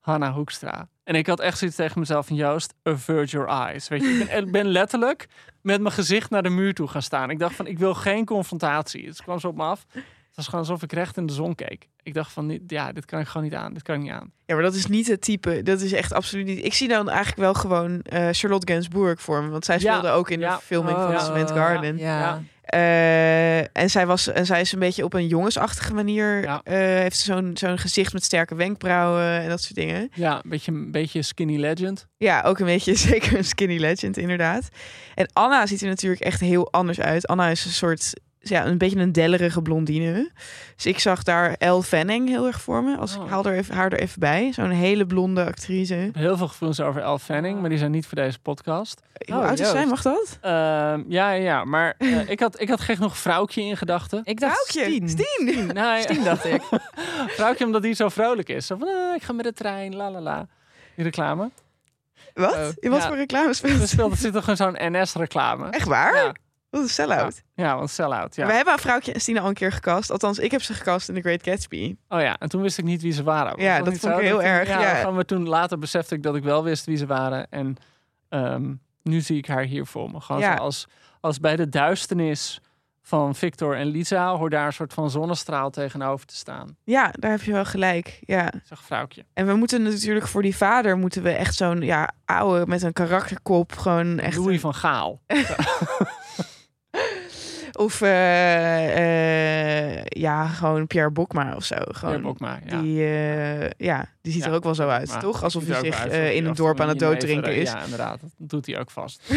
Hanna 0.00 0.32
Hoekstra. 0.32 0.88
En 1.04 1.14
ik 1.14 1.26
had 1.26 1.40
echt 1.40 1.58
zoiets 1.58 1.76
tegen 1.76 2.00
mezelf 2.00 2.26
van 2.26 2.36
Joost, 2.36 2.74
avert 2.82 3.30
your 3.30 3.48
eyes. 3.48 3.88
Weet 3.88 4.02
je, 4.02 4.08
ik 4.08 4.26
ben, 4.26 4.46
ik 4.46 4.52
ben 4.52 4.66
letterlijk 4.66 5.28
met 5.62 5.80
mijn 5.80 5.94
gezicht 5.94 6.30
naar 6.30 6.42
de 6.42 6.48
muur 6.48 6.74
toe 6.74 6.88
gaan 6.88 7.02
staan. 7.02 7.30
Ik 7.30 7.38
dacht 7.38 7.54
van, 7.54 7.66
ik 7.66 7.78
wil 7.78 7.94
geen 7.94 8.24
confrontatie. 8.24 9.06
Het 9.06 9.22
kwam 9.22 9.38
zo 9.40 9.48
op 9.48 9.56
me 9.56 9.62
af. 9.62 9.86
Het 10.36 10.44
was 10.44 10.54
gewoon 10.54 10.70
alsof 10.70 10.82
ik 10.90 10.92
recht 10.98 11.16
in 11.16 11.26
de 11.26 11.32
zon 11.32 11.54
keek. 11.54 11.88
Ik 12.02 12.14
dacht 12.14 12.32
van, 12.32 12.60
ja, 12.66 12.92
dit 12.92 13.04
kan 13.04 13.20
ik 13.20 13.26
gewoon 13.26 13.42
niet 13.42 13.54
aan. 13.54 13.72
Dit 13.72 13.82
kan 13.82 13.94
ik 13.94 14.00
niet 14.02 14.10
aan. 14.10 14.32
Ja, 14.46 14.54
maar 14.54 14.62
dat 14.62 14.74
is 14.74 14.86
niet 14.86 15.06
het 15.06 15.20
type. 15.20 15.62
Dat 15.62 15.80
is 15.80 15.92
echt 15.92 16.12
absoluut 16.12 16.46
niet. 16.46 16.64
Ik 16.64 16.74
zie 16.74 16.88
dan 16.88 17.08
eigenlijk 17.08 17.38
wel 17.38 17.54
gewoon 17.54 18.00
eh, 18.02 18.28
Charlotte 18.30 18.72
Gainsbourg 18.72 19.20
voor 19.20 19.42
me. 19.42 19.48
Want 19.50 19.64
zij 19.64 19.74
Ja, 19.74 19.80
speelde 19.80 20.08
ook 20.08 20.30
in 20.30 20.40
ja. 20.40 20.56
de 20.56 20.62
filming 20.62 20.96
van 20.96 21.14
Oh, 21.14 21.24
Cement 21.24 21.50
Garden. 21.50 21.96
Ja. 21.98 22.18
Ja. 22.18 22.42
Eh, 22.62 23.58
en, 23.82 23.90
zij 23.90 24.06
was, 24.06 24.26
en 24.28 24.46
zij 24.46 24.60
is 24.60 24.72
een 24.72 24.78
beetje 24.78 25.04
op 25.04 25.14
een 25.14 25.26
jongensachtige 25.26 25.94
manier. 25.94 26.42
Ja. 26.42 26.60
eh, 26.64 26.74
heeft 26.76 27.16
ze 27.18 27.24
zo'n 27.32 27.50
zo'n 27.54 27.78
gezicht 27.78 28.12
met 28.12 28.24
sterke 28.24 28.54
wenkbrauwen 28.54 29.40
en 29.40 29.48
dat 29.48 29.62
soort 29.62 29.74
dingen. 29.74 30.10
Ja, 30.14 30.34
een 30.34 30.50
beetje, 30.50 30.72
een 30.72 30.90
beetje 30.92 31.22
skinny 31.22 31.56
legend. 31.60 32.06
Ja, 32.16 32.42
ook 32.42 32.58
een 32.58 32.66
beetje 32.66 32.94
zeker 33.10 33.36
een 33.36 33.44
skinny 33.44 33.78
legend, 33.78 34.16
inderdaad. 34.16 34.68
En 35.14 35.28
Anna 35.32 35.66
ziet 35.66 35.80
er 35.82 35.88
natuurlijk 35.88 36.22
echt 36.22 36.40
heel 36.40 36.72
anders 36.72 37.00
uit. 37.00 37.26
Anna 37.26 37.48
is 37.48 37.64
een 37.64 37.70
soort, 37.70 38.12
ja, 38.48 38.66
een 38.66 38.78
beetje 38.78 38.98
een 38.98 39.12
dellerige 39.12 39.62
blondine. 39.62 40.30
Dus 40.74 40.86
ik 40.86 40.98
zag 40.98 41.22
daar 41.22 41.54
Elle 41.58 41.82
Fanning 41.82 42.28
heel 42.28 42.46
erg 42.46 42.60
voor 42.60 42.82
me. 42.84 42.96
Als 42.96 43.16
Oh. 43.16 43.24
ik 43.24 43.30
haal 43.30 43.44
er 43.44 43.52
even, 43.56 43.74
haar 43.74 43.92
er 43.92 43.98
even 43.98 44.20
bij. 44.20 44.52
Zo'n 44.52 44.70
hele 44.70 45.06
blonde 45.06 45.44
actrice. 45.44 46.10
Heel 46.12 46.36
veel 46.36 46.48
gevoelens 46.48 46.80
over 46.80 47.02
Elle 47.02 47.18
Fanning, 47.18 47.60
maar 47.60 47.68
die 47.68 47.78
zijn 47.78 47.90
niet 47.90 48.06
voor 48.06 48.16
deze 48.16 48.38
podcast. 48.38 49.00
Hoe 49.26 49.34
oud 49.34 49.58
is 49.58 49.70
zij? 49.70 49.86
Mag 49.86 50.02
dat? 50.02 50.38
Ehm, 50.40 51.02
ja, 51.08 51.30
ja, 51.32 51.64
maar 51.64 51.94
eh, 51.98 52.28
ik, 52.34 52.40
had, 52.40 52.60
ik 52.60 52.68
had 52.68 52.80
gek 52.80 52.98
nog 52.98 53.18
vrouwtje 53.18 53.62
in 53.62 53.76
gedachten. 53.76 54.20
Ik 54.24 54.40
dacht 54.40 54.66
Vrouwtje, 54.70 54.92
Stien. 54.94 55.08
Stien. 55.08 55.66
Nou, 55.74 55.96
ja, 55.96 56.00
Stien 56.00 56.24
dacht 56.24 56.44
ik. 56.44 56.62
vrouwtje 57.36 57.64
omdat 57.64 57.82
die 57.82 57.94
zo 57.94 58.08
vrolijk 58.08 58.48
is. 58.48 58.66
Zo 58.66 58.76
van, 58.76 58.88
ah, 58.88 59.14
ik 59.14 59.22
ga 59.22 59.32
met 59.32 59.44
de 59.44 59.52
trein, 59.52 59.96
la 59.96 60.10
la 60.10 60.20
la. 60.20 60.46
Die 60.94 61.04
reclame. 61.04 61.50
Wat? 62.34 62.54
Oh, 62.54 62.66
In 62.78 62.90
wat 62.90 63.00
ja. 63.02 63.06
voor 63.08 63.16
reclame 63.16 63.48
Er 63.48 63.88
speelt 63.88 64.10
er 64.12 64.16
zit 64.18 64.32
toch 64.32 64.44
gewoon 64.44 64.56
zo'n 64.56 64.92
NS-reclame. 64.92 65.68
Echt 65.70 65.86
waar? 65.88 66.14
Ja. 66.24 66.32
Wat 66.76 66.84
een 66.84 66.90
sell-out. 66.94 67.42
Ja, 67.54 67.76
want 67.76 67.90
sell-out. 67.90 68.34
Ja. 68.36 68.46
We 68.46 68.52
hebben 68.52 68.72
een 68.72 68.78
vrouwtje 68.78 69.12
en 69.12 69.20
Stina 69.20 69.40
al 69.40 69.48
een 69.48 69.54
keer 69.54 69.72
gecast. 69.72 70.10
Althans, 70.10 70.38
ik 70.38 70.50
heb 70.50 70.62
ze 70.62 70.74
gecast 70.74 71.08
in 71.08 71.14
The 71.14 71.20
Great 71.20 71.42
Gatsby. 71.42 71.96
Oh 72.08 72.20
ja, 72.20 72.36
en 72.38 72.48
toen 72.48 72.62
wist 72.62 72.78
ik 72.78 72.84
niet 72.84 73.02
wie 73.02 73.12
ze 73.12 73.22
waren. 73.22 73.62
Ja, 73.62 73.82
dat 73.82 73.98
vond 73.98 74.14
ik 74.14 74.20
heel 74.20 74.36
toen- 74.36 74.46
erg, 74.46 74.68
ja. 74.68 75.00
van, 75.00 75.14
Maar 75.14 75.24
toen 75.24 75.48
later 75.48 75.78
besefte 75.78 76.14
ik 76.14 76.22
dat 76.22 76.36
ik 76.36 76.42
wel 76.42 76.62
wist 76.64 76.84
wie 76.86 76.96
ze 76.96 77.06
waren. 77.06 77.46
En 77.50 77.76
ehm, 78.28 78.74
nu 79.02 79.20
zie 79.20 79.36
ik 79.36 79.46
haar 79.46 79.62
hier 79.64 79.86
voor 79.86 80.10
me. 80.10 80.20
Gewoon 80.20 80.40
Ja. 80.40 80.54
als, 80.54 80.86
als 81.20 81.40
bij 81.40 81.56
de 81.56 81.68
duisternis 81.68 82.60
van 83.02 83.34
Victor 83.34 83.76
en 83.76 83.86
Lisa... 83.86 84.36
hoor 84.36 84.50
daar 84.50 84.66
een 84.66 84.72
soort 84.72 84.92
van 84.92 85.10
zonnestraal 85.10 85.70
tegenover 85.70 86.26
te 86.26 86.36
staan. 86.36 86.76
Ja, 86.84 87.10
daar 87.12 87.30
heb 87.30 87.42
je 87.42 87.52
wel 87.52 87.64
gelijk. 87.64 88.18
Ja. 88.20 88.52
Zeg 88.64 88.82
vrouwtje. 88.82 89.24
En 89.34 89.46
we 89.46 89.54
moeten 89.54 89.82
natuurlijk 89.82 90.26
voor 90.26 90.42
die 90.42 90.56
vader 90.56 90.96
moeten 90.96 91.22
we 91.22 91.30
echt 91.30 91.54
zo'n 91.54 91.80
ja, 91.80 92.10
oude 92.24 92.66
met 92.66 92.82
een 92.82 92.92
karakterkop 92.92 93.72
gewoon 93.76 94.18
echt. 94.18 94.36
Louis 94.36 94.60
van 94.60 94.74
Gaal. 94.74 95.20
Of 97.76 98.00
eh, 98.00 99.96
eh, 99.98 100.04
ja, 100.08 100.46
gewoon 100.46 100.86
Pierre 100.86 101.10
Bokma 101.10 101.54
of 101.56 101.64
zo. 101.64 101.74
Gewoon 101.76 101.92
Pierre 101.94 102.20
Bokma, 102.20 102.58
ja. 102.66 102.80
Die, 102.80 103.00
eh, 103.00 103.70
ja, 103.76 104.08
die 104.20 104.32
ziet 104.32 104.42
Ja, 104.42 104.48
er 104.48 104.54
ook 104.54 104.64
wel 104.64 104.74
zo 104.74 104.88
uit, 104.88 105.08
Maar 105.08 105.20
toch? 105.20 105.42
Alsof 105.42 105.66
hij 105.66 105.80
zich 105.80 105.98
uit 105.98 106.34
in 106.34 106.44
een 106.44 106.54
dorp 106.54 106.80
aan 106.80 106.88
het 106.88 106.98
dooddrinken 106.98 107.56
is. 107.56 107.70
Ja, 107.70 107.82
inderdaad. 107.82 108.20
Dat 108.20 108.30
doet 108.36 108.66
hij 108.66 108.78
ook 108.78 108.90
vast. 108.90 109.22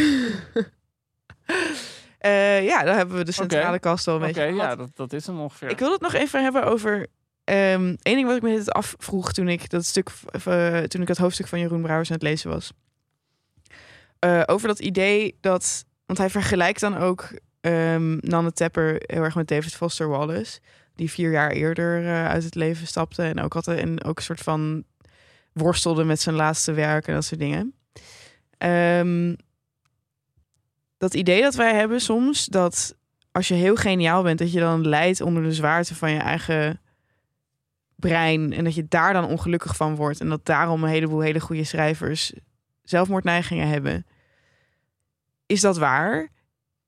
Ja, 2.61 2.83
dan 2.83 2.95
hebben 2.95 3.17
we 3.17 3.23
de 3.23 3.31
centrale 3.31 3.67
Oké. 3.67 3.79
kast 3.79 4.07
al 4.07 4.15
een 4.15 4.21
Oké, 4.21 4.33
beetje 4.33 4.53
ja, 4.55 4.75
dat, 4.75 4.89
dat 4.95 5.13
is 5.13 5.27
hem 5.27 5.39
ongeveer. 5.39 5.69
Ik 5.69 5.79
wil 5.79 5.91
het 5.91 6.01
nog 6.01 6.13
even 6.13 6.43
hebben 6.43 6.63
over. 6.63 7.07
Eén 7.43 7.97
ding 8.01 8.25
wat 8.25 8.35
ik 8.35 8.41
me 8.41 8.49
dit 8.55 8.71
afvroeg 8.71 9.33
toen 9.33 9.47
ik 9.47 9.69
dat 9.69 9.85
stuk, 9.85 10.09
toen 10.87 11.01
ik 11.01 11.07
het 11.07 11.17
hoofdstuk 11.17 11.47
van 11.47 11.59
Jeroen 11.59 11.81
Brouwers 11.81 12.09
aan 12.09 12.15
het 12.15 12.23
lezen 12.25 12.49
was. 12.49 12.71
Over 14.45 14.67
dat 14.67 14.79
idee 14.79 15.37
dat. 15.41 15.85
Want 16.05 16.19
hij 16.19 16.29
vergelijkt 16.29 16.79
dan 16.79 16.97
ook 16.97 17.29
ehm 17.69 18.17
Nanne 18.21 18.51
Tepper 18.51 19.01
heel 19.05 19.23
erg 19.23 19.35
met 19.35 19.47
David 19.47 19.75
Foster 19.75 20.07
Wallace. 20.07 20.59
Die 20.95 21.11
vier 21.11 21.31
jaar 21.31 21.51
eerder 21.51 22.05
eh, 22.05 22.27
uit 22.27 22.43
het 22.43 22.55
leven 22.55 22.87
stapte. 22.87 23.23
En 23.23 23.39
ook, 23.39 23.53
had, 23.53 23.67
en 23.67 24.03
ook 24.03 24.17
een 24.17 24.23
soort 24.23 24.39
van 24.39 24.83
worstelde 25.53 26.03
met 26.03 26.21
zijn 26.21 26.35
laatste 26.35 26.71
werk 26.71 27.07
en 27.07 27.13
dat 27.13 27.25
soort 27.25 27.39
dingen. 27.39 27.73
Ehm, 28.57 29.35
dat 30.97 31.13
idee 31.13 31.41
dat 31.41 31.55
wij 31.55 31.75
hebben 31.75 32.01
soms, 32.01 32.45
dat 32.45 32.97
als 33.31 33.47
je 33.47 33.53
heel 33.53 33.75
geniaal 33.75 34.23
bent, 34.23 34.39
dat 34.39 34.51
je 34.51 34.59
dan 34.59 34.87
lijdt 34.87 35.21
onder 35.21 35.43
de 35.43 35.53
zwaarte 35.53 35.95
van 35.95 36.11
je 36.11 36.19
eigen 36.19 36.81
brein. 37.95 38.53
En 38.53 38.63
dat 38.63 38.75
je 38.75 38.87
daar 38.87 39.13
dan 39.13 39.25
ongelukkig 39.25 39.75
van 39.75 39.95
wordt. 39.95 40.19
En 40.19 40.29
dat 40.29 40.45
daarom 40.45 40.83
een 40.83 40.89
heleboel 40.89 41.19
hele 41.19 41.39
goede 41.39 41.63
schrijvers 41.63 42.33
zelfmoordneigingen 42.83 43.67
hebben. 43.67 44.05
Is 45.45 45.61
dat 45.61 45.77
waar? 45.77 46.29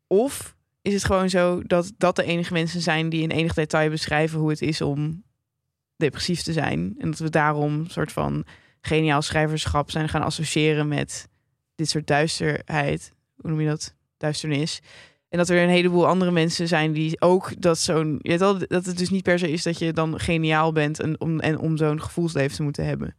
Of 0.07 0.55
is 0.81 0.93
het 0.93 1.03
gewoon 1.05 1.29
zo 1.29 1.61
dat 1.63 1.91
dat 1.97 2.15
de 2.15 2.23
enige 2.23 2.53
mensen 2.53 2.81
zijn 2.81 3.09
die 3.09 3.21
in 3.21 3.31
enig 3.31 3.53
detail 3.53 3.89
beschrijven 3.89 4.39
hoe 4.39 4.49
het 4.49 4.61
is 4.61 4.81
om 4.81 5.23
depressief 5.95 6.41
te 6.41 6.53
zijn? 6.53 6.95
En 6.97 7.09
dat 7.09 7.19
we 7.19 7.29
daarom 7.29 7.73
een 7.79 7.89
soort 7.89 8.11
van 8.11 8.45
geniaal 8.81 9.21
schrijverschap 9.21 9.91
zijn 9.91 10.09
gaan 10.09 10.21
associëren 10.23 10.87
met 10.87 11.27
dit 11.75 11.89
soort 11.89 12.07
duisterheid. 12.07 13.13
Hoe 13.35 13.49
noem 13.49 13.61
je 13.61 13.67
dat? 13.67 13.95
Duisternis. 14.17 14.81
En 15.29 15.37
dat 15.37 15.49
er 15.49 15.63
een 15.63 15.69
heleboel 15.69 16.07
andere 16.07 16.31
mensen 16.31 16.67
zijn 16.67 16.91
die 16.91 17.21
ook 17.21 17.61
dat 17.61 17.77
zo'n. 17.79 18.19
Je 18.21 18.29
weet 18.29 18.39
wel, 18.39 18.57
dat 18.67 18.85
het 18.85 18.97
dus 18.97 19.09
niet 19.09 19.23
per 19.23 19.39
se 19.39 19.51
is 19.51 19.63
dat 19.63 19.79
je 19.79 19.93
dan 19.93 20.19
geniaal 20.19 20.71
bent 20.71 20.99
en 20.99 21.19
om, 21.19 21.39
en 21.39 21.57
om 21.59 21.77
zo'n 21.77 22.01
gevoelsleven 22.01 22.55
te 22.55 22.63
moeten 22.63 22.85
hebben. 22.85 23.15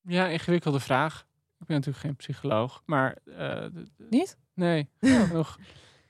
Ja, 0.00 0.26
ingewikkelde 0.26 0.80
vraag. 0.80 1.26
Ik 1.60 1.66
ben 1.66 1.76
natuurlijk 1.76 2.04
geen 2.04 2.16
psycholoog, 2.16 2.82
maar... 2.86 3.16
eh, 3.36 3.64
Niet? 4.10 4.36
Nee, 4.54 4.88
ja, 5.00 5.26
nog. 5.32 5.58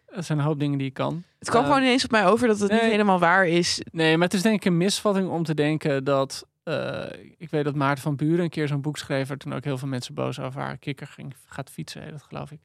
Er 0.07 0.23
zijn 0.23 0.39
een 0.39 0.45
hoop 0.45 0.59
dingen 0.59 0.79
die 0.79 0.87
ik 0.87 0.95
kan. 0.95 1.23
Het 1.39 1.49
kwam 1.51 1.63
Eh, 1.63 1.69
gewoon 1.69 1.83
ineens 1.83 2.05
op 2.05 2.11
mij 2.11 2.27
over 2.27 2.49
dat 2.49 2.59
het 2.59 2.71
niet 2.71 2.81
helemaal 2.81 3.19
waar 3.19 3.47
is. 3.47 3.83
Nee, 3.93 4.17
maar 4.17 4.27
het 4.27 4.37
is 4.37 4.43
denk 4.43 4.55
ik 4.55 4.65
een 4.65 4.77
misvatting 4.77 5.29
om 5.29 5.45
te 5.45 5.55
denken 5.55 6.05
dat... 6.05 6.47
eh, 6.63 7.05
ik 7.39 7.51
weet 7.51 7.65
dat 7.65 7.75
Maarten 7.75 8.03
van 8.03 8.17
Buren 8.17 8.45
een 8.45 8.51
keer 8.51 8.69
zo'n 8.69 8.81
boek 8.81 8.97
schreef... 8.99 9.29
waar 9.29 9.37
toen 9.37 9.55
ook 9.55 9.65
heel 9.65 9.79
veel 9.79 9.89
mensen 9.89 10.15
boos 10.15 10.41
over 10.41 10.61
haar 10.61 10.77
kikker 10.79 11.07
ging, 11.07 11.35
gaat 11.47 11.71
fietsen, 11.71 12.11
dat 12.11 12.23
geloof 12.23 12.51
ik. 12.51 12.59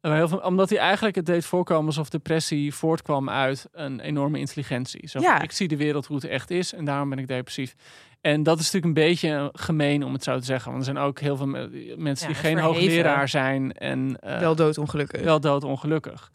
Maar 0.00 0.16
heel 0.16 0.28
veel, 0.28 0.38
omdat 0.38 0.68
hij 0.70 0.78
eigenlijk 0.78 1.16
het 1.16 1.26
deed 1.26 1.44
voorkomen 1.44 1.86
alsof 1.86 2.08
depressie 2.08 2.74
voortkwam 2.74 3.30
uit 3.30 3.68
een 3.72 4.00
enorme 4.00 4.38
intelligentie. 4.38 5.08
Zo, 5.08 5.18
Ja. 5.20 5.40
Ik 5.40 5.52
zie 5.52 5.68
de 5.68 5.76
wereld 5.76 6.06
hoe 6.06 6.16
het 6.16 6.24
echt 6.24 6.50
is 6.50 6.72
en 6.74 6.84
daarom 6.84 7.08
ben 7.08 7.18
ik 7.18 7.28
depressief. 7.28 7.74
En 8.20 8.42
dat 8.42 8.58
is 8.58 8.64
natuurlijk 8.70 8.98
een 8.98 9.04
beetje 9.08 9.50
gemeen 9.52 10.04
om 10.04 10.12
het 10.12 10.22
zo 10.24 10.38
te 10.38 10.44
zeggen. 10.44 10.72
Want 10.72 10.86
er 10.86 10.92
zijn 10.92 11.04
ook 11.06 11.18
heel 11.20 11.36
veel 11.36 11.46
me- 11.46 11.94
mensen 11.96 12.26
Ja, 12.28 12.32
die 12.32 12.42
geen 12.42 12.56
verheven. 12.58 12.80
hoogleraar 12.82 13.28
zijn 13.28 13.72
en 13.72 14.16
eh, 14.20 14.38
Wel 14.38 14.54
doodongelukkig. 14.54 15.22
wel 15.22 15.40
doodongelukkig. 15.40 16.30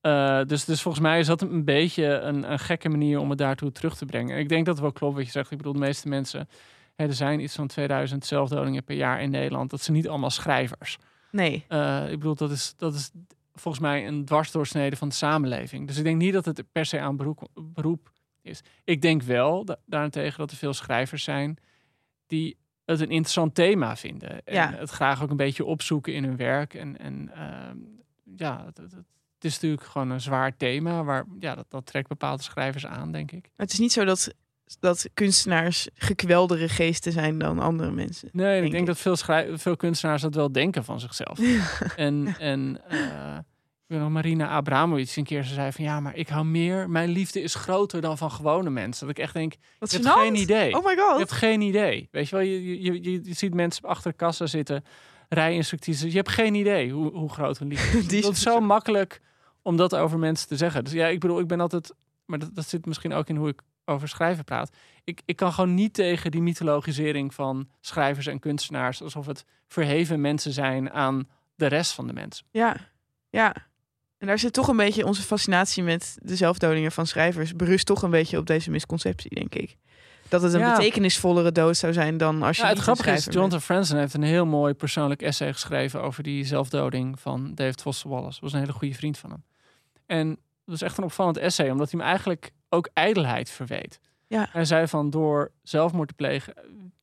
Eh, 0.00 0.40
dus, 0.44 0.64
dus 0.64 0.82
volgens 0.82 1.02
mij 1.04 1.18
is 1.18 1.26
dat 1.26 1.42
een 1.42 1.64
beetje 1.64 2.04
een, 2.06 2.52
een 2.52 2.58
gekke 2.58 2.88
manier 2.88 3.18
om 3.18 3.28
het 3.30 3.38
daartoe 3.38 3.72
terug 3.72 3.96
te 3.96 4.04
brengen. 4.04 4.34
En 4.34 4.40
ik 4.40 4.48
denk 4.48 4.64
dat 4.66 4.74
het 4.74 4.82
wel 4.84 4.92
klopt 4.92 5.14
wat 5.16 5.24
je 5.24 5.30
zegt. 5.30 5.50
Ik 5.50 5.56
bedoel, 5.56 5.72
de 5.72 5.78
meeste 5.78 6.08
mensen, 6.08 6.48
hè, 6.96 7.06
er 7.06 7.14
zijn 7.14 7.40
iets 7.40 7.54
van 7.54 7.66
2000 7.66 8.26
zelfdodingen 8.26 8.84
per 8.84 8.96
jaar 8.96 9.22
in 9.22 9.30
Nederland. 9.30 9.70
Dat 9.70 9.80
zijn 9.80 9.96
niet 9.96 10.08
allemaal 10.08 10.30
schrijvers. 10.30 10.98
Nee. 11.30 11.64
Eh, 11.68 12.04
ik 12.10 12.18
bedoel, 12.18 12.34
dat 12.34 12.50
is, 12.50 12.74
dat 12.76 12.94
is 12.94 13.10
volgens 13.54 13.82
mij 13.82 14.06
een 14.06 14.24
dwarsdoorsnede 14.24 14.96
van 14.96 15.08
de 15.08 15.14
samenleving. 15.14 15.86
Dus 15.86 15.96
ik 15.98 16.04
denk 16.04 16.16
niet 16.20 16.32
dat 16.32 16.44
het 16.44 16.64
per 16.72 16.86
se 16.86 17.00
aan 17.00 17.16
beroep, 17.16 17.48
beroep 17.54 18.10
is. 18.42 18.60
Ik 18.84 19.02
denk 19.02 19.22
wel 19.22 19.64
da- 19.64 19.76
daarentegen 19.86 20.38
dat 20.38 20.50
er 20.50 20.56
veel 20.56 20.72
schrijvers 20.74 21.24
zijn 21.24 21.56
die 22.26 22.56
het 22.84 23.00
een 23.00 23.10
interessant 23.10 23.54
thema 23.54 23.96
vinden. 23.96 24.44
En 24.44 24.54
Ja. 24.54 24.72
het 24.72 24.90
graag 24.90 25.22
ook 25.22 25.30
een 25.30 25.36
beetje 25.36 25.64
opzoeken 25.64 26.14
in 26.14 26.24
hun 26.24 26.36
werk. 26.36 26.74
En, 26.74 26.98
en 26.98 27.30
ehm, 27.34 27.76
ja, 28.36 28.64
het, 28.66 28.76
het, 28.76 28.94
het 29.42 29.44
is 29.44 29.54
natuurlijk 29.54 29.82
gewoon 29.90 30.10
een 30.10 30.20
zwaar 30.20 30.56
thema. 30.56 31.04
Waar, 31.04 31.24
ja, 31.38 31.54
dat, 31.54 31.66
dat 31.68 31.86
trekt 31.86 32.08
bepaalde 32.08 32.42
schrijvers 32.42 32.86
aan, 32.86 33.12
denk 33.12 33.32
ik. 33.32 33.42
Maar 33.42 33.66
het 33.66 33.72
is 33.72 33.78
niet 33.78 33.92
zo 33.92 34.04
dat, 34.04 34.34
dat 34.80 35.08
kunstenaars 35.14 35.88
gekweldere 35.94 36.68
geesten 36.68 37.12
zijn 37.12 37.38
dan 37.38 37.58
andere 37.58 37.90
mensen. 37.90 38.28
Nee, 38.32 38.56
ik 38.56 38.70
Denk 38.70 38.82
ik. 38.82 38.86
dat 38.86 38.98
veel, 38.98 39.16
schrij- 39.16 39.58
veel 39.58 39.76
kunstenaars 39.76 40.22
dat 40.22 40.34
wel 40.34 40.52
denken 40.52 40.84
van 40.84 41.00
zichzelf. 41.00 41.38
En, 41.96 42.34
en 42.38 42.80
ik 43.86 43.96
weet 43.96 43.98
nog 43.98 44.10
Marina 44.10 44.48
Abramovic 44.48 45.16
een 45.16 45.24
keer 45.24 45.42
ze 45.44 45.54
zei 45.54 45.72
van 45.72 45.84
ja, 45.84 46.00
maar 46.00 46.16
ik 46.16 46.28
hou 46.28 46.44
meer. 46.44 46.90
Mijn 46.90 47.08
liefde 47.08 47.42
is 47.42 47.54
groter 47.54 48.00
dan 48.00 48.18
van 48.18 48.30
gewone 48.30 48.70
mensen. 48.70 49.06
Dat 49.06 49.16
ik 49.16 49.22
echt 49.22 49.34
denk, 49.34 49.54
Wat 49.78 49.90
je 49.90 49.96
hebt 49.98 50.10
geen 50.10 50.34
idee. 50.34 50.74
Oh 50.76 50.84
my 50.84 50.90
Je 50.90 50.96
god. 51.08 51.18
hebt 51.18 51.32
geen 51.32 51.60
idee. 51.60 52.08
Weet 52.10 52.28
je 52.28 52.36
wel, 52.36 52.44
je, 52.44 52.82
je, 52.82 53.02
je, 53.02 53.20
je 53.24 53.34
ziet 53.34 53.54
mensen 53.54 53.84
achter 53.84 54.14
kassa 54.14 54.46
zitten, 54.46 54.84
rijinstructies. 55.28 56.00
Je 56.00 56.10
hebt 56.10 56.28
geen 56.28 56.54
idee 56.54 56.90
hoe, 56.92 57.12
hoe 57.12 57.28
groot 57.30 57.58
hun 57.58 57.68
liefde 57.68 57.98
is. 57.98 58.06
Die 58.14 58.22
dat 58.22 58.32
is 58.32 58.40
zo 58.42 58.60
makkelijk 58.60 59.20
om 59.62 59.76
dat 59.76 59.94
over 59.94 60.18
mensen 60.18 60.48
te 60.48 60.56
zeggen. 60.56 60.84
Dus 60.84 60.92
ja, 60.92 61.06
ik 61.06 61.20
bedoel, 61.20 61.40
ik 61.40 61.46
ben 61.46 61.60
altijd, 61.60 61.94
maar 62.24 62.38
dat, 62.38 62.54
dat 62.54 62.68
zit 62.68 62.86
misschien 62.86 63.12
ook 63.12 63.28
in 63.28 63.36
hoe 63.36 63.48
ik 63.48 63.60
over 63.84 64.08
schrijven 64.08 64.44
praat. 64.44 64.70
Ik, 65.04 65.22
ik 65.24 65.36
kan 65.36 65.52
gewoon 65.52 65.74
niet 65.74 65.94
tegen 65.94 66.30
die 66.30 66.42
mythologisering 66.42 67.34
van 67.34 67.68
schrijvers 67.80 68.26
en 68.26 68.38
kunstenaars 68.38 69.02
alsof 69.02 69.26
het 69.26 69.44
verheven 69.68 70.20
mensen 70.20 70.52
zijn 70.52 70.90
aan 70.90 71.28
de 71.54 71.66
rest 71.66 71.92
van 71.92 72.06
de 72.06 72.12
mensen. 72.12 72.46
Ja. 72.50 72.76
Ja. 73.30 73.54
En 74.18 74.26
daar 74.26 74.38
zit 74.38 74.52
toch 74.52 74.68
een 74.68 74.76
beetje 74.76 75.06
onze 75.06 75.22
fascinatie 75.22 75.82
met 75.82 76.18
de 76.22 76.36
zelfdodingen 76.36 76.92
van 76.92 77.06
schrijvers. 77.06 77.54
Berust 77.54 77.86
toch 77.86 78.02
een 78.02 78.10
beetje 78.10 78.38
op 78.38 78.46
deze 78.46 78.70
misconceptie, 78.70 79.34
denk 79.34 79.54
ik. 79.54 79.76
Dat 80.28 80.42
het 80.42 80.52
een 80.52 80.60
Ja. 80.60 80.76
betekenisvollere 80.76 81.52
dood 81.52 81.76
zou 81.76 81.92
zijn 81.92 82.16
dan 82.16 82.42
als 82.42 82.56
je 82.56 82.62
Ja, 82.62 82.68
het 82.68 82.78
grappige 82.78 83.10
is, 83.10 83.24
Jonathan 83.30 83.60
Franzen 83.60 83.98
heeft 83.98 84.14
een 84.14 84.22
heel 84.22 84.46
mooi 84.46 84.74
persoonlijk 84.74 85.22
essay 85.22 85.52
geschreven 85.52 86.02
over 86.02 86.22
die 86.22 86.44
zelfdoding 86.44 87.20
van 87.20 87.54
David 87.54 87.80
Foster 87.80 88.10
Wallace. 88.10 88.40
Was 88.40 88.52
een 88.52 88.58
hele 88.58 88.72
goede 88.72 88.94
vriend 88.94 89.18
van 89.18 89.30
hem. 89.30 89.44
En 90.10 90.28
dat 90.28 90.38
was 90.64 90.82
echt 90.82 90.98
een 90.98 91.04
opvallend 91.04 91.36
essay, 91.36 91.70
omdat 91.70 91.90
hij 91.90 92.00
hem 92.00 92.08
eigenlijk 92.08 92.50
ook 92.68 92.88
ijdelheid 92.92 93.50
verweet. 93.50 94.00
Ja. 94.26 94.46
Hij 94.50 94.64
zei 94.64 94.86
van 94.88 95.10
door 95.10 95.50
zelfmoord 95.62 96.08
te 96.08 96.14
plegen, 96.14 96.54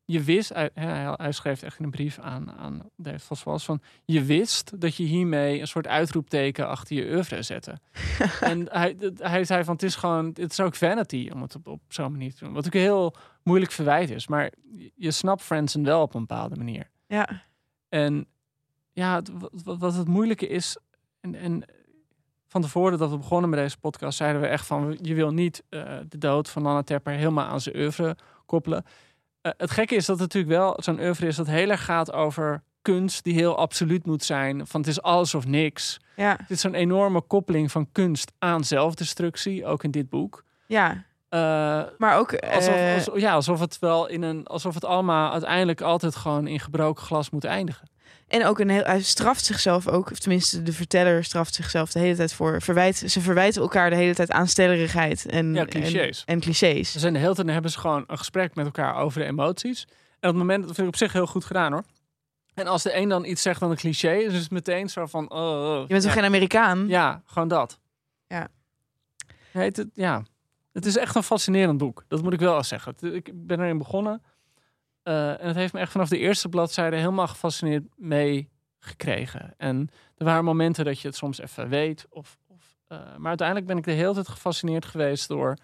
je 0.06 0.24
wist, 0.24 0.52
hij, 0.54 1.32
schreef 1.32 1.62
echt 1.62 1.78
in 1.80 1.86
een 1.86 1.92
brief 1.92 2.20
aan, 2.20 2.52
aan 2.52 2.90
David 2.96 3.44
Wallace 3.44 3.66
van, 3.66 3.82
je 4.06 4.24
wist 4.24 4.82
dat 4.82 4.96
je 4.96 5.04
hiermee 5.04 5.60
een 5.60 5.68
soort 5.68 5.88
uitroepteken 5.88 6.68
achter 6.68 6.96
je 6.96 7.12
oeuvre 7.14 7.42
zette. 7.42 7.78
en 8.42 8.68
hij, 8.72 8.96
hij 9.18 9.44
zei 9.46 9.64
van, 9.64 9.74
het 9.74 9.84
is 9.84 9.96
gewoon, 9.96 10.26
het 10.26 10.52
is 10.52 10.60
ook 10.60 10.76
vanity 10.76 11.30
om 11.34 11.42
het 11.42 11.56
op, 11.56 11.68
op 11.68 11.82
zo'n 11.88 12.12
manier 12.12 12.34
te 12.34 12.44
doen. 12.44 12.54
Wat 12.54 12.66
ook 12.66 12.74
heel 12.74 13.16
moeilijk 13.44 13.72
verwijt 13.72 14.10
is, 14.10 14.28
maar 14.28 14.52
je- 14.96 15.12
snapt 15.12 15.42
Franzen 15.42 15.84
wel 15.84 16.02
op 16.02 16.14
een 16.14 16.26
bepaalde 16.26 16.56
manier. 16.56 16.90
Ja. 17.08 17.44
En 17.90 18.26
ja, 18.92 19.22
wat- 19.64 19.78
wat 19.80 19.94
het 19.96 20.08
moeilijke 20.08 20.48
is. 20.48 20.78
En, 21.20 21.36
en 21.36 21.64
van 22.48 22.62
tevoren 22.62 22.98
dat 22.98 23.10
we 23.10 23.18
begonnen 23.18 23.50
met 23.50 23.60
deze 23.60 23.78
podcast, 23.78 24.18
zeiden 24.18 24.42
we 24.42 24.48
echt 24.48 24.66
van 24.66 24.98
je 25.02 25.14
wil 25.14 25.32
niet 25.32 25.64
eh, 25.70 25.82
de 26.10 26.18
dood 26.18 26.50
van 26.50 26.66
Anna 26.66 26.84
Tepper 26.84 27.14
helemaal 27.14 27.46
aan 27.48 27.62
zijn 27.62 27.76
oeuvre 27.78 28.16
koppelen. 28.46 28.86
Eh, 29.42 29.52
het 29.58 29.72
gekke 29.72 29.96
is 29.96 30.06
dat 30.06 30.20
het 30.20 30.34
natuurlijk 30.34 30.60
wel 30.62 30.74
zo'n 30.82 31.00
oeuvre 31.00 31.28
is 31.28 31.36
dat 31.36 31.48
heel 31.48 31.70
erg 31.70 31.86
gaat 31.86 32.12
over 32.14 32.64
kunst 32.82 33.24
die 33.24 33.34
heel 33.34 33.58
absoluut 33.58 34.06
moet 34.06 34.24
zijn. 34.24 34.68
Van 34.68 34.80
het 34.82 34.90
is 34.90 35.02
alles 35.02 35.36
of 35.36 35.46
niks. 35.46 36.00
Ja. 36.16 36.36
Dit 36.36 36.50
is 36.50 36.62
zo'n 36.62 36.74
enorme 36.74 37.22
koppeling 37.22 37.72
van 37.72 37.92
kunst 37.92 38.32
aan 38.40 38.64
zelfdestructie, 38.64 39.66
ook 39.66 39.84
in 39.84 39.92
dit 39.92 40.10
boek. 40.10 40.44
Ja. 40.66 41.04
Eh, 41.30 41.40
Maar 41.98 42.18
ook... 42.18 42.34
Alsof, 42.36 42.76
alsof- 42.96 43.20
ja, 43.20 43.34
alsof 43.34 43.60
het 43.60 43.80
wel 43.80 44.08
in 44.08 44.22
een, 44.22 44.46
alsof 44.48 44.74
het 44.74 44.86
allemaal 44.86 45.32
uiteindelijk 45.32 45.82
altijd 45.82 46.16
gewoon 46.16 46.48
in 46.48 46.60
gebroken 46.60 47.04
glas 47.04 47.30
moet 47.30 47.44
eindigen. 47.46 47.88
En 48.28 48.46
ook 48.46 48.60
een 48.60 48.70
heel, 48.70 48.84
hij 48.84 49.02
straft 49.02 49.46
zichzelf 49.46 49.88
ook, 49.88 50.12
of 50.12 50.20
tenminste 50.20 50.64
de 50.64 50.74
verteller 50.74 51.24
straft 51.24 51.56
zichzelf 51.56 51.92
de 51.92 52.00
hele 52.00 52.16
tijd 52.16 52.34
voor. 52.34 52.62
Verwijt, 52.62 52.98
ze 52.98 53.22
verwijten 53.22 53.62
elkaar 53.62 53.90
de 53.90 53.96
hele 53.96 54.16
tijd 54.16 54.32
aanstellerigheid 54.32 55.26
en, 55.26 55.54
Ja, 55.54 55.66
clichés. 55.66 56.24
en, 56.26 56.34
en 56.34 56.40
clichés. 56.42 56.92
Ze 56.92 57.00
zijn 57.00 57.14
de 57.14 57.20
hele 57.20 57.36
tijd 57.36 57.48
hebben 57.48 57.72
ze 57.72 57.80
gewoon 57.80 58.04
een 58.08 58.18
gesprek 58.18 58.56
met 58.56 58.66
elkaar 58.66 58.96
over 58.96 59.20
de 59.20 59.26
emoties. 59.26 59.88
En 60.20 60.30
op 60.30 60.36
het 60.36 60.46
moment, 60.46 60.66
dat 60.66 60.76
vind 60.76 60.88
ik 60.88 60.94
op 60.94 61.00
zich 61.00 61.14
heel 61.14 61.28
goed 61.28 61.46
gedaan 61.46 61.72
hoor. 61.72 61.84
En 62.54 62.68
als 62.68 62.84
de 62.84 62.96
een 62.96 63.10
dan 63.10 63.26
iets 63.26 63.42
zegt 63.42 63.60
dan 63.60 63.72
een 63.72 63.78
cliché, 63.78 64.14
is 64.14 64.34
het 64.34 64.52
meteen 64.52 64.90
zo 64.90 65.06
van... 65.06 65.32
Oh, 65.32 65.40
oh, 65.40 65.82
Je 65.82 65.88
bent 65.88 66.02
toch 66.02 66.12
ja. 66.12 66.18
geen 66.18 66.28
Amerikaan? 66.28 66.88
Ja, 66.88 67.22
gewoon 67.26 67.48
dat. 67.48 67.80
Ja. 68.28 68.48
Heet 69.52 69.78
het, 69.78 69.88
ja. 69.94 70.24
Het 70.74 70.86
is 70.86 70.98
echt 70.98 71.16
een 71.16 71.24
fascinerend 71.24 71.78
boek. 71.78 72.04
Dat 72.08 72.22
moet 72.24 72.34
ik 72.34 72.40
wel 72.40 72.58
eens 72.58 72.68
zeggen. 72.68 72.96
Ik 73.00 73.32
ben 73.34 73.60
erin 73.60 73.78
begonnen. 73.78 74.22
Eh, 75.08 75.30
en 75.30 75.48
het 75.48 75.56
heeft 75.56 75.74
me 75.74 75.80
echt 75.80 75.92
vanaf 75.92 76.10
de 76.10 76.18
eerste 76.18 76.50
bladzijde 76.50 76.96
helemaal 76.96 77.28
gefascineerd 77.28 77.84
mee 77.96 78.50
gekregen. 78.80 79.54
En 79.58 79.90
er 80.18 80.26
waren 80.26 80.44
momenten 80.44 80.86
dat 80.86 81.00
je 81.00 81.08
het 81.08 81.18
soms 81.18 81.40
even 81.40 81.70
weet. 81.70 82.06
Of, 82.10 82.38
of, 82.48 82.78
eh, 82.88 82.98
maar 83.18 83.28
uiteindelijk 83.28 83.68
ben 83.68 83.78
ik 83.78 83.84
de 83.84 83.92
hele 83.92 84.14
tijd 84.14 84.28
gefascineerd 84.28 84.86
geweest 84.86 85.28
door 85.28 85.58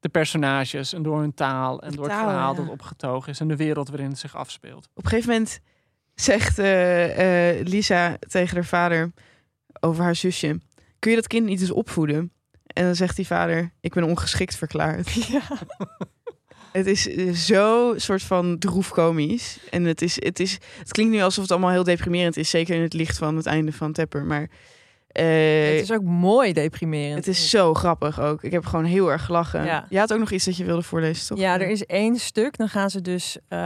de 0.00 0.08
personages 0.08 0.92
en 0.92 1.02
door 1.02 1.20
hun 1.20 1.34
taal 1.34 1.82
en 1.82 1.90
De 1.90 1.96
door 1.96 2.04
het 2.04 2.14
verhaal 2.14 2.54
ja. 2.54 2.60
dat 2.60 2.68
opgetogen 2.68 3.32
is 3.32 3.40
en 3.40 3.48
de 3.48 3.56
wereld 3.56 3.88
waarin 3.88 4.08
het 4.08 4.18
zich 4.18 4.36
afspeelt. 4.36 4.88
Op 4.94 5.04
een 5.04 5.10
gegeven 5.10 5.30
moment 5.30 5.60
zegt 6.14 6.58
eh, 6.58 7.58
eh, 7.58 7.66
Lisa 7.66 8.16
tegen 8.18 8.54
haar 8.54 8.64
vader 8.64 9.12
over 9.80 10.04
haar 10.04 10.16
zusje: 10.16 10.60
Kun 10.98 11.10
je 11.10 11.16
dat 11.16 11.26
kind 11.26 11.46
niet 11.46 11.60
eens 11.60 11.70
opvoeden? 11.70 12.32
En 12.66 12.84
dan 12.84 12.94
zegt 12.94 13.16
die 13.16 13.26
vader: 13.26 13.72
Ik 13.80 13.94
ben 13.94 14.04
ongeschikt 14.04 14.56
verklaard. 14.56 15.12
Ja. 15.32 15.42
Het 16.76 16.86
is 16.86 17.02
zo 17.46 17.94
soort 17.96 18.22
van 18.22 18.58
droefkomisch. 18.58 19.58
En 19.70 19.84
het, 19.84 20.02
is, 20.02 20.14
het, 20.14 20.40
is, 20.40 20.58
het 20.78 20.92
klinkt 20.92 21.12
nu 21.12 21.20
alsof 21.20 21.42
het 21.42 21.52
allemaal 21.52 21.70
heel 21.70 21.84
deprimerend 21.84 22.36
is. 22.36 22.50
Zeker 22.50 22.76
in 22.76 22.82
het 22.82 22.92
licht 22.92 23.18
van 23.18 23.36
het 23.36 23.46
einde 23.46 23.72
van 23.72 23.92
Tepper. 23.92 24.24
Maar 24.24 24.48
eh, 25.14 25.72
het 25.72 25.80
is 25.82 25.92
ook 25.92 26.02
mooi 26.02 26.52
deprimerend. 26.52 27.16
het 27.16 27.26
is 27.26 27.50
zo 27.50 27.74
grappig 27.74 28.20
ook. 28.20 28.42
Ik 28.42 28.52
heb 28.52 28.66
gewoon 28.66 28.84
heel 28.84 29.10
erg 29.12 29.24
gelachen. 29.24 29.64
Ja. 29.64 29.86
Je 29.88 29.98
had 29.98 30.12
ook 30.12 30.18
nog 30.18 30.30
iets 30.30 30.44
dat 30.44 30.56
je 30.56 30.64
wilde 30.64 30.82
voorlezen, 30.82 31.26
toch? 31.26 31.38
Ja, 31.38 31.54
er 31.60 31.68
is 31.68 31.86
één 31.86 32.16
stuk. 32.16 32.56
Dan 32.56 32.68
gaan 32.68 32.90
ze 32.90 33.00
dus 33.00 33.36
eh, 33.48 33.58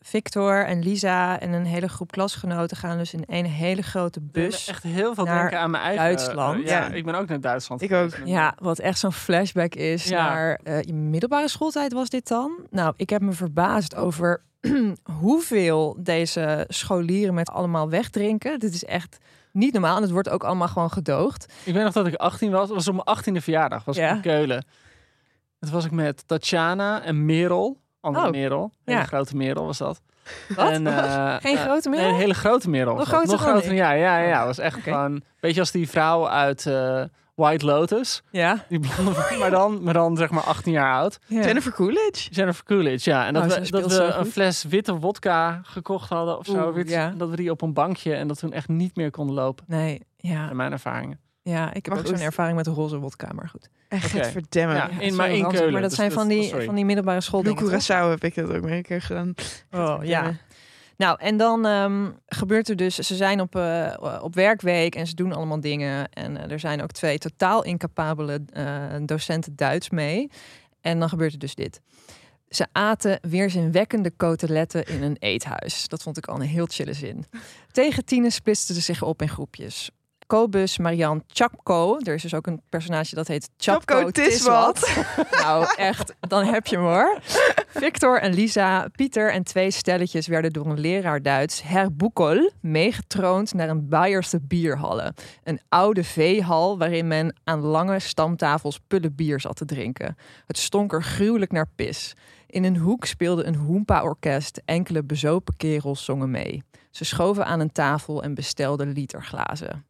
Victor 0.00 0.64
en 0.66 0.82
Lisa 0.82 1.40
en 1.40 1.52
een 1.52 1.64
hele 1.66 1.88
groep 1.88 2.10
klasgenoten 2.10 2.76
gaan 2.76 2.98
dus 2.98 3.14
in 3.14 3.22
een 3.26 3.44
hele 3.46 3.82
grote 3.82 4.20
bus. 4.22 4.68
Echt 4.68 4.82
heel 4.82 5.14
veel 5.14 5.24
naar 5.24 5.40
denken 5.40 5.58
aan 5.58 5.70
mijn 5.70 5.82
eigen... 5.82 6.04
Duitsland. 6.04 6.62
eh, 6.64 6.70
ja, 6.70 6.78
Ja. 6.88 6.92
ik 6.92 7.04
ben 7.04 7.14
ook 7.14 7.28
naar 7.28 7.40
Duitsland 7.40 7.82
Ik 7.82 7.92
ook. 7.92 8.10
Ja, 8.24 8.54
wat 8.58 8.78
echt 8.78 8.98
zo'n 8.98 9.12
flashback 9.12 9.74
is 9.74 10.04
Ja. 10.08 10.28
naar 10.28 10.60
eh, 10.64 10.82
je 10.82 10.94
middelbare 10.94 11.48
schooltijd 11.48 11.92
was 11.92 12.08
dit 12.08 12.28
dan. 12.28 12.52
Nou, 12.70 12.92
ik 12.96 13.10
heb 13.10 13.20
me 13.22 13.32
verbaasd 13.32 13.94
over 13.96 14.42
hoeveel 15.20 15.96
deze 16.00 16.64
scholieren 16.68 17.34
met 17.34 17.50
allemaal 17.50 17.88
wegdrinken. 17.90 18.58
Dit 18.58 18.74
is 18.74 18.84
echt 18.84 19.18
niet 19.52 19.72
normaal. 19.72 19.96
En 19.96 20.02
het 20.02 20.10
wordt 20.10 20.28
ook 20.28 20.44
allemaal 20.44 20.68
gewoon 20.68 20.90
gedoogd. 20.90 21.52
Ik 21.64 21.74
weet 21.74 21.84
nog 21.84 21.92
dat 21.92 22.06
ik 22.06 22.14
18 22.14 22.50
was. 22.50 22.60
Het 22.68 22.70
was 22.74 22.88
op 22.88 22.94
mijn 23.04 23.18
18e 23.18 23.42
verjaardag. 23.42 23.84
Was 23.84 23.96
ik 23.96 24.02
Ja. 24.02 24.14
in 24.14 24.20
Keulen. 24.20 24.64
Het 25.60 25.70
was 25.70 25.84
ik 25.84 25.90
met 25.90 26.22
Tatjana 26.28 27.02
en 27.02 27.24
Merel. 27.24 27.80
Andere 28.00 28.26
Oh, 28.26 28.30
Merel. 28.32 28.72
Hele 28.84 28.98
ja. 28.98 29.04
grote 29.04 29.36
Merel 29.36 29.66
was 29.66 29.78
dat. 29.78 30.00
Wat? 30.56 30.70
En, 30.70 30.86
eh, 30.86 31.36
Geen 31.40 31.56
eh, 31.56 31.62
grote 31.62 31.88
Nee, 31.88 31.98
Merel? 31.98 32.12
een 32.14 32.20
hele 32.20 32.34
grote 32.34 32.70
Merel. 32.70 32.94
Nog 32.94 33.08
groter 33.08 33.28
Nog 33.30 33.40
groter. 33.40 33.70
ik? 33.72 33.76
Ja, 33.78 33.92
ja, 33.92 34.18
ja. 34.18 34.46
was 34.46 34.58
echt 34.58 34.80
gewoon... 34.82 35.22
Weet 35.40 35.54
je 35.54 35.60
als 35.60 35.70
die 35.70 35.88
vrouw 35.88 36.28
uit 36.28 36.66
eh, 36.66 37.02
White 37.38 37.64
Lotus. 37.66 38.22
Ja. 38.30 38.64
Die 38.68 38.80
blonde 38.80 39.14
vrouw, 39.14 39.38
maar 39.38 39.50
dan, 39.50 39.82
maar 39.82 39.94
dan 39.94 40.16
zeg 40.16 40.30
maar 40.30 40.42
18 40.42 40.72
jaar 40.72 40.94
oud. 40.94 41.18
ja. 41.26 41.42
Jennifer 41.44 41.72
Coolidge. 41.72 42.30
Jennifer 42.30 42.64
Coolidge, 42.64 43.10
ja. 43.10 43.26
En 43.26 43.34
dat 43.34 43.42
Oh, 43.42 43.48
we, 43.58 43.70
dat 43.70 43.92
we 43.96 44.02
een 44.02 44.26
fles 44.26 44.64
witte 44.64 44.94
wodka 44.98 45.60
gekocht 45.64 46.08
hadden 46.08 46.38
of 46.38 46.46
zo. 46.46 46.66
Oeh, 46.66 46.74
Wit- 46.74 46.88
ja. 46.90 47.08
en 47.10 47.18
Dat 47.18 47.28
we 47.30 47.36
die 47.36 47.50
op 47.50 47.62
een 47.62 47.72
bankje 47.72 48.14
en 48.14 48.28
dat 48.28 48.38
toen 48.38 48.52
echt 48.52 48.68
niet 48.68 48.96
meer 48.96 49.10
konden 49.10 49.34
lopen. 49.34 49.64
Nee, 49.68 50.00
ja. 50.16 50.50
In 50.50 50.56
mijn 50.56 50.72
ervaringen. 50.72 51.18
Ja, 51.42 51.68
ik 51.68 51.84
heb 51.84 51.88
Maar 51.94 51.98
ook 51.98 52.06
zo'n 52.06 52.18
ervaring 52.26 52.56
met 52.56 52.64
de 52.64 52.70
roze 52.70 52.98
wodka, 52.98 53.28
maar 53.34 53.48
goed. 53.48 53.68
Echt 53.88 54.14
Oké. 54.14 54.24
verdemmen. 54.24 54.76
Ja, 54.76 54.88
in, 54.98 55.14
maar 55.16 55.30
in 55.30 55.48
Keulen. 55.48 55.72
Maar 55.72 55.80
dat 55.80 55.90
dus 55.90 55.98
zijn 55.98 56.12
van 56.12 56.28
die, 56.28 56.54
van 56.64 56.74
die 56.74 56.84
middelbare 56.84 57.20
schooldingen. 57.20 57.58
toch? 57.58 57.70
Curaçao 57.70 58.08
heb 58.10 58.24
ik 58.24 58.34
dat 58.34 58.52
ook 58.54 58.62
maar 58.62 58.70
een 58.72 58.82
keer 58.82 59.02
gedaan. 59.02 59.34
Oh, 59.70 59.98
ja. 60.02 60.32
Nou, 60.98 61.20
en 61.20 61.36
dan 61.36 61.66
ehm, 61.66 62.10
gebeurt 62.26 62.68
er 62.68 62.76
dus, 62.76 62.94
ze 62.94 63.16
zijn 63.16 63.40
op, 63.40 63.56
eh, 63.56 64.18
op 64.22 64.34
werkweek 64.34 64.94
en 64.94 65.06
ze 65.06 65.14
doen 65.14 65.32
allemaal 65.32 65.60
dingen. 65.60 66.12
En 66.12 66.36
eh, 66.36 66.50
er 66.50 66.60
zijn 66.60 66.82
ook 66.82 66.92
twee 66.92 67.18
totaal 67.18 67.64
incapabele 67.64 68.42
eh, 68.52 68.94
docenten 69.02 69.56
Duits 69.56 69.90
mee. 69.90 70.30
En 70.80 70.98
dan 70.98 71.08
gebeurt 71.08 71.32
er 71.32 71.38
dus 71.38 71.54
dit. 71.54 71.80
Ze 72.48 72.66
aten 72.72 73.18
weerzinwekkende 73.22 74.10
koteletten 74.10 74.86
in 74.86 75.02
een 75.02 75.16
eethuis. 75.18 75.88
Dat 75.88 76.02
vond 76.02 76.16
ik 76.16 76.26
al 76.26 76.34
een 76.34 76.40
heel 76.40 76.66
chille 76.66 76.92
zin. 76.92 77.24
Tegen 77.70 78.04
tienen 78.04 78.32
splitsten 78.32 78.74
ze 78.74 78.80
zich 78.80 79.02
op 79.02 79.22
in 79.22 79.28
groepjes. 79.28 79.90
Kobus, 80.28 80.78
Marian, 80.78 81.22
Chapko. 81.26 81.98
Er 81.98 82.14
is 82.14 82.22
dus 82.22 82.34
ook 82.34 82.46
een 82.46 82.62
personage 82.68 83.14
dat 83.14 83.28
heet 83.28 83.50
Chapko 83.56 84.10
Tiswat. 84.10 84.90
Nou, 85.42 85.66
echt, 85.76 86.14
dan 86.20 86.44
heb 86.44 86.66
je 86.66 86.76
hem 86.76 86.84
hoor. 86.84 87.18
Victor 87.68 88.20
en 88.20 88.34
Lisa, 88.34 88.88
Pieter 88.88 89.32
en 89.32 89.42
twee 89.42 89.70
stelletjes 89.70 90.26
werden 90.26 90.52
door 90.52 90.66
een 90.66 90.80
leraar 90.80 91.22
Duits, 91.22 91.62
Herr 91.62 91.94
Boekel, 91.94 92.50
meegetroond 92.60 93.54
naar 93.54 93.68
een 93.68 93.88
Beierse 93.88 94.40
bierhalle. 94.40 95.14
Een 95.44 95.60
oude 95.68 96.04
veehal 96.04 96.78
waarin 96.78 97.06
men 97.06 97.36
aan 97.44 97.60
lange 97.60 97.98
stamtafels 97.98 98.80
pullenbier 98.86 99.40
zat 99.40 99.56
te 99.56 99.64
drinken. 99.64 100.16
Het 100.46 100.58
stonk 100.58 100.92
er 100.92 101.02
gruwelijk 101.02 101.52
naar 101.52 101.68
pis. 101.74 102.14
In 102.46 102.64
een 102.64 102.76
hoek 102.76 103.04
speelde 103.04 103.44
een 103.44 103.56
hoempa-orkest. 103.56 104.62
Enkele 104.64 105.04
bezopen 105.04 105.56
kerels 105.56 106.04
zongen 106.04 106.30
mee. 106.30 106.62
Ze 106.90 107.04
schoven 107.04 107.46
aan 107.46 107.60
een 107.60 107.72
tafel 107.72 108.22
en 108.22 108.34
bestelden 108.34 108.92
literglazen. 108.92 109.87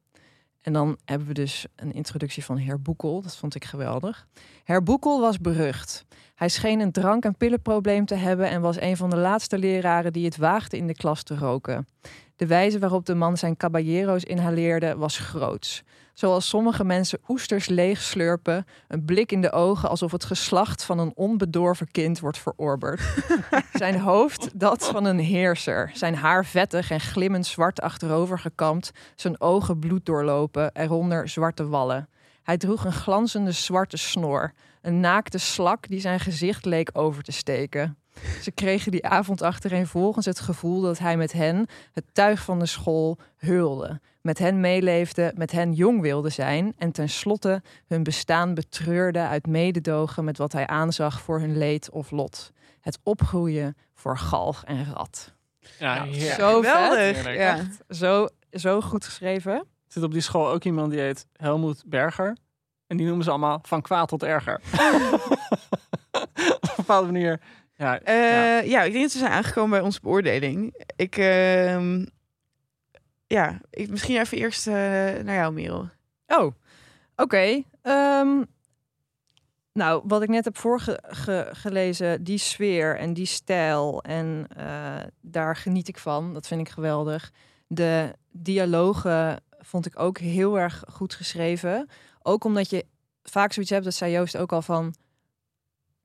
En 0.68 0.74
dan 0.74 0.98
hebben 1.04 1.26
we 1.26 1.34
dus 1.34 1.66
een 1.76 1.92
introductie 1.92 2.44
van 2.44 2.58
Herr 2.58 2.80
Boekel. 2.80 3.22
Dat 3.22 3.36
vond 3.36 3.54
ik 3.54 3.64
geweldig. 3.64 4.26
Herr 4.64 4.82
Boekel 4.82 5.20
was 5.20 5.38
berucht. 5.38 6.04
Hij 6.34 6.48
scheen 6.48 6.80
een 6.80 6.92
drank- 6.92 7.24
en 7.24 7.36
pillenprobleem 7.36 8.04
te 8.04 8.14
hebben 8.14 8.48
en 8.48 8.60
was 8.60 8.80
een 8.80 8.96
van 8.96 9.10
de 9.10 9.16
laatste 9.16 9.58
leraren 9.58 10.12
die 10.12 10.24
het 10.24 10.36
waagde 10.36 10.76
in 10.76 10.86
de 10.86 10.94
klas 10.94 11.22
te 11.22 11.36
roken. 11.36 11.86
De 12.38 12.46
wijze 12.46 12.78
waarop 12.78 13.06
de 13.06 13.14
man 13.14 13.36
zijn 13.36 13.56
caballero's 13.56 14.22
inhaleerde 14.22 14.96
was 14.96 15.18
groots. 15.18 15.82
Zoals 16.12 16.48
sommige 16.48 16.84
mensen 16.84 17.18
oesters 17.28 17.68
leeg 17.68 18.02
slurpen, 18.02 18.66
een 18.88 19.04
blik 19.04 19.32
in 19.32 19.40
de 19.40 19.52
ogen 19.52 19.88
alsof 19.88 20.12
het 20.12 20.24
geslacht 20.24 20.84
van 20.84 20.98
een 20.98 21.12
onbedorven 21.14 21.90
kind 21.90 22.20
wordt 22.20 22.38
verorberd. 22.38 23.00
zijn 23.72 24.00
hoofd 24.00 24.58
dat 24.60 24.86
van 24.86 25.04
een 25.04 25.18
heerser, 25.18 25.90
zijn 25.94 26.14
haar 26.14 26.44
vettig 26.44 26.90
en 26.90 27.00
glimmend 27.00 27.46
zwart 27.46 27.80
achterover 27.80 28.38
gekamd, 28.38 28.90
zijn 29.14 29.40
ogen 29.40 29.78
bloed 29.78 30.06
doorlopen, 30.06 30.70
eronder 30.72 31.28
zwarte 31.28 31.68
wallen. 31.68 32.08
Hij 32.42 32.56
droeg 32.56 32.84
een 32.84 32.92
glanzende 32.92 33.52
zwarte 33.52 33.96
snor, 33.96 34.52
een 34.82 35.00
naakte 35.00 35.38
slak 35.38 35.88
die 35.88 36.00
zijn 36.00 36.20
gezicht 36.20 36.64
leek 36.64 36.90
over 36.92 37.22
te 37.22 37.32
steken. 37.32 37.96
Ze 38.42 38.50
kregen 38.50 38.90
die 38.90 39.06
avond 39.06 39.42
achtereenvolgens 39.42 40.26
het 40.26 40.40
gevoel 40.40 40.80
dat 40.80 40.98
hij 40.98 41.16
met 41.16 41.32
hen, 41.32 41.66
het 41.92 42.04
tuig 42.12 42.42
van 42.42 42.58
de 42.58 42.66
school, 42.66 43.18
heulde. 43.36 44.00
Met 44.20 44.38
hen 44.38 44.60
meeleefde, 44.60 45.32
met 45.34 45.52
hen 45.52 45.72
jong 45.72 46.00
wilde 46.00 46.28
zijn 46.28 46.74
en 46.78 46.92
tenslotte 46.92 47.62
hun 47.86 48.02
bestaan 48.02 48.54
betreurde 48.54 49.18
uit 49.18 49.46
mededogen 49.46 50.24
met 50.24 50.38
wat 50.38 50.52
hij 50.52 50.66
aanzag 50.66 51.20
voor 51.20 51.40
hun 51.40 51.58
leed 51.58 51.90
of 51.90 52.10
lot. 52.10 52.52
Het 52.80 52.98
opgroeien 53.02 53.76
voor 53.94 54.18
galg 54.18 54.64
en 54.64 54.92
rat. 54.92 55.32
Ja. 55.78 56.12
Zo. 56.12 56.56
Geweldig. 56.56 57.34
Ja. 57.34 57.66
Zo, 57.88 58.26
zo 58.52 58.80
goed 58.80 59.04
geschreven. 59.04 59.52
Er 59.52 59.64
zit 59.94 60.02
op 60.02 60.12
die 60.12 60.20
school 60.20 60.50
ook 60.50 60.64
iemand 60.64 60.90
die 60.90 61.00
heet 61.00 61.26
Helmoet 61.32 61.82
Berger. 61.86 62.36
En 62.86 62.96
die 62.96 63.06
noemen 63.06 63.24
ze 63.24 63.30
allemaal 63.30 63.58
van 63.62 63.82
kwaad 63.82 64.08
tot 64.08 64.22
erger. 64.22 64.60
Op 66.60 66.62
een 66.62 66.76
bepaalde 66.76 67.12
manier. 67.12 67.40
Ja, 67.78 68.00
Eh, 68.00 68.14
ja. 68.14 68.58
ja. 68.58 68.82
ik 68.82 68.92
denk 68.92 69.04
dat 69.04 69.12
we 69.12 69.18
zijn 69.18 69.32
aangekomen 69.32 69.70
bij 69.70 69.80
onze 69.80 70.00
beoordeling. 70.00 70.84
Ik, 70.96 71.16
ehm, 71.16 72.04
ja, 73.26 73.60
ik, 73.70 73.90
misschien 73.90 74.20
even 74.20 74.38
eerst 74.38 74.66
eh, 74.66 74.74
naar 75.22 75.34
jou, 75.34 75.52
Merel. 75.52 75.88
Oh, 76.26 76.52
oké. 77.16 77.62
Ehm, 77.82 78.42
nou, 79.72 80.02
wat 80.04 80.22
ik 80.22 80.28
net 80.28 80.44
heb 80.44 80.56
voorgelezen, 80.56 82.24
die 82.24 82.38
sfeer 82.38 82.96
en 82.98 83.12
die 83.12 83.26
stijl, 83.26 84.02
en 84.02 84.46
eh, 84.56 85.02
daar 85.20 85.56
geniet 85.56 85.88
ik 85.88 85.98
van. 85.98 86.34
Dat 86.34 86.46
vind 86.46 86.60
ik 86.60 86.68
geweldig. 86.68 87.32
De 87.66 88.12
dialogen 88.30 89.42
vond 89.58 89.86
ik 89.86 89.98
ook 89.98 90.18
heel 90.18 90.58
erg 90.58 90.84
goed 90.90 91.14
geschreven. 91.14 91.88
Ook 92.22 92.44
omdat 92.44 92.70
je 92.70 92.86
vaak 93.22 93.52
zoiets 93.52 93.72
hebt, 93.72 93.84
dat 93.84 93.94
zei 93.94 94.12
Joost 94.12 94.36
ook 94.36 94.52
al 94.52 94.62
van... 94.62 94.94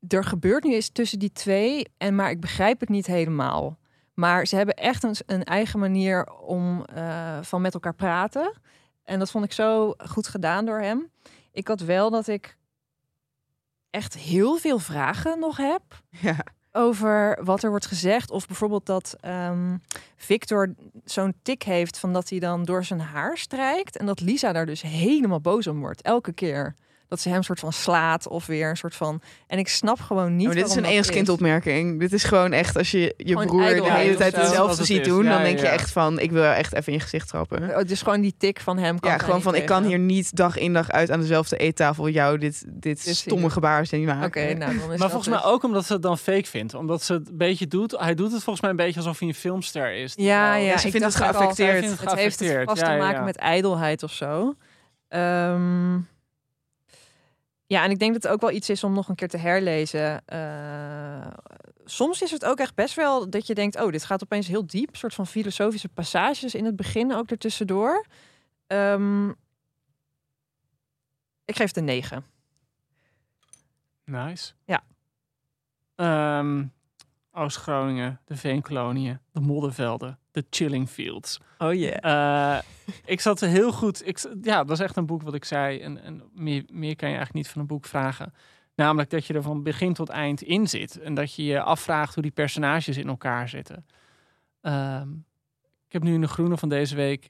Er 0.07 0.23
gebeurt 0.23 0.63
nu 0.63 0.75
iets 0.75 0.91
tussen 0.91 1.19
die 1.19 1.31
twee, 1.31 1.87
en 1.97 2.15
maar 2.15 2.29
ik 2.29 2.39
begrijp 2.39 2.79
het 2.79 2.89
niet 2.89 3.05
helemaal. 3.05 3.77
Maar 4.13 4.47
ze 4.47 4.55
hebben 4.55 4.75
echt 4.75 5.03
een, 5.03 5.15
een 5.25 5.43
eigen 5.43 5.79
manier 5.79 6.31
om 6.31 6.85
eh, 6.85 7.37
van 7.41 7.61
met 7.61 7.73
elkaar 7.73 7.95
praten. 7.95 8.53
En 9.03 9.19
dat 9.19 9.31
vond 9.31 9.45
ik 9.45 9.51
zo 9.51 9.93
goed 9.97 10.27
gedaan 10.27 10.65
door 10.65 10.79
hem. 10.79 11.11
Ik 11.51 11.67
had 11.67 11.81
wel 11.81 12.09
dat 12.09 12.27
ik 12.27 12.57
echt 13.89 14.13
heel 14.13 14.57
veel 14.57 14.79
vragen 14.79 15.39
nog 15.39 15.57
heb. 15.57 15.81
Ja. 16.09 16.37
over 16.73 17.39
wat 17.43 17.63
er 17.63 17.69
wordt 17.69 17.85
gezegd. 17.85 18.31
Of 18.31 18.47
bijvoorbeeld 18.47 18.85
dat 18.85 19.15
ehm, 19.19 19.77
Victor 20.15 20.73
zo'n 21.05 21.33
tik 21.41 21.63
heeft 21.63 21.99
van 21.99 22.13
dat 22.13 22.29
hij 22.29 22.39
dan 22.39 22.63
door 22.63 22.83
zijn 22.83 22.99
haar 22.99 23.37
strijkt. 23.37 23.97
En 23.97 24.05
dat 24.05 24.19
Lisa 24.19 24.51
daar 24.51 24.65
dus 24.65 24.81
helemaal 24.81 25.41
boos 25.41 25.67
om 25.67 25.79
wordt. 25.79 26.01
Elke 26.01 26.33
keer. 26.33 26.75
Dat 27.07 27.19
ze 27.21 27.29
hem 27.29 27.43
soort 27.43 27.59
van 27.59 27.73
slaat 27.73 28.27
of 28.27 28.45
weer 28.45 28.69
een 28.69 28.77
soort 28.77 28.95
van... 28.95 29.21
En 29.47 29.57
ik 29.57 29.67
snap 29.67 29.99
gewoon 29.99 30.35
niet 30.35 30.47
Oh, 30.47 30.53
dit 30.53 30.65
is 30.65 30.69
een 30.75 30.81
waarom 30.81 30.83
dat 30.83 30.91
enigskindopmerking. 30.91 31.99
Dit 31.99 32.13
is 32.13 32.23
gewoon 32.23 32.51
echt 32.51 32.77
als 32.77 32.91
je 32.91 33.13
je 33.17 33.27
Gewoon 33.31 33.45
broer 33.45 33.65
de 33.75 33.91
hele 33.91 34.15
tijd 34.15 34.35
hetzelfde 34.35 34.77
het 34.77 34.85
ziet 34.85 35.01
is. 35.01 35.07
doen, 35.07 35.23
Ja, 35.23 35.29
dan 35.29 35.37
ja, 35.39 35.43
denk 35.45 35.59
je 35.59 35.67
echt 35.67 35.91
van, 35.91 36.19
ik 36.19 36.31
wil 36.31 36.43
echt 36.43 36.73
even 36.73 36.87
in 36.87 36.93
je 36.93 36.99
gezicht 37.03 37.27
trappen. 37.27 37.69
Oh, 37.69 37.83
dus 37.87 38.01
gewoon 38.01 38.21
die 38.21 38.35
tik 38.37 38.59
van 38.59 38.77
hem. 38.77 38.99
Kan 38.99 39.11
Ja, 39.11 39.17
gewoon 39.17 39.41
van, 39.41 39.55
ik 39.55 39.65
kan 39.65 39.83
hier 39.83 39.99
niet 39.99 40.35
dag 40.35 40.57
in 40.57 40.73
dag 40.73 40.89
uit 40.91 41.11
aan 41.11 41.19
dezelfde 41.19 41.57
eettafel 41.57 42.09
jou 42.09 42.37
dit, 42.37 42.63
dit 42.67 42.99
stomme 42.99 43.49
gebaar 43.49 43.85
zien 43.85 44.05
maken. 44.05 44.25
Oké, 44.25 44.53
nou 44.53 44.77
dan 44.79 44.91
is 44.91 44.99
Maar 44.99 45.09
volgens 45.09 45.29
mij 45.29 45.41
dus- 45.41 45.47
ook 45.51 45.63
omdat 45.63 45.85
ze 45.85 45.93
het 45.93 46.01
dan 46.01 46.17
fake 46.17 46.45
vindt. 46.47 46.73
Omdat 46.73 47.03
ze 47.03 47.13
het 47.13 47.29
een 47.29 47.37
beetje 47.37 47.67
doet. 47.67 47.91
Hij 47.99 48.15
doet 48.15 48.31
het 48.31 48.43
volgens 48.43 48.61
mij 48.61 48.69
een 48.69 48.75
beetje 48.75 48.99
alsof 48.99 49.19
hij 49.19 49.27
een 49.27 49.33
filmster 49.35 49.93
is. 49.93 50.13
Ja, 50.15 50.55
ja, 50.55 50.77
ze 50.77 50.85
ik 50.85 50.91
vindt 50.91 51.05
het 51.07 51.15
geaffecteerd. 51.15 51.99
Het 51.99 52.13
heeft 52.13 52.39
het 52.39 52.63
vast 52.65 52.81
Ja, 52.81 52.91
te 52.91 52.97
maken 52.97 53.19
ja. 53.19 53.23
met 53.25 53.35
ijdelheid 53.35 54.03
of 54.03 54.11
zo. 54.11 54.53
Ehm, 55.07 55.97
ja, 57.73 57.83
en 57.83 57.91
ik 57.91 57.99
denk 57.99 58.13
dat 58.13 58.23
het 58.23 58.31
ook 58.31 58.41
wel 58.41 58.51
iets 58.51 58.69
is 58.69 58.83
om 58.83 58.93
nog 58.93 59.09
een 59.09 59.15
keer 59.15 59.27
te 59.27 59.37
herlezen. 59.37 60.25
Eh, 60.25 61.33
soms 61.85 62.21
is 62.21 62.31
het 62.31 62.45
ook 62.45 62.57
echt 62.57 62.75
best 62.75 62.95
wel 62.95 63.29
dat 63.29 63.47
je 63.47 63.53
denkt... 63.53 63.81
oh, 63.81 63.91
dit 63.91 64.05
gaat 64.05 64.23
opeens 64.23 64.47
heel 64.47 64.65
diep. 64.65 64.89
Een 64.89 64.95
soort 64.95 65.13
van 65.13 65.27
filosofische 65.27 65.89
passages 65.89 66.55
in 66.55 66.65
het 66.65 66.75
begin 66.75 67.13
ook 67.13 67.29
ertussendoor. 67.29 68.05
Ehm 68.67 69.29
ik 71.45 71.55
geef 71.55 71.67
het 71.67 71.77
een 71.77 71.85
9. 71.85 72.25
Nice. 74.05 74.53
Ja. 74.65 74.83
Ehm, 75.95 76.65
Oost-Groningen, 77.35 78.19
de 78.25 78.37
veenkoloniën, 78.37 79.19
de 79.31 79.39
moddervelden, 79.39 80.19
de 80.31 80.45
chilling 80.49 80.89
fields. 80.89 81.39
Oh 81.57 81.73
yeah. 81.73 82.57
Eh, 82.57 82.63
ik 83.05 83.21
zat 83.21 83.41
er 83.41 83.49
heel 83.49 83.71
goed. 83.71 84.07
Ik, 84.07 84.19
ja, 84.41 84.57
dat 84.57 84.67
was 84.67 84.79
echt 84.79 84.95
een 84.95 85.05
boek 85.05 85.21
wat 85.21 85.33
ik 85.33 85.45
zei. 85.45 85.79
En, 85.79 86.01
en 86.03 86.23
meer, 86.33 86.63
meer 86.71 86.95
kan 86.95 87.09
je 87.09 87.15
eigenlijk 87.15 87.33
niet 87.33 87.47
van 87.47 87.61
een 87.61 87.67
boek 87.67 87.85
vragen. 87.85 88.33
Namelijk 88.75 89.09
dat 89.09 89.25
je 89.25 89.33
er 89.33 89.41
van 89.41 89.63
begin 89.63 89.93
tot 89.93 90.09
eind 90.09 90.41
in 90.41 90.67
zit. 90.67 90.99
En 90.99 91.13
dat 91.13 91.33
je 91.33 91.43
je 91.43 91.61
afvraagt 91.61 92.13
hoe 92.13 92.23
die 92.23 92.31
personages 92.31 92.97
in 92.97 93.07
elkaar 93.07 93.49
zitten. 93.49 93.85
Ehm, 94.61 95.11
ik 95.85 95.91
heb 95.93 96.03
nu 96.03 96.13
in 96.13 96.21
de 96.21 96.27
groene 96.27 96.57
van 96.57 96.69
deze 96.69 96.95
week 96.95 97.29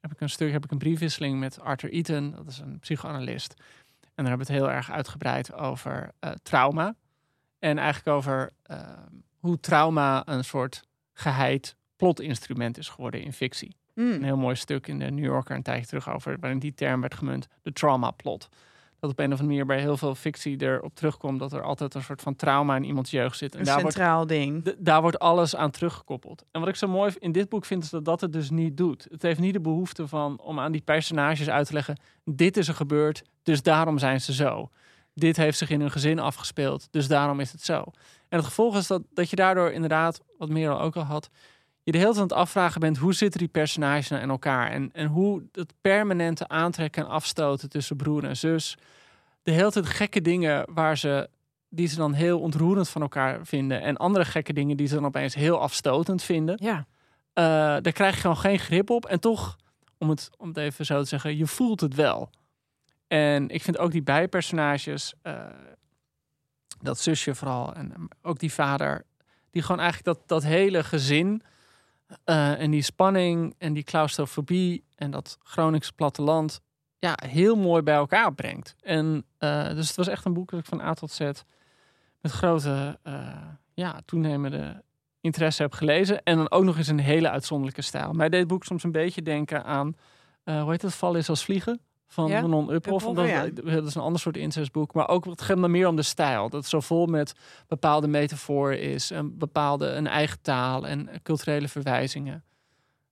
heb 0.00 0.12
ik 0.12 0.20
een 0.20 0.30
stuk, 0.30 0.52
heb 0.52 0.64
ik 0.64 0.70
een 0.70 0.78
briefwisseling 0.78 1.38
met 1.38 1.60
Arthur 1.60 1.92
Eaton. 1.92 2.30
Dat 2.30 2.46
is 2.46 2.58
een 2.58 2.78
psychoanalist. 2.78 3.54
En 4.00 4.24
daar 4.24 4.28
hebben 4.28 4.46
we 4.46 4.52
het 4.52 4.62
heel 4.62 4.70
erg 4.70 4.90
uitgebreid 4.90 5.52
over 5.52 6.10
eh, 6.18 6.30
trauma. 6.42 6.94
En 7.58 7.78
eigenlijk 7.78 8.16
over 8.16 8.50
ehm, 8.62 9.14
hoe 9.38 9.60
trauma 9.60 10.22
een 10.26 10.44
soort 10.44 10.82
geheid 11.12 11.76
plotinstrument 11.96 12.78
is 12.78 12.88
geworden 12.88 13.22
in 13.22 13.32
fictie 13.32 13.76
Hmm. 13.94 14.12
een 14.12 14.24
heel 14.24 14.36
mooi 14.36 14.54
stuk 14.56 14.86
in 14.86 14.98
de 14.98 15.10
New 15.10 15.24
Yorker 15.24 15.56
een 15.56 15.62
tijdje 15.62 15.86
terug 15.86 16.10
over, 16.14 16.36
waarin 16.40 16.58
die 16.58 16.74
term 16.74 17.00
werd 17.00 17.14
gemunt, 17.14 17.46
de 17.62 17.72
trauma 17.72 18.10
plot. 18.10 18.48
Dat 19.00 19.10
op 19.10 19.18
een 19.18 19.24
of 19.24 19.30
andere 19.30 19.48
manier 19.48 19.66
bij 19.66 19.80
heel 19.80 19.96
veel 19.96 20.14
fictie 20.14 20.62
erop 20.62 20.94
terugkomt 20.94 21.38
dat 21.38 21.52
er 21.52 21.62
altijd 21.62 21.94
een 21.94 22.02
soort 22.02 22.22
van 22.22 22.36
trauma 22.36 22.76
in 22.76 22.84
iemands 22.84 23.10
jeugd 23.10 23.36
zit. 23.38 23.52
En 23.54 23.58
Een 23.58 23.64
daar 23.64 23.80
wordt, 23.80 23.92
centraal 23.96 24.26
ding. 24.26 24.64
d- 24.64 24.74
daar 24.78 25.00
wordt 25.00 25.18
alles 25.18 25.56
aan 25.56 25.70
teruggekoppeld. 25.70 26.44
En 26.50 26.60
wat 26.60 26.68
ik 26.68 26.76
zo 26.76 26.88
mooi 26.88 27.12
in 27.18 27.32
dit 27.32 27.48
boek 27.48 27.64
vind, 27.64 27.82
is 27.82 27.90
dat 27.90 28.04
dat 28.04 28.20
het 28.20 28.32
dus 28.32 28.50
niet 28.50 28.76
doet. 28.76 29.06
Het 29.10 29.22
heeft 29.22 29.40
niet 29.40 29.52
de 29.52 29.60
behoefte 29.60 30.08
van 30.08 30.40
om 30.40 30.60
aan 30.60 30.72
die 30.72 30.80
personages 30.80 31.48
uit 31.48 31.66
te 31.66 31.72
leggen, 31.72 31.96
dit 32.24 32.56
is 32.56 32.68
er 32.68 32.74
gebeurd, 32.74 33.22
dus 33.42 33.62
daarom 33.62 33.98
zijn 33.98 34.20
ze 34.20 34.32
zo. 34.34 34.70
Dit 35.18 35.36
heeft 35.36 35.58
zich 35.58 35.70
in 35.70 35.80
hun 35.80 35.90
gezin 35.90 36.18
afgespeeld, 36.18 36.88
dus 36.90 37.08
daarom 37.08 37.40
is 37.40 37.52
het 37.52 37.62
zo. 37.62 37.84
En 38.28 38.36
het 38.38 38.44
gevolg 38.44 38.76
is 38.76 38.86
dat, 38.86 39.02
dat 39.12 39.30
je 39.30 39.36
daardoor 39.36 39.70
inderdaad, 39.70 40.20
wat 40.38 40.48
Merel 40.48 40.80
ook 40.80 40.96
al 40.96 41.02
had, 41.02 41.28
je 41.82 41.92
de 41.92 41.98
hele 41.98 42.10
tijd 42.12 42.22
aan 42.22 42.28
het 42.28 42.38
afvragen 42.38 42.80
bent 42.80 42.96
hoe 42.96 43.14
zitten 43.14 43.38
die 43.40 43.48
personages 43.48 44.08
nou 44.08 44.22
in 44.22 44.30
elkaar 44.30 44.70
en, 44.70 44.90
en 44.92 45.06
hoe 45.06 45.42
het 45.52 45.72
permanente 45.80 46.48
aantrekken 46.48 47.02
en 47.02 47.08
afstoten 47.08 47.68
tussen 47.68 47.96
broer 47.96 48.24
en 48.24 48.36
zus, 48.36 48.76
de 49.42 49.50
hele 49.52 49.70
tijd 49.70 49.86
gekke 49.86 50.20
dingen 50.20 50.64
waar 50.74 50.98
ze 50.98 51.28
die 51.68 51.88
ze 51.88 51.96
dan 51.96 52.12
heel 52.12 52.40
ontroerend 52.40 52.88
van 52.88 53.02
elkaar 53.02 53.46
vinden 53.46 53.80
en 53.82 53.96
andere 53.96 54.24
gekke 54.24 54.52
dingen 54.52 54.76
die 54.76 54.86
ze 54.86 54.94
dan 54.94 55.04
opeens 55.06 55.34
heel 55.34 55.60
afstotend 55.60 56.22
vinden, 56.22 56.58
Ja. 56.62 56.86
eh, 57.32 57.44
daar 57.82 57.92
krijg 57.92 58.14
je 58.14 58.20
gewoon 58.20 58.36
geen 58.36 58.58
grip 58.58 58.90
op 58.90 59.06
en 59.06 59.20
toch, 59.20 59.56
om 59.98 60.08
het, 60.08 60.30
om 60.36 60.48
het 60.48 60.56
even 60.56 60.86
zo 60.86 61.00
te 61.02 61.08
zeggen, 61.08 61.36
je 61.36 61.46
voelt 61.46 61.80
het 61.80 61.94
wel. 61.94 62.30
En 63.08 63.48
ik 63.48 63.62
vind 63.62 63.78
ook 63.78 63.90
die 63.90 64.02
bijpersonages, 64.02 65.14
eh, 65.22 65.46
dat 66.80 66.98
zusje 67.00 67.34
vooral 67.34 67.74
en 67.74 68.08
ook 68.22 68.38
die 68.38 68.52
vader, 68.52 69.04
die 69.50 69.62
gewoon 69.62 69.80
eigenlijk 69.80 70.18
dat, 70.18 70.28
dat 70.28 70.42
hele 70.42 70.84
gezin 70.84 71.42
eh, 72.24 72.60
en 72.60 72.70
die 72.70 72.82
spanning 72.82 73.54
en 73.58 73.72
die 73.72 73.82
claustrofobie 73.82 74.84
en 74.94 75.10
dat 75.10 75.38
Groningse 75.42 75.92
platteland 75.92 76.60
ja, 76.98 77.18
heel 77.26 77.56
mooi 77.56 77.82
bij 77.82 77.94
elkaar 77.94 78.34
brengt. 78.34 78.74
En 78.80 79.24
eh, 79.38 79.68
dus 79.68 79.86
het 79.86 79.96
was 79.96 80.08
echt 80.08 80.24
een 80.24 80.32
boek 80.32 80.50
dat 80.50 80.60
ik 80.60 80.66
van 80.66 80.80
A 80.80 80.94
tot 80.94 81.10
Z 81.10 81.20
met 82.20 82.32
grote, 82.32 82.98
ja, 83.74 84.00
toenemende 84.04 84.82
interesse 85.20 85.62
heb 85.62 85.72
gelezen. 85.72 86.22
En 86.22 86.36
dan 86.36 86.50
ook 86.50 86.64
nog 86.64 86.76
eens 86.76 86.88
een 86.88 86.98
hele 86.98 87.30
uitzonderlijke 87.30 87.82
stijl. 87.82 88.12
Mij 88.12 88.28
deed 88.28 88.38
het 88.38 88.48
boek 88.48 88.64
soms 88.64 88.82
een 88.82 88.92
beetje 88.92 89.22
denken 89.22 89.64
aan, 89.64 89.96
hoe 90.44 90.70
heet 90.70 90.82
het, 90.82 90.94
Vallen 90.94 91.20
is 91.20 91.28
als 91.28 91.44
vliegen? 91.44 91.80
Van 92.10 92.28
Ja, 92.28 92.40
Manon 92.40 92.62
Uphoff. 92.72 92.86
Uphoff, 92.86 93.06
Omdat, 93.06 93.28
ja. 93.28 93.48
Dat 93.64 93.86
is 93.86 93.94
een 93.94 94.02
ander 94.02 94.20
soort 94.20 94.36
incestboek. 94.36 94.94
Maar 94.94 95.08
ook 95.08 95.24
het 95.24 95.42
gaat 95.42 95.58
me 95.58 95.68
meer 95.68 95.88
om 95.88 95.96
de 95.96 96.02
stijl. 96.02 96.48
Dat 96.48 96.66
zo 96.66 96.80
vol 96.80 97.06
met 97.06 97.32
bepaalde 97.66 98.08
metaforen 98.08 98.80
is. 98.80 99.10
Een 99.10 99.38
bepaalde, 99.38 99.86
een 99.88 100.06
eigen 100.06 100.40
taal 100.42 100.86
en 100.86 101.08
culturele 101.22 101.68
verwijzingen. 101.68 102.44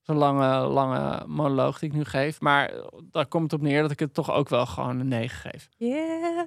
Zo'n 0.03 0.17
lange, 0.17 0.67
lange 0.67 1.23
monoloog 1.27 1.79
die 1.79 1.89
ik 1.89 1.95
nu 1.95 2.05
geef. 2.05 2.41
Maar 2.41 2.73
daar 3.11 3.27
komt 3.27 3.43
het 3.51 3.61
op 3.61 3.67
neer 3.67 3.83
dat 3.83 3.91
ik 3.91 3.99
het 3.99 4.15
toch 4.15 4.33
ook 4.33 4.49
wel 4.49 4.67
gewoon 4.67 5.01
een 5.01 5.09
9 5.09 5.51
geef. 5.51 5.69
Yeah. 5.77 6.45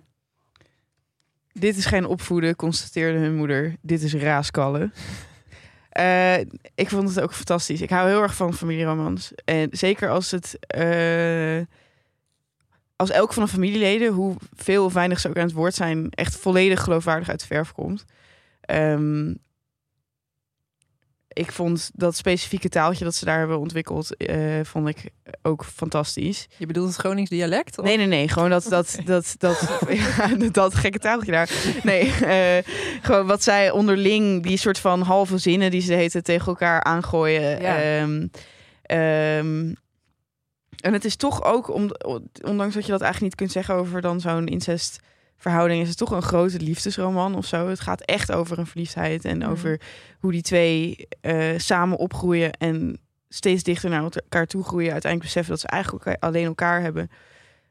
Dit 1.51 1.77
is 1.77 1.85
geen 1.85 2.05
opvoeden, 2.05 2.55
constateerde 2.55 3.17
hun 3.19 3.35
moeder. 3.35 3.75
Dit 3.81 4.01
is 4.01 4.13
raaskallen. 4.13 4.93
Eh, 5.89 6.39
ik 6.75 6.89
vond 6.89 7.09
het 7.09 7.21
ook 7.21 7.33
fantastisch. 7.33 7.81
Ik 7.81 7.89
hou 7.89 8.07
heel 8.09 8.21
erg 8.21 8.35
van 8.35 8.53
familieromans. 8.53 9.31
En 9.45 9.67
zeker 9.71 10.09
als 10.09 10.31
het... 10.31 10.57
eh, 10.67 11.59
als 12.99 13.09
elk 13.09 13.33
van 13.33 13.43
de 13.43 13.49
familieleden, 13.49 14.13
hoe 14.13 14.35
veel 14.55 14.85
of 14.85 14.93
weinig 14.93 15.19
ze 15.19 15.27
ook 15.29 15.37
aan 15.37 15.43
het 15.43 15.53
woord 15.53 15.75
zijn... 15.75 16.09
echt 16.09 16.35
volledig 16.35 16.83
geloofwaardig 16.83 17.29
uit 17.29 17.39
de 17.39 17.45
verf 17.45 17.71
komt. 17.71 18.05
Ehm, 18.61 19.33
ik 21.27 21.51
vond 21.51 21.91
dat 21.93 22.15
specifieke 22.15 22.69
taaltje 22.69 23.03
dat 23.03 23.15
ze 23.15 23.25
daar 23.25 23.37
hebben 23.39 23.59
ontwikkeld... 23.59 24.15
eh, 24.15 24.59
vond 24.63 24.87
ik 24.87 25.09
ook 25.41 25.65
fantastisch. 25.65 26.47
Je 26.57 26.65
bedoelt 26.65 26.87
het 26.87 26.97
Gronings 26.97 27.29
dialect? 27.29 27.77
of? 27.77 27.85
Nee, 27.85 27.97
nee, 27.97 28.07
nee. 28.07 28.27
Gewoon 28.27 28.49
dat, 28.49 28.63
dat, 28.69 28.99
dat, 29.05 29.35
dat, 29.37 29.79
ja, 29.89 30.27
dat 30.51 30.75
gekke 30.75 30.99
taaltje 30.99 31.31
daar. 31.31 31.49
Nee, 31.83 32.13
eh, 32.13 32.63
gewoon 33.01 33.27
wat 33.27 33.43
zij 33.43 33.71
onderling, 33.71 34.43
die 34.43 34.57
soort 34.57 34.79
van 34.79 35.01
halve 35.01 35.37
zinnen 35.37 35.71
die 35.71 35.81
ze 35.81 35.93
heten 35.93 36.23
tegen 36.23 36.47
elkaar 36.47 36.83
aangooien. 36.83 37.61
Ja. 37.61 37.81
Ehm, 37.81 38.27
ehm, 38.81 39.73
en 40.81 40.93
het 40.93 41.05
is 41.05 41.15
toch 41.15 41.43
ook, 41.43 41.73
om, 41.73 41.91
ondanks 42.43 42.73
dat 42.75 42.85
je 42.85 42.91
dat 42.91 43.01
eigenlijk 43.01 43.21
niet 43.21 43.35
kunt 43.35 43.51
zeggen 43.51 43.75
over 43.75 44.01
dan 44.01 44.19
zo'n 44.21 44.47
incestverhouding, 44.47 45.81
is 45.81 45.87
het 45.89 45.97
toch 45.97 46.11
een 46.11 46.21
grote 46.21 46.59
liefdesroman 46.59 47.35
of 47.35 47.45
zo. 47.45 47.67
Het 47.67 47.79
gaat 47.79 48.01
echt 48.01 48.31
over 48.31 48.59
een 48.59 48.67
verliefdheid 48.67 49.25
en 49.25 49.37
Mhm. 49.37 49.49
over 49.49 49.81
hoe 50.19 50.31
die 50.31 50.41
twee 50.41 51.07
eh, 51.21 51.47
samen 51.57 51.97
opgroeien 51.97 52.51
en 52.53 52.99
steeds 53.29 53.63
dichter 53.63 53.89
naar 53.89 54.03
elkaar 54.03 54.45
toe 54.47 54.63
groeien. 54.63 54.91
Uiteindelijk 54.91 55.33
beseffen 55.33 55.51
dat 55.51 55.61
ze 55.61 55.67
eigenlijk 55.67 56.17
alleen 56.23 56.45
elkaar 56.45 56.81
hebben. 56.81 57.09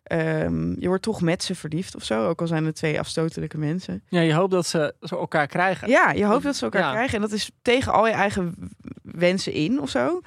Ehm, 0.03 0.81
je 0.81 0.87
wordt 0.89 1.03
toch 1.03 1.21
met 1.21 1.43
ze 1.43 1.55
verliefd 1.55 1.97
of 1.97 2.05
zo, 2.05 2.29
ook 2.29 2.41
al 2.41 2.47
zijn 2.47 2.65
het 2.65 2.75
twee 2.75 2.99
afstotelijke 2.99 3.59
mensen. 3.59 4.03
Ja, 4.09 4.21
je 4.21 4.35
hoopt 4.35 4.51
dat 4.53 4.67
ze, 4.67 4.95
ze 5.01 5.17
elkaar 5.17 5.47
krijgen. 5.47 5.89
Ja, 5.89 6.11
je 6.11 6.25
hoopt 6.25 6.43
dat 6.43 6.57
ze 6.57 6.65
elkaar 6.65 6.83
Ja. 6.83 6.91
krijgen. 6.91 7.15
En 7.15 7.21
dat 7.21 7.33
is 7.33 7.51
tegen 7.63 7.93
al 7.93 8.07
je 8.07 8.13
eigen 8.13 8.55
wensen 9.03 9.53
in 9.53 9.81
of 9.81 9.89
zo. 9.91 10.21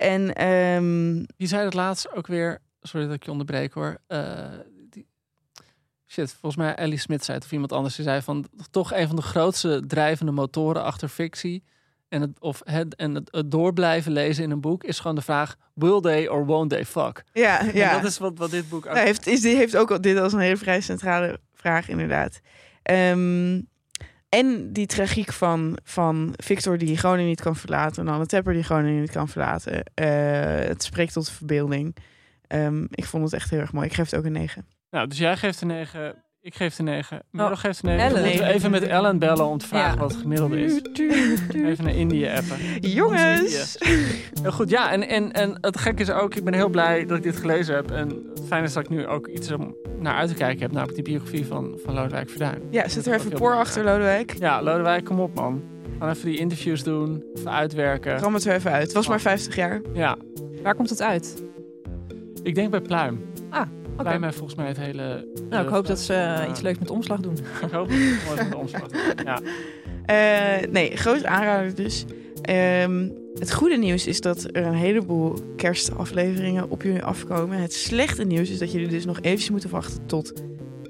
En 0.00 0.34
ehm, 0.34 1.24
Die 1.36 1.48
zei 1.48 1.64
het 1.64 1.74
laatst 1.74 2.12
ook 2.12 2.26
weer. 2.26 2.58
Sorry 2.80 3.06
dat 3.06 3.14
ik 3.14 3.24
je 3.24 3.30
onderbreek 3.30 3.72
hoor. 3.72 3.98
Eh, 4.06 4.44
die, 4.90 5.06
shit, 6.06 6.30
volgens 6.30 6.62
mij 6.62 6.74
Ellie 6.74 6.98
Smit 6.98 7.24
zei 7.24 7.36
het 7.36 7.46
of 7.46 7.52
iemand 7.52 7.72
anders. 7.72 7.96
Die 7.96 8.04
zei 8.04 8.22
van 8.22 8.46
toch 8.70 8.92
een 8.92 9.06
van 9.06 9.16
de 9.16 9.22
grootste 9.22 9.82
drijvende 9.86 10.32
motoren 10.32 10.82
achter 10.82 11.08
fictie. 11.08 11.64
En 12.08 12.20
het, 12.20 12.40
of 12.40 12.60
het, 12.64 12.96
en 12.96 13.14
het, 13.14 13.28
het 13.30 13.50
door 13.50 13.72
blijven 13.72 14.12
lezen 14.12 14.44
in 14.44 14.50
een 14.50 14.60
boek 14.60 14.84
is 14.84 14.98
gewoon 14.98 15.16
de 15.16 15.22
vraag: 15.22 15.56
will 15.74 16.00
they 16.00 16.28
or 16.28 16.46
won't 16.46 16.70
they 16.70 16.84
fuck? 16.84 17.24
ja, 17.32 17.62
ja. 17.72 17.90
En 17.90 18.02
dat 18.02 18.10
is 18.10 18.18
wat, 18.18 18.38
wat 18.38 18.50
dit 18.50 18.68
boek 18.68 18.86
ook. 18.86 18.92
Nou, 18.92 19.06
heeft, 19.06 19.26
is, 19.26 19.40
die 19.40 19.56
heeft 19.56 19.76
ook 19.76 19.90
al 19.90 20.00
dit 20.00 20.18
als 20.18 20.32
een 20.32 20.38
hele 20.38 20.56
vrij 20.56 20.80
centrale 20.80 21.40
vraag, 21.54 21.88
inderdaad. 21.88 22.40
Ehm, 22.82 23.60
en 24.30 24.72
die 24.72 24.86
tragiek 24.86 25.32
van, 25.32 25.78
van 25.84 26.34
Victor 26.36 26.78
die 26.78 26.96
Groningen 26.96 27.28
niet 27.28 27.40
kan 27.40 27.56
verlaten... 27.56 28.06
en 28.06 28.12
Anne 28.12 28.26
Tepper 28.26 28.52
die 28.52 28.62
Groningen 28.62 29.00
niet 29.00 29.10
kan 29.10 29.28
verlaten. 29.28 29.84
Eh, 29.94 30.68
het 30.68 30.82
spreekt 30.82 31.12
tot 31.12 31.26
de 31.26 31.32
verbeelding. 31.32 31.96
Ehm, 32.46 32.84
ik 32.90 33.04
vond 33.04 33.24
het 33.24 33.32
echt 33.32 33.50
heel 33.50 33.60
erg 33.60 33.72
mooi. 33.72 33.86
Ik 33.86 33.94
geef 33.94 34.10
het 34.10 34.18
ook 34.18 34.24
een 34.24 34.32
9. 34.32 34.66
Nou, 34.90 35.06
dus 35.06 35.18
jij 35.18 35.36
geeft 35.36 35.60
een 35.60 35.66
9. 35.66 36.24
Ik 36.42 36.54
geef 36.54 36.76
de 36.76 36.82
9. 36.82 37.22
Merel 37.30 37.50
Oh, 37.50 37.56
geeft 37.58 37.80
de 37.82 37.86
9. 37.86 38.04
Ellen. 38.04 38.14
Dan 38.22 38.28
moeten 38.30 38.46
we 38.46 38.52
even 38.52 38.70
met 38.70 38.82
Ellen 38.82 39.18
bellen 39.18 39.46
om 39.46 39.58
te 39.58 39.66
vragen 39.66 39.92
Ja. 39.94 40.00
wat 40.00 40.10
het 40.12 40.20
gemiddelde 40.20 40.60
is. 40.60 40.80
Even 41.54 41.84
naar 41.84 41.94
Indië 41.94 42.26
appen. 42.26 42.56
Jongens! 42.80 43.76
Heel 44.42 44.52
goed, 44.52 44.70
ja. 44.70 44.92
En, 44.92 45.08
en, 45.08 45.32
en 45.32 45.58
het 45.60 45.78
gekke 45.78 46.02
is 46.02 46.10
ook, 46.10 46.34
ik 46.34 46.44
ben 46.44 46.54
heel 46.54 46.68
blij 46.68 47.06
dat 47.06 47.16
ik 47.16 47.22
dit 47.22 47.36
gelezen 47.36 47.74
heb. 47.74 47.90
En 47.90 48.08
het 48.08 48.42
fijn 48.46 48.64
is 48.64 48.72
dat 48.72 48.82
ik 48.82 48.88
nu 48.90 49.06
ook 49.06 49.26
iets 49.26 49.50
om 49.52 49.74
naar 49.98 50.14
uit 50.14 50.28
te 50.28 50.34
kijken 50.34 50.60
heb. 50.62 50.72
Namelijk 50.72 50.94
die 51.04 51.04
biografie 51.14 51.46
van, 51.46 51.78
van 51.84 51.94
Lodewijk 51.94 52.30
Verduin. 52.30 52.62
Ja, 52.70 52.88
zet 52.88 53.06
er 53.06 53.14
even 53.14 53.30
heel 53.36 53.52
achter, 53.52 53.84
Lodewijk. 53.84 54.34
Ja, 54.38 54.62
Lodewijk, 54.62 55.04
kom 55.04 55.20
op 55.20 55.34
man. 55.34 55.62
Gaan 55.98 56.08
even 56.10 56.28
die 56.28 56.38
interviews 56.38 56.82
doen. 56.82 57.24
Even 57.34 57.50
uitwerken. 57.52 58.18
Ram 58.18 58.34
het 58.34 58.44
er 58.44 58.54
even 58.54 58.70
uit. 58.70 58.82
Het 58.82 58.92
was 58.92 59.08
maar 59.08 59.20
50 59.20 59.56
jaar. 59.56 59.80
Ja, 59.92 60.16
Waar 60.62 60.74
komt 60.74 60.90
het 60.90 61.02
uit? 61.02 61.42
ik 62.42 62.54
denk 62.54 62.70
bij 62.70 62.80
Pluim. 62.80 63.24
Pluim 64.02 64.22
heeft 64.22 64.36
volgens 64.36 64.58
mij 64.58 64.68
het 64.68 64.76
hele... 64.76 65.28
Nou, 65.48 65.64
ik 65.64 65.70
hoop 65.70 65.86
dat 65.86 65.98
ze 65.98 66.14
eh, 66.14 66.48
iets 66.48 66.60
leuks 66.60 66.78
met 66.78 66.90
omslag 66.90 67.20
doen. 67.20 67.36
Ik 67.66 67.70
hoop 67.70 67.88
dat 67.88 67.98
het 67.98 68.24
mooi 68.26 68.48
met 68.48 68.54
omslag. 68.54 68.88
Ja. 69.24 69.40
Eh, 70.06 70.70
nee, 70.70 70.96
groot 70.96 71.24
aanrader 71.24 71.74
dus. 71.74 72.04
Ehm, 72.42 73.08
het 73.38 73.52
goede 73.52 73.76
nieuws 73.76 74.06
is 74.06 74.20
dat 74.20 74.44
er 74.44 74.66
een 74.66 74.74
heleboel 74.74 75.34
kerstafleveringen 75.56 76.70
op 76.70 76.82
jullie 76.82 77.02
afkomen. 77.02 77.58
Het 77.58 77.72
slechte 77.72 78.24
nieuws 78.24 78.50
is 78.50 78.58
dat 78.58 78.72
jullie 78.72 78.88
dus 78.88 79.04
nog 79.04 79.20
eventjes 79.20 79.50
moeten 79.50 79.70
wachten 79.70 80.06
tot 80.06 80.32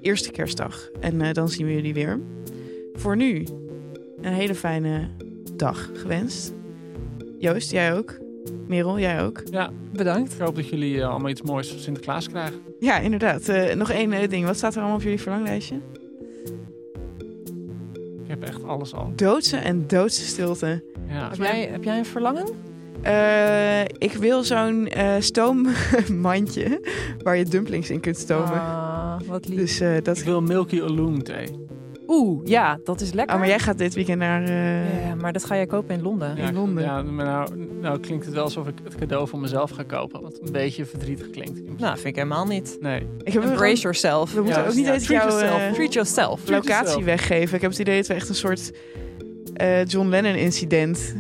eerste 0.01 0.31
kerstdag. 0.31 0.89
En 1.01 1.20
eh, 1.20 1.32
dan 1.32 1.49
zien 1.49 1.66
we 1.66 1.73
jullie 1.73 1.95
weer. 1.95 2.20
Voor 2.93 3.16
nu 3.16 3.47
een 4.20 4.32
hele 4.32 4.55
fijne 4.55 5.09
dag 5.57 5.91
gewenst. 5.95 6.53
Joost, 7.39 7.70
jij 7.70 7.95
ook. 7.95 8.19
Merel, 8.66 8.98
jij 8.98 9.22
ook. 9.22 9.43
ja, 9.51 9.70
Bedankt. 9.93 10.32
ik 10.32 10.40
hoop 10.40 10.55
dat 10.56 10.68
jullie 10.68 11.01
eh, 11.01 11.09
allemaal 11.09 11.31
iets 11.31 11.43
moois 11.43 11.68
van 11.70 11.78
Sinterklaas 11.78 12.28
krijgen. 12.28 12.55
Ja, 12.81 12.98
inderdaad. 12.98 13.48
Eh, 13.48 13.74
nog 13.74 13.90
één 13.90 14.12
eh, 14.12 14.28
ding. 14.28 14.47
Wat 14.47 14.56
staat 14.56 14.72
er 14.74 14.78
allemaal 14.78 14.97
op 14.97 15.02
jullie 15.02 15.20
verlanglijstje? 15.20 15.74
Ik 18.22 18.27
heb 18.36 18.43
echt 18.43 18.64
alles 18.64 18.94
al. 18.94 19.12
Doodse 19.16 19.56
en 19.56 19.86
doodse 19.86 20.24
stilte. 20.24 20.82
Ja. 21.09 21.28
Heb 21.28 21.39
jij, 21.39 21.68
heb 21.70 21.85
jij 21.85 21.98
een 21.98 22.05
verlangen? 22.06 22.47
Eh, 23.02 23.81
ik 23.82 24.12
wil 24.18 24.43
zo'n 24.43 24.89
eh, 24.89 25.14
stoommandje 25.18 26.81
waar 27.24 27.36
je 27.36 27.44
dumplings 27.44 27.90
in 27.90 28.01
kunt 28.01 28.16
stomen. 28.18 28.52
Ah, 28.60 29.20
wat 29.27 29.48
lief. 29.48 29.59
Dus 29.59 29.81
eh, 29.81 29.94
dat. 30.02 30.18
Ik 30.18 30.24
wil 30.24 30.43
Milky 30.43 30.82
Alum 30.82 31.22
thee. 31.22 31.47
Oeh, 32.12 32.41
ja, 32.47 32.78
dat 32.85 33.01
is 33.01 33.12
lekker. 33.12 33.35
Oh, 33.35 33.41
maar 33.41 33.49
jij 33.51 33.59
gaat 33.59 33.78
dit 33.78 33.95
weekend 33.95 34.19
naar. 34.19 34.43
eh, 34.45 35.07
Ja, 35.07 35.15
maar 35.15 35.32
dat 35.32 35.45
ga 35.45 35.55
jij 35.57 35.66
kopen 35.66 35.95
in 35.95 36.03
Londen. 36.03 36.37
In 36.37 36.55
Londen. 36.55 36.85
Ja, 36.85 37.03
maar 37.03 37.24
nou, 37.27 37.66
nou 37.81 37.99
klinkt 38.01 38.24
het 38.24 38.35
wel 38.35 38.43
alsof 38.45 38.66
ik 38.69 38.74
het 38.85 38.95
cadeau 38.95 39.28
voor 39.28 39.39
mezelf 39.39 39.70
ga 39.70 39.82
kopen. 39.82 40.23
Wat 40.23 40.39
een 40.43 40.53
beetje 40.53 40.85
verdrietig 40.85 41.31
klinkt. 41.31 41.61
Nou, 41.78 41.95
vind 41.95 42.07
ik 42.07 42.15
helemaal 42.15 42.47
niet. 42.47 42.77
Nee. 42.81 43.07
Ik 43.23 43.32
heb 43.32 43.43
Embrace 43.43 43.81
yourself. 43.82 44.32
We 44.35 44.43
moeten 44.43 44.62
Ja, 44.62 44.69
ook 44.69 44.74
niet 44.74 44.87
ja, 44.87 44.93
eens 44.93 45.05
treat 45.05 45.23
jouw 45.23 45.31
yourself. 45.39 45.61
eh, 45.62 45.73
Treat 45.73 45.93
yourself. 45.93 46.41
Treat 46.45 46.65
locatie 46.65 46.85
yourself. 46.85 47.05
weggeven. 47.05 47.55
Ik 47.55 47.61
heb 47.61 47.70
het 47.70 47.81
idee 47.81 47.97
dat 47.97 48.07
we 48.07 48.15
echt 48.15 48.28
een 48.28 48.35
soort 48.35 48.73
eh, 49.55 49.85
John 49.85 50.09
Lennon-incident 50.09 51.15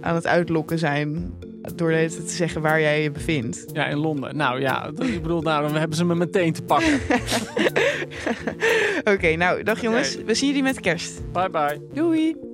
aan 0.00 0.14
het 0.14 0.26
uitlokken 0.26 0.78
zijn. 0.78 1.32
Door 1.74 1.90
te 1.92 2.22
zeggen 2.26 2.62
waar 2.62 2.80
jij 2.80 3.02
je 3.02 3.10
bevindt. 3.10 3.64
Ja, 3.72 3.86
in 3.86 3.96
Londen. 3.96 4.36
Nou 4.36 4.60
ja, 4.60 4.90
dat, 4.90 5.06
ik 5.06 5.22
bedoel, 5.22 5.42
dan 5.42 5.76
hebben 5.76 5.96
ze 5.96 6.04
me 6.04 6.14
meteen 6.14 6.52
te 6.52 6.62
pakken. 6.62 7.00
Oké, 9.14 9.36
nou, 9.36 9.62
dag 9.62 9.80
jongens. 9.80 10.16
We 10.24 10.34
zien 10.34 10.48
jullie 10.48 10.62
met 10.62 10.80
kerst. 10.80 11.32
Bye 11.32 11.50
bye. 11.50 11.80
Doei. 11.92 12.51